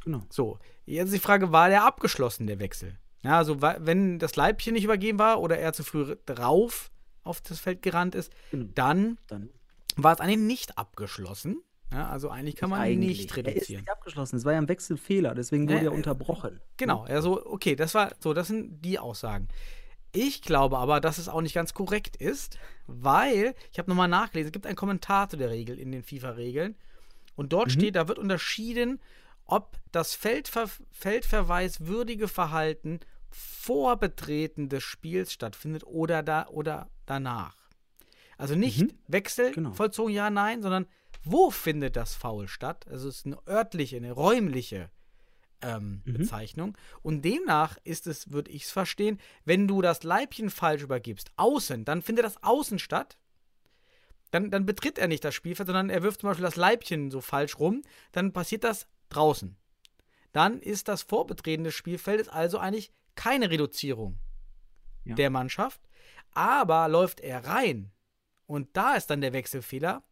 Genau. 0.05 0.23
So, 0.31 0.59
jetzt 0.85 1.13
die 1.13 1.19
Frage, 1.19 1.51
war 1.51 1.69
der 1.69 1.85
abgeschlossen, 1.85 2.47
der 2.47 2.59
Wechsel? 2.61 2.99
Ja, 3.25 3.39
also 3.39 3.61
wenn 3.63 4.19
das 4.19 4.37
Leibchen 4.37 4.75
nicht 4.75 4.85
übergeben 4.85 5.19
war 5.19 5.41
oder 5.41 5.59
er 5.59 5.73
zu 5.73 5.85
früh 5.85 6.17
drauf 6.27 6.91
auf 7.25 7.41
das 7.41 7.61
Feld 7.61 7.83
gerannt 7.83 8.15
ist, 8.15 8.33
Genau. 8.51 8.71
dann 8.75 9.19
Dann 9.29 9.51
war 9.97 10.13
es 10.15 10.21
eigentlich 10.21 10.39
nicht 10.39 10.79
abgeschlossen. 10.79 11.63
Ja, 11.93 12.09
also 12.09 12.31
eigentlich 12.31 12.57
kann 12.57 12.71
man 12.71 12.81
eigentlich. 12.81 13.19
nicht 13.19 13.31
Er 13.37 13.39
ist 13.45 13.49
reduzieren. 13.49 13.81
nicht 13.83 13.91
abgeschlossen. 13.91 14.37
Es 14.37 14.45
war 14.47 14.53
ja 14.53 14.59
ein 14.59 14.69
Wechselfehler, 14.69 15.35
deswegen 15.35 15.65
wurde 15.69 15.75
Ja, 15.85 15.91
er 15.91 15.93
äh, 15.93 15.97
unterbrochen. 15.97 16.61
Genau, 16.79 17.03
also 17.03 17.45
okay, 17.47 17.77
das 17.77 17.95
war 17.95 18.13
so, 18.19 18.33
das 18.33 18.47
sind 18.49 18.81
die 18.83 18.99
Aussagen. 18.99 19.49
Ich 20.13 20.43
glaube 20.43 20.79
aber, 20.79 21.01
dass 21.01 21.19
es 21.19 21.29
auch 21.29 21.41
nicht 21.43 21.55
ganz 21.55 21.75
korrekt 21.75 22.17
ist, 22.17 22.59
weil 22.87 23.55
ich 23.73 23.79
habe 23.79 23.91
nochmal 23.91 24.09
nachgelesen, 24.09 24.49
es 24.49 24.53
gibt 24.53 24.67
einen 24.67 24.77
Kommentar 24.77 25.29
zu 25.29 25.37
der 25.37 25.51
Regel 25.51 25.79
in 25.79 25.91
den 25.93 26.03
FIFA-Regeln 26.03 26.77
und 27.35 27.53
dort 27.53 27.73
steht, 27.73 27.97
da 27.97 28.09
wird 28.09 28.19
unterschieden, 28.19 29.01
ob 29.47 29.77
das 29.91 30.15
Feldver 30.15 30.69
feldverweiswürdige 30.93 32.29
Verhalten 32.29 33.01
vor 33.31 33.97
Betreten 33.97 34.69
des 34.69 34.83
Spiels 34.83 35.33
stattfindet 35.33 35.85
oder 35.85 36.23
da 36.23 36.47
oder 36.49 36.89
danach. 37.07 37.57
Also 38.43 38.57
nicht 38.57 38.81
Mhm. 38.83 38.93
Wechsel 39.07 39.53
Genau. 39.53 39.73
vollzogen, 39.73 40.13
ja, 40.13 40.29
nein, 40.29 40.63
sondern 40.63 40.87
wo 41.23 41.51
findet 41.53 41.95
das 41.95 42.17
Foul 42.17 42.49
statt? 42.49 42.87
Also 42.89 43.09
es 43.09 43.19
ist 43.19 43.27
eine 43.27 43.39
örtliche, 43.47 43.97
eine 43.97 44.11
räumliche 44.11 44.91
ähm, 45.61 46.03
Mhm. 46.05 46.13
Bezeichnung. 46.15 46.77
Und 47.03 47.25
demnach 47.25 47.79
ist 47.85 48.09
es, 48.09 48.33
würde 48.33 48.51
ich 48.51 48.65
es 48.65 48.73
verstehen, 48.73 49.21
wenn 49.45 49.69
du 49.69 49.81
das 49.81 50.03
Leibchen 50.03 50.51
falsch 50.51 50.83
übergibst, 50.83 51.31
außen, 51.37 51.85
dann 51.85 52.03
findet 52.03 52.25
das 52.25 52.43
außen 52.43 52.81
statt. 52.81 53.17
Dann, 54.33 54.51
dann 54.51 54.67
betritt 54.67 54.99
er 54.99 55.07
nicht 55.07 55.23
das 55.25 55.35
Spielfeld, 55.37 55.69
sondern 55.69 55.89
er 55.89 56.03
wirft 56.03 56.23
zum 56.23 56.31
Beispiel 56.31 56.45
das 56.45 56.57
Leibchen 56.57 57.13
so 57.13 57.21
falsch 57.21 57.61
rum, 57.61 57.83
dann 58.11 58.33
passiert 58.33 58.65
das 58.65 58.89
draußen. 59.11 59.57
Dann 60.33 60.59
ist 60.61 60.89
das 60.89 61.03
Vorbetreten 61.03 61.63
des 61.63 61.75
Spielfeldes 61.75 62.29
also 62.29 62.59
eigentlich 62.59 62.91
keine 63.15 63.49
Reduzierung 63.51 64.19
Ja. 65.05 65.15
der 65.15 65.31
Mannschaft. 65.31 65.81
Aber 66.33 66.89
läuft 66.89 67.21
er 67.21 67.45
rein 67.47 67.93
und 68.53 68.69
da 68.75 68.95
ist 68.95 69.09
dann 69.09 69.21
der 69.21 69.33
Wechselfehler, 69.33 70.03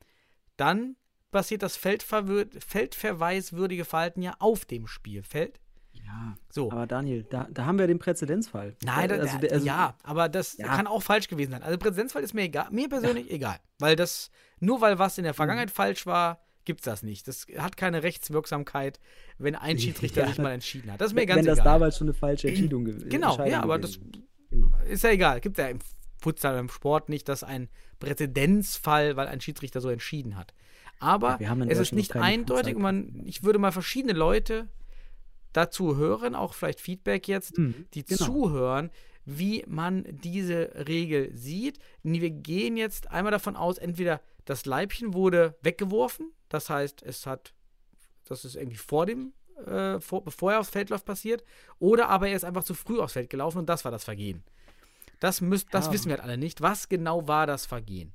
dann 0.57 0.97
passiert 1.31 1.63
das 1.63 1.77
feldverweiswürdige 1.77 3.85
Verhalten 3.85 4.23
ja 4.23 4.35
auf 4.39 4.65
dem 4.65 4.87
Spielfeld. 4.87 5.61
Ja. 5.93 6.37
So. 6.51 6.71
Aber 6.73 6.87
Daniel, 6.87 7.25
da, 7.25 7.47
da 7.51 7.67
haben 7.67 7.79
wir 7.79 7.87
den 7.87 7.99
Präzedenzfall. 7.99 8.77
Nein, 8.85 9.09
da, 9.09 9.17
also, 9.17 9.33
da, 9.35 9.39
der- 9.39 9.53
also, 9.53 9.67
ja, 9.67 9.97
aber 10.03 10.29
das 10.29 10.57
Ja. 10.57 10.67
kann 10.69 10.87
auch 10.87 11.03
falsch 11.03 11.29
gewesen 11.29 11.51
sein. 11.53 11.63
Also 11.63 11.79
Präsenzfall 11.79 12.23
ist 12.23 12.35
mir 12.35 12.43
egal, 12.43 12.69
mir 12.71 12.89
persönlich 12.89 13.31
egal, 13.31 13.59
weil 13.79 13.97
das 13.97 14.31
nur 14.59 14.81
weil 14.81 14.99
was 14.99 15.19
in 15.19 15.25
der 15.25 15.35
Vergangenheit 15.35 15.69
Mhm. 15.71 15.75
falsch 15.75 16.07
war, 16.07 16.41
gibt's 16.65 16.85
das 16.85 17.03
nicht. 17.03 17.27
Das 17.29 17.47
hat 17.59 17.77
keine 17.77 18.03
Rechtswirksamkeit, 18.03 18.99
wenn 19.39 19.55
ein 19.57 19.79
Schiedsrichter 19.79 20.23
Ja. 20.23 20.29
sich 20.29 20.39
mal 20.39 20.53
entschieden 20.53 20.91
hat. 20.93 21.01
Das 21.01 21.09
ist 21.09 21.15
mir 21.15 21.21
Wenn 21.23 21.29
ganz 21.29 21.47
das 21.47 21.59
egal. 21.59 21.73
damals 21.75 21.99
schon 21.99 22.07
eine 22.09 22.15
falsche 22.15 22.49
Entscheidung 22.49 22.85
gewesen 22.87 23.09
Genau, 23.09 23.45
ja, 23.47 23.63
aber 23.63 23.79
das 23.79 23.99
Genau. 24.51 24.69
ist 24.89 25.05
ja 25.05 25.11
egal. 25.11 25.41
Gibt 25.41 25.59
ja 25.59 25.69
im 25.69 25.79
Futsal, 26.21 26.59
im 26.59 26.69
Sport 26.69 27.09
nicht, 27.09 27.29
dass 27.29 27.43
ein 27.45 27.69
Präzedenzfall, 27.99 29.17
weil 29.17 29.29
ein 29.29 29.41
Schiedsrichter 29.41 29.81
so 29.81 29.89
entschieden 29.89 30.37
hat. 30.37 30.55
Aber 30.99 31.41
Ja, 31.41 31.57
es 31.67 31.79
ist 31.79 31.93
nicht 31.93 32.15
eindeutig 32.15 32.77
man, 32.77 33.23
ich 33.25 33.43
würde 33.43 33.59
mal 33.59 33.73
verschiedene 33.73 34.13
Leute 34.13 34.69
dazu 35.53 35.97
hören, 35.97 36.35
auch 36.35 36.55
vielleicht 36.55 36.81
Feedback 36.81 37.27
jetzt, 37.27 37.59
Mhm, 37.59 37.87
die 37.95 38.05
genau. 38.05 38.25
zuhören, 38.25 38.91
wie 39.25 39.65
man 39.67 40.05
diese 40.09 40.87
Regel 40.87 41.35
sieht. 41.37 41.79
Wir 42.03 42.31
gehen 42.31 42.77
jetzt 42.77 43.11
einmal 43.11 43.33
davon 43.33 43.57
aus, 43.57 43.79
entweder 43.79 44.21
das 44.45 44.67
Leibchen 44.67 45.15
wurde 45.15 45.57
weggeworfen, 45.63 46.33
das 46.49 46.71
heißt, 46.71 47.03
es 47.03 47.27
hat, 47.27 47.55
das 48.25 48.45
ist 48.45 48.57
irgendwie 48.57 48.77
vor 48.79 49.07
dem, 49.07 49.33
äh, 49.67 50.01
vor, 50.01 50.25
bevor 50.25 50.53
er 50.53 50.61
aufs 50.61 50.71
Feld 50.71 50.91
läuft, 50.91 51.05
passiert, 51.05 51.45
oder 51.79 52.09
aber 52.09 52.29
er 52.29 52.37
ist 52.37 52.45
einfach 52.45 52.65
zu 52.65 52.75
früh 52.75 52.99
aufs 52.99 53.13
Feld 53.15 53.31
gelaufen 53.31 53.59
und 53.59 53.69
das 53.69 53.85
war 53.85 53.93
das 53.93 54.05
Vergehen. 54.05 54.43
Das, 55.21 55.41
müsst, 55.41 55.69
das 55.73 55.87
Ja. 55.87 55.93
wissen 55.93 56.07
wir 56.07 56.17
halt 56.17 56.25
alle 56.25 56.39
nicht. 56.39 56.61
Was 56.61 56.89
genau 56.89 57.29
war 57.29 57.47
das 57.47 57.67
Vergehen? 57.67 58.13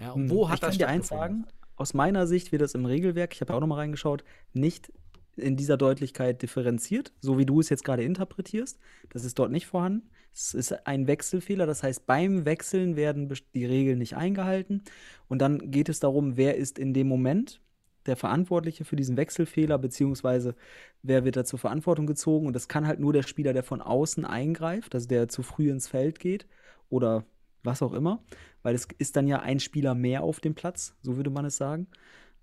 Ja, 0.00 0.12
und 0.12 0.22
Hm, 0.24 0.30
wo 0.30 0.44
ich 0.44 0.50
hat 0.50 0.60
kann 0.60 0.68
das 0.70 0.78
dir 0.78 0.88
eins 0.88 1.08
sagen, 1.08 1.46
aus 1.76 1.94
meiner 1.94 2.26
Sicht 2.26 2.52
wird 2.52 2.62
das 2.62 2.74
im 2.74 2.84
Regelwerk, 2.84 3.34
ich 3.34 3.40
habe 3.40 3.54
auch 3.54 3.60
noch 3.60 3.66
mal 3.66 3.76
reingeschaut, 3.76 4.24
nicht 4.52 4.92
in 5.36 5.56
dieser 5.56 5.76
Deutlichkeit 5.76 6.42
differenziert, 6.42 7.12
so 7.20 7.38
wie 7.38 7.46
du 7.46 7.60
es 7.60 7.68
jetzt 7.68 7.84
gerade 7.84 8.02
interpretierst. 8.02 8.78
Das 9.10 9.24
ist 9.24 9.38
dort 9.38 9.52
nicht 9.52 9.66
vorhanden. 9.66 10.10
Es 10.34 10.52
ist 10.54 10.86
ein 10.86 11.06
Wechselfehler, 11.06 11.66
das 11.66 11.82
heißt, 11.84 12.06
beim 12.06 12.44
Wechseln 12.44 12.96
werden 12.96 13.32
die 13.54 13.64
Regeln 13.64 13.98
nicht 13.98 14.16
eingehalten. 14.16 14.82
Und 15.28 15.40
dann 15.40 15.70
geht 15.70 15.88
es 15.88 16.00
darum, 16.00 16.36
wer 16.36 16.56
ist 16.56 16.78
in 16.78 16.92
dem 16.94 17.06
Moment 17.08 17.60
der 18.08 18.16
Verantwortliche 18.16 18.84
für 18.84 18.96
diesen 18.96 19.16
Wechselfehler, 19.16 19.78
beziehungsweise 19.78 20.54
wer 21.02 21.24
wird 21.24 21.36
da 21.36 21.44
zur 21.44 21.58
Verantwortung 21.58 22.06
gezogen. 22.06 22.46
Und 22.46 22.54
das 22.54 22.68
kann 22.68 22.86
halt 22.86 23.00
nur 23.00 23.12
der 23.12 23.22
Spieler, 23.22 23.52
der 23.52 23.62
von 23.62 23.80
außen 23.80 24.24
eingreift, 24.24 24.94
also 24.94 25.06
der 25.06 25.28
zu 25.28 25.42
früh 25.42 25.70
ins 25.70 25.88
Feld 25.88 26.18
geht 26.18 26.46
oder 26.88 27.24
was 27.62 27.82
auch 27.82 27.92
immer, 27.92 28.22
weil 28.62 28.74
es 28.74 28.88
ist 28.98 29.16
dann 29.16 29.26
ja 29.26 29.40
ein 29.40 29.60
Spieler 29.60 29.94
mehr 29.94 30.22
auf 30.22 30.40
dem 30.40 30.54
Platz, 30.54 30.96
so 31.02 31.16
würde 31.16 31.30
man 31.30 31.44
es 31.44 31.56
sagen. 31.56 31.86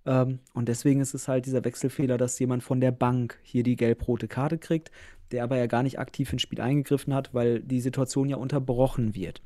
Ähm, 0.06 0.40
und 0.54 0.70
deswegen 0.70 1.02
ist 1.02 1.14
es 1.14 1.28
halt 1.28 1.46
dieser 1.46 1.64
Wechselfehler, 1.66 2.18
dass 2.18 2.38
jemand 2.40 2.64
von 2.64 2.80
der 2.80 2.92
Bank 2.92 3.40
hier 3.42 3.64
die 3.64 3.76
gelb-rote 3.76 4.28
Karte 4.28 4.58
kriegt, 4.58 4.92
der 5.32 5.44
aber 5.44 5.58
ja 5.58 5.68
gar 5.68 5.84
nicht 5.84 6.00
aktiv 6.00 6.32
ins 6.32 6.42
Spiel 6.42 6.62
eingegriffen 6.62 7.14
hat, 7.14 7.34
weil 7.34 7.62
die 7.62 7.82
Situation 7.82 8.30
ja 8.30 8.38
unterbrochen 8.38 9.16
wird. 9.16 9.42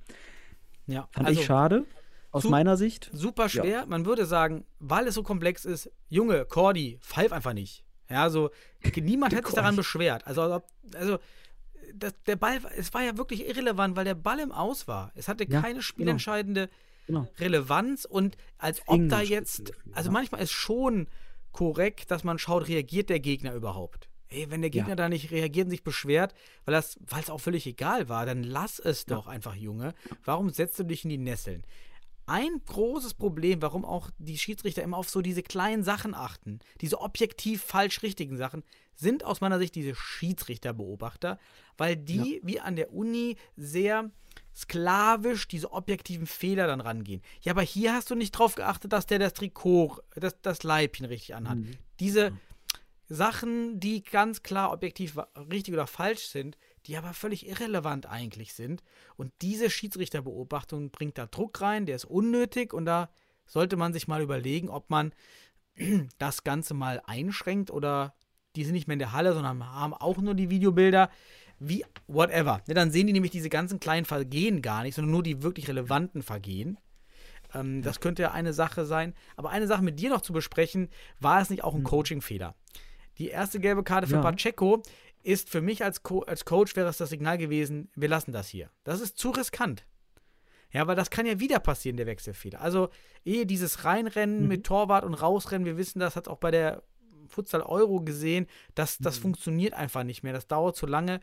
Ja, 0.87 1.07
Fand 1.11 1.27
also, 1.27 1.39
ich 1.39 1.45
schade, 1.45 1.85
aus 2.31 2.43
zu- 2.43 2.49
meiner 2.49 2.77
Sicht. 2.77 3.09
super 3.13 3.49
schwer. 3.49 3.85
Man 3.85 4.05
würde 4.05 4.25
sagen, 4.25 4.65
weil 4.79 5.07
es 5.07 5.15
so 5.15 5.23
komplex 5.23 5.65
ist, 5.65 5.89
Junge, 6.09 6.45
Cordy, 6.45 6.99
pfeif 7.01 7.31
einfach 7.31 7.53
nicht. 7.53 7.83
Ja, 8.09 8.29
so, 8.29 8.49
niemand 8.95 9.33
hätte 9.33 9.47
sich 9.47 9.55
daran 9.55 9.75
beschwert. 9.75 10.25
Also, 10.27 10.61
also 10.95 11.19
das, 11.93 12.13
der 12.27 12.35
Ball, 12.35 12.59
es 12.77 12.93
war 12.93 13.03
ja 13.03 13.17
wirklich 13.17 13.47
irrelevant, 13.47 13.95
weil 13.95 14.05
der 14.05 14.15
Ball 14.15 14.39
im 14.39 14.51
Aus 14.51 14.87
war. 14.87 15.11
Es 15.15 15.27
hatte 15.27 15.45
Ja, 15.49 15.61
keine 15.61 15.81
spielentscheidende 15.81 16.69
Genau. 17.07 17.27
Relevanz 17.39 18.05
und 18.05 18.37
als 18.59 18.81
ob 18.85 19.09
da 19.09 19.17
Fingerspitzengefühl, 19.17 19.31
jetzt, 19.35 19.73
also 19.95 20.09
ja. 20.09 20.13
manchmal 20.13 20.41
ist 20.43 20.51
schon 20.51 21.07
korrekt, 21.51 22.11
dass 22.11 22.23
man 22.23 22.37
schaut, 22.37 22.67
reagiert 22.67 23.09
der 23.09 23.19
Gegner 23.19 23.55
überhaupt. 23.55 24.07
Ey, 24.27 24.51
wenn 24.51 24.61
der 24.61 24.69
Gegner 24.69 24.89
Ja. 24.89 24.95
da 24.95 25.09
nicht 25.09 25.31
reagiert 25.31 25.65
und 25.65 25.71
sich 25.71 25.83
beschwert, 25.83 26.35
weil 26.65 26.73
das, 26.75 26.99
weil 27.07 27.23
es 27.23 27.31
auch 27.31 27.39
völlig 27.41 27.65
egal 27.65 28.09
war, 28.09 28.27
dann 28.27 28.43
lass 28.43 28.77
es 28.77 29.05
doch 29.05 29.25
einfach, 29.25 29.55
Junge. 29.55 29.95
Warum 30.23 30.51
setzt 30.51 30.77
du 30.77 30.83
dich 30.83 31.03
in 31.03 31.09
die 31.09 31.17
Nesseln? 31.17 31.63
Ein 32.29 32.61
großes 32.67 33.15
Problem, 33.15 33.61
warum 33.63 33.83
auch 33.83 34.11
die 34.19 34.37
Schiedsrichter 34.37 34.83
immer 34.83 34.97
auf 34.97 35.09
so 35.09 35.21
diese 35.21 35.41
kleinen 35.41 35.83
Sachen 35.83 36.13
achten, 36.13 36.59
diese 36.79 37.01
objektiv 37.01 37.63
falsch 37.63 38.03
richtigen 38.03 38.37
Sachen, 38.37 38.63
sind 38.93 39.23
aus 39.23 39.41
meiner 39.41 39.57
Sicht 39.57 39.73
diese 39.73 39.95
Schiedsrichterbeobachter, 39.95 41.39
weil 41.77 41.95
die 41.95 42.39
wie 42.43 42.59
an 42.59 42.75
der 42.75 42.93
Uni 42.93 43.37
sehr 43.55 44.11
sklavisch 44.55 45.47
diese 45.47 45.71
objektiven 45.71 46.27
Fehler 46.27 46.67
dann 46.67 46.81
rangehen. 46.81 47.23
Ja, 47.41 47.53
aber 47.53 47.63
hier 47.63 47.93
hast 47.93 48.11
du 48.11 48.15
nicht 48.15 48.31
drauf 48.31 48.53
geachtet, 48.53 48.93
dass 48.93 49.07
der 49.07 49.17
das 49.17 49.33
Trikot, 49.33 49.99
das, 50.15 50.35
das 50.41 50.61
Leibchen 50.61 51.07
richtig 51.07 51.33
anhat. 51.33 51.57
Mhm. 51.57 51.71
Diese 51.99 52.33
Sachen, 53.07 53.79
die 53.79 54.03
ganz 54.03 54.43
klar 54.43 54.71
objektiv 54.71 55.17
richtig 55.51 55.73
oder 55.73 55.87
falsch 55.87 56.27
sind, 56.27 56.57
die 56.85 56.97
aber 56.97 57.13
völlig 57.13 57.47
irrelevant 57.47 58.05
eigentlich 58.07 58.53
sind. 58.53 58.83
Und 59.17 59.31
diese 59.41 59.69
Schiedsrichterbeobachtung 59.69 60.91
bringt 60.91 61.17
da 61.17 61.25
Druck 61.27 61.61
rein, 61.61 61.85
der 61.85 61.95
ist 61.95 62.05
unnötig 62.05 62.73
und 62.73 62.85
da 62.85 63.09
sollte 63.45 63.77
man 63.77 63.93
sich 63.93 64.07
mal 64.07 64.21
überlegen, 64.21 64.69
ob 64.69 64.89
man 64.89 65.13
das 66.17 66.43
Ganze 66.43 66.73
mal 66.73 67.01
einschränkt 67.05 67.71
oder 67.71 68.13
die 68.55 68.63
sind 68.63 68.73
nicht 68.73 68.87
mehr 68.87 68.93
in 68.93 68.99
der 68.99 69.13
Halle, 69.13 69.33
sondern 69.33 69.63
haben 69.65 69.93
auch 69.93 70.17
nur 70.17 70.33
die 70.35 70.49
Videobilder. 70.49 71.09
Wie, 71.59 71.83
whatever. 72.07 72.61
Ne, 72.67 72.73
dann 72.73 72.91
sehen 72.91 73.07
die 73.07 73.13
nämlich 73.13 73.31
diese 73.31 73.49
ganzen 73.49 73.79
kleinen 73.79 74.05
Vergehen 74.05 74.61
gar 74.61 74.83
nicht, 74.83 74.95
sondern 74.95 75.11
nur 75.11 75.23
die 75.23 75.43
wirklich 75.43 75.67
relevanten 75.67 76.23
Vergehen. 76.23 76.77
Ähm, 77.53 77.81
Das 77.81 77.99
könnte 77.99 78.21
ja 78.21 78.31
eine 78.31 78.53
Sache 78.53 78.85
sein. 78.85 79.13
Aber 79.35 79.49
eine 79.49 79.67
Sache 79.67 79.83
mit 79.83 79.99
dir 79.99 80.09
noch 80.09 80.21
zu 80.21 80.31
besprechen, 80.33 80.89
war 81.19 81.41
es 81.41 81.49
nicht 81.49 81.63
auch 81.63 81.75
ein 81.75 81.83
Coaching-Fehler? 81.83 82.55
Die 83.17 83.27
erste 83.27 83.59
gelbe 83.59 83.83
Karte 83.83 84.07
für 84.07 84.15
Ja. 84.15 84.21
Pacheco 84.21 84.81
ist 85.23 85.49
für 85.49 85.61
mich 85.61 85.83
als, 85.83 86.03
Co 86.03 86.21
als 86.21 86.45
Coach 86.45 86.75
wäre 86.75 86.87
es 86.89 86.97
das 86.97 87.09
Signal 87.09 87.37
gewesen, 87.37 87.89
wir 87.95 88.07
lassen 88.09 88.31
das 88.31 88.47
hier. 88.47 88.69
Das 88.83 89.01
ist 89.01 89.17
zu 89.17 89.31
riskant. 89.31 89.85
Ja, 90.71 90.85
weil 90.87 90.95
das 90.95 91.09
kann 91.09 91.25
ja 91.25 91.39
wieder 91.39 91.59
passieren, 91.59 91.97
der 91.97 92.05
Wechselfehler. 92.05 92.61
Also, 92.61 92.89
ehe 93.25 93.45
dieses 93.45 93.85
Reinrennen 93.85 94.43
Mhm. 94.43 94.47
mit 94.47 94.65
Torwart 94.65 95.03
und 95.03 95.15
Rausrennen, 95.15 95.65
wir 95.65 95.77
wissen 95.77 95.99
das, 95.99 96.15
hat 96.15 96.27
auch 96.27 96.37
bei 96.37 96.51
der 96.51 96.83
Futsal 97.27 97.61
Euro 97.63 98.01
gesehen, 98.01 98.47
dass 98.75 98.97
das 98.99 99.17
Mhm. 99.17 99.21
funktioniert 99.23 99.73
einfach 99.73 100.03
nicht 100.03 100.23
mehr. 100.23 100.33
Das 100.33 100.47
dauert 100.47 100.75
zu 100.75 100.85
lange. 100.85 101.19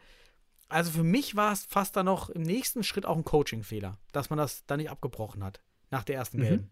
Also 0.69 0.91
für 0.91 1.05
mich 1.05 1.37
war 1.37 1.53
es 1.53 1.65
fast 1.67 1.95
dann 1.97 2.07
noch 2.07 2.29
im 2.29 2.43
nächsten 2.43 2.83
Schritt 2.83 3.07
auch 3.07 3.17
ein 3.17 3.25
Coaching-Fehler, 3.25 3.99
dass 4.13 4.31
man 4.31 4.37
das 4.37 4.67
da 4.67 4.77
nicht 4.77 4.91
abgebrochen 4.91 5.45
hat 5.45 5.61
nach 5.91 6.03
der 6.03 6.17
ersten 6.17 6.39
Mhm. 6.39 6.43
Gelben. 6.43 6.71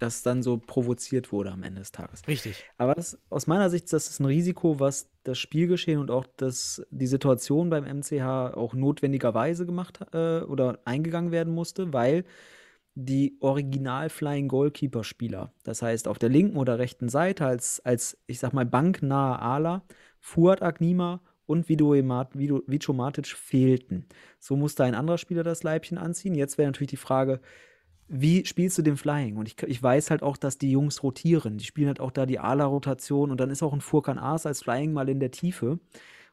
Dass 0.00 0.22
dann 0.22 0.42
so 0.42 0.58
provoziert 0.58 1.30
wurde 1.30 1.52
am 1.52 1.62
Ende 1.62 1.80
des 1.80 1.92
Tages. 1.92 2.22
Richtig. 2.26 2.64
Aber 2.78 2.94
das, 2.94 3.18
aus 3.30 3.46
meiner 3.46 3.70
Sicht, 3.70 3.92
das 3.92 4.08
ist 4.08 4.20
ein 4.20 4.26
Risiko, 4.26 4.80
was 4.80 5.08
das 5.22 5.38
Spielgeschehen 5.38 6.00
und 6.00 6.10
auch 6.10 6.26
das, 6.36 6.84
die 6.90 7.06
Situation 7.06 7.70
beim 7.70 7.84
MCH 7.84 8.56
auch 8.56 8.74
notwendigerweise 8.74 9.66
gemacht 9.66 10.00
äh, 10.12 10.40
oder 10.40 10.80
eingegangen 10.84 11.30
werden 11.30 11.54
musste, 11.54 11.92
weil 11.92 12.24
die 12.94 13.36
original 13.40 14.08
Flying 14.08 14.48
Goalkeeper 14.48 15.02
Spieler, 15.02 15.52
das 15.64 15.82
heißt 15.82 16.06
auf 16.06 16.18
der 16.18 16.28
linken 16.28 16.56
oder 16.56 16.78
rechten 16.78 17.08
Seite 17.08 17.44
als, 17.46 17.80
als 17.84 18.18
ich 18.26 18.38
sag 18.38 18.52
mal, 18.52 18.66
banknahe 18.66 19.40
Ala, 19.40 19.82
Fuad 20.20 20.62
Agnima 20.62 21.20
und 21.46 21.68
Vico 21.68 22.92
Matic 22.92 23.26
fehlten. 23.26 24.06
So 24.38 24.56
musste 24.56 24.84
ein 24.84 24.94
anderer 24.94 25.18
Spieler 25.18 25.42
das 25.42 25.62
Leibchen 25.62 25.98
anziehen. 25.98 26.34
Jetzt 26.34 26.56
wäre 26.56 26.68
natürlich 26.68 26.90
die 26.90 26.96
Frage, 26.96 27.40
wie 28.08 28.44
spielst 28.44 28.78
du 28.78 28.82
den 28.82 28.96
Flying? 28.96 29.36
Und 29.36 29.48
ich, 29.48 29.62
ich 29.62 29.82
weiß 29.82 30.10
halt 30.10 30.22
auch, 30.22 30.36
dass 30.36 30.58
die 30.58 30.70
Jungs 30.70 31.02
rotieren. 31.02 31.58
Die 31.58 31.64
spielen 31.64 31.88
halt 31.88 32.00
auch 32.00 32.10
da 32.10 32.26
die 32.26 32.38
Ala-Rotation 32.38 33.30
und 33.30 33.40
dann 33.40 33.50
ist 33.50 33.62
auch 33.62 33.72
ein 33.72 33.80
Furkan 33.80 34.18
Aas 34.18 34.46
als 34.46 34.62
Flying 34.62 34.92
mal 34.92 35.08
in 35.08 35.20
der 35.20 35.30
Tiefe. 35.30 35.78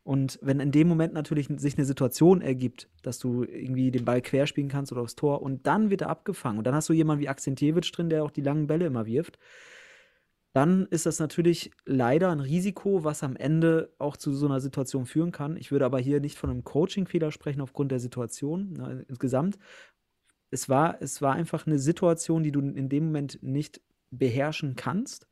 Und 0.03 0.39
wenn 0.41 0.59
in 0.59 0.71
dem 0.71 0.87
Moment 0.87 1.13
natürlich 1.13 1.47
sich 1.57 1.77
eine 1.77 1.85
Situation 1.85 2.41
ergibt, 2.41 2.89
dass 3.03 3.19
du 3.19 3.43
irgendwie 3.43 3.91
den 3.91 4.03
Ball 4.03 4.21
querspielen 4.21 4.69
kannst 4.69 4.91
oder 4.91 5.01
aufs 5.01 5.15
Tor 5.15 5.43
und 5.43 5.67
dann 5.67 5.91
wird 5.91 6.01
er 6.01 6.09
abgefangen 6.09 6.57
und 6.57 6.65
dann 6.65 6.73
hast 6.73 6.89
du 6.89 6.93
jemanden 6.93 7.21
wie 7.21 7.29
Akzentjewitsch 7.29 7.91
drin, 7.95 8.09
der 8.09 8.23
auch 8.23 8.31
die 8.31 8.41
langen 8.41 8.65
Bälle 8.65 8.87
immer 8.87 9.05
wirft, 9.05 9.37
dann 10.53 10.87
ist 10.87 11.05
das 11.05 11.19
natürlich 11.19 11.71
leider 11.85 12.29
ein 12.29 12.41
Risiko, 12.41 13.05
was 13.05 13.23
am 13.23 13.37
Ende 13.37 13.93
auch 13.99 14.17
zu 14.17 14.33
so 14.33 14.47
einer 14.47 14.59
Situation 14.59 15.05
führen 15.05 15.31
kann. 15.31 15.55
Ich 15.55 15.71
würde 15.71 15.85
aber 15.85 15.99
hier 15.99 16.19
nicht 16.19 16.37
von 16.37 16.49
einem 16.49 16.63
Coaching-Fehler 16.63 17.31
sprechen 17.31 17.61
aufgrund 17.61 17.91
der 17.91 17.99
Situation 17.99 18.73
ne, 18.73 19.05
insgesamt. 19.07 19.57
Es 20.51 20.69
war, 20.69 21.01
es 21.01 21.21
war 21.21 21.33
einfach 21.33 21.65
eine 21.65 21.79
Situation, 21.79 22.43
die 22.43 22.51
du 22.51 22.59
in 22.59 22.89
dem 22.89 23.05
Moment 23.05 23.41
nicht 23.41 23.81
beherrschen 24.11 24.75
kannst. 24.75 25.27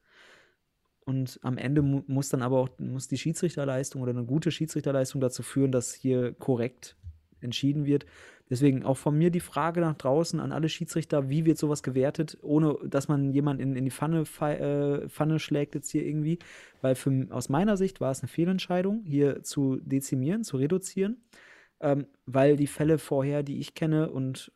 Und 1.06 1.40
am 1.44 1.58
Ende 1.58 1.82
mu 1.82 2.04
muss 2.08 2.30
dann 2.30 2.42
aber 2.42 2.60
auch 2.60 2.70
muss 2.80 3.08
die 3.08 3.18
Schiedsrichterleistung 3.18 4.02
oder 4.02 4.12
eine 4.12 4.26
gute 4.26 4.52
Schiedsrichterleistung 4.52 5.22
dazu 5.22 5.44
führen, 5.44 5.72
dass 5.72 5.94
hier 5.94 6.34
korrekt 6.34 6.96
entschieden 7.42 7.86
wird. 7.86 8.06
Deswegen 8.50 8.84
auch 8.84 8.98
von 8.98 9.16
mir 9.16 9.30
die 9.30 9.40
Frage 9.40 9.80
nach 9.80 9.96
draußen 9.96 10.40
an 10.40 10.52
alle 10.52 10.70
Schiedsrichter, 10.70 11.30
wie 11.30 11.46
wird 11.46 11.60
sowas 11.60 11.84
gewertet, 11.84 12.38
ohne 12.42 12.78
dass 12.84 13.08
man 13.08 13.32
jemanden 13.32 13.62
in, 13.62 13.76
in 13.76 13.86
die 13.86 13.92
Pfanne, 13.92 14.22
äh, 14.22 15.08
Pfanne 15.08 15.40
schlägt 15.40 15.76
jetzt 15.76 15.92
hier 15.92 16.06
irgendwie. 16.06 16.40
Weil 16.82 16.96
für, 16.96 17.28
aus 17.30 17.50
meiner 17.50 17.78
Sicht 17.78 18.02
war 18.02 18.12
es 18.12 18.22
eine 18.22 18.28
Fehlentscheidung, 18.28 19.04
hier 19.04 19.44
zu 19.44 19.78
dezimieren, 19.78 20.44
zu 20.44 20.58
reduzieren. 20.58 21.18
Ähm, 21.80 22.08
weil 22.26 22.58
die 22.58 22.68
Fälle 22.68 22.98
vorher, 22.98 23.44
die 23.44 23.60
ich 23.60 23.74
kenne 23.74 24.10
und 24.10 24.52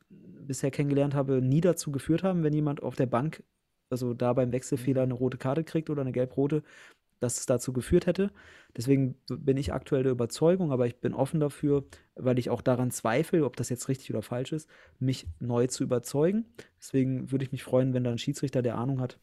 bisher 0.47 0.71
kennengelernt 0.71 1.15
habe, 1.15 1.41
nie 1.41 1.61
dazu 1.61 1.91
geführt 1.91 2.23
haben, 2.23 2.43
wenn 2.43 2.53
jemand 2.53 2.83
auf 2.83 2.95
der 2.95 3.05
Bank, 3.05 3.43
also 3.89 4.13
da 4.13 4.33
beim 4.33 4.51
Wechselfehler 4.51 5.03
eine 5.03 5.13
rote 5.13 5.37
Karte 5.37 5.63
kriegt 5.63 5.89
oder 5.89 6.01
eine 6.01 6.11
gelb-rote, 6.11 6.63
dass 7.19 7.39
es 7.39 7.45
dazu 7.45 7.71
geführt 7.71 8.05
hätte. 8.05 8.31
Deswegen 8.75 9.15
bin 9.29 9.55
ich 9.55 9.71
aktuell 9.71 10.03
der 10.03 10.11
Überzeugung, 10.11 10.71
aber 10.71 10.87
ich 10.87 10.99
bin 10.99 11.13
offen 11.13 11.39
dafür, 11.39 11.85
weil 12.15 12.37
ich 12.37 12.49
auch 12.49 12.61
daran 12.61 12.91
zweifle, 12.91 13.45
ob 13.45 13.55
das 13.55 13.69
jetzt 13.69 13.87
richtig 13.87 14.09
oder 14.09 14.21
falsch 14.21 14.51
ist, 14.51 14.69
mich 14.99 15.27
neu 15.39 15.67
zu 15.67 15.83
überzeugen. 15.83 16.45
Deswegen 16.77 17.31
würde 17.31 17.45
ich 17.45 17.51
mich 17.51 17.63
freuen, 17.63 17.93
wenn 17.93 18.03
da 18.03 18.11
ein 18.11 18.17
Schiedsrichter, 18.17 18.61
der 18.61 18.77
Ahnung 18.77 18.99
hat, 18.99 19.19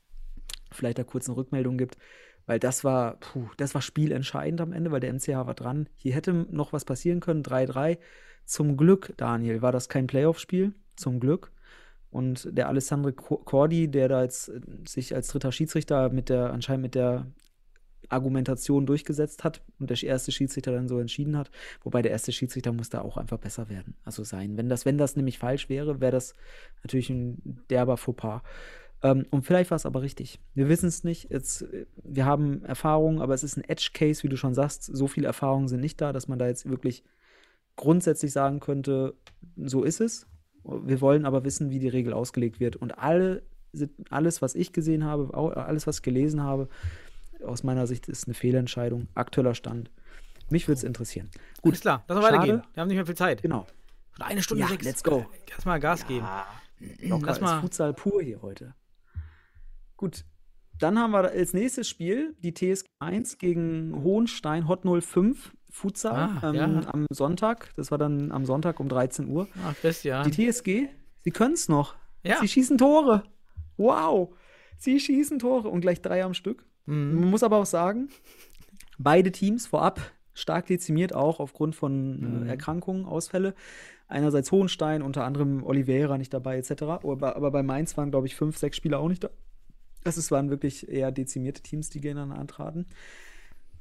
vielleicht 0.72 0.98
da 0.98 1.04
kurz 1.04 1.28
eine 1.28 1.36
Rückmeldung 1.36 1.76
gibt, 1.76 1.98
weil 2.46 2.58
das 2.58 2.84
war, 2.84 3.20
puh, 3.20 3.48
das 3.58 3.74
war 3.74 3.82
spielentscheidend 3.82 4.60
am 4.60 4.72
Ende, 4.72 4.90
weil 4.90 5.00
der 5.00 5.12
MCH 5.12 5.28
war 5.28 5.54
dran. 5.54 5.88
Hier 5.94 6.14
hätte 6.14 6.32
noch 6.32 6.72
was 6.72 6.84
passieren 6.84 7.20
können, 7.20 7.42
3-3. 7.42 7.98
Zum 8.46 8.76
Glück, 8.76 9.12
Daniel, 9.16 9.62
war 9.62 9.72
das 9.72 9.88
kein 9.88 10.06
Playoff-Spiel, 10.06 10.72
zum 11.00 11.20
Glück. 11.20 11.52
Und 12.10 12.48
der 12.56 12.68
Alessandro 12.68 13.12
Cordi, 13.12 13.88
der 13.88 14.08
da 14.08 14.22
jetzt 14.22 14.48
äh, 14.48 14.60
sich 14.86 15.14
als 15.14 15.28
dritter 15.28 15.52
Schiedsrichter 15.52 16.10
mit 16.10 16.28
der, 16.28 16.52
anscheinend 16.52 16.82
mit 16.82 16.94
der 16.94 17.26
Argumentation 18.08 18.86
durchgesetzt 18.86 19.44
hat 19.44 19.62
und 19.78 19.90
der 19.90 20.02
erste 20.02 20.32
Schiedsrichter 20.32 20.72
dann 20.72 20.88
so 20.88 20.98
entschieden 20.98 21.36
hat. 21.36 21.50
Wobei 21.82 22.02
der 22.02 22.10
erste 22.10 22.32
Schiedsrichter 22.32 22.72
muss 22.72 22.90
da 22.90 23.02
auch 23.02 23.16
einfach 23.16 23.38
besser 23.38 23.68
werden, 23.68 23.94
also 24.04 24.24
sein. 24.24 24.56
Wenn 24.56 24.68
das, 24.68 24.84
wenn 24.84 24.98
das 24.98 25.16
nämlich 25.16 25.38
falsch 25.38 25.68
wäre, 25.68 26.00
wäre 26.00 26.12
das 26.12 26.34
natürlich 26.82 27.10
ein 27.10 27.62
derber 27.70 27.96
Fauxpas. 27.96 28.42
Ähm, 29.02 29.26
und 29.30 29.42
vielleicht 29.42 29.70
war 29.70 29.76
es 29.76 29.86
aber 29.86 30.02
richtig. 30.02 30.40
Wir 30.54 30.68
wissen 30.68 30.86
es 30.86 31.04
nicht. 31.04 31.30
Jetzt, 31.30 31.66
wir 32.02 32.26
haben 32.26 32.64
Erfahrungen, 32.64 33.20
aber 33.20 33.34
es 33.34 33.44
ist 33.44 33.56
ein 33.56 33.68
Edge-Case, 33.68 34.22
wie 34.22 34.28
du 34.28 34.36
schon 34.36 34.54
sagst. 34.54 34.84
So 34.84 35.06
viele 35.06 35.26
Erfahrungen 35.26 35.68
sind 35.68 35.80
nicht 35.80 36.00
da, 36.00 36.12
dass 36.12 36.28
man 36.28 36.38
da 36.38 36.48
jetzt 36.48 36.68
wirklich 36.68 37.04
grundsätzlich 37.76 38.32
sagen 38.32 38.60
könnte, 38.60 39.14
so 39.56 39.84
ist 39.84 40.00
es. 40.00 40.26
Wir 40.64 41.00
wollen 41.00 41.24
aber 41.24 41.44
wissen, 41.44 41.70
wie 41.70 41.78
die 41.78 41.88
Regel 41.88 42.12
ausgelegt 42.12 42.60
wird. 42.60 42.76
Und 42.76 42.98
alle, 42.98 43.42
alles, 44.10 44.42
was 44.42 44.54
ich 44.54 44.72
gesehen 44.72 45.04
habe, 45.04 45.34
alles, 45.56 45.86
was 45.86 45.96
ich 45.96 46.02
gelesen 46.02 46.42
habe, 46.42 46.68
aus 47.44 47.62
meiner 47.62 47.86
Sicht 47.86 48.08
ist 48.08 48.26
eine 48.26 48.34
Fehlentscheidung. 48.34 49.08
Aktueller 49.14 49.54
Stand. 49.54 49.90
Mich 50.50 50.66
würde 50.66 50.78
es 50.78 50.84
interessieren. 50.84 51.30
Gut, 51.62 51.72
Alles 51.72 51.80
klar, 51.80 52.04
lass 52.08 52.18
mal 52.18 52.24
weitergehen. 52.24 52.62
Wir 52.74 52.80
haben 52.80 52.88
nicht 52.88 52.96
mehr 52.96 53.06
viel 53.06 53.14
Zeit. 53.14 53.42
Genau. 53.42 53.66
Schon 54.16 54.26
eine 54.26 54.42
Stunde 54.42 54.62
ja, 54.62 54.68
sechs. 54.68 54.84
Let's 54.84 55.04
go. 55.04 55.26
Lass 55.54 55.64
mal 55.64 55.78
Gas 55.78 56.06
geben. 56.06 56.26
Locker 57.02 57.26
lass 57.26 57.40
mal. 57.40 57.60
Futsal 57.60 57.94
pur 57.94 58.22
hier 58.22 58.42
heute. 58.42 58.74
Gut. 59.96 60.24
Dann 60.78 60.98
haben 60.98 61.10
wir 61.12 61.30
als 61.30 61.52
nächstes 61.52 61.88
Spiel 61.88 62.34
die 62.42 62.54
TSG 62.54 62.86
1 63.00 63.38
gegen 63.38 64.02
Hohenstein 64.02 64.66
Hot 64.66 64.82
05 64.84 65.52
Futsal 65.70 66.12
Ah, 66.42 66.50
ähm, 66.50 66.54
ja. 66.54 66.64
am 66.92 67.06
Sonntag. 67.10 67.70
Das 67.76 67.90
war 67.90 67.98
dann 67.98 68.32
am 68.32 68.44
Sonntag 68.44 68.80
um 68.80 68.88
13 68.88 69.28
Uhr. 69.28 69.46
Ach, 69.64 69.74
Christian. 69.80 70.30
Die 70.30 70.50
TSG, 70.50 70.88
sie 71.24 71.30
können 71.30 71.54
es 71.54 71.68
noch. 71.68 71.94
Ja. 72.22 72.38
Sie 72.40 72.48
schießen 72.48 72.76
Tore. 72.78 73.22
Wow. 73.76 74.34
Sie 74.78 74.98
schießen 75.00 75.38
Tore 75.38 75.68
und 75.68 75.80
gleich 75.80 76.02
drei 76.02 76.24
am 76.24 76.34
Stück. 76.34 76.64
Mhm. 76.86 77.20
Man 77.20 77.30
muss 77.30 77.42
aber 77.42 77.56
auch 77.58 77.66
sagen, 77.66 78.08
beide 78.98 79.32
Teams 79.32 79.66
vorab 79.66 80.00
stark 80.34 80.66
dezimiert, 80.66 81.14
auch 81.14 81.40
aufgrund 81.40 81.74
von 81.76 82.40
Mhm. 82.42 82.46
äh, 82.46 82.50
Erkrankungen, 82.50 83.04
Ausfälle. 83.06 83.54
Einerseits 84.08 84.50
Hohenstein, 84.50 85.02
unter 85.02 85.24
anderem 85.24 85.62
Oliveira 85.64 86.18
nicht 86.18 86.34
dabei, 86.34 86.56
etc. 86.58 86.82
Aber, 86.82 87.36
aber 87.36 87.50
bei 87.52 87.62
Mainz 87.62 87.96
waren, 87.96 88.10
glaube 88.10 88.26
ich, 88.26 88.34
fünf, 88.34 88.58
sechs 88.58 88.76
Spieler 88.76 88.98
auch 88.98 89.08
nicht 89.08 89.22
da. 89.22 89.30
Also 90.04 90.18
es 90.18 90.30
waren 90.30 90.50
wirklich 90.50 90.88
eher 90.88 91.12
dezimierte 91.12 91.62
Teams, 91.62 91.90
die 91.90 92.00
gegeneinander 92.00 92.38
antraten. 92.38 92.86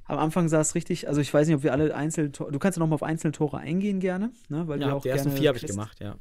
Am 0.09 0.17
Anfang 0.17 0.49
sah 0.49 0.59
es 0.59 0.73
richtig, 0.73 1.07
also 1.07 1.21
ich 1.21 1.31
weiß 1.31 1.47
nicht, 1.47 1.55
ob 1.55 1.61
wir 1.63 1.71
alle 1.71 1.93
einzelne 1.95 2.31
Tore, 2.31 2.51
du 2.51 2.57
kannst 2.57 2.77
ja 2.77 2.79
noch 2.79 2.87
mal 2.87 2.95
auf 2.95 3.03
einzelne 3.03 3.31
Tore 3.31 3.59
eingehen 3.59 3.99
gerne, 3.99 4.31
ne, 4.49 4.67
weil 4.67 4.79
wir 4.79 4.87
ja, 4.87 4.93
auch 4.93 5.03
die 5.03 5.09
ersten 5.09 5.31
vier 5.31 5.49
habe 5.49 5.59
ich 5.59 5.67
gemacht, 5.67 5.99
ja. 5.99 6.15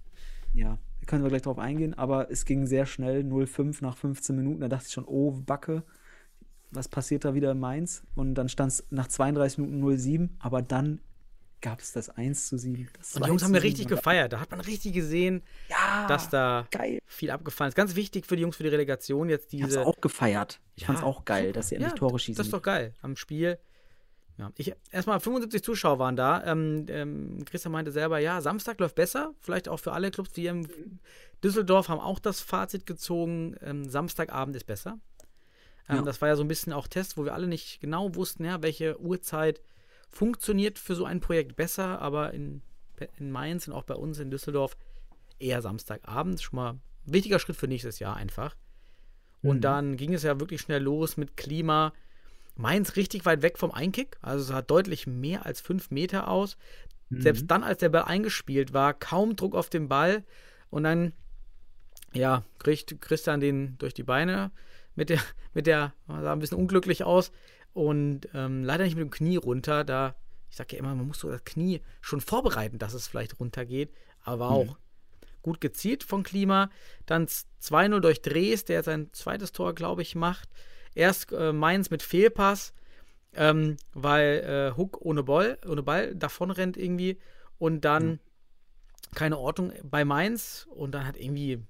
ja, 0.53 0.79
da 1.01 1.07
können 1.07 1.23
wir 1.23 1.31
gleich 1.31 1.41
drauf 1.41 1.59
eingehen, 1.59 1.95
aber 1.95 2.31
es 2.31 2.45
ging 2.45 2.67
sehr 2.67 2.85
schnell, 2.85 3.23
0-5 3.23 3.79
nach 3.81 3.97
15 3.97 4.37
Minuten. 4.37 4.61
Da 4.61 4.69
dachte 4.69 4.85
ich 4.89 4.93
schon, 4.93 5.07
oh, 5.07 5.31
Backe, 5.47 5.85
was 6.71 6.87
passiert 6.87 7.25
da 7.25 7.33
wieder 7.35 7.53
in 7.53 7.59
Mainz? 7.61 8.03
Und 8.15 8.35
dann 8.35 8.51
stand 8.51 8.73
es 8.73 8.87
nach 8.91 9.07
32 9.09 9.57
Minuten 9.59 9.83
0-7, 9.83 10.29
aber 10.39 10.61
dann 10.61 11.01
gab 11.63 11.81
es 11.81 11.93
das 11.93 12.11
1 12.11 12.49
zu 12.49 12.59
7. 12.59 12.89
Das 12.99 13.15
Und 13.15 13.21
2 13.21 13.25
die 13.25 13.29
Jungs 13.31 13.43
haben 13.43 13.53
mir 13.53 13.61
7. 13.63 13.71
richtig 13.71 13.89
gefeiert. 13.89 14.35
Da 14.35 14.41
hat 14.41 14.51
man 14.51 14.61
richtig 14.61 14.93
gesehen, 14.93 15.43
Ja, 15.71 16.07
dass 16.09 16.29
da 16.29 16.67
geil. 16.71 16.99
viel 17.07 17.31
abgefallen 17.31 17.71
ist. 17.71 17.75
Ganz 17.75 17.95
wichtig 17.97 18.27
für 18.27 18.37
die 18.37 18.43
Jungs 18.43 18.57
für 18.57 18.63
die 18.65 18.69
Relegation 18.69 19.31
jetzt 19.31 19.53
Ich 19.55 19.63
hab's 19.63 19.71
diese. 19.73 19.87
auch 19.87 19.99
gefeiert. 20.01 20.61
Ich 20.77 20.83
Ja, 20.83 20.89
fand's 20.89 21.03
auch 21.03 21.25
geil, 21.25 21.53
dass 21.53 21.71
sie 21.71 21.77
endlich 21.77 21.93
Ja, 21.93 21.97
Tore 21.99 22.19
schießen. 22.19 22.37
Das 22.37 22.47
ist 22.49 22.53
doch 22.53 22.63
geil. 22.63 22.93
Am 23.01 23.17
Spiel. 23.17 23.59
Ja, 24.39 24.53
ich, 24.57 24.73
erstmal 24.93 25.19
75 25.21 25.63
Zuschauer 25.65 25.99
waren 25.99 26.15
da. 26.17 26.45
Ähm, 26.45 26.87
ähm, 26.89 27.45
Christian 27.45 27.73
meinte 27.73 27.91
selber, 27.91 28.19
ja, 28.21 28.41
Samstag 28.41 28.79
läuft 28.79 28.95
besser. 28.95 29.35
Vielleicht 29.41 29.69
auch 29.69 29.79
für 29.81 29.93
alle 29.93 30.11
Clubs, 30.13 30.31
die 30.33 30.47
in 30.47 30.69
Düsseldorf 31.43 31.89
haben 31.89 32.01
auch 32.01 32.21
das 32.21 32.41
Fazit 32.41 32.87
gezogen, 32.87 33.57
ähm, 33.63 33.89
Samstagabend 33.89 34.55
ist 34.57 34.65
besser. 34.67 34.99
Ähm, 35.89 35.97
Ja. 35.97 36.03
Das 36.03 36.21
war 36.21 36.29
ja 36.29 36.37
so 36.37 36.43
ein 36.45 36.49
bisschen 36.49 36.73
auch 36.73 36.87
Test, 36.87 37.17
wo 37.17 37.25
wir 37.25 37.35
alle 37.35 37.49
nicht 37.49 37.81
genau 37.81 38.15
wussten, 38.15 38.45
ja, 38.45 38.63
welche 38.63 39.01
Uhrzeit 39.01 39.61
funktioniert 40.11 40.79
für 40.79 40.95
so 40.95 41.05
ein 41.05 41.21
Projekt 41.21 41.57
besser, 41.57 42.01
aber 42.01 42.33
in, 42.33 42.63
in 43.19 43.31
Mainz 43.33 43.67
und 43.69 43.75
auch 43.75 43.83
bei 43.85 43.95
uns 43.95 44.19
in 44.21 44.31
Düsseldorf 44.31 44.77
eher 45.41 45.63
Samstagabend. 45.63 46.41
Schon 46.41 46.57
mal 46.57 46.71
ein 46.73 46.81
wichtiger 47.07 47.39
Schritt 47.41 47.57
für 47.57 47.69
nächstes 47.69 47.99
Jahr 47.99 48.17
einfach. 48.17 48.55
Und 49.43 49.57
Mhm. 49.59 49.61
dann 49.63 49.97
ging 49.97 50.15
es 50.15 50.23
ja 50.23 50.39
wirklich 50.41 50.61
schnell 50.61 50.83
los 50.83 51.17
mit 51.17 51.37
Klima. 51.37 51.93
Mainz 52.59 52.97
richtig 52.97 53.25
weit 53.25 53.41
weg 53.41 53.57
vom 53.57 53.71
Einkick, 53.71 54.19
also 54.21 54.43
es 54.43 54.49
sah 54.49 54.63
deutlich 54.63 55.07
mehr 55.07 55.47
als 55.47 55.61
fünf 55.61 55.91
Meter 55.91 56.29
aus. 56.29 56.57
Mhm. 57.09 57.23
Selbst 57.23 57.45
dann, 57.47 57.63
als 57.63 57.79
der 57.79 57.89
Ball 57.89 58.03
eingespielt 58.03 58.73
war, 58.73 58.95
kaum 58.95 59.37
Druck 59.37 59.55
auf 59.55 59.71
den 59.71 59.89
Ball 59.89 60.25
und 60.69 60.83
dann, 60.83 61.13
ja, 62.13 62.45
kriegt 62.59 63.01
Christian 63.01 63.41
den 63.41 63.79
durch 63.79 63.95
die 63.95 64.03
Beine 64.03 64.51
mit 64.97 65.09
der, 65.09 65.21
mit 65.55 65.67
der, 65.67 65.95
sah 66.09 66.33
ein 66.33 66.41
bisschen 66.41 66.59
unglücklich 66.59 67.05
aus 67.05 67.31
und 67.73 68.29
ähm, 68.35 68.65
leider 68.65 68.85
nicht 68.85 68.97
mit 68.97 69.05
dem 69.05 69.11
Knie 69.11 69.37
runter. 69.37 69.85
Da 69.85 70.17
ich 70.51 70.57
sage 70.57 70.75
ja 70.75 70.81
immer, 70.81 70.95
man 70.95 71.07
muss 71.07 71.21
so 71.21 71.31
das 71.31 71.45
Knie 71.45 71.81
schon 72.01 72.21
vorbereiten, 72.21 72.79
dass 72.79 72.95
es 72.95 73.07
vielleicht 73.07 73.39
runtergeht, 73.39 73.93
aber 74.23 74.51
auch 74.51 74.79
gut 75.43 75.61
gezielt 75.61 76.03
von 76.03 76.23
Klima. 76.23 76.71
Dann 77.07 77.27
2-0 77.27 78.01
durch 78.01 78.23
Dres, 78.23 78.65
der 78.65 78.83
sein 78.83 79.11
zweites 79.13 79.53
Tor, 79.53 79.75
glaube 79.75 80.03
ich, 80.03 80.15
macht. 80.15 80.49
Erst 80.95 81.33
äh, 81.33 81.53
Mainz 81.53 81.91
mit 81.91 82.03
Fehlpass, 82.03 82.73
ähm, 83.35 83.77
weil 83.95 84.73
äh, 84.73 84.77
Hook 84.77 84.99
ohne 85.01 85.23
Ball, 85.23 85.59
ohne 85.67 85.83
Ball 85.83 86.15
davon 86.15 86.51
rennt 86.51 86.77
irgendwie 86.77 87.19
und 87.59 87.85
dann 87.85 88.19
keine 89.15 89.39
Ordnung 89.39 89.73
bei 89.85 90.05
Mainz 90.05 90.67
und 90.71 90.93
dann 90.93 91.07
hat 91.07 91.17
irgendwie 91.17 91.63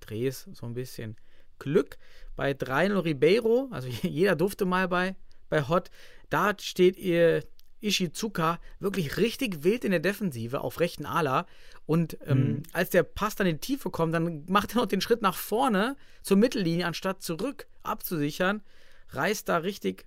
Dres 0.00 0.48
so 0.52 0.66
ein 0.66 0.74
bisschen 0.74 1.16
Glück. 1.58 1.98
Bei 2.36 2.52
3-0 2.52 3.04
Ribeiro, 3.04 3.68
also 3.70 3.88
jeder 4.02 4.36
durfte 4.36 4.64
mal 4.64 4.88
bei, 4.88 5.16
bei 5.48 5.66
Hot, 5.68 5.90
da 6.30 6.52
steht 6.58 6.96
ihr 6.96 7.42
Ishizuka 7.80 8.58
wirklich 8.80 9.18
richtig 9.18 9.62
wild 9.62 9.84
in 9.84 9.90
der 9.90 10.00
Defensive 10.00 10.62
auf 10.62 10.80
rechten 10.80 11.06
Ala. 11.06 11.46
Und 11.86 12.16
ähm, 12.26 12.48
Mhm. 12.48 12.62
als 12.72 12.90
der 12.90 13.02
Pass 13.02 13.36
dann 13.36 13.46
in 13.46 13.56
die 13.56 13.60
Tiefe 13.60 13.90
kommt, 13.90 14.14
dann 14.14 14.44
macht 14.48 14.74
er 14.74 14.76
noch 14.80 14.86
den 14.86 15.02
Schritt 15.02 15.20
nach 15.22 15.36
vorne 15.36 15.96
zur 16.22 16.38
Mittellinie, 16.38 16.86
anstatt 16.86 17.22
zurück 17.22 17.66
abzusichern. 17.84 18.62
Reißt 19.10 19.48
da 19.48 19.58
richtig 19.58 20.06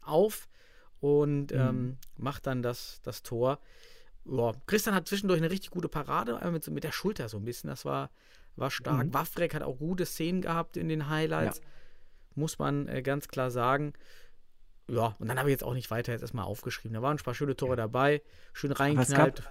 auf 0.00 0.48
und 1.00 1.52
ähm, 1.52 1.96
macht 2.16 2.46
dann 2.46 2.62
das, 2.62 3.00
das 3.02 3.22
Tor. 3.22 3.60
Ja, 4.24 4.52
Christian 4.66 4.94
hat 4.94 5.06
zwischendurch 5.08 5.38
eine 5.40 5.50
richtig 5.50 5.70
gute 5.70 5.88
Parade, 5.88 6.36
einmal 6.36 6.52
mit, 6.52 6.64
so- 6.64 6.72
mit 6.72 6.84
der 6.84 6.92
Schulter 6.92 7.28
so 7.28 7.36
ein 7.38 7.44
bisschen. 7.44 7.68
Das 7.68 7.84
war, 7.84 8.10
war 8.56 8.70
stark. 8.70 9.06
Mhm. 9.06 9.14
Wafrek 9.14 9.54
hat 9.54 9.62
auch 9.62 9.78
gute 9.78 10.04
Szenen 10.06 10.42
gehabt 10.42 10.76
in 10.76 10.88
den 10.88 11.08
Highlights. 11.08 11.60
Muss 12.34 12.58
man 12.58 12.88
äh, 12.88 13.02
ganz 13.02 13.28
klar 13.28 13.50
sagen. 13.50 13.92
Ja, 14.90 15.14
und 15.18 15.28
dann 15.28 15.38
habe 15.38 15.50
ich 15.50 15.52
jetzt 15.52 15.64
auch 15.64 15.74
nicht 15.74 15.90
weiter 15.90 16.12
jetzt 16.12 16.22
erstmal 16.22 16.44
aufgeschrieben. 16.46 16.94
Da 16.94 17.02
waren 17.02 17.16
ein 17.18 17.22
paar 17.22 17.34
schöne 17.34 17.56
Tore 17.56 17.76
dabei, 17.76 18.22
schön 18.52 18.72
reingeknallt. 18.72 19.42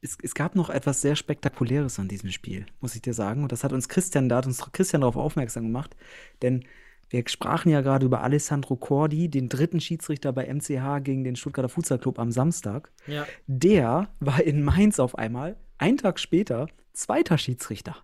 es, 0.00 0.18
es 0.22 0.34
gab 0.34 0.56
noch 0.56 0.70
etwas 0.70 1.00
sehr 1.00 1.14
Spektakuläres 1.16 1.98
an 1.98 2.08
diesem 2.08 2.30
Spiel, 2.32 2.66
muss 2.80 2.94
ich 2.96 3.02
dir 3.02 3.14
sagen. 3.14 3.42
Und 3.44 3.52
das 3.52 3.62
hat 3.64 3.72
uns 3.72 3.88
Christian, 3.88 4.28
da 4.28 4.36
hat 4.38 4.46
uns 4.46 4.58
Christian 4.72 5.02
darauf 5.02 5.16
aufmerksam 5.16 5.64
gemacht. 5.64 5.94
Denn 6.42 6.64
wir 7.08 7.22
sprachen 7.28 7.70
ja 7.70 7.80
gerade 7.80 8.06
über 8.06 8.22
Alessandro 8.22 8.76
Cordi, 8.76 9.28
den 9.28 9.48
dritten 9.48 9.80
Schiedsrichter 9.80 10.32
bei 10.32 10.52
MCH 10.52 11.02
gegen 11.02 11.24
den 11.24 11.36
Stuttgarter 11.36 11.68
Futsal 11.68 11.98
Club 11.98 12.18
am 12.18 12.32
Samstag. 12.32 12.90
Ja. 13.06 13.26
Der 13.46 14.08
war 14.20 14.42
in 14.42 14.62
Mainz 14.62 14.98
auf 14.98 15.16
einmal, 15.16 15.56
einen 15.78 15.98
Tag 15.98 16.18
später, 16.18 16.66
zweiter 16.92 17.38
Schiedsrichter. 17.38 17.96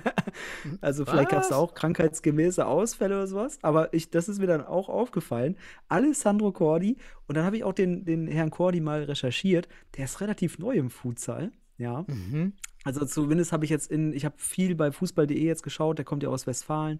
also 0.81 1.05
vielleicht 1.05 1.29
gab 1.29 1.41
es 1.41 1.51
auch 1.51 1.73
krankheitsgemäße 1.73 2.65
Ausfälle 2.65 3.15
oder 3.15 3.27
sowas, 3.27 3.57
aber 3.61 3.93
ich, 3.93 4.11
das 4.11 4.29
ist 4.29 4.39
mir 4.39 4.47
dann 4.47 4.65
auch 4.65 4.89
aufgefallen. 4.89 5.57
Alessandro 5.87 6.51
Cordi, 6.51 6.97
und 7.27 7.35
dann 7.35 7.45
habe 7.45 7.57
ich 7.57 7.63
auch 7.63 7.73
den, 7.73 8.05
den 8.05 8.27
Herrn 8.27 8.51
Cordi 8.51 8.81
mal 8.81 9.03
recherchiert, 9.03 9.67
der 9.97 10.05
ist 10.05 10.21
relativ 10.21 10.59
neu 10.59 10.73
im 10.73 10.89
Futsal, 10.89 11.51
ja. 11.77 12.05
Mhm. 12.07 12.53
Also 12.83 13.05
zumindest 13.05 13.51
habe 13.51 13.65
ich 13.65 13.71
jetzt 13.71 13.91
in, 13.91 14.13
ich 14.13 14.25
habe 14.25 14.35
viel 14.37 14.75
bei 14.75 14.91
Fußball.de 14.91 15.37
jetzt 15.37 15.63
geschaut, 15.63 15.97
der 15.97 16.05
kommt 16.05 16.23
ja 16.23 16.29
aus 16.29 16.47
Westfalen. 16.47 16.99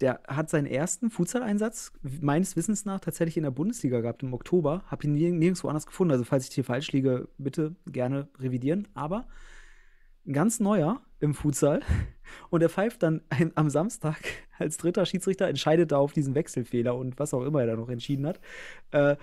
Der 0.00 0.20
hat 0.28 0.48
seinen 0.48 0.66
ersten 0.66 1.10
Futsal-Einsatz 1.10 1.92
meines 2.20 2.54
Wissens 2.54 2.84
nach 2.84 3.00
tatsächlich 3.00 3.36
in 3.36 3.42
der 3.42 3.50
Bundesliga 3.50 4.00
gehabt 4.00 4.22
im 4.22 4.32
Oktober. 4.32 4.84
Habe 4.86 5.04
ihn 5.06 5.14
nirg- 5.16 5.32
nirgendwo 5.36 5.68
anders 5.68 5.86
gefunden. 5.86 6.12
Also 6.12 6.24
falls 6.24 6.48
ich 6.48 6.54
hier 6.54 6.64
falsch 6.64 6.92
liege, 6.92 7.28
bitte 7.36 7.74
gerne 7.86 8.28
revidieren. 8.38 8.86
Aber 8.94 9.26
ein 10.26 10.32
ganz 10.32 10.60
neuer 10.60 11.02
im 11.20 11.34
Futsal. 11.34 11.80
Und 12.50 12.62
er 12.62 12.68
pfeift 12.68 13.02
dann 13.02 13.22
ein- 13.30 13.52
am 13.56 13.70
Samstag 13.70 14.18
als 14.58 14.76
dritter 14.76 15.04
Schiedsrichter, 15.04 15.48
entscheidet 15.48 15.90
da 15.90 15.98
auf 15.98 16.12
diesen 16.12 16.34
Wechselfehler 16.34 16.94
und 16.96 17.18
was 17.18 17.32
auch 17.34 17.44
immer 17.44 17.60
er 17.60 17.68
da 17.68 17.76
noch 17.76 17.88
entschieden 17.88 18.26
hat. 18.26 18.40
Äh, 18.90 19.16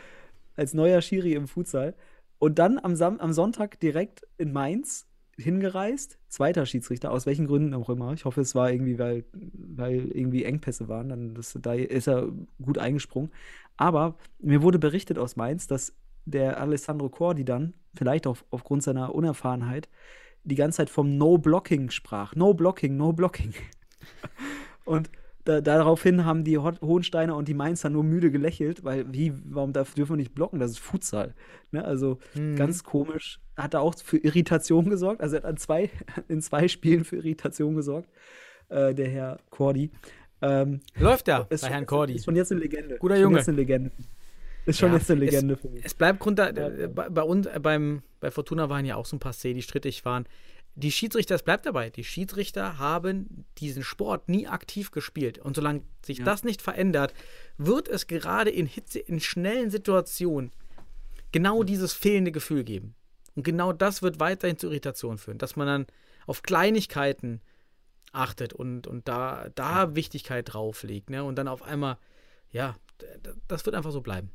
als 0.56 0.74
neuer 0.74 1.02
Schiri 1.02 1.34
im 1.34 1.48
Futsal. 1.48 1.96
Und 2.40 2.60
dann 2.60 2.80
am, 2.80 2.96
Sam 2.96 3.20
am 3.20 3.32
Sonntag 3.34 3.80
direkt 3.80 4.28
in 4.38 4.52
Mainz 4.52 5.08
hingereist, 5.38 6.18
zweiter 6.28 6.66
Schiedsrichter, 6.66 7.12
aus 7.12 7.26
welchen 7.26 7.48
Gründen 7.48 7.74
auch 7.74 7.90
immer. 7.90 8.14
Ich 8.14 8.26
hoffe, 8.26 8.42
es 8.42 8.56
war 8.56 8.72
irgendwie, 8.72 8.98
weil, 9.00 9.26
weil 9.34 10.08
irgendwie 10.14 10.46
Engpässe 10.46 10.88
waren. 10.88 11.10
Dann 11.10 11.34
das, 11.36 11.58
da 11.62 11.74
ist 11.74 12.08
er 12.08 12.30
gut 12.62 12.78
eingesprungen. 12.78 13.32
Aber 13.78 14.18
mir 14.40 14.62
wurde 14.62 14.80
berichtet 14.80 15.18
aus 15.18 15.36
Mainz, 15.36 15.68
dass 15.68 15.94
der 16.26 16.60
Alessandro 16.60 17.10
Cordi 17.10 17.44
dann, 17.44 17.74
vielleicht 17.96 18.28
auch 18.28 18.38
aufgrund 18.50 18.84
seiner 18.84 19.14
Unerfahrenheit, 19.14 19.90
die 20.44 20.56
ganze 20.56 20.78
Zeit 20.78 20.90
vom 20.90 21.18
No-Blocking 21.18 21.90
sprach. 21.90 22.36
No-Blocking, 22.36 22.96
No-Blocking. 22.96 23.54
Und 24.86 25.10
da, 25.46 25.62
daraufhin 25.62 26.26
haben 26.26 26.44
die 26.44 26.58
Ho 26.58 26.72
Hohensteiner 26.82 27.36
und 27.36 27.48
die 27.48 27.54
Mainzer 27.54 27.90
nur 27.90 28.04
müde 28.04 28.32
gelächelt, 28.32 28.84
weil 28.84 29.06
wie, 29.14 29.32
warum 29.46 29.72
darf, 29.74 29.94
dürfen 29.94 30.14
wir 30.14 30.18
nicht 30.18 30.36
blocken? 30.36 30.60
Das 30.60 30.72
ist 30.72 30.80
Futsal. 30.80 31.34
Ne? 31.72 31.86
Also 31.86 32.18
Mhm. 32.36 32.56
ganz 32.58 32.84
komisch. 32.84 33.40
Hat 33.56 33.74
er 33.74 33.82
auch 33.82 33.96
für 33.98 34.18
Irritation 34.18 34.90
gesorgt. 34.90 35.22
Also 35.22 35.36
er 35.38 35.44
hat 35.44 35.46
an 35.50 35.58
zwei, 35.58 35.90
in 36.28 36.42
zwei 36.42 36.68
Spielen 36.68 37.06
für 37.06 37.16
Irritation 37.16 37.76
gesorgt, 37.76 38.10
äh, 38.70 38.94
der 38.94 39.08
Herr 39.08 39.40
Cordi. 39.50 39.92
Ähm, 40.42 40.82
Läuft 41.00 41.28
ja 41.30 41.40
ist 41.50 41.62
bei 41.62 41.68
schon- 41.68 41.70
Herrn 41.70 41.86
Cordi. 41.86 42.14
Ist 42.16 42.26
schon 42.26 42.36
jetzt 42.36 42.52
eine 42.52 42.60
Legende. 42.62 42.98
Guter 42.98 43.16
schon 43.16 43.24
Junge. 43.24 43.38
Jetzt 43.38 43.48
eine 43.48 43.58
Legende. 43.58 43.92
Ist 44.66 44.80
schon 44.80 44.90
Ja, 44.90 44.98
jetzt 44.98 45.10
eine 45.12 45.24
es- 45.24 45.32
Legende 45.32 45.58
für 45.58 45.70
mich. 45.70 45.86
Es 45.86 45.94
bleibt 45.94 46.20
Grund, 46.20 46.40
äh, 46.40 46.90
bei, 46.94 47.10
bei 47.10 47.22
uns, 47.22 47.46
äh, 47.46 47.60
beim, 47.62 48.02
bei 48.20 48.32
Fortuna 48.32 48.68
waren 48.68 48.84
ja 48.84 48.96
auch 48.96 49.06
so 49.06 49.16
ein 49.16 49.20
paar 49.20 49.32
Szenen, 49.34 49.56
die 49.56 49.62
strittig 49.62 50.04
waren. 50.06 50.26
Die 50.78 50.92
Schiedsrichter, 50.92 51.36
es 51.36 51.44
bleibt 51.44 51.66
dabei, 51.66 51.90
die 51.90 52.04
Schiedsrichter 52.04 52.78
haben 52.78 53.46
diesen 53.60 53.82
Sport 53.82 54.28
nie 54.28 54.46
aktiv 54.48 54.92
gespielt. 54.92 55.38
Und 55.38 55.56
solange 55.56 55.84
sich 56.06 56.20
Ja. 56.20 56.26
das 56.26 56.44
nicht 56.44 56.62
verändert, 56.62 57.14
wird 57.58 57.88
es 57.88 58.08
gerade 58.08 58.50
in 58.50 58.66
Hitze, 58.66 59.00
in 59.00 59.22
schnellen 59.22 59.72
Situationen 59.72 60.52
genau 61.32 61.64
dieses 61.64 61.94
fehlende 61.94 62.32
Gefühl 62.34 62.64
geben. 62.66 62.94
Und 63.36 63.44
genau 63.44 63.72
das 63.74 64.02
wird 64.02 64.20
weiterhin 64.20 64.58
zu 64.58 64.68
Irritationen 64.68 65.18
führen, 65.18 65.38
dass 65.38 65.56
man 65.56 65.68
dann 65.68 65.86
auf 66.28 66.42
Kleinigkeiten 66.44 67.42
achtet 68.12 68.54
und, 68.54 68.88
und 68.88 69.08
da, 69.08 69.50
da 69.56 69.96
Wichtigkeit 69.96 70.54
drauflegt. 70.54 71.10
Ne? 71.10 71.24
Und 71.24 71.36
dann 71.36 71.48
auf 71.48 71.62
einmal, 71.62 71.98
ja, 72.52 72.76
das 73.48 73.66
wird 73.66 73.76
einfach 73.76 73.92
so 73.92 74.02
bleiben. 74.02 74.30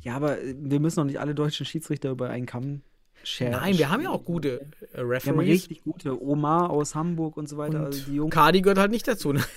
Ja, 0.00 0.14
aber 0.16 0.40
äh, 0.40 0.54
wir 0.58 0.80
müssen 0.80 0.96
doch 0.96 1.04
nicht 1.04 1.20
alle 1.20 1.34
deutschen 1.34 1.66
Schiedsrichter 1.66 2.10
über 2.10 2.30
einen 2.30 2.46
Kamm 2.46 2.82
scheren. 3.24 3.52
Nein, 3.52 3.76
wir 3.78 3.90
haben 3.90 4.02
ja 4.02 4.10
auch 4.10 4.24
gute 4.24 4.60
äh, 4.60 4.66
Wir 4.94 5.00
haben 5.00 5.08
Referees. 5.10 5.48
richtig 5.48 5.82
gute. 5.84 6.22
Omar 6.22 6.70
aus 6.70 6.94
Hamburg 6.94 7.36
und 7.36 7.48
so 7.48 7.56
weiter. 7.56 7.78
und 7.80 7.84
also 7.86 8.04
die 8.10 8.14
Jungs. 8.16 8.32
Cardi 8.34 8.62
gehört 8.62 8.78
halt 8.78 8.90
nicht 8.90 9.06
dazu. 9.08 9.32
Ne? 9.32 9.42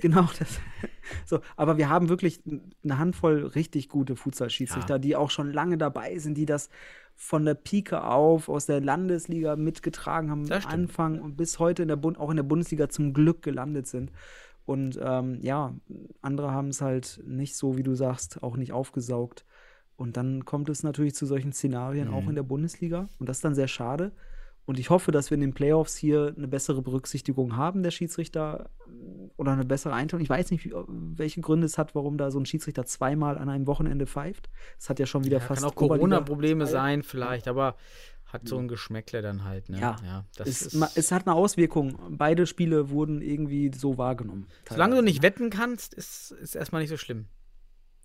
Genau, 0.00 0.28
das. 0.36 0.58
So, 1.26 1.38
aber 1.56 1.78
wir 1.78 1.88
haben 1.88 2.08
wirklich 2.08 2.40
eine 2.82 2.98
Handvoll 2.98 3.46
richtig 3.46 3.88
gute 3.88 4.16
Futsal-Schiedsrichter, 4.16 4.94
Ja. 4.94 4.98
die 4.98 5.14
auch 5.14 5.30
schon 5.30 5.52
lange 5.52 5.78
dabei 5.78 6.18
sind, 6.18 6.34
die 6.36 6.44
das 6.44 6.70
von 7.14 7.44
der 7.44 7.54
Pike 7.54 8.02
auf 8.02 8.48
aus 8.48 8.66
der 8.66 8.80
Landesliga 8.80 9.54
mitgetragen 9.54 10.28
haben, 10.28 10.50
am. 10.50 10.66
Anfang 10.66 11.20
und 11.20 11.36
bis 11.36 11.60
heute 11.60 11.82
in 11.82 11.88
der 11.88 11.94
Bund 11.94 12.18
auch 12.18 12.30
in 12.30 12.36
der 12.36 12.42
Bundesliga 12.42 12.88
zum 12.88 13.12
Glück 13.12 13.42
gelandet 13.42 13.86
sind. 13.86 14.10
Und 14.64 14.98
ähm, 15.00 15.38
ja, 15.40 15.72
andere 16.20 16.50
haben 16.50 16.68
es 16.70 16.80
halt 16.80 17.20
nicht 17.24 17.54
so, 17.54 17.76
wie 17.76 17.84
du 17.84 17.94
sagst, 17.94 18.42
auch 18.42 18.56
nicht 18.56 18.72
aufgesaugt. 18.72 19.44
Und 20.00 20.16
dann 20.16 20.46
kommt 20.46 20.70
es 20.70 20.82
natürlich 20.82 21.14
zu 21.14 21.26
solchen 21.26 21.52
Szenarien 21.52 22.08
auch 22.08 22.22
Mhm. 22.22 22.30
in 22.30 22.34
der 22.36 22.42
Bundesliga. 22.42 23.10
Und 23.18 23.28
das 23.28 23.36
ist 23.36 23.44
dann 23.44 23.54
sehr 23.54 23.68
schade. 23.68 24.12
Und 24.64 24.78
ich 24.78 24.88
hoffe, 24.88 25.12
dass 25.12 25.30
wir 25.30 25.34
in 25.34 25.42
den 25.42 25.52
Playoffs 25.52 25.94
hier 25.94 26.32
eine 26.34 26.48
bessere 26.48 26.80
Berücksichtigung 26.80 27.56
haben 27.56 27.82
der 27.82 27.90
Schiedsrichter 27.90 28.70
oder 29.36 29.52
eine 29.52 29.66
bessere 29.66 29.92
Einteilung. 29.92 30.22
Ich 30.22 30.30
weiß 30.30 30.52
nicht, 30.52 30.70
welche 31.18 31.42
Gründe 31.42 31.66
es 31.66 31.76
hat, 31.76 31.94
warum 31.94 32.16
da 32.16 32.30
so 32.30 32.38
ein 32.40 32.46
Schiedsrichter 32.46 32.86
zweimal 32.86 33.36
an 33.36 33.50
einem 33.50 33.66
Wochenende 33.66 34.06
pfeift. 34.06 34.48
Es 34.78 34.88
hat 34.88 34.98
ja 35.00 35.04
schon 35.04 35.24
wieder 35.24 35.36
Ja, 35.38 35.44
fast 35.44 35.60
kann 35.60 35.70
auch 35.70 35.74
Corona-Probleme 35.74 36.66
sein, 36.66 37.02
vielleicht, 37.02 37.46
aber 37.46 37.76
hat 38.24 38.48
so 38.48 38.56
ein 38.58 38.68
Geschmäckle 38.68 39.20
dann 39.20 39.44
halt. 39.44 39.68
Ne? 39.68 39.80
Ja. 39.80 40.24
das 40.36 40.48
Es, 40.48 40.62
ist, 40.72 40.96
es 40.96 41.12
hat 41.12 41.26
eine 41.26 41.34
Auswirkung. 41.36 41.98
Beide 42.16 42.46
Spiele 42.46 42.88
wurden 42.88 43.20
irgendwie 43.20 43.70
so 43.74 43.98
wahrgenommen. 43.98 44.46
solange 44.66 44.92
du 44.94 44.96
teilweise. 45.02 45.04
nicht 45.04 45.22
wetten 45.22 45.50
kannst, 45.50 45.92
ist 45.92 46.32
es 46.40 46.54
erstmal 46.54 46.80
nicht 46.80 46.90
so 46.90 46.96
schlimm. 46.96 47.26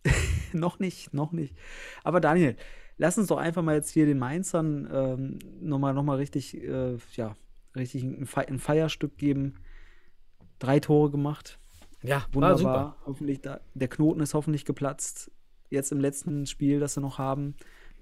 noch 0.54 0.80
nicht, 0.80 1.14
noch 1.14 1.32
nicht. 1.32 1.56
Aber 2.04 2.20
Daniel, 2.22 2.56
lass 2.98 3.18
uns 3.18 3.28
doch 3.28 3.38
einfach 3.38 3.62
mal 3.64 3.76
jetzt 3.76 3.90
hier 3.92 4.06
den 4.06 4.20
Mainzern 4.20 4.88
ähm, 4.92 5.40
nochmal 5.62 5.94
noch 5.94 6.04
mal 6.04 6.18
richtig, 6.18 6.56
äh, 6.62 6.98
ja, 7.16 7.36
richtig 7.76 8.04
ein, 8.04 8.26
Fe 8.26 8.48
ein 8.48 8.60
Feierstück 8.60 9.18
geben. 9.18 9.56
Drei 10.60 10.80
Tore 10.80 11.12
gemacht. 11.12 11.60
Ja, 12.02 12.26
Wunderbar. 12.32 12.58
super. 12.58 12.98
Hoffentlich 13.06 13.42
da, 13.42 13.60
der 13.74 13.88
Knoten 13.88 14.22
ist 14.22 14.34
hoffentlich 14.34 14.64
geplatzt. 14.66 15.32
Jetzt 15.70 15.92
im 15.92 16.00
letzten 16.00 16.46
Spiel, 16.46 16.80
das 16.80 16.94
sie 16.94 17.02
noch 17.02 17.18
haben, 17.18 17.56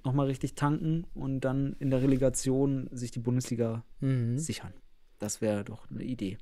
nochmal 0.04 0.28
richtig 0.28 0.56
tanken 0.56 1.06
und 1.14 1.40
dann 1.42 1.76
in 1.80 1.90
der 1.90 2.02
Relegation 2.02 2.90
sich 2.92 3.12
die 3.12 3.20
Bundesliga 3.20 3.84
Mhm. 4.02 4.38
sichern. 4.38 4.74
Das 5.20 5.40
wäre 5.40 5.64
doch 5.64 5.90
eine 5.90 6.04
Idee. 6.04 6.38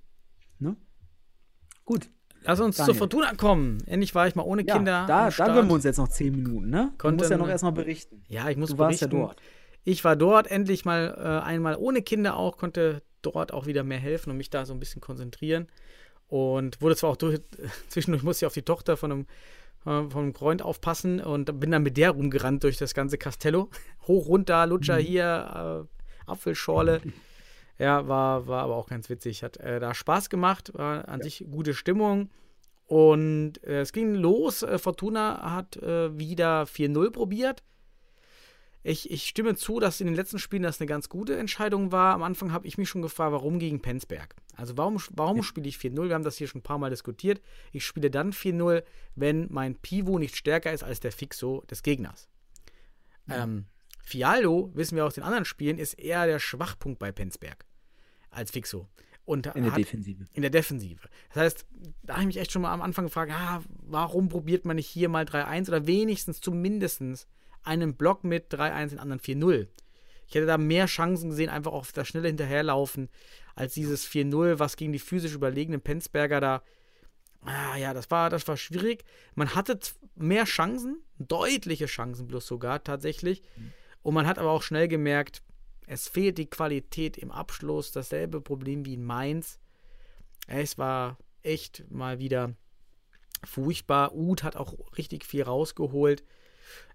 Ne? 0.58 0.76
Gut. 1.86 2.10
Lass 2.44 2.60
uns 2.60 2.78
Daniel. 2.78 2.94
zur 2.94 3.00
Fortuna 3.00 3.34
kommen. 3.36 3.78
Endlich 3.86 4.16
war 4.16 4.28
ich 4.28 4.36
mal 4.36 4.44
ohne 4.44 4.66
Ja, 4.66 4.76
Kinder. 4.76 5.06
da, 5.08 5.30
da 5.30 5.46
gönnen 5.48 5.70
wir 5.70 5.74
uns 5.76 5.84
jetzt 5.84 5.98
noch 5.98 6.08
zehn 6.08 6.36
Minuten, 6.36 6.70
ne? 6.70 6.90
Du 6.92 6.98
Konnte- 6.98 7.24
musst 7.24 7.32
ja 7.32 7.38
noch 7.38 7.48
erstmal 7.50 7.72
berichten. 7.72 8.24
Ja, 8.28 8.50
ich 8.50 8.58
muss 8.58 8.72
Du 8.72 8.78
warst 8.78 9.02
ja 9.02 9.08
berichten. 9.08 9.28
dort. 9.28 9.42
Ich 9.84 10.04
war 10.04 10.16
dort 10.16 10.50
endlich 10.50 10.86
mal 10.86 11.16
äh, 11.18 11.46
einmal 11.46 11.76
ohne 11.76 12.02
Kinder 12.02 12.38
auch, 12.38 12.58
konnte 12.58 13.02
dort 13.22 13.54
auch 13.54 13.66
wieder 13.68 13.84
mehr 13.84 14.00
helfen 14.00 14.32
und 14.32 14.38
mich 14.38 14.50
da 14.50 14.66
so 14.66 14.74
ein 14.74 14.80
bisschen 14.80 15.02
konzentrieren. 15.02 15.68
Und 16.28 16.82
wurde 16.82 16.96
zwar 16.96 17.12
auch 17.12 17.18
durch, 17.18 17.40
zwischendurch 17.90 18.24
musste 18.24 18.46
ich 18.46 18.48
auf 18.48 18.54
die 18.54 18.62
Tochter 18.64 18.98
von 18.98 19.12
einem 19.12 19.26
äh, 19.86 20.10
vom 20.10 20.34
Freund 20.34 20.62
aufpassen 20.62 21.20
und 21.20 21.60
bin 21.60 21.72
dann 21.72 21.84
mit 21.84 21.98
der 21.98 22.12
rumgerannt 22.12 22.64
durch 22.64 22.78
das 22.78 22.94
ganze 22.94 23.18
Castello. 23.18 23.70
Hoch, 24.08 24.28
runter, 24.28 24.66
Lutscher 24.68 24.98
Mhm. 24.98 25.04
hier, 25.04 25.88
äh, 26.28 26.30
Apfelschorle. 26.32 27.02
Ja, 27.78 28.08
war, 28.08 28.48
war 28.48 28.64
aber 28.64 28.76
auch 28.76 28.88
ganz 28.88 29.10
witzig. 29.10 29.44
Hat 29.44 29.58
äh, 29.58 29.80
da 29.80 29.94
Spaß 29.94 30.30
gemacht, 30.30 30.74
war 30.74 31.08
an 31.08 31.22
sich 31.22 31.46
gute 31.50 31.74
Stimmung. 31.74 32.30
Und 32.86 33.64
äh, 33.64 33.82
es 33.82 33.94
ging 33.94 34.16
los. 34.16 34.64
Äh, 34.64 34.78
Fortuna 34.78 35.54
hat 35.54 35.78
äh, 35.78 36.18
wieder 36.18 36.64
4-0 36.64 37.12
probiert. 37.12 37.64
Ich, 38.84 39.12
ich 39.12 39.28
stimme 39.28 39.56
zu, 39.56 39.80
dass 39.80 40.02
in 40.02 40.08
den 40.08 40.16
letzten 40.16 40.40
Spielen 40.40 40.64
das 40.64 40.80
eine 40.80 40.88
ganz 40.88 41.08
gute 41.08 41.38
Entscheidung 41.38 41.92
war. 41.92 42.16
Am 42.16 42.24
Anfang 42.24 42.52
habe 42.52 42.68
ich 42.68 42.78
mich 42.78 42.90
schon 42.90 43.04
gefragt, 43.04 43.32
warum 43.32 43.60
gegen 43.60 43.80
Penzberg? 43.82 44.36
Also 44.56 44.76
warum, 44.78 45.00
warum 45.12 45.44
spiele 45.44 45.68
ich 45.68 45.78
4-0? 45.78 46.08
Wir 46.08 46.16
haben 46.16 46.24
das 46.24 46.38
hier 46.38 46.48
schon 46.48 46.60
ein 46.60 46.64
paar 46.64 46.80
Mal 46.80 46.90
diskutiert. 46.90 47.42
Ich 47.72 47.86
spiele 47.86 48.10
dann 48.10 48.32
4-0, 48.34 48.84
wenn 49.16 49.48
mein 49.52 49.76
Pivo 49.76 50.18
nicht 50.18 50.36
stärker 50.36 50.74
ist 50.74 50.84
als 50.84 51.00
der 51.00 51.12
Fixo 51.12 51.64
des 51.70 51.84
Gegners. 51.84 52.28
Ähm, 53.30 53.66
Fiallo, 54.04 54.72
wissen 54.74 54.96
wir 54.96 55.06
aus 55.06 55.16
den 55.16 55.24
anderen 55.24 55.46
Spielen, 55.46 55.78
ist 55.78 55.94
eher 55.94 56.26
der 56.26 56.40
Schwachpunkt 56.40 57.00
bei 57.00 57.12
Penzberg 57.12 57.66
als 58.30 58.52
Fixo. 58.52 58.88
Und 59.24 59.46
In 59.56 59.64
der 59.64 59.72
hat, 59.74 59.80
Defensive. 59.80 60.26
in 60.34 60.42
der 60.42 60.50
Defensive. 60.52 61.08
Das 61.34 61.44
heißt, 61.44 61.66
da 62.04 62.14
habe 62.14 62.24
ich 62.24 62.28
mich 62.28 62.38
echt 62.38 62.52
schon 62.52 62.64
mal 62.64 62.74
am 62.74 62.82
Anfang 62.82 63.06
gefragt, 63.06 63.32
ah, 63.34 63.62
warum 63.84 64.30
probiert 64.30 64.66
man 64.66 64.76
nicht 64.78 64.88
hier 64.88 65.10
mal 65.10 65.26
3-1 65.26 65.68
oder 65.68 65.86
wenigstens 65.88 66.42
zumindest 66.42 67.28
einen 67.64 67.96
Block 67.96 68.24
mit 68.24 68.52
3-1, 68.52 68.90
den 68.90 69.00
anderen 69.00 69.22
4-0. 69.22 69.68
Ich 70.28 70.36
hätte 70.36 70.48
da 70.48 70.58
mehr 70.58 70.88
Chancen 70.88 71.30
gesehen, 71.30 71.50
einfach 71.50 71.72
auf 71.72 71.92
das 71.92 72.08
schnelle 72.08 72.30
Hinterherlaufen, 72.30 73.10
als 73.54 73.74
dieses 73.74 74.08
4-0, 74.08 74.60
was 74.60 74.76
gegen 74.76 74.92
die 74.92 75.00
physisch 75.00 75.34
überlegenen 75.34 75.82
Penzberger 75.82 76.40
da. 76.42 76.64
Ah 77.44 77.76
ja, 77.78 77.94
das 77.94 78.10
war, 78.12 78.30
das 78.30 78.48
war 78.48 78.58
schwierig. 78.58 79.04
Man 79.36 79.56
hatte 79.56 79.80
mehr 80.16 80.46
Chancen, 80.46 81.04
deutliche 81.20 81.86
Chancen 81.86 82.28
bloß 82.28 82.48
sogar 82.48 82.84
tatsächlich. 82.84 83.44
Und 84.04 84.14
man 84.14 84.28
hat 84.28 84.40
aber 84.40 84.52
auch 84.52 84.64
schnell 84.64 84.88
gemerkt, 84.88 85.42
es 85.88 86.08
fehlt 86.08 86.38
die 86.38 86.50
Qualität 86.50 87.18
im 87.18 87.32
Abschluss. 87.32 87.92
Dasselbe 87.92 88.42
Problem 88.42 88.86
wie 88.86 88.94
in 88.94 89.04
Mainz. 89.04 89.60
Es 90.48 90.78
war 90.78 91.18
echt 91.44 91.84
mal 91.90 92.20
wieder 92.20 92.56
furchtbar. 93.44 94.14
Uth 94.14 94.44
hat 94.44 94.56
auch 94.56 94.74
richtig 94.98 95.26
viel 95.26 95.44
rausgeholt. 95.44 96.24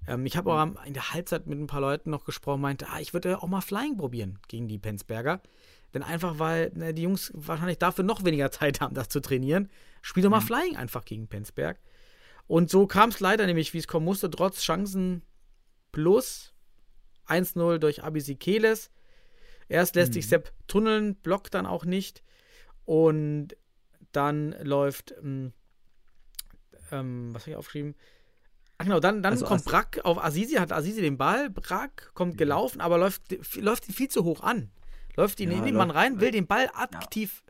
Ähm, 0.07 0.25
ich 0.27 0.37
habe 0.37 0.53
auch 0.53 0.85
in 0.85 0.95
der 0.95 1.13
Halbzeit 1.13 1.47
mit 1.47 1.59
ein 1.59 1.67
paar 1.67 1.81
Leuten 1.81 2.11
noch 2.11 2.25
gesprochen, 2.25 2.61
meinte, 2.61 2.87
ah, 2.89 3.01
ich 3.01 3.13
würde 3.13 3.43
auch 3.43 3.49
mal 3.49 3.61
Flying 3.61 3.97
probieren 3.97 4.39
gegen 4.49 4.69
die 4.69 4.79
Penzberger. 4.79 5.43
Denn 5.95 6.03
einfach, 6.03 6.39
weil 6.39 6.73
ne, 6.75 6.95
die 6.95 7.03
Jungs 7.03 7.33
wahrscheinlich 7.35 7.79
dafür 7.79 8.05
noch 8.05 8.25
weniger 8.25 8.51
Zeit 8.51 8.81
haben, 8.81 8.95
das 8.95 9.09
zu 9.09 9.21
trainieren. 9.21 9.71
Spiel 10.03 10.23
doch 10.23 10.31
mal 10.31 10.41
Flying 10.41 10.77
einfach 10.77 11.05
gegen 11.05 11.29
Penzberg. 11.29 11.81
Und 12.47 12.71
so 12.71 12.87
kam 12.87 13.11
es 13.11 13.21
leider 13.21 13.47
nämlich, 13.47 13.75
wie 13.75 13.79
es 13.79 13.89
kommen 13.89 14.05
musste, 14.05 14.31
trotz 14.31 14.63
Chancen 14.63 15.23
plus 15.93 16.55
1-0 17.29 17.79
durch 17.79 18.03
Abisikeles. 18.05 18.91
Erst 19.69 19.97
lässt 19.97 20.13
sich 20.15 20.29
Sepp 20.29 20.53
tunneln, 20.69 21.17
blockt 21.17 21.55
dann 21.55 21.67
auch 21.67 21.85
nicht. 21.85 22.23
Und 22.85 23.57
dann 24.13 24.53
läuft, 24.63 25.15
ähm, 25.23 25.53
ähm, 26.93 27.35
was 27.35 27.43
habe 27.43 27.51
ich 27.53 27.57
aufgeschrieben? 27.57 27.95
Ach 28.79 28.85
genau, 28.85 29.01
dann, 29.01 29.23
dann 29.23 29.33
Also 29.33 29.47
kommt 29.47 29.65
Brack 29.65 30.01
auf 30.05 30.23
Asisi, 30.23 30.55
hat 30.57 30.73
Asisi 30.73 31.01
den 31.01 31.17
Ball, 31.17 31.51
Brack 31.51 32.11
kommt 32.15 32.37
gelaufen, 32.39 32.81
aber 32.81 32.99
läuft, 32.99 33.23
läuft 33.57 33.89
ihn 33.89 33.95
viel 33.95 34.09
zu 34.09 34.25
hoch 34.25 34.43
an. 34.43 34.71
Läuft 35.17 35.41
ihn 35.41 35.51
Ja, 35.51 35.59
in 35.59 35.65
den 35.65 35.75
Mann 35.77 35.91
rein, 35.91 36.21
will 36.21 36.31
den 36.31 36.47
Ball 36.47 36.69
aktiv 36.75 37.43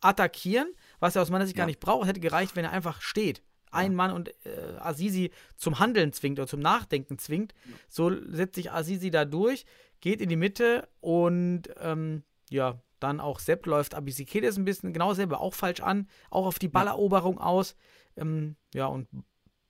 attackieren, 0.00 0.68
was 0.98 1.14
er 1.16 1.22
aus 1.22 1.30
meiner 1.30 1.46
Sicht 1.46 1.56
gar 1.56 1.62
Ja. 1.62 1.68
nicht 1.68 1.80
braucht. 1.80 2.06
Hätte 2.08 2.20
gereicht, 2.20 2.56
wenn 2.56 2.64
er 2.64 2.72
einfach 2.72 3.00
steht. 3.00 3.40
Ein 3.74 3.94
Mann 3.94 4.12
und 4.12 4.28
äh, 4.46 4.76
Azizi 4.78 5.30
zum 5.56 5.78
Handeln 5.78 6.12
zwingt 6.12 6.38
oder 6.38 6.48
zum 6.48 6.60
Nachdenken 6.60 7.18
zwingt. 7.18 7.54
So 7.88 8.10
setzt 8.30 8.54
sich 8.56 8.72
Azizi 8.72 9.10
da 9.10 9.24
durch, 9.24 9.64
geht 10.00 10.20
in 10.20 10.28
die 10.28 10.36
Mitte 10.36 10.88
und 11.00 11.62
ähm, 11.80 12.22
ja, 12.50 12.80
dann 13.00 13.20
auch 13.20 13.38
Sepp 13.38 13.66
läuft 13.66 13.94
Abisikedes 13.94 14.56
ein 14.56 14.64
bisschen 14.64 14.92
genau 14.92 15.14
selber 15.14 15.40
auch 15.40 15.54
falsch 15.54 15.80
an, 15.80 16.08
auch 16.30 16.46
auf 16.46 16.58
die 16.58 16.68
Balleroberung 16.68 17.38
aus. 17.38 17.76
Ähm, 18.16 18.56
ja, 18.72 18.86
und 18.86 19.08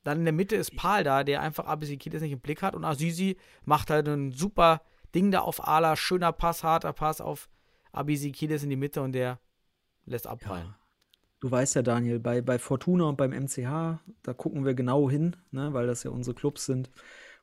dann 0.05 0.19
in 0.19 0.25
der 0.25 0.35
Mitte 0.35 0.57
ist 0.57 0.77
Paul 0.77 1.03
da, 1.03 1.25
der 1.25 1.41
einfach 1.41 1.65
Abisikedes 1.65 2.23
nicht 2.23 2.33
im 2.33 2.41
Blick 2.41 2.63
hat 2.63 2.75
und 2.75 2.85
Azizi 2.85 3.39
macht 3.65 3.91
halt 3.91 4.07
ein 4.09 4.33
super 4.33 4.83
Ding 5.15 5.31
da 5.31 5.41
auf 5.41 5.67
Ala, 5.67 5.97
schöner 5.97 6.33
Pass, 6.33 6.63
harter 6.63 6.93
Pass 6.93 7.21
auf 7.21 7.49
Abisikedes 7.93 8.63
in 8.63 8.71
die 8.71 8.77
Mitte 8.77 9.01
und 9.03 9.13
der 9.13 9.39
lässt 10.05 10.27
abprallen. 10.27 10.75
Du 11.45 11.51
weißt 11.51 11.75
ja, 11.75 11.83
Daniel, 11.83 12.21
bei, 12.21 12.41
bei 12.41 12.59
Fortuna 12.59 13.05
und 13.05 13.17
beim 13.19 13.33
MCH, 13.33 13.99
da 14.23 14.33
gucken 14.35 14.65
wir 14.65 14.73
genau 14.73 15.11
hin, 15.11 15.37
ne, 15.51 15.75
weil 15.75 15.87
das 15.87 16.03
ja 16.03 16.11
unsere 16.11 16.35
Clubs 16.35 16.65
sind. 16.65 16.91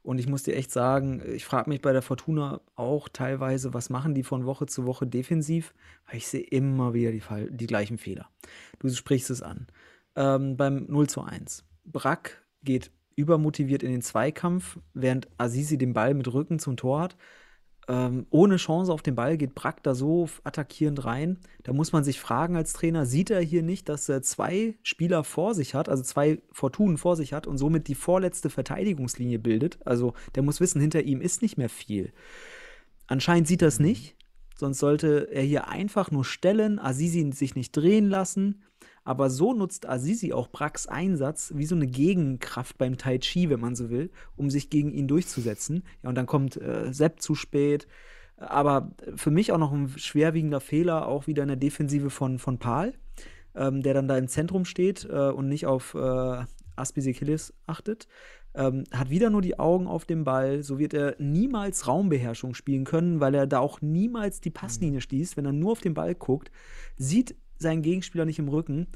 Und 0.01 0.17
ich 0.17 0.25
muss 0.25 0.41
dir 0.41 0.55
echt 0.55 0.71
sagen, 0.71 1.21
ich 1.31 1.45
frage 1.45 1.69
mich 1.69 1.83
bei 1.83 1.93
der 1.93 2.01
Fortuna 2.01 2.61
auch 2.75 3.09
teilweise, 3.09 3.75
was 3.75 3.91
machen 3.91 4.15
die 4.15 4.23
von 4.23 4.47
Woche 4.47 4.65
zu 4.65 4.87
Woche 4.87 5.05
defensiv? 5.05 5.75
Weil 6.07 6.17
ich 6.17 6.27
sehe 6.27 6.41
immer 6.41 6.95
wieder 6.95 7.11
die, 7.11 7.21
die 7.51 7.67
gleichen 7.67 7.99
Fehler. 7.99 8.27
Du 8.79 8.89
sprichst 8.89 9.29
es 9.29 9.43
an. 9.43 9.67
Ähm, 10.15 10.57
beim 10.57 10.87
0 10.89 11.07
zu 11.07 11.21
1. 11.21 11.63
Brack 11.85 12.43
geht 12.63 12.89
übermotiviert 13.15 13.83
in 13.83 13.91
den 13.91 14.01
Zweikampf, 14.01 14.79
während 14.95 15.27
Azizi 15.37 15.77
den 15.77 15.93
Ball 15.93 16.15
mit 16.15 16.33
Rücken 16.33 16.57
zum 16.57 16.75
Tor 16.75 17.01
hat. 17.01 17.17
Ähm, 17.91 18.25
ohne 18.29 18.55
Chance 18.55 18.93
auf 18.93 19.01
den 19.01 19.15
Ball 19.15 19.35
geht 19.35 19.53
Brack 19.53 19.83
da 19.83 19.93
so 19.95 20.29
attackierend 20.45 21.03
rein. 21.03 21.39
Da 21.63 21.73
muss 21.73 21.91
man 21.91 22.05
sich 22.05 22.21
fragen 22.21 22.55
als 22.55 22.71
Trainer, 22.71 23.05
sieht 23.05 23.29
er 23.29 23.41
hier 23.41 23.63
nicht, 23.63 23.89
dass 23.89 24.07
er 24.07 24.21
zwei 24.21 24.75
Spieler 24.81 25.25
vor 25.25 25.55
sich 25.55 25.75
hat, 25.75 25.89
also 25.89 26.01
zwei 26.01 26.41
Fortunen 26.53 26.97
vor 26.97 27.17
sich 27.17 27.33
hat 27.33 27.47
und 27.47 27.57
somit 27.57 27.89
die 27.89 27.95
vorletzte 27.95 28.49
Verteidigungslinie 28.49 29.39
bildet? 29.39 29.77
Also 29.85 30.13
der 30.35 30.43
muss 30.43 30.61
wissen, 30.61 30.79
hinter 30.79 31.01
ihm 31.03 31.19
ist 31.19 31.41
nicht 31.41 31.57
mehr 31.57 31.67
viel. 31.67 32.13
Anscheinend 33.07 33.49
sieht 33.49 33.61
er 33.61 33.67
es 33.67 33.81
nicht, 33.81 34.15
sonst 34.55 34.79
sollte 34.79 35.27
er 35.29 35.43
hier 35.43 35.67
einfach 35.67 36.11
nur 36.11 36.23
stellen, 36.23 36.79
Azizi 36.79 37.29
sich 37.33 37.55
nicht 37.55 37.75
drehen 37.75 38.07
lassen. 38.07 38.63
Aber 39.03 39.29
so 39.29 39.53
nutzt 39.53 39.89
Azizi 39.89 40.31
auch 40.31 40.47
Bracks 40.49 40.87
Einsatz 40.87 41.53
wie 41.55 41.65
so 41.65 41.75
eine 41.75 41.87
Gegenkraft 41.87 42.77
beim 42.77 42.97
Tai 42.97 43.17
Chi, 43.17 43.49
wenn 43.49 43.59
man 43.59 43.75
so 43.75 43.89
will, 43.89 44.11
um 44.35 44.49
sich 44.49 44.69
gegen 44.69 44.91
ihn 44.91 45.07
durchzusetzen. 45.07 45.83
Ja, 46.03 46.09
und 46.09 46.15
dann 46.15 46.27
kommt 46.27 46.57
äh, 46.57 46.93
Sepp 46.93 47.21
zu 47.21 47.33
spät. 47.33 47.87
Aber 48.37 48.91
für 49.15 49.31
mich 49.31 49.51
auch 49.51 49.57
noch 49.57 49.71
ein 49.71 49.89
schwerwiegender 49.97 50.59
Fehler, 50.59 51.07
auch 51.07 51.27
wieder 51.27 51.43
in 51.43 51.49
der 51.49 51.57
Defensive 51.57 52.09
von, 52.09 52.39
von 52.39 52.57
Paul, 52.57 52.93
ähm, 53.55 53.81
der 53.81 53.93
dann 53.93 54.07
da 54.07 54.17
im 54.17 54.27
Zentrum 54.27 54.65
steht 54.65 55.05
äh, 55.05 55.29
und 55.29 55.47
nicht 55.47 55.65
auf 55.65 55.93
äh, 55.93 56.43
Aspisikilis 56.75 57.53
achtet. 57.67 58.07
Ähm, 58.53 58.83
hat 58.91 59.09
wieder 59.09 59.29
nur 59.29 59.41
die 59.41 59.59
Augen 59.59 59.87
auf 59.87 60.05
dem 60.05 60.25
Ball. 60.25 60.61
So 60.63 60.77
wird 60.77 60.93
er 60.93 61.15
niemals 61.19 61.87
Raumbeherrschung 61.87 62.53
spielen 62.53 62.83
können, 62.83 63.19
weil 63.19 63.33
er 63.33 63.47
da 63.47 63.59
auch 63.59 63.81
niemals 63.81 64.41
die 64.41 64.49
Passlinie 64.49 65.01
schließt, 65.01 65.37
wenn 65.37 65.45
er 65.45 65.53
nur 65.53 65.71
auf 65.71 65.81
den 65.81 65.93
Ball 65.93 66.15
guckt. 66.15 66.51
Sieht 66.97 67.35
seinen 67.61 67.81
Gegenspieler 67.81 68.25
nicht 68.25 68.39
im 68.39 68.49
Rücken. 68.49 68.87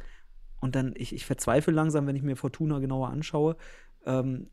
Und 0.61 0.75
dann, 0.75 0.93
ich, 0.95 1.13
ich 1.13 1.25
verzweifle 1.25 1.73
langsam, 1.73 2.07
wenn 2.07 2.15
ich 2.15 2.23
mir 2.23 2.35
Fortuna 2.35 2.79
genauer 2.79 3.09
anschaue, 3.09 3.55
ähm, 4.05 4.47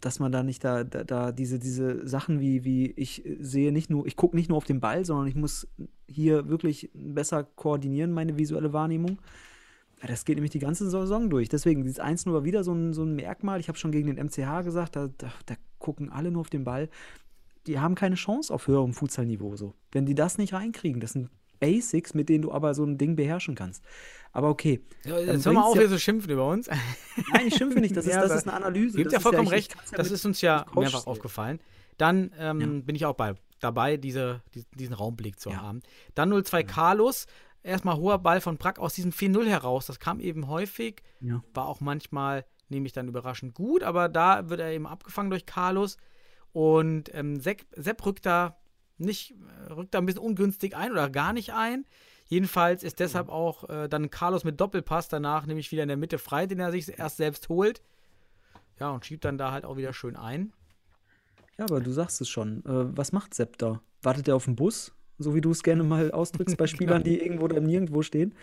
dass 0.00 0.18
man 0.18 0.32
da 0.32 0.42
nicht 0.42 0.62
da, 0.64 0.84
da, 0.84 1.04
da 1.04 1.32
diese, 1.32 1.58
diese 1.58 2.06
Sachen 2.06 2.40
wie, 2.40 2.64
wie 2.64 2.90
ich 2.92 3.24
sehe 3.40 3.72
nicht 3.72 3.90
nur, 3.90 4.06
ich 4.06 4.16
gucke 4.16 4.36
nicht 4.36 4.48
nur 4.48 4.58
auf 4.58 4.64
den 4.64 4.80
Ball, 4.80 5.04
sondern 5.04 5.26
ich 5.26 5.34
muss 5.34 5.68
hier 6.06 6.48
wirklich 6.48 6.90
besser 6.94 7.44
koordinieren, 7.44 8.12
meine 8.12 8.36
visuelle 8.36 8.72
Wahrnehmung. 8.72 9.18
Das 10.06 10.26
geht 10.26 10.36
nämlich 10.36 10.50
die 10.50 10.58
ganze 10.58 10.88
Saison 10.88 11.30
durch. 11.30 11.48
Deswegen, 11.48 11.82
dieses 11.82 12.00
1 12.00 12.26
war 12.26 12.44
wieder 12.44 12.62
so 12.62 12.72
ein, 12.72 12.92
so 12.92 13.02
ein 13.02 13.14
Merkmal. 13.14 13.60
Ich 13.60 13.68
habe 13.68 13.78
schon 13.78 13.92
gegen 13.92 14.14
den 14.14 14.24
MCH 14.24 14.62
gesagt, 14.62 14.94
da, 14.94 15.08
da, 15.16 15.32
da 15.46 15.54
gucken 15.78 16.10
alle 16.10 16.30
nur 16.30 16.42
auf 16.42 16.50
den 16.50 16.64
Ball. 16.64 16.90
Die 17.66 17.80
haben 17.80 17.94
keine 17.94 18.14
Chance 18.16 18.52
auf 18.52 18.66
höherem 18.66 18.92
Futsalniveau. 18.92 19.56
So. 19.56 19.74
Wenn 19.92 20.04
die 20.04 20.14
das 20.14 20.36
nicht 20.36 20.52
reinkriegen, 20.52 21.00
das 21.00 21.12
sind 21.12 21.30
Basics, 21.58 22.14
mit 22.14 22.28
denen 22.28 22.42
du 22.42 22.52
aber 22.52 22.74
so 22.74 22.84
ein 22.84 22.98
Ding 22.98 23.16
beherrschen 23.16 23.54
kannst. 23.54 23.84
Aber 24.32 24.50
okay. 24.50 24.80
Ja, 25.04 25.18
Jetzt 25.18 25.46
hör 25.46 25.52
mal 25.52 25.60
bringt's 25.62 25.68
auf, 25.70 25.74
ja- 25.76 25.80
hier 25.82 25.88
zu 25.90 25.98
schimpfen 25.98 26.30
über 26.30 26.46
uns. 26.48 26.68
Nein, 27.32 27.46
ich 27.46 27.54
schimpfe 27.56 27.80
nicht. 27.80 27.96
Das 27.96 28.04
ist, 28.06 28.12
Ja, 28.12 28.20
das 28.22 28.36
ist 28.36 28.48
eine 28.48 28.56
Analyse. 28.56 28.96
Gibt 28.98 29.06
das 29.06 29.14
ja 29.14 29.20
vollkommen 29.20 29.48
recht. 29.48 29.74
Das 29.92 30.10
ist 30.10 30.24
uns 30.26 30.40
ja 30.40 30.66
mehrfach 30.74 31.06
aufgefallen. 31.06 31.60
Dann 31.96 32.30
ähm, 32.38 32.84
bin 32.84 32.94
ich 32.94 33.06
auch 33.06 33.14
bei, 33.14 33.34
dabei, 33.60 33.96
diese, 33.96 34.42
die, 34.54 34.64
diesen 34.74 34.92
Raumblick 34.94 35.40
zu 35.40 35.56
haben. 35.56 35.80
Dann 36.14 36.32
0-2 36.32 36.64
Carlos. 36.64 37.26
Erstmal 37.62 37.96
hoher 37.96 38.18
Ball 38.18 38.40
von 38.40 38.58
Brack 38.58 38.78
aus 38.78 38.94
diesem 38.94 39.10
4-0 39.10 39.46
heraus. 39.46 39.86
Das 39.86 39.98
kam 39.98 40.20
eben 40.20 40.46
häufig. 40.48 41.02
War 41.54 41.66
auch 41.66 41.80
manchmal, 41.80 42.44
nehme 42.68 42.86
ich 42.86 42.92
dann 42.92 43.08
überraschend 43.08 43.54
gut, 43.54 43.82
aber 43.82 44.08
da 44.08 44.50
wird 44.50 44.60
er 44.60 44.70
eben 44.70 44.86
abgefangen 44.86 45.30
durch 45.30 45.46
Carlos. 45.46 45.96
Und 46.52 47.12
ähm, 47.14 47.40
Sepp, 47.40 47.62
Sepp 47.74 48.04
rückt 48.04 48.26
da 48.26 48.56
nicht, 48.98 49.34
äh, 49.68 49.72
rückt 49.72 49.94
da 49.94 49.98
ein 49.98 50.06
bisschen 50.06 50.22
ungünstig 50.22 50.76
ein 50.76 50.92
oder 50.92 51.10
gar 51.10 51.32
nicht 51.32 51.52
ein. 51.52 51.84
Jedenfalls 52.28 52.82
ist 52.82 52.98
deshalb 52.98 53.28
auch 53.28 53.68
äh, 53.68 53.88
dann 53.88 54.10
Carlos 54.10 54.42
mit 54.44 54.60
Doppelpass 54.60 55.08
danach 55.08 55.46
nämlich 55.46 55.70
wieder 55.70 55.82
in 55.82 55.88
der 55.88 55.96
Mitte 55.96 56.18
frei, 56.18 56.46
den 56.46 56.58
er 56.58 56.72
sich 56.72 56.98
erst 56.98 57.18
selbst 57.18 57.48
holt. 57.48 57.82
Ja, 58.80 58.90
und 58.90 59.06
schiebt 59.06 59.24
dann 59.24 59.38
da 59.38 59.52
halt 59.52 59.64
auch 59.64 59.76
wieder 59.76 59.92
schön 59.92 60.16
ein. 60.16 60.52
Ja, 61.58 61.64
aber 61.64 61.80
du 61.80 61.90
sagst 61.92 62.20
es 62.20 62.28
schon. 62.28 62.64
Äh, 62.66 62.96
was 62.96 63.12
macht 63.12 63.34
Sepp 63.34 63.58
da? 63.58 63.80
Wartet 64.02 64.28
er 64.28 64.36
auf 64.36 64.44
den 64.44 64.56
Bus? 64.56 64.92
So 65.18 65.34
wie 65.34 65.40
du 65.40 65.50
es 65.50 65.62
gerne 65.62 65.82
mal 65.84 66.10
ausdrückst 66.10 66.56
bei 66.58 66.66
Spielern, 66.66 67.02
die 67.02 67.18
irgendwo 67.20 67.44
oder 67.44 67.60
nirgendwo 67.60 68.02
stehen. 68.02 68.34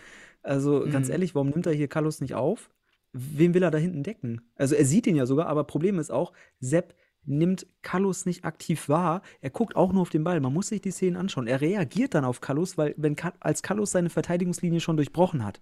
Also 0.42 0.86
ganz 0.90 1.06
Mhm. 1.06 1.12
ehrlich, 1.12 1.34
warum 1.34 1.50
nimmt 1.50 1.66
er 1.66 1.72
hier 1.72 1.88
Carlos 1.88 2.20
nicht 2.20 2.34
auf? 2.34 2.70
wen 3.16 3.54
will 3.54 3.62
er 3.62 3.70
da 3.70 3.78
hinten 3.78 4.02
decken? 4.02 4.40
Also 4.56 4.74
er 4.74 4.84
sieht 4.84 5.06
ihn 5.06 5.14
ja 5.14 5.24
sogar, 5.24 5.46
aber 5.46 5.62
Problem 5.62 6.00
ist 6.00 6.10
auch, 6.10 6.32
Sepp 6.58 6.96
nimmt 7.26 7.66
Kallus 7.82 8.26
nicht 8.26 8.44
aktiv 8.44 8.88
wahr. 8.88 9.22
Er 9.40 9.50
guckt 9.50 9.76
auch 9.76 9.92
nur 9.92 10.02
auf 10.02 10.10
den 10.10 10.24
Ball. 10.24 10.40
Man 10.40 10.52
muss 10.52 10.68
sich 10.68 10.80
die 10.80 10.90
Szenen 10.90 11.16
anschauen. 11.16 11.46
Er 11.46 11.60
reagiert 11.60 12.14
dann 12.14 12.24
auf 12.24 12.40
Kallus, 12.40 12.76
weil 12.78 12.94
wenn 12.96 13.16
als 13.40 13.62
Kallus 13.62 13.90
seine 13.92 14.10
Verteidigungslinie 14.10 14.80
schon 14.80 14.96
durchbrochen 14.96 15.44
hat. 15.44 15.60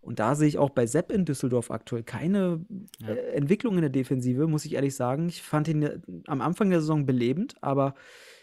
Und 0.00 0.20
da 0.20 0.34
sehe 0.34 0.48
ich 0.48 0.58
auch 0.58 0.70
bei 0.70 0.86
Sepp 0.86 1.10
in 1.10 1.24
Düsseldorf 1.24 1.70
aktuell 1.70 2.02
keine 2.04 2.64
Ja. 3.00 3.08
äh, 3.08 3.32
Entwicklung 3.32 3.74
in 3.74 3.80
der 3.82 3.90
Defensive, 3.90 4.46
muss 4.46 4.64
ich 4.64 4.74
ehrlich 4.74 4.94
sagen. 4.94 5.28
Ich 5.28 5.42
fand 5.42 5.68
ihn 5.68 5.82
äh, 5.82 5.98
am 6.26 6.40
Anfang 6.40 6.70
der 6.70 6.80
Saison 6.80 7.04
belebend, 7.04 7.56
aber 7.60 7.94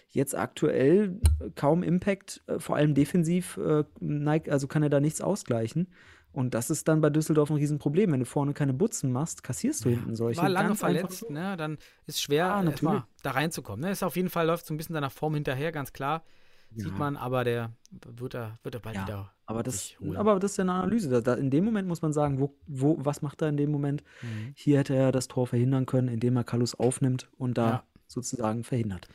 jetzt 0.09 0.38
aktuell 0.38 1.19
äh, 1.39 1.49
kaum 1.55 1.81
Impact, 1.81 2.43
vor 2.57 2.76
allem 2.76 2.93
defensiv, 2.93 3.59
neigt, 3.99 4.49
also 4.49 4.67
kann 4.67 4.84
er 4.84 4.89
da 4.89 4.99
nichts 4.99 5.22
ausgleichen. 5.22 5.88
Und 6.35 6.53
das 6.53 6.69
ist 6.69 6.87
dann 6.89 6.99
bei 6.99 7.09
Düsseldorf 7.09 7.49
ein 7.49 7.55
Riesenproblem. 7.55 8.11
Wenn 8.11 8.19
du 8.19 8.25
vorne 8.25 8.53
keine 8.53 8.73
Butzen 8.73 9.11
machst, 9.11 9.41
kassierst 9.41 9.85
du 9.85 9.89
hinten 9.89 10.15
solche. 10.15 10.41
War 10.41 10.49
lange 10.49 10.75
verletzt, 10.75 11.29
ne? 11.29 11.55
Dann 11.55 11.77
ist 12.07 12.21
schwer, 12.21 12.47
Ja, 12.47 12.63
erst 12.63 12.83
mal 12.83 12.91
natürlich. 12.95 13.13
da 13.23 13.31
reinzukommen. 13.31 13.85
Ne? 13.85 13.91
Ist 13.91 14.03
auf 14.03 14.15
jeden 14.17 14.29
Fall 14.29 14.45
läuft 14.45 14.65
so 14.65 14.73
ein 14.73 14.77
bisschen 14.77 14.93
seiner 14.93 15.09
Form 15.09 15.33
hinterher, 15.33 15.71
ganz 15.71 15.93
klar. 15.93 16.23
Sieht 16.71 16.91
Ja. 16.91 16.97
man, 16.97 17.15
aber 17.15 17.45
der 17.45 17.71
wird 17.89 18.33
er, 18.33 18.59
wird 18.63 18.75
er 18.75 18.81
bald 18.81 18.95
Ja, 18.95 19.03
wieder. 19.03 19.31
Aber 19.45 19.63
das, 19.63 19.93
aber 20.15 20.39
das 20.39 20.51
ist 20.51 20.57
ja 20.57 20.63
eine 20.63 20.73
Analyse. 20.73 21.09
Da, 21.09 21.21
da, 21.21 21.33
in 21.35 21.49
dem 21.51 21.63
Moment 21.63 21.87
muss 21.87 22.01
man 22.01 22.11
sagen, 22.11 22.39
wo, 22.41 22.53
wo, 22.67 22.97
was 22.99 23.21
macht 23.21 23.41
er 23.41 23.47
in 23.49 23.55
dem 23.55 23.71
Moment? 23.71 24.03
Mhm. 24.21 24.51
Hier 24.55 24.79
hätte 24.79 24.93
er 24.95 25.13
das 25.13 25.27
Tor 25.29 25.47
verhindern 25.47 25.85
können, 25.85 26.09
indem 26.09 26.35
er 26.35 26.43
Kallus 26.43 26.75
aufnimmt 26.75 27.29
und 27.37 27.57
da 27.57 27.69
Ja. 27.69 27.83
sozusagen 28.07 28.63
verhindert. 28.65 29.07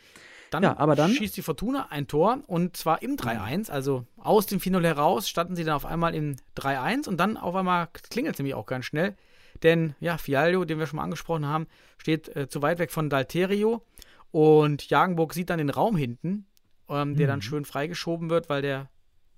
Dann, 0.51 0.63
Ja, 0.65 0.77
aber 0.79 0.97
dann- 0.97 1.13
schießt 1.13 1.37
die 1.37 1.43
Fortuna 1.43 1.87
ein 1.91 2.07
Tor 2.09 2.41
und 2.47 2.77
zwar 2.77 3.03
im 3.03 3.17
3-1. 3.17 3.71
Also 3.71 4.05
aus 4.19 4.47
dem 4.47 4.59
Finale 4.61 4.89
heraus 4.89 5.29
standen 5.29 5.55
sie 5.57 5.65
dann 5.65 5.75
auf 5.75 5.87
einmal 5.87 6.15
im 6.15 6.37
3-1 6.57 7.07
und 7.09 7.19
dann 7.19 7.37
auf 7.37 7.55
einmal 7.55 7.89
klingelt 8.11 8.35
es 8.35 8.39
nämlich 8.41 8.55
auch 8.55 8.67
ganz 8.67 8.85
schnell. 8.85 9.17
Denn 9.63 9.95
ja, 10.01 10.19
Fialio, 10.19 10.65
den 10.65 10.79
wir 10.79 10.87
schon 10.87 10.97
mal 10.97 11.05
angesprochen 11.05 11.47
haben, 11.47 11.67
steht 11.99 12.35
äh, 12.35 12.49
zu 12.49 12.63
weit 12.63 12.79
weg 12.79 12.91
von 12.91 13.09
Dalterio 13.11 13.85
und 14.33 14.89
Jagenburg 14.91 15.35
sieht 15.35 15.51
dann 15.51 15.59
den 15.59 15.71
Raum 15.71 15.97
hinten, 15.97 16.47
ähm, 16.89 17.17
der 17.17 17.27
dann 17.27 17.39
Mhm. 17.39 17.43
schön 17.43 17.65
freigeschoben 17.65 18.31
wird, 18.31 18.49
weil 18.49 18.63
der 18.63 18.89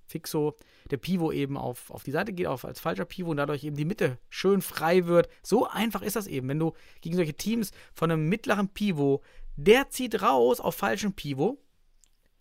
Fixo, 0.05 0.55
der 0.91 0.97
Pivo 0.97 1.31
eben 1.31 1.57
auf, 1.57 1.89
auf 1.89 2.03
die 2.03 2.11
Seite 2.11 2.33
geht, 2.33 2.47
auf, 2.47 2.65
als 2.65 2.79
falscher 2.79 3.05
Pivo 3.05 3.31
und 3.31 3.37
dadurch 3.37 3.63
eben 3.63 3.75
die 3.75 3.85
Mitte 3.85 4.17
schön 4.29 4.61
frei 4.61 5.05
wird. 5.05 5.29
So 5.41 5.67
einfach 5.67 6.01
ist 6.01 6.15
das 6.15 6.27
eben, 6.27 6.47
wenn 6.49 6.59
du 6.59 6.73
gegen 7.01 7.15
solche 7.15 7.33
Teams 7.35 7.71
von 7.93 8.11
einem 8.11 8.27
mittleren 8.29 8.69
Pivo, 8.69 9.21
der 9.55 9.89
zieht 9.89 10.21
raus 10.21 10.59
auf 10.59 10.75
falschem 10.75 11.13
Pivo, 11.13 11.57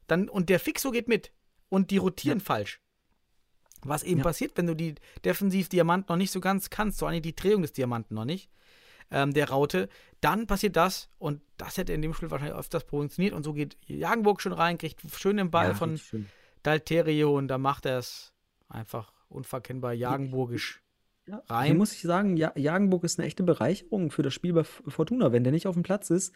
dann, 0.07 0.29
und 0.29 0.49
der 0.49 0.61
Fixo 0.61 0.91
geht 0.91 1.09
mit 1.09 1.33
und 1.69 1.91
die 1.91 1.99
rotieren 1.99 2.41
falsch. 2.41 2.81
Was 3.85 4.03
eben 4.03 4.19
Ja. 4.19 4.25
passiert, 4.25 4.53
wenn 4.57 4.67
du 4.67 4.75
die 4.77 4.95
Defensiv-Diamanten 5.25 6.13
noch 6.13 6.17
nicht 6.17 6.31
so 6.31 6.41
ganz 6.41 6.71
kannst, 6.71 6.99
so 6.99 7.07
eigentlich 7.07 7.23
die 7.23 7.35
Drehung 7.37 7.63
des 7.63 7.73
Diamanten 7.73 8.15
noch 8.15 8.25
nicht, 8.25 8.49
ähm, 9.11 9.33
der 9.33 9.49
Raute, 9.51 9.89
dann 10.21 10.47
passiert 10.47 10.77
das 10.77 11.09
und 11.19 11.43
das 11.57 11.77
hätte 11.77 11.93
in 11.93 12.01
dem 12.01 12.15
Spiel 12.15 12.31
wahrscheinlich 12.31 12.57
öfters 12.57 12.85
funktioniert 12.85 13.35
und 13.35 13.43
so 13.43 13.53
geht 13.53 13.77
Jagenburg 13.87 14.41
schon 14.41 14.53
rein, 14.53 14.79
kriegt 14.79 15.01
schön 15.19 15.37
den 15.37 15.51
Ball 15.51 15.69
Ja, 15.69 15.75
von 15.75 15.99
schön. 15.99 16.29
Dalterio 16.63 17.37
und 17.37 17.49
da 17.49 17.59
macht 17.59 17.87
er 17.87 17.99
es 17.99 18.33
einfach 18.69 19.13
unverkennbar 19.29 19.93
jagenburgisch 19.93 20.83
Ja, 21.27 21.37
Hier 21.47 21.55
rein. 21.55 21.77
muss 21.77 21.93
ich 21.93 22.03
sagen, 22.03 22.37
ja, 22.37 22.53
Jagenburg 22.57 23.05
ist 23.05 23.19
eine 23.19 23.27
echte 23.27 23.43
Bereicherung 23.43 24.11
für 24.11 24.23
das 24.23 24.35
Spiel 24.35 24.53
bei 24.53 24.65
Fortuna. 24.65 25.33
Wenn 25.33 25.45
der 25.45 25.53
nicht 25.53 25.67
auf 25.67 25.75
dem 25.75 25.83
Platz 25.83 26.11
ist, 26.11 26.35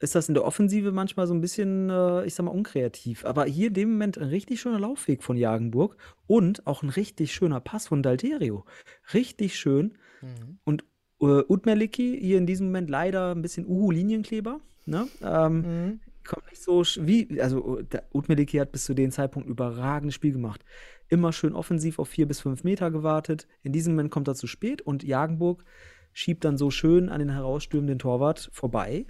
ist 0.00 0.14
das 0.14 0.28
in 0.28 0.34
der 0.34 0.44
Offensive 0.44 0.92
manchmal 0.92 1.26
so 1.26 1.34
ein 1.34 1.40
bisschen, 1.40 1.90
äh, 1.90 2.24
ich 2.24 2.34
sag 2.34 2.44
mal, 2.44 2.52
unkreativ. 2.52 3.24
Aber 3.24 3.44
hier 3.46 3.68
in 3.68 3.74
dem 3.74 3.90
Moment 3.92 4.16
ein 4.18 4.28
richtig 4.28 4.60
schöner 4.60 4.78
Laufweg 4.78 5.22
von 5.24 5.36
Jagenburg 5.36 5.96
und 6.26 6.66
auch 6.66 6.82
ein 6.82 6.88
richtig 6.90 7.32
schöner 7.34 7.60
Pass 7.60 7.88
von 7.88 8.02
Dalterio. 8.02 8.64
Richtig 9.12 9.56
schön. 9.58 9.98
Mhm. 10.22 10.58
Und 10.64 10.84
äh, 11.20 11.42
Utmerlicki 11.48 12.16
hier 12.20 12.38
in 12.38 12.46
diesem 12.46 12.66
Moment 12.66 12.90
leider 12.90 13.34
ein 13.34 13.42
bisschen 13.42 13.66
Uhu-Linienkleber. 13.66 14.60
Ne? 14.86 15.08
Ähm, 15.22 15.60
Mhm. 15.62 16.00
Kommt 16.28 16.46
nicht 16.50 16.62
so 16.62 16.82
wie, 17.06 17.40
also 17.40 17.82
der 17.82 18.04
Utmeliki 18.14 18.58
hat 18.58 18.70
bis 18.72 18.84
zu 18.84 18.94
dem 18.94 19.10
Zeitpunkt 19.10 19.48
überragendes 19.48 20.14
Spiel 20.14 20.32
gemacht. 20.32 20.64
Immer 21.08 21.32
schön 21.32 21.54
offensiv 21.54 21.98
auf 21.98 22.08
vier 22.08 22.28
bis 22.28 22.40
fünf 22.40 22.62
Meter 22.64 22.90
gewartet. 22.90 23.48
In 23.62 23.72
diesem 23.72 23.94
Moment 23.94 24.10
kommt 24.10 24.28
er 24.28 24.34
zu 24.34 24.46
spät 24.46 24.82
und 24.82 25.02
Jagenburg 25.02 25.64
schiebt 26.12 26.44
dann 26.44 26.56
so 26.58 26.70
schön 26.70 27.08
an 27.08 27.18
den 27.18 27.30
herausstürmenden 27.30 27.98
Torwart 27.98 28.50
vorbei. 28.52 29.06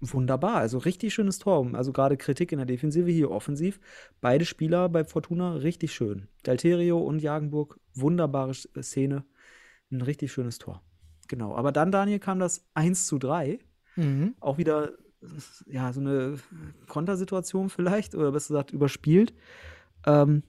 Wunderbar, 0.00 0.56
also 0.56 0.78
richtig 0.78 1.14
schönes 1.14 1.38
Tor. 1.38 1.70
Also 1.74 1.92
gerade 1.92 2.16
Kritik 2.18 2.52
in 2.52 2.58
der 2.58 2.66
Defensive, 2.66 3.10
hier 3.10 3.30
offensiv. 3.30 3.80
Beide 4.20 4.44
Spieler 4.44 4.88
bei 4.90 5.04
Fortuna 5.04 5.54
richtig 5.54 5.94
schön. 5.94 6.28
Dalterio 6.42 6.98
und 6.98 7.20
Jagenburg, 7.20 7.78
wunderbare 7.94 8.50
Sch- 8.52 8.82
Szene. 8.82 9.24
Ein 9.90 10.02
richtig 10.02 10.30
schönes 10.32 10.58
Tor. 10.58 10.82
Genau. 11.28 11.54
Aber 11.54 11.72
dann, 11.72 11.90
Daniel, 11.90 12.18
kam 12.18 12.38
das 12.38 12.66
1 12.74 13.06
zu 13.06 13.18
3 13.18 13.60
Mhm. 13.96 14.34
auch 14.40 14.58
wieder 14.58 14.92
ja, 15.66 15.92
so 15.92 16.00
eine 16.00 16.36
Kontersituation 16.88 17.70
vielleicht, 17.70 18.14
oder 18.14 18.32
besser 18.32 18.54
gesagt, 18.54 18.72
überspielt. 18.72 19.34
Ähm, 20.06 20.42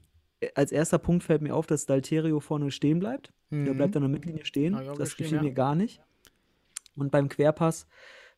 als 0.53 0.71
erster 0.71 0.97
Punkt 0.97 1.23
fällt 1.23 1.41
mir 1.41 1.55
auf, 1.55 1.65
dass 1.65 1.85
Dalterio 1.85 2.39
vorne 2.39 2.71
stehen 2.71 2.99
bleibt. 2.99 3.31
Der 3.51 3.73
Mhm. 3.73 3.77
bleibt 3.77 3.95
an 3.95 4.01
der 4.03 4.09
Mittellinie 4.09 4.45
stehen. 4.45 4.77
Das 4.97 5.17
gefiel 5.17 5.37
ja. 5.37 5.43
mir 5.43 5.53
gar 5.53 5.75
nicht. 5.75 6.01
Und 6.95 7.11
beim 7.11 7.29
Querpass 7.29 7.87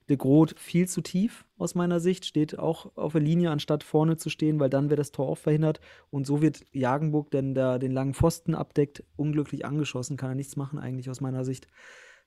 de 0.09 0.18
Groot 0.18 0.55
viel 0.57 0.88
zu 0.88 1.01
tief 1.01 1.45
aus 1.57 1.76
meiner 1.76 1.99
Sicht, 1.99 2.26
steht 2.26 2.57
auch 2.57 2.95
auf 2.95 3.11
der 3.11 3.22
Linie, 3.22 3.51
anstatt 3.51 3.84
vorne 3.84 4.15
zu 4.15 4.30
stehen, 4.30 4.59
weil 4.59 4.69
dann 4.69 4.89
wäre 4.89 4.95
das 4.95 5.11
Tor 5.11 5.27
auch 5.27 5.38
verhindert. 5.38 5.81
Und 6.09 6.26
so 6.26 6.41
wird 6.41 6.64
Jagenburg, 6.72 7.30
denn 7.31 7.53
der 7.53 7.77
den 7.77 7.91
langen 7.91 8.14
Pfosten 8.14 8.55
abdeckt, 8.55 9.03
unglücklich 9.18 9.65
angeschossen, 9.65 10.15
kann 10.15 10.30
er 10.30 10.35
nichts 10.35 10.55
machen 10.55 10.80
eigentlich 10.80 11.09
aus 11.09 11.19
meiner 11.19 11.43
Sicht. 11.43 11.68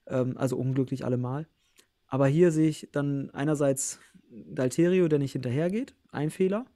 Ähm, 0.06 0.36
also 0.36 0.56
unglücklich 0.56 1.04
allemal. 1.04 1.46
Aber 2.10 2.26
hier 2.26 2.50
sehe 2.52 2.68
ich 2.68 2.88
dann 2.92 3.30
einerseits 3.30 3.98
Dalterio, 4.30 5.08
der 5.08 5.18
nicht 5.18 5.32
hinterhergeht, 5.32 5.94
ein 6.12 6.30
Fehler. 6.30 6.66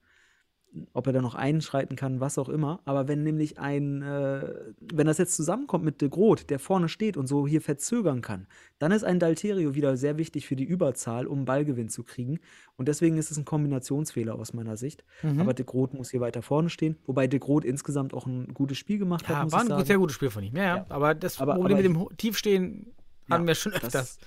Ob 0.93 1.07
er 1.07 1.13
da 1.13 1.23
noch 1.23 1.37
einschreiten 1.37 1.95
kann, 1.95 2.19
was 2.19 2.37
auch 2.37 2.49
immer. 2.49 2.81
Aber 2.85 3.07
wenn 3.07 3.23
nämlich 3.23 3.61
ein, 3.61 4.03
äh, 4.03 4.55
wenn 4.93 5.07
das 5.07 5.19
jetzt 5.19 5.37
zusammenkommt 5.37 5.85
mit 5.85 6.01
De 6.01 6.09
Groot, 6.09 6.51
der 6.51 6.59
vorne 6.59 6.89
steht 6.89 7.17
und 7.17 7.29
so 7.29 7.47
hier 7.47 7.61
verzögern 7.61 8.23
kann, 8.23 8.49
dann 8.81 8.91
ist 8.91 9.05
ein 9.05 9.21
Dalterio 9.21 9.77
wieder 9.77 9.97
sehr 9.97 10.19
wichtig 10.19 10.49
für 10.49 10.57
die 10.57 10.65
Überzahl, 10.65 11.29
um 11.29 11.39
einen 11.39 11.45
Ballgewinn 11.45 11.91
zu 11.91 12.03
kriegen. 12.03 12.41
Und 12.77 12.89
deswegen 12.89 13.19
ist 13.19 13.31
es 13.31 13.37
ein 13.39 13.45
Kombinationsfehler 13.45 14.35
aus 14.35 14.53
meiner 14.53 14.77
Sicht. 14.77 15.05
Mhm. 15.23 15.39
Aber 15.41 15.55
De 15.55 15.65
Groot 15.65 15.95
muss 15.95 16.11
hier 16.11 16.21
weiter 16.21 16.43
vorne 16.43 16.71
stehen. 16.71 16.97
Wobei 17.07 17.29
De 17.29 17.39
Groot 17.39 17.65
insgesamt 17.65 18.13
auch 18.13 18.27
ein 18.27 18.53
gutes 18.53 18.77
Spiel 18.77 18.99
gemacht 18.99 19.29
hat, 19.29 19.37
Ja, 19.37 19.45
muss 19.45 19.53
war 19.53 19.61
ein 19.61 19.69
gut, 19.69 19.87
sehr 19.87 19.99
gutes 19.99 20.17
Spiel 20.17 20.31
von 20.31 20.43
ihm. 20.43 20.57
Ja, 20.57 20.63
ja. 20.65 20.77
Ja. 20.79 20.87
Aber 20.89 21.15
das 21.15 21.41
Aber- 21.41 21.55
Problem 21.55 21.79
aber 21.79 21.89
mit 21.89 22.11
dem 22.11 22.17
Tiefstehen 22.17 22.87
Ja, 23.29 23.37
hatten 23.37 23.47
wir 23.47 23.55
schon 23.55 23.71
das- 23.75 23.85
öfters. 23.85 24.19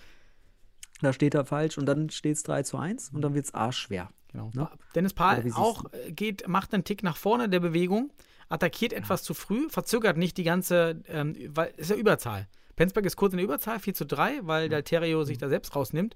Da 1.01 1.13
steht 1.13 1.35
er 1.35 1.45
falsch 1.45 1.77
und 1.77 1.85
dann 1.85 2.09
steht 2.09 2.35
es 2.37 2.43
3 2.43 2.63
zu 2.63 2.77
1 2.77 3.11
und 3.13 3.21
dann 3.21 3.33
wird 3.33 3.45
es 3.45 3.53
arschschwer. 3.53 4.09
Genau. 4.31 4.51
Ne? 4.53 4.67
Dennis 4.95 5.13
Pahl 5.13 5.43
auch 5.55 5.85
äh, 5.93 6.11
geht, 6.11 6.47
macht 6.47 6.73
einen 6.73 6.83
Tick 6.83 7.03
nach 7.03 7.17
vorne 7.17 7.49
der 7.49 7.59
Bewegung, 7.59 8.11
attackiert 8.49 8.93
etwas 8.93 9.23
zu 9.23 9.33
früh, 9.33 9.69
verzögert 9.69 10.17
nicht 10.17 10.37
die 10.37 10.43
ganze, 10.43 11.01
ähm, 11.07 11.35
weil 11.49 11.73
ist 11.77 11.89
ja 11.89 11.95
Überzahl. 11.95 12.47
Penzberg 12.75 13.05
ist 13.05 13.15
kurz 13.15 13.33
in 13.33 13.37
der 13.37 13.45
Überzahl, 13.45 13.79
4 13.79 13.93
zu 13.93 14.05
3, 14.05 14.39
weil 14.43 14.69
Dalterio 14.69 15.19
Mhm. 15.19 15.25
sich 15.25 15.37
da 15.37 15.49
selbst 15.49 15.75
rausnimmt. 15.75 16.15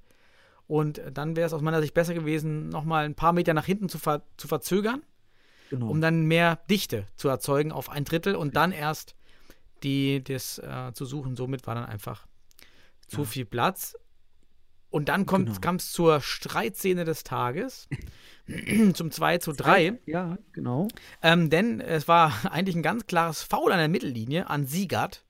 Und 0.67 0.99
äh, 0.99 1.11
dann 1.11 1.35
wäre 1.35 1.47
es 1.47 1.53
aus 1.53 1.61
meiner 1.61 1.81
Sicht 1.81 1.93
besser 1.93 2.13
gewesen, 2.13 2.69
nochmal 2.69 3.05
ein 3.05 3.15
paar 3.15 3.33
Meter 3.33 3.53
nach 3.53 3.65
hinten 3.65 3.89
zu, 3.89 3.97
ver 3.99 4.23
zu 4.37 4.47
verzögern, 4.47 5.01
Genau. 5.69 5.89
um 5.89 6.01
dann 6.01 6.23
mehr 6.25 6.59
Dichte 6.69 7.07
zu 7.15 7.29
erzeugen 7.29 7.71
auf 7.71 7.89
ein 7.89 8.03
Drittel 8.03 8.35
und 8.35 8.55
dann 8.55 8.71
erst 8.71 9.15
die, 9.83 10.23
das 10.23 10.59
äh, 10.59 10.91
zu 10.93 11.05
suchen. 11.05 11.35
Somit 11.35 11.65
war 11.65 11.75
dann 11.75 11.85
einfach 11.85 12.27
zu 13.07 13.25
viel 13.25 13.45
Platz. 13.45 13.95
Und 14.91 15.09
dann 15.09 15.25
Genau. 15.25 15.53
kam 15.61 15.77
es 15.77 15.91
zur 15.91 16.21
Streitszene 16.21 17.05
des 17.05 17.23
Tages, 17.23 17.87
zum 18.93 19.09
2 19.11 19.37
zu 19.39 19.53
3. 19.53 19.99
Ja, 20.05 20.37
genau. 20.51 20.87
Ähm, 21.23 21.49
denn 21.49 21.79
es 21.81 22.07
war 22.07 22.33
eigentlich 22.51 22.75
ein 22.75 22.83
ganz 22.83 23.07
klares 23.07 23.41
Foul 23.41 23.71
an 23.71 23.79
der 23.79 23.87
Mittellinie 23.87 24.49
an 24.49 24.65
Siegert. 24.65 25.23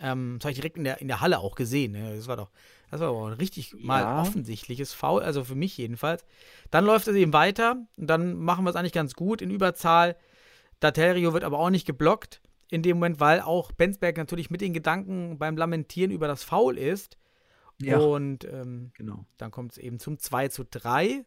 Ähm, 0.00 0.36
das 0.38 0.44
habe 0.44 0.52
ich 0.52 0.58
direkt 0.58 0.76
in 0.76 0.84
der, 0.84 1.00
in 1.00 1.08
der 1.08 1.20
Halle 1.20 1.40
auch 1.40 1.56
gesehen. 1.56 1.92
Ne? 1.92 2.14
Das 2.14 2.28
war 2.28 2.36
doch, 2.36 2.50
das 2.92 3.00
war 3.00 3.08
aber 3.08 3.26
ein 3.26 3.32
richtig 3.32 3.74
mal 3.74 4.02
Ja. 4.02 4.20
offensichtliches 4.22 4.92
Foul, 4.92 5.22
also 5.22 5.42
für 5.42 5.56
mich 5.56 5.76
jedenfalls. 5.76 6.24
Dann 6.70 6.84
läuft 6.84 7.08
es 7.08 7.16
eben 7.16 7.32
weiter 7.32 7.76
und 7.96 8.06
dann 8.06 8.36
machen 8.36 8.64
wir 8.64 8.70
es 8.70 8.76
eigentlich 8.76 8.92
ganz 8.92 9.14
gut 9.14 9.42
in 9.42 9.50
Überzahl. 9.50 10.16
Daterio 10.78 11.32
wird 11.32 11.42
aber 11.42 11.58
auch 11.58 11.70
nicht 11.70 11.86
geblockt 11.86 12.40
in 12.70 12.82
dem 12.82 12.98
Moment, 12.98 13.18
weil 13.18 13.40
auch 13.40 13.72
Benzberg 13.72 14.16
natürlich 14.16 14.50
mit 14.50 14.60
den 14.60 14.72
Gedanken 14.74 15.38
beim 15.38 15.56
Lamentieren 15.56 16.12
über 16.12 16.28
das 16.28 16.44
Foul 16.44 16.78
ist. 16.78 17.16
Ja, 17.80 17.98
Und 17.98 18.44
ähm, 18.44 18.90
genau. 18.94 19.24
dann 19.36 19.50
kommt 19.50 19.72
es 19.72 19.78
eben 19.78 19.98
zum 19.98 20.18
2 20.18 20.48
zu 20.48 20.64
3. 20.64 21.24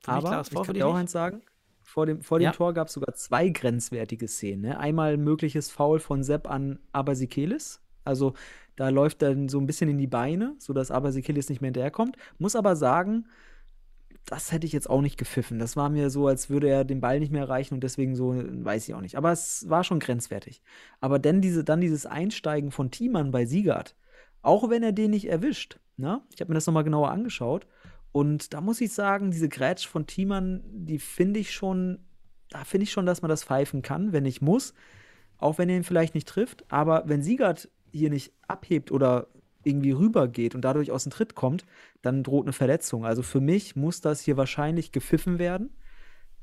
Für 0.00 0.12
mich 0.12 0.24
Aber 0.24 0.40
ich 0.42 0.62
kann 0.62 0.74
dir 0.74 0.86
auch 0.86 0.94
eins 0.94 1.12
sagen. 1.12 1.42
Vor 1.82 2.06
dem, 2.06 2.22
vor 2.22 2.38
dem 2.38 2.44
Ja. 2.44 2.52
Tor 2.52 2.72
gab 2.72 2.88
es 2.88 2.94
sogar 2.94 3.14
zwei 3.14 3.48
grenzwertige 3.48 4.26
Szenen. 4.28 4.62
Ne? 4.62 4.78
Einmal 4.78 5.14
ein 5.14 5.24
mögliches 5.24 5.70
Foul 5.70 5.98
von 5.98 6.22
Sepp 6.22 6.48
an 6.48 6.78
Abasikelis. 6.92 7.80
Also 8.04 8.34
da 8.76 8.88
läuft 8.88 9.22
dann 9.22 9.48
so 9.48 9.58
ein 9.58 9.66
bisschen 9.66 9.88
in 9.90 9.98
die 9.98 10.06
Beine, 10.06 10.54
sodass 10.58 10.90
Abasikelis 10.90 11.48
nicht 11.48 11.60
mehr 11.60 11.68
hinterherkommt. 11.68 12.16
Muss 12.38 12.56
aber 12.56 12.76
sagen, 12.76 13.26
das 14.26 14.52
hätte 14.52 14.66
ich 14.66 14.72
jetzt 14.72 14.88
auch 14.88 15.02
nicht 15.02 15.18
gepfiffen. 15.18 15.58
Das 15.58 15.76
war 15.76 15.90
mir 15.90 16.08
so, 16.10 16.26
als 16.26 16.48
würde 16.48 16.68
er 16.68 16.84
den 16.84 17.00
Ball 17.00 17.20
nicht 17.20 17.30
mehr 17.32 17.42
erreichen 17.42 17.74
und 17.74 17.84
deswegen 17.84 18.16
so, 18.16 18.34
weiß 18.34 18.88
ich 18.88 18.94
auch 18.94 19.00
nicht. 19.02 19.16
Aber 19.16 19.32
es 19.32 19.68
war 19.68 19.84
schon 19.84 20.00
grenzwertig. 20.00 20.62
Aber 21.00 21.18
denn 21.18 21.42
diese, 21.42 21.62
dann 21.64 21.80
dieses 21.80 22.06
Einsteigen 22.06 22.70
von 22.70 22.90
Thiemann 22.90 23.30
bei 23.30 23.44
Siegert, 23.44 23.94
auch 24.44 24.70
wenn 24.70 24.82
er 24.82 24.92
den 24.92 25.10
nicht 25.10 25.28
erwischt, 25.28 25.78
ne? 25.96 26.22
ich 26.34 26.40
habe 26.40 26.50
mir 26.50 26.54
das 26.54 26.66
nochmal 26.66 26.84
genauer 26.84 27.10
angeschaut 27.10 27.66
und 28.14 28.54
da 28.54 28.60
muss 28.60 28.80
ich 28.80 28.92
sagen, 28.92 29.32
diese 29.32 29.48
Grätsch 29.48 29.88
von 29.88 30.06
Thiemann, 30.06 30.62
die 30.70 31.00
finde 31.00 31.40
ich 31.40 31.50
schon, 31.50 31.98
da 32.48 32.62
finde 32.62 32.84
ich 32.84 32.92
schon, 32.92 33.06
dass 33.06 33.22
man 33.22 33.28
das 33.28 33.42
pfeifen 33.42 33.82
kann, 33.82 34.12
wenn 34.12 34.24
ich 34.24 34.40
muss. 34.40 34.72
Auch 35.36 35.58
wenn 35.58 35.68
er 35.68 35.76
ihn 35.76 35.82
vielleicht 35.82 36.14
nicht 36.14 36.28
trifft. 36.28 36.64
Aber 36.70 37.02
wenn 37.06 37.22
Siegert 37.22 37.68
hier 37.90 38.10
nicht 38.10 38.32
abhebt 38.46 38.92
oder 38.92 39.26
irgendwie 39.64 39.90
rübergeht 39.90 40.54
und 40.54 40.60
dadurch 40.60 40.92
aus 40.92 41.02
dem 41.02 41.10
Tritt 41.10 41.34
kommt, 41.34 41.66
dann 42.02 42.22
droht 42.22 42.44
eine 42.44 42.52
Verletzung. 42.52 43.04
Also 43.04 43.22
für 43.22 43.40
mich 43.40 43.74
muss 43.74 44.00
das 44.00 44.20
hier 44.20 44.36
wahrscheinlich 44.36 44.92
gepfiffen 44.92 45.40
werden. 45.40 45.70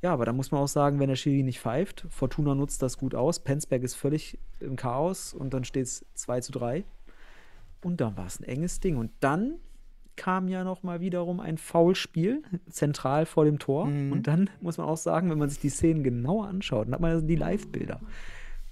Ja, 0.02 0.12
aber 0.12 0.26
da 0.26 0.34
muss 0.34 0.52
man 0.52 0.60
auch 0.60 0.68
sagen, 0.68 1.00
wenn 1.00 1.08
der 1.08 1.16
Schiri 1.16 1.42
nicht 1.42 1.62
pfeift, 1.62 2.06
Fortuna 2.10 2.54
nutzt 2.54 2.82
das 2.82 2.98
gut 2.98 3.16
aus, 3.16 3.40
Penzberg 3.40 3.84
ist 3.84 3.96
völlig 3.96 4.40
im 4.60 4.76
Chaos 4.76 5.34
und 5.34 5.54
dann 5.54 5.64
steht 5.64 5.86
es 5.86 6.06
2 6.16 6.42
zu 6.42 6.52
3. 6.52 6.84
Und 7.82 8.02
dann 8.02 8.16
war 8.18 8.28
es 8.28 8.40
ein 8.40 8.44
enges 8.44 8.80
Ding. 8.80 8.98
Und 8.98 9.12
dann 9.20 9.56
kam 10.16 10.48
ja 10.48 10.64
noch 10.64 10.84
mal 10.84 11.00
wiederum 11.00 11.40
ein 11.40 11.58
Foulspiel 11.58 12.44
zentral 12.70 13.26
vor 13.26 13.46
dem 13.46 13.60
Tor. 13.60 13.88
Mhm. 13.88 14.12
Und 14.12 14.28
dann 14.28 14.50
muss 14.62 14.78
man 14.78 14.88
auch 14.88 14.98
sagen, 14.98 15.30
wenn 15.32 15.38
man 15.40 15.50
sich 15.50 15.60
die 15.60 15.70
Szenen 15.70 16.04
genauer 16.04 16.48
anschaut, 16.48 16.88
dann 16.88 16.94
hat 16.94 17.02
man 17.02 17.28
die 17.28 17.36
Live-Bilder. 17.36 18.00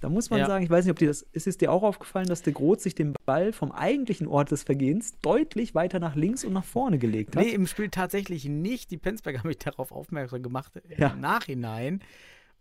Da 0.00 0.08
muss 0.08 0.30
man 0.30 0.38
Ja. 0.38 0.46
sagen, 0.46 0.64
ich 0.64 0.70
weiß 0.70 0.84
nicht, 0.84 0.92
ob 0.92 0.98
dir 0.98 1.08
das, 1.08 1.22
ist 1.32 1.46
es 1.46 1.58
dir 1.58 1.70
auch 1.72 1.82
aufgefallen, 1.82 2.26
dass 2.26 2.42
de 2.42 2.52
Groot 2.54 2.80
sich 2.80 2.94
den 2.94 3.14
Ball 3.26 3.52
vom 3.52 3.70
eigentlichen 3.70 4.26
Ort 4.28 4.50
des 4.50 4.62
Vergehens 4.62 5.18
deutlich 5.20 5.74
weiter 5.74 5.98
nach 6.00 6.14
links 6.14 6.42
und 6.44 6.52
nach 6.54 6.64
vorne 6.64 6.98
gelegt 6.98 7.36
hat? 7.36 7.44
Nee, 7.44 7.50
im 7.50 7.66
Spiel 7.66 7.90
tatsächlich 7.90 8.46
nicht. 8.46 8.90
Die 8.90 8.96
Penzberger 8.96 9.40
haben 9.40 9.48
mich 9.48 9.58
darauf 9.58 9.92
aufmerksam 9.92 10.42
gemacht 10.42 10.72
äh, 10.76 11.00
Ja. 11.00 11.08
im 11.08 11.20
Nachhinein. 11.20 12.00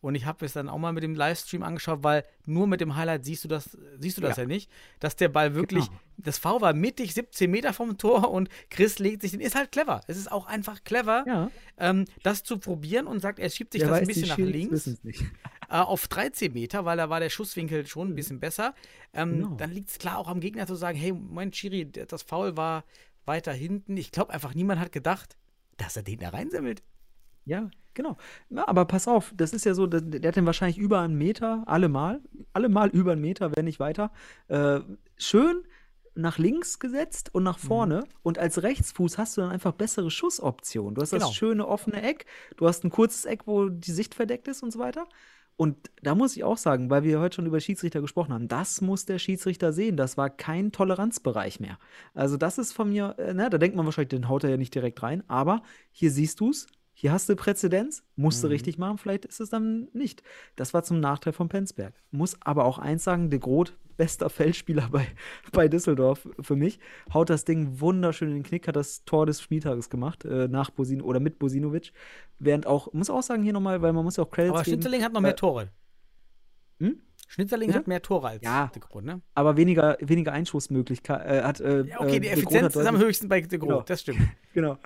Und 0.01 0.15
ich 0.15 0.25
habe 0.25 0.45
es 0.45 0.53
dann 0.53 0.69
auch 0.69 0.77
mal 0.77 0.93
mit 0.93 1.03
dem 1.03 1.13
Livestream 1.13 1.61
angeschaut, 1.61 2.03
weil 2.03 2.23
nur 2.45 2.67
mit 2.67 2.79
dem 2.79 2.95
Highlight 2.95 3.25
siehst 3.25 3.43
du 3.43 3.47
das, 3.49 3.77
siehst 3.99 4.17
du 4.17 4.21
das 4.21 4.37
ja, 4.37 4.43
Ja. 4.43 4.47
nicht, 4.47 4.71
dass 4.99 5.15
der 5.17 5.27
Ball 5.29 5.55
wirklich, 5.55 5.87
Genau. 5.87 5.99
das 6.17 6.37
V 6.37 6.61
war 6.61 6.73
mittig 6.73 7.13
17 7.13 7.51
Meter 7.51 7.73
vom 7.73 7.97
Tor 7.97 8.31
und 8.31 8.47
Chris 8.69 8.99
legt 8.99 9.21
sich 9.21 9.31
den. 9.31 9.41
Ist 9.41 9.55
halt 9.55 9.71
clever. 9.73 9.99
Es 10.07 10.15
ist 10.17 10.31
auch 10.31 10.45
einfach 10.45 10.83
clever, 10.85 11.25
Ja. 11.27 11.51
ähm, 11.77 12.05
das 12.23 12.43
zu 12.43 12.59
probieren 12.59 13.07
und 13.07 13.19
sagt, 13.19 13.39
er 13.39 13.49
schiebt 13.49 13.73
sich 13.73 13.81
Wer 13.81 13.89
das 13.89 13.99
ein 13.99 14.07
bisschen 14.07 14.27
nach 14.29 14.37
links 14.37 14.87
äh, 15.07 15.23
auf 15.69 16.07
13 16.07 16.53
Meter, 16.53 16.85
weil 16.85 16.95
da 16.97 17.09
war 17.09 17.19
der 17.19 17.29
Schusswinkel 17.29 17.85
schon 17.85 18.09
ein 18.09 18.15
bisschen 18.15 18.39
besser. 18.39 18.73
Ähm, 19.13 19.33
Genau. 19.41 19.55
Dann 19.55 19.71
liegt 19.71 19.89
es 19.89 19.97
klar 19.99 20.17
auch 20.17 20.29
am 20.29 20.39
Gegner 20.39 20.65
zu 20.65 20.75
sagen, 20.75 20.97
hey, 20.97 21.11
mein 21.11 21.51
Chiri, 21.51 21.85
der- 21.85 22.05
das 22.05 22.23
Foul 22.23 22.55
war 22.55 22.85
weiter 23.25 23.51
hinten. 23.51 23.97
Ich 23.97 24.11
glaube 24.11 24.31
einfach, 24.33 24.53
niemand 24.55 24.79
hat 24.79 24.91
gedacht, 24.93 25.35
dass 25.77 25.97
er 25.97 26.03
den 26.03 26.19
da 26.19 26.29
reinsammelt. 26.29 26.83
Ja, 27.45 27.69
genau. 27.99 28.17
Ja, 28.49 28.67
aber 28.67 28.85
pass 28.85 29.07
auf, 29.07 29.33
das 29.35 29.53
ist 29.53 29.65
ja 29.65 29.73
so, 29.73 29.85
der, 29.87 30.01
der 30.01 30.29
hat 30.29 30.35
den 30.37 30.45
wahrscheinlich 30.45 30.77
über 30.77 31.01
einen 31.01 31.17
Meter, 31.17 31.63
allemal, 31.67 32.21
allemal 32.53 32.89
über 32.89 33.11
einen 33.11 33.21
Meter, 33.21 33.55
wenn 33.55 33.65
nicht 33.65 33.79
weiter. 33.79 34.11
Äh, 34.47 34.79
schön 35.17 35.63
nach 36.15 36.37
links 36.37 36.79
gesetzt 36.79 37.33
und 37.33 37.43
nach 37.43 37.61
Mhm. 37.61 37.67
vorne. 37.67 38.03
Und 38.23 38.39
als 38.39 38.63
Rechtsfuß 38.63 39.17
hast 39.17 39.37
du 39.37 39.41
dann 39.41 39.51
einfach 39.51 39.73
bessere 39.73 40.09
Schussoptionen. 40.11 40.95
Du 40.95 41.01
hast 41.01 41.11
Genau. 41.11 41.27
das 41.27 41.35
schöne 41.35 41.67
offene 41.67 42.01
Eck, 42.01 42.25
du 42.57 42.67
hast 42.67 42.83
ein 42.83 42.89
kurzes 42.89 43.25
Eck, 43.25 43.41
wo 43.45 43.69
die 43.69 43.91
Sicht 43.91 44.15
verdeckt 44.15 44.47
ist 44.47 44.63
und 44.63 44.71
so 44.71 44.79
weiter. 44.79 45.05
Und 45.55 45.75
da 46.01 46.15
muss 46.15 46.37
ich 46.37 46.45
auch 46.45 46.57
sagen, 46.57 46.89
weil 46.89 47.03
wir 47.03 47.19
heute 47.19 47.35
schon 47.35 47.45
über 47.45 47.59
Schiedsrichter 47.59 47.99
gesprochen 47.99 48.33
haben, 48.33 48.47
das 48.47 48.79
muss 48.79 49.05
der 49.05 49.19
Schiedsrichter 49.19 49.73
sehen. 49.73 49.97
Das 49.97 50.15
war 50.15 50.29
kein 50.29 50.71
Toleranzbereich 50.71 51.59
mehr. 51.59 51.77
Also, 52.13 52.37
das 52.37 52.57
ist 52.57 52.71
von 52.71 52.89
mir, 52.89 53.15
äh, 53.17 53.33
na, 53.33 53.49
da 53.49 53.57
denkt 53.57 53.75
man 53.75 53.85
wahrscheinlich, 53.85 54.09
den 54.09 54.29
haut 54.29 54.45
er 54.45 54.51
ja 54.51 54.57
nicht 54.57 54.73
direkt 54.73 55.03
rein. 55.03 55.21
Aber 55.27 55.61
hier 55.91 56.11
siehst 56.11 56.39
du 56.39 56.49
es, 56.51 56.67
hier 56.99 57.13
hast 57.13 57.29
du 57.29 57.35
Präzedenz, 57.37 58.03
musst 58.17 58.43
du 58.43 58.47
Mhm. 58.47 58.51
richtig 58.51 58.77
machen, 58.77 58.97
vielleicht 58.97 59.23
ist 59.23 59.39
es 59.39 59.49
dann 59.49 59.87
nicht. 59.93 60.21
Das 60.57 60.73
war 60.73 60.83
zum 60.83 60.99
Nachteil 60.99 61.31
von 61.31 61.47
Penzberg. 61.47 61.93
Muss 62.11 62.35
aber 62.41 62.65
auch 62.65 62.77
eins 62.77 63.05
sagen, 63.05 63.29
de 63.29 63.39
Groot, 63.39 63.77
bester 63.95 64.29
Feldspieler 64.29 64.89
bei, 64.91 65.07
bei 65.53 65.69
Düsseldorf 65.69 66.27
für 66.41 66.57
mich, 66.57 66.79
haut 67.13 67.29
das 67.29 67.45
Ding 67.45 67.79
wunderschön 67.79 68.27
in 68.27 68.33
den 68.35 68.43
Knick, 68.43 68.67
hat 68.67 68.75
das 68.75 69.05
Tor 69.05 69.25
des 69.25 69.41
Spieltages 69.41 69.89
gemacht, 69.89 70.25
äh, 70.25 70.49
nach 70.49 70.71
Bosin 70.71 71.01
oder 71.01 71.21
mit 71.21 71.39
Bosinovic. 71.39 71.93
Während 72.37 72.67
auch, 72.67 72.91
muss 72.91 73.09
auch 73.09 73.23
sagen 73.23 73.43
hier 73.43 73.53
nochmal, 73.53 73.81
weil 73.81 73.93
man 73.93 74.03
muss 74.03 74.17
ja 74.17 74.23
auch 74.25 74.29
Credits 74.29 74.53
Aber 74.55 74.63
geben. 74.63 75.03
Hat 75.03 75.13
noch 75.13 75.21
mehr 75.21 75.31
äh, 75.31 75.35
Tore. 75.35 75.71
hm? 76.79 77.01
Schnitzerling 77.31 77.67
Bitte? 77.67 77.79
hat 77.79 77.87
mehr 77.87 78.01
Tore 78.01 78.27
als 78.27 78.43
Ja. 78.43 78.71
De 78.73 78.81
Groot, 78.81 79.03
ne? 79.05 79.21
aber 79.35 79.55
weniger, 79.55 79.97
weniger 80.01 80.33
Einschussmöglichkeit. 80.33 81.25
Äh, 81.25 81.43
hat, 81.43 81.59
äh, 81.61 81.83
Ja, 81.83 81.99
okay, 82.01 82.09
äh, 82.09 82.11
die 82.13 82.19
De 82.21 82.29
Effizienz 82.31 82.75
ist 82.75 82.85
am 82.87 82.97
höchsten 82.97 83.29
bei 83.29 83.39
De 83.41 83.59
Groot, 83.59 83.69
Genau. 83.69 83.81
das 83.83 84.01
stimmt. 84.01 84.19
Genau. 84.53 84.79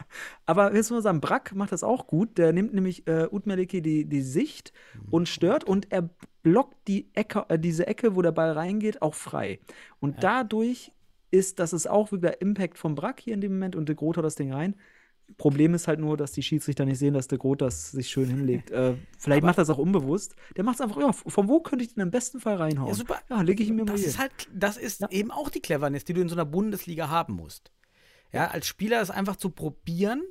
Aber 0.45 0.75
jetzt 0.75 0.91
muss 0.91 0.97
man 0.97 1.01
sagen, 1.03 1.21
Brack 1.21 1.55
macht 1.55 1.71
das 1.71 1.83
auch 1.83 2.05
gut. 2.05 2.37
Der 2.37 2.51
nimmt 2.51 2.73
nämlich 2.73 3.07
äh, 3.07 3.27
Utmeliki 3.31 3.81
die, 3.81 4.03
die 4.03 4.21
Sicht 4.21 4.73
und 5.09 5.29
stört 5.29 5.63
und 5.63 5.89
er 5.89 6.09
blockt 6.43 6.75
die 6.89 7.07
Ecke, 7.13 7.45
äh, 7.47 7.57
diese 7.57 7.87
Ecke, 7.87 8.15
wo 8.17 8.21
der 8.21 8.33
Ball 8.33 8.51
reingeht, 8.51 9.01
auch 9.01 9.13
frei. 9.13 9.59
Und 10.01 10.21
dadurch 10.21 10.91
ist, 11.31 11.59
das 11.59 11.71
ist 11.71 11.89
auch 11.89 12.11
wirklich 12.11 12.29
der 12.31 12.41
Impact 12.41 12.77
von 12.77 12.93
Brack 12.93 13.21
hier 13.21 13.33
in 13.33 13.39
dem 13.41 13.53
Moment 13.53 13.77
und 13.77 13.87
de 13.87 13.95
Groot 13.95 14.17
hat 14.17 14.25
das 14.25 14.35
Ding 14.35 14.51
rein. 14.53 14.75
Problem 15.37 15.73
ist 15.73 15.87
halt 15.87 15.99
nur, 15.99 16.15
dass 16.17 16.31
die 16.31 16.43
Schiedsrichter 16.43 16.85
nicht 16.85 16.97
sehen, 16.99 17.13
dass 17.13 17.27
de 17.27 17.37
Groot 17.37 17.61
das 17.61 17.91
sich 17.91 18.09
schön 18.09 18.27
hinlegt. 18.29 18.71
äh, 18.71 18.95
vielleicht 19.17 19.43
macht 19.43 19.57
er 19.57 19.61
das 19.61 19.69
auch 19.69 19.77
unbewusst. 19.77 20.35
Der 20.57 20.63
macht 20.63 20.75
es 20.75 20.81
einfach, 20.81 20.97
ja, 21.01 21.11
von 21.13 21.47
wo 21.47 21.59
könnte 21.61 21.83
ich 21.83 21.93
den 21.93 22.01
im 22.03 22.11
besten 22.11 22.39
Fall 22.39 22.55
reinhauen? 22.55 22.87
Ja, 22.89 22.93
super. 22.95 23.19
Ja, 23.29 23.41
lege 23.41 23.63
ich 23.63 23.69
ihn 23.69 23.75
mir 23.75 23.85
mal 23.85 23.91
Das 23.93 24.01
hier. 24.01 24.09
ist 24.09 24.19
halt, 24.19 24.31
das 24.53 24.77
ist 24.77 25.03
eben 25.11 25.31
auch 25.31 25.49
die 25.49 25.59
Cleverness, 25.59 26.03
die 26.05 26.13
du 26.13 26.21
in 26.21 26.29
so 26.29 26.35
einer 26.35 26.45
Bundesliga 26.45 27.09
haben 27.09 27.33
musst. 27.33 27.71
Ja, 28.31 28.47
als 28.47 28.65
Spieler 28.67 29.01
ist 29.01 29.11
einfach 29.11 29.35
zu 29.35 29.49
probieren, 29.49 30.23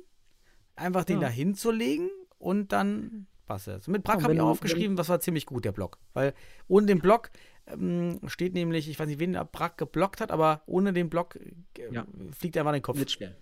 einfach 0.75 1.03
den 1.05 1.21
Ja. 1.21 1.27
da 1.27 1.33
hinzulegen 1.33 2.09
und 2.37 2.71
dann 2.71 3.27
passt 3.45 3.67
es. 3.67 3.87
Mit 3.87 4.03
Brack 4.03 4.17
Ja, 4.19 4.23
habe 4.23 4.33
ich 4.33 4.41
auch 4.41 4.47
aufgeschrieben, 4.49 4.95
das 4.95 5.09
war 5.09 5.19
ziemlich 5.19 5.45
gut, 5.45 5.65
der 5.65 5.71
Block. 5.71 5.99
Weil 6.13 6.33
ohne 6.67 6.85
den 6.87 6.99
Block 6.99 7.29
ähm, 7.67 8.19
steht 8.27 8.53
nämlich, 8.53 8.89
ich 8.89 8.99
weiß 8.99 9.07
nicht, 9.07 9.19
wen 9.19 9.33
der 9.33 9.45
Brack 9.45 9.77
geblockt 9.77 10.19
hat, 10.21 10.31
aber 10.31 10.63
ohne 10.65 10.91
den 10.93 11.09
Block 11.09 11.35
äh, 11.37 11.53
Ja. 11.93 12.05
fliegt 12.37 12.57
einfach 12.57 12.73
den 12.73 12.81
Kopf. 12.81 12.97
Wird 12.97 13.11
schwer. 13.11 13.35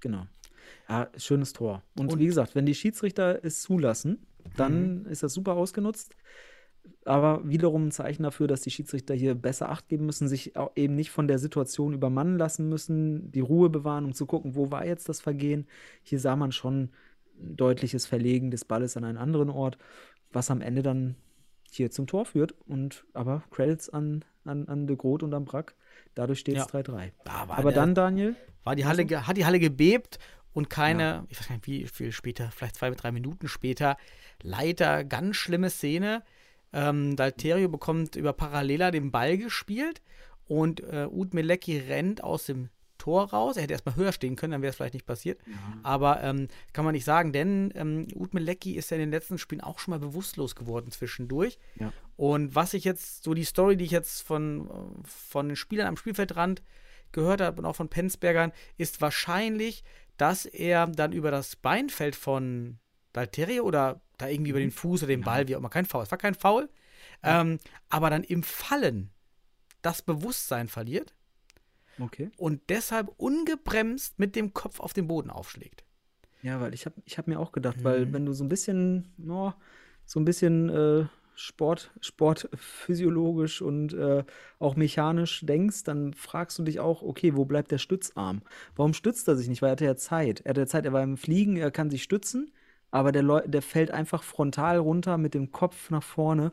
Genau. 0.00 0.26
Ja, 0.88 1.08
schönes 1.16 1.52
Tor. 1.52 1.82
Und, 1.98 2.12
Und- 2.12 2.18
wie 2.18 2.26
gesagt, 2.26 2.54
wenn 2.54 2.66
die 2.66 2.74
Schiedsrichter 2.74 3.40
es 3.44 3.62
zulassen, 3.62 4.26
dann 4.56 5.06
ist 5.06 5.22
das 5.22 5.32
super 5.34 5.54
ausgenutzt. 5.54 6.14
Aber 7.04 7.40
wiederum 7.48 7.88
ein 7.88 7.90
Zeichen 7.90 8.22
dafür, 8.22 8.46
dass 8.46 8.60
die 8.60 8.70
Schiedsrichter 8.70 9.12
hier 9.14 9.34
besser 9.34 9.70
Acht 9.70 9.88
geben 9.88 10.06
müssen, 10.06 10.28
sich 10.28 10.52
eben 10.76 10.94
nicht 10.94 11.10
von 11.10 11.26
der 11.26 11.38
Situation 11.38 11.92
übermannen 11.92 12.38
lassen 12.38 12.68
müssen, 12.68 13.32
die 13.32 13.40
Ruhe 13.40 13.70
bewahren, 13.70 14.04
um 14.04 14.12
zu 14.14 14.24
gucken, 14.26 14.54
wo 14.54 14.70
war 14.70 14.86
jetzt 14.86 15.08
das 15.08 15.20
Vergehen. 15.20 15.66
Hier 16.04 16.20
sah 16.20 16.36
man 16.36 16.52
schon 16.52 16.90
ein 17.40 17.56
deutliches 17.56 18.06
Verlegen 18.06 18.50
des 18.52 18.64
Balles 18.64 18.96
an 18.96 19.02
einen 19.04 19.18
anderen 19.18 19.50
Ort, 19.50 19.78
was 20.32 20.50
am 20.50 20.60
Ende 20.60 20.82
dann 20.82 21.16
hier 21.70 21.90
zum 21.90 22.06
Tor 22.06 22.24
führt. 22.24 22.54
Und 22.68 23.04
aber 23.14 23.42
Credits 23.50 23.88
an, 23.88 24.24
an, 24.44 24.68
an 24.68 24.86
de 24.86 24.96
Groot 24.96 25.24
und 25.24 25.34
an 25.34 25.44
Brack. 25.44 25.74
Dadurch 26.14 26.38
steht 26.38 26.56
es 26.56 26.66
Ja. 26.72 26.80
3-3. 26.80 27.10
Da 27.24 27.32
Aber 27.48 27.62
der- 27.64 27.72
dann, 27.72 27.94
Daniel, 27.96 28.36
War 28.62 28.76
die 28.76 28.86
Halle, 28.86 29.04
hat 29.26 29.36
die 29.36 29.44
Halle 29.44 29.58
gebebt 29.58 30.18
und 30.56 30.70
keine, 30.70 31.26
ich 31.28 31.38
weiß 31.38 31.48
gar 31.48 31.56
nicht, 31.56 31.66
wie 31.66 31.86
viel 31.86 32.12
später, 32.12 32.50
vielleicht 32.50 32.76
zwei, 32.76 32.90
drei 32.90 33.12
Minuten 33.12 33.46
später, 33.46 33.98
leider 34.42 35.04
ganz 35.04 35.36
schlimme 35.36 35.68
Szene. 35.68 36.22
Ähm, 36.72 37.14
Dalterio 37.14 37.68
bekommt 37.68 38.16
über 38.16 38.32
Parallela 38.32 38.90
den 38.90 39.10
Ball 39.10 39.36
gespielt 39.36 40.00
und 40.46 40.80
äh, 40.80 41.08
Ud 41.10 41.34
Melecki 41.34 41.76
rennt 41.78 42.24
aus 42.24 42.46
dem 42.46 42.70
Tor 42.96 43.32
raus. 43.32 43.58
Er 43.58 43.64
hätte 43.64 43.74
erstmal 43.74 43.96
höher 43.96 44.12
stehen 44.12 44.34
können, 44.34 44.52
dann 44.52 44.62
wäre 44.62 44.70
es 44.70 44.76
vielleicht 44.76 44.94
nicht 44.94 45.04
passiert. 45.04 45.38
Aber 45.82 46.22
ähm, 46.22 46.48
kann 46.72 46.86
man 46.86 46.94
nicht 46.94 47.04
sagen, 47.04 47.34
denn 47.34 47.70
ähm, 47.74 48.08
Ud 48.14 48.32
Melecki 48.32 48.76
ist 48.76 48.90
ja 48.90 48.96
in 48.96 49.02
den 49.02 49.10
letzten 49.10 49.36
Spielen 49.36 49.60
auch 49.60 49.78
schon 49.78 49.92
mal 49.92 50.00
bewusstlos 50.00 50.54
geworden 50.54 50.90
zwischendurch. 50.90 51.58
Ja. 51.78 51.92
Und 52.16 52.54
was 52.54 52.72
ich 52.72 52.84
jetzt, 52.84 53.24
so 53.24 53.34
die 53.34 53.44
Story, 53.44 53.76
die 53.76 53.84
ich 53.84 53.90
jetzt 53.90 54.22
von, 54.22 54.70
von 55.04 55.48
den 55.48 55.56
Spielern 55.56 55.86
am 55.86 55.98
Spielfeldrand 55.98 56.62
gehört 57.12 57.42
habe 57.42 57.58
und 57.58 57.66
auch 57.66 57.76
von 57.76 57.90
Penzbergern, 57.90 58.52
ist 58.78 59.02
wahrscheinlich, 59.02 59.84
dass 60.16 60.46
er 60.46 60.86
dann 60.86 61.12
über 61.12 61.30
das 61.30 61.56
Beinfeld 61.56 62.16
von 62.16 62.78
Dalterio 63.12 63.64
oder 63.64 64.00
da 64.18 64.28
irgendwie 64.28 64.50
über 64.50 64.60
den 64.60 64.70
Fuß 64.70 65.02
oder 65.02 65.08
den 65.08 65.22
Ball, 65.22 65.46
wie 65.48 65.54
auch 65.56 65.60
immer, 65.60 65.68
kein 65.68 65.86
Foul, 65.86 66.02
es 66.02 66.10
war 66.10 66.18
kein 66.18 66.34
Foul, 66.34 66.68
ähm, 67.22 67.58
aber 67.88 68.10
dann 68.10 68.24
im 68.24 68.42
Fallen 68.42 69.10
das 69.82 70.02
Bewusstsein 70.02 70.68
verliert 70.68 71.14
okay. 71.98 72.30
und 72.36 72.62
deshalb 72.68 73.08
ungebremst 73.18 74.18
mit 74.18 74.36
dem 74.36 74.52
Kopf 74.54 74.80
auf 74.80 74.92
den 74.92 75.06
Boden 75.06 75.30
aufschlägt. 75.30 75.84
Ja, 76.42 76.60
weil 76.60 76.74
ich 76.74 76.86
habe 76.86 76.96
ich 77.04 77.18
hab 77.18 77.26
mir 77.26 77.40
auch 77.40 77.52
gedacht, 77.52 77.78
Mhm. 77.78 77.84
weil 77.84 78.12
wenn 78.12 78.26
du 78.26 78.32
so 78.32 78.44
ein 78.44 78.48
bisschen, 78.48 79.12
no, 79.16 79.54
so 80.04 80.20
ein 80.20 80.24
bisschen 80.24 80.68
äh, 80.68 81.06
Sport, 81.36 81.90
sportphysiologisch 82.00 83.60
und 83.60 83.92
äh, 83.92 84.24
auch 84.58 84.74
mechanisch 84.74 85.44
denkst, 85.44 85.84
dann 85.84 86.14
fragst 86.14 86.58
du 86.58 86.62
dich 86.62 86.80
auch, 86.80 87.02
okay, 87.02 87.36
wo 87.36 87.44
bleibt 87.44 87.70
der 87.70 87.78
Stützarm? 87.78 88.40
Warum 88.74 88.94
stützt 88.94 89.28
er 89.28 89.36
sich 89.36 89.48
nicht? 89.48 89.60
Weil 89.60 89.68
er 89.68 89.72
hatte 89.72 89.84
ja 89.84 89.96
Zeit. 89.96 90.40
Er 90.40 90.50
hatte 90.50 90.62
ja 90.62 90.66
Zeit, 90.66 90.86
er 90.86 90.94
war 90.94 91.02
im 91.02 91.18
Fliegen, 91.18 91.56
er 91.58 91.70
kann 91.70 91.90
sich 91.90 92.02
stützen, 92.02 92.52
aber 92.90 93.12
der, 93.12 93.22
Leu 93.22 93.42
der 93.46 93.60
fällt 93.62 93.90
einfach 93.90 94.22
frontal 94.22 94.78
runter 94.78 95.18
mit 95.18 95.34
dem 95.34 95.52
Kopf 95.52 95.90
nach 95.90 96.02
vorne. 96.02 96.52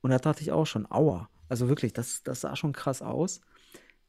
Und 0.00 0.10
da 0.10 0.18
dachte 0.18 0.42
ich 0.42 0.52
auch 0.52 0.66
schon, 0.66 0.90
aua. 0.90 1.30
Also 1.48 1.68
wirklich, 1.68 1.92
das, 1.92 2.22
das 2.24 2.40
sah 2.40 2.56
schon 2.56 2.72
krass 2.72 3.02
aus. 3.02 3.40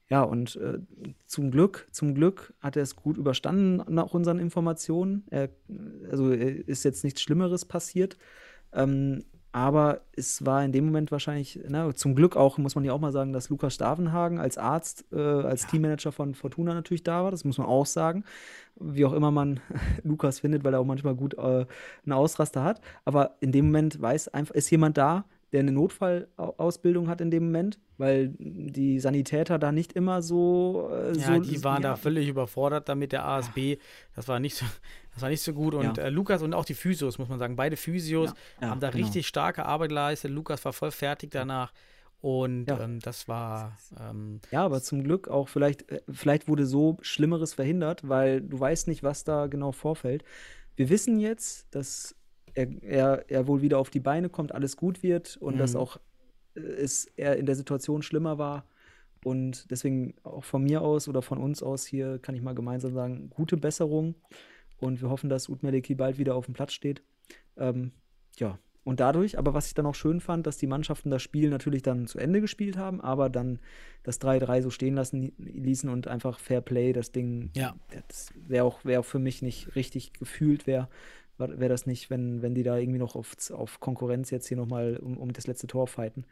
ja, 0.09 0.23
und 0.23 0.55
äh, 0.57 0.79
zum 1.27 1.51
Glück, 1.51 1.87
zum 1.91 2.15
Glück 2.15 2.53
hat 2.59 2.75
er 2.77 2.83
es 2.83 2.95
gut 2.95 3.17
überstanden 3.17 3.83
nach 3.93 4.13
unseren 4.13 4.39
Informationen. 4.39 5.25
Er, 5.29 5.49
also 6.09 6.31
ist 6.31 6.83
jetzt 6.85 7.03
nichts 7.03 7.21
Schlimmeres 7.21 7.65
passiert. 7.65 8.17
Ähm, 8.73 9.23
aber 9.57 10.01
es 10.15 10.45
war 10.45 10.63
in 10.63 10.71
dem 10.71 10.85
Moment 10.85 11.11
wahrscheinlich, 11.11 11.59
na, 11.67 11.91
zum 11.95 12.13
Glück 12.13 12.35
auch, 12.35 12.59
muss 12.59 12.75
man 12.75 12.85
ja 12.85 12.93
auch 12.93 12.99
mal 12.99 13.11
sagen, 13.11 13.33
dass 13.33 13.49
Lukas 13.49 13.73
Stavenhagen 13.73 14.39
als 14.39 14.59
Arzt, 14.59 15.05
äh, 15.11 15.17
als 15.19 15.63
ja. 15.63 15.69
Teammanager 15.69 16.11
von 16.11 16.35
Fortuna 16.35 16.75
natürlich 16.75 17.01
da 17.01 17.23
war. 17.23 17.31
Das 17.31 17.43
muss 17.43 17.57
man 17.57 17.65
auch 17.65 17.87
sagen. 17.87 18.23
Wie 18.79 19.03
auch 19.03 19.13
immer 19.13 19.31
man 19.31 19.59
Lukas 20.03 20.41
findet, 20.41 20.63
weil 20.63 20.75
er 20.75 20.79
auch 20.79 20.85
manchmal 20.85 21.15
gut 21.15 21.33
äh, 21.39 21.65
einen 22.05 22.11
Ausraster 22.11 22.63
hat. 22.63 22.81
Aber 23.03 23.37
in 23.39 23.51
dem 23.51 23.65
Moment 23.65 23.99
weiß 23.99 24.27
einfach, 24.27 24.53
ist 24.53 24.69
jemand 24.69 24.95
da, 24.95 25.25
der 25.51 25.61
eine 25.61 25.71
Notfallausbildung 25.71 27.07
hat 27.07 27.21
in 27.21 27.31
dem 27.31 27.45
Moment, 27.45 27.79
weil 27.97 28.33
die 28.37 28.99
Sanitäter 28.99 29.57
da 29.57 29.71
nicht 29.71 29.93
immer 29.93 30.21
so. 30.21 30.89
Äh, 30.91 31.17
ja, 31.17 31.35
so, 31.35 31.39
die 31.39 31.63
waren 31.63 31.83
ja. 31.83 31.89
da 31.91 31.95
völlig 31.95 32.27
überfordert 32.27 32.89
damit 32.89 33.13
der 33.13 33.25
ASB. 33.25 33.77
Das 34.15 34.27
war 34.27 34.39
nicht 34.39 34.55
so, 34.55 34.65
das 35.13 35.21
war 35.21 35.29
nicht 35.29 35.41
so 35.41 35.53
gut. 35.53 35.73
Und 35.73 35.97
ja. 35.97 36.03
äh, 36.03 36.09
Lukas 36.09 36.41
und 36.41 36.53
auch 36.53 36.65
die 36.65 36.73
Physios, 36.73 37.17
muss 37.17 37.29
man 37.29 37.39
sagen, 37.39 37.55
beide 37.55 37.77
Physios 37.77 38.33
haben 38.59 38.81
da 38.81 38.89
genau. 38.89 39.05
richtig 39.05 39.27
starke 39.27 39.65
Arbeit 39.65 39.89
geleistet. 39.89 40.31
Lukas 40.31 40.63
war 40.65 40.73
voll 40.73 40.91
fertig 40.91 41.31
danach. 41.31 41.71
Und 42.19 42.69
ähm, 42.69 42.99
das 42.99 43.27
war. 43.27 43.77
Ähm, 43.99 44.41
ja, 44.51 44.65
aber 44.65 44.81
zum 44.81 45.03
Glück 45.03 45.27
auch 45.27 45.47
vielleicht, 45.47 45.89
äh, 45.89 46.01
vielleicht 46.11 46.47
wurde 46.47 46.65
so 46.65 46.97
Schlimmeres 47.01 47.53
verhindert, 47.53 48.07
weil 48.09 48.41
du 48.41 48.59
weißt 48.59 48.87
nicht, 48.87 49.03
was 49.03 49.23
da 49.23 49.47
genau 49.47 49.71
vorfällt. 49.71 50.23
Wir 50.75 50.89
wissen 50.89 51.19
jetzt, 51.19 51.73
dass 51.73 52.16
er, 52.57 52.83
er, 52.83 53.25
er 53.29 53.47
wohl 53.47 53.61
wieder 53.61 53.77
auf 53.77 53.89
die 53.89 53.99
Beine 53.99 54.29
kommt, 54.29 54.53
alles 54.53 54.77
gut 54.77 55.03
wird 55.03 55.37
und 55.37 55.55
mhm. 55.55 55.59
dass 55.59 55.75
auch 55.75 55.97
äh, 56.55 56.59
es 56.59 57.05
er 57.15 57.37
in 57.37 57.45
der 57.45 57.55
Situation 57.55 58.01
schlimmer 58.01 58.37
war. 58.37 58.65
Und 59.23 59.69
deswegen 59.71 60.15
auch 60.23 60.43
von 60.43 60.63
mir 60.63 60.81
aus 60.81 61.07
oder 61.07 61.21
von 61.21 61.37
uns 61.37 61.61
aus 61.61 61.85
hier 61.85 62.19
kann 62.19 62.35
ich 62.35 62.41
mal 62.41 62.55
gemeinsam 62.55 62.93
sagen, 62.93 63.29
gute 63.29 63.57
Besserung. 63.57 64.15
Und 64.77 65.01
wir 65.01 65.09
hoffen, 65.09 65.29
dass 65.29 65.49
Utmeleki 65.49 65.95
bald 65.95 66.17
wieder 66.17 66.35
auf 66.35 66.45
dem 66.45 66.53
Platz 66.53 66.73
steht. 66.73 67.01
Ähm, 67.57 67.91
ja, 68.37 68.59
und 68.83 68.99
dadurch, 68.99 69.37
aber 69.37 69.53
was 69.53 69.67
ich 69.67 69.73
dann 69.73 69.85
auch 69.85 69.95
schön 69.95 70.21
fand, 70.21 70.47
dass 70.47 70.57
die 70.57 70.67
Mannschaften 70.67 71.09
das 71.09 71.21
Spiel 71.21 71.49
natürlich 71.49 71.81
dann 71.81 72.07
zu 72.07 72.19
Ende 72.19 72.39
gespielt 72.39 72.77
haben, 72.77 73.01
aber 73.01 73.29
dann 73.29 73.59
das 74.03 74.21
3-3 74.21 74.61
so 74.61 74.69
stehen 74.69 74.95
lassen 74.95 75.33
ließen 75.37 75.89
und 75.89 76.07
einfach 76.07 76.39
Fair 76.39 76.61
Play, 76.61 76.93
das 76.93 77.11
Ding, 77.11 77.49
ja. 77.53 77.75
das 78.07 78.33
wäre 78.47 78.63
auch, 78.63 78.85
wär 78.85 79.01
auch 79.01 79.05
für 79.05 79.19
mich 79.19 79.41
nicht 79.41 79.75
richtig 79.75 80.13
gefühlt, 80.13 80.67
wäre 80.67 80.87
wäre 81.39 81.69
das 81.69 81.85
nicht, 81.85 82.09
wenn, 82.09 82.41
wenn 82.41 82.55
die 82.55 82.63
da 82.63 82.77
irgendwie 82.77 82.99
noch 82.99 83.15
auf, 83.15 83.35
auf 83.51 83.79
Konkurrenz 83.79 84.29
jetzt 84.29 84.47
hier 84.47 84.57
nochmal 84.57 84.97
um, 84.97 85.17
um 85.17 85.33
das 85.33 85.47
letzte 85.47 85.67
Tor 85.67 85.87
fighten. 85.87 86.25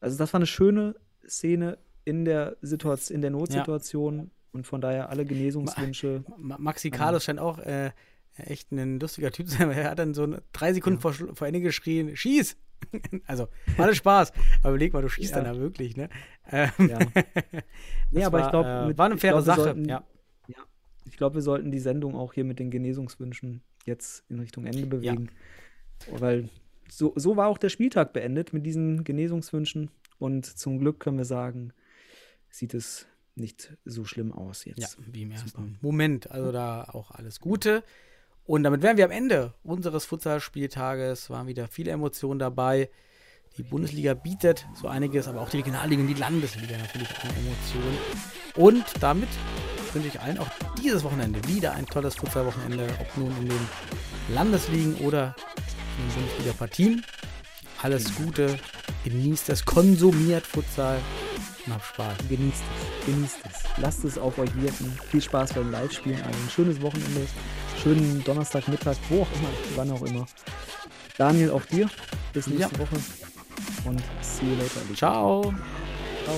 Also 0.00 0.18
das 0.18 0.32
war 0.32 0.38
eine 0.38 0.46
schöne 0.46 0.96
Szene 1.26 1.78
in 2.04 2.24
der 2.24 2.56
Situation, 2.60 3.14
in 3.14 3.22
der 3.22 3.30
Notsituation 3.30 4.18
ja. 4.18 4.26
und 4.52 4.66
von 4.66 4.80
daher 4.80 5.10
alle 5.10 5.24
Genesungswünsche. 5.24 6.24
Ma 6.36 6.58
Maxi 6.58 6.90
Carlos 6.90 7.24
scheint 7.24 7.38
auch 7.38 7.58
äh, 7.58 7.92
echt 8.36 8.72
ein 8.72 8.98
lustiger 8.98 9.30
Typ 9.30 9.48
zu 9.48 9.58
sein. 9.58 9.70
Er 9.70 9.90
hat 9.90 9.98
dann 9.98 10.14
so 10.14 10.36
drei 10.52 10.72
Sekunden 10.72 10.98
ja. 10.98 11.12
vor, 11.12 11.34
vor 11.34 11.46
Ende 11.46 11.60
geschrien, 11.60 12.16
schieß! 12.16 12.56
also, 13.26 13.46
alles 13.78 13.96
Spaß. 13.98 14.32
Aber 14.62 14.70
überleg 14.70 14.92
mal, 14.92 15.02
du 15.02 15.08
schießt 15.08 15.34
ja. 15.34 15.42
dann 15.42 15.54
da 15.54 15.60
wirklich, 15.60 15.96
ne? 15.96 16.08
Ähm, 16.50 16.70
ja. 16.78 16.98
nee, 18.10 18.24
aber 18.24 18.38
war, 18.38 18.46
ich 18.46 18.50
glaube, 18.50 18.68
äh, 18.68 18.98
war 18.98 19.06
eine 19.06 19.18
faire 19.18 19.34
glaub, 19.34 19.44
Sache, 19.44 19.62
sollten, 19.62 19.84
ja. 19.84 20.04
Ich 21.04 21.16
glaube, 21.16 21.36
wir 21.36 21.42
sollten 21.42 21.70
die 21.70 21.78
Sendung 21.78 22.14
auch 22.14 22.32
hier 22.32 22.44
mit 22.44 22.58
den 22.58 22.70
Genesungswünschen 22.70 23.62
jetzt 23.86 24.24
in 24.28 24.38
Richtung 24.38 24.66
Ende 24.66 24.86
bewegen. 24.86 25.30
Ja. 26.10 26.20
Weil 26.20 26.48
so, 26.90 27.12
so 27.16 27.36
war 27.36 27.48
auch 27.48 27.58
der 27.58 27.68
Spieltag 27.68 28.12
beendet 28.12 28.52
mit 28.52 28.66
diesen 28.66 29.04
Genesungswünschen. 29.04 29.90
Und 30.18 30.46
zum 30.46 30.78
Glück 30.78 31.00
können 31.00 31.18
wir 31.18 31.24
sagen, 31.24 31.72
sieht 32.50 32.74
es 32.74 33.06
nicht 33.34 33.76
so 33.84 34.04
schlimm 34.04 34.32
aus 34.32 34.64
jetzt. 34.64 34.78
Ja, 34.78 34.88
wie 35.10 35.22
im 35.22 35.30
ersten. 35.30 35.78
Moment. 35.80 36.30
Also 36.30 36.52
da 36.52 36.84
auch 36.84 37.10
alles 37.10 37.40
Gute. 37.40 37.82
Und 38.44 38.64
damit 38.64 38.82
wären 38.82 38.96
wir 38.96 39.04
am 39.04 39.10
Ende 39.10 39.54
unseres 39.62 40.04
Futsal-Spieltages. 40.04 41.30
Waren 41.30 41.46
wieder 41.46 41.68
viele 41.68 41.92
Emotionen 41.92 42.38
dabei. 42.38 42.90
Die 43.56 43.62
Bundesliga 43.62 44.14
bietet 44.14 44.66
so 44.74 44.88
einiges, 44.88 45.28
aber 45.28 45.40
auch 45.40 45.50
die 45.50 45.58
Regionalliga 45.58 46.00
und 46.00 46.08
die 46.08 46.14
Landesliga 46.14 46.76
natürlich 46.78 47.10
an 47.22 47.30
Emotionen. 47.36 47.98
Und 48.56 48.84
damit 49.02 49.28
wünsche 49.94 50.08
ich 50.08 50.20
allen 50.20 50.38
auch 50.38 50.48
dieses 50.82 51.04
Wochenende 51.04 51.46
wieder 51.48 51.72
ein 51.72 51.86
tolles 51.86 52.14
Futsal-Wochenende, 52.16 52.88
ob 53.00 53.16
nun 53.16 53.36
in 53.40 53.48
den 53.48 53.68
Landesligen 54.28 54.96
oder 54.96 55.34
in 55.98 56.08
den 56.08 56.14
Bundesliga-Partien. 56.14 57.04
Alles 57.82 58.14
Gute, 58.14 58.58
genießt 59.04 59.48
es, 59.50 59.64
konsumiert 59.64 60.46
Futsal 60.46 60.98
und 61.66 61.74
habt 61.74 61.84
Spaß. 61.84 62.16
Genießt 62.28 62.62
es, 62.62 63.06
genießt 63.06 63.38
es. 63.50 63.62
Lasst 63.78 64.04
es 64.04 64.18
auf 64.18 64.38
euch 64.38 64.54
wirken. 64.56 64.96
Viel 65.10 65.22
Spaß 65.22 65.54
beim 65.54 65.70
Live-Spielen. 65.70 66.22
Ein 66.22 66.50
schönes 66.50 66.80
Wochenende, 66.80 67.26
schönen 67.82 68.22
Donnerstagmittag, 68.24 68.96
wo 69.08 69.22
auch 69.22 69.32
immer, 69.32 69.48
wann 69.76 69.90
auch 69.90 70.02
immer. 70.02 70.26
Daniel, 71.18 71.50
auch 71.50 71.64
dir. 71.66 71.90
Bis 72.32 72.46
nächste 72.46 72.74
ja. 72.74 72.80
Woche. 72.80 72.96
Und 73.84 74.02
see 74.20 74.46
you 74.46 74.56
later. 74.56 74.94
Ciao. 74.94 75.54
Ciao. 76.24 76.36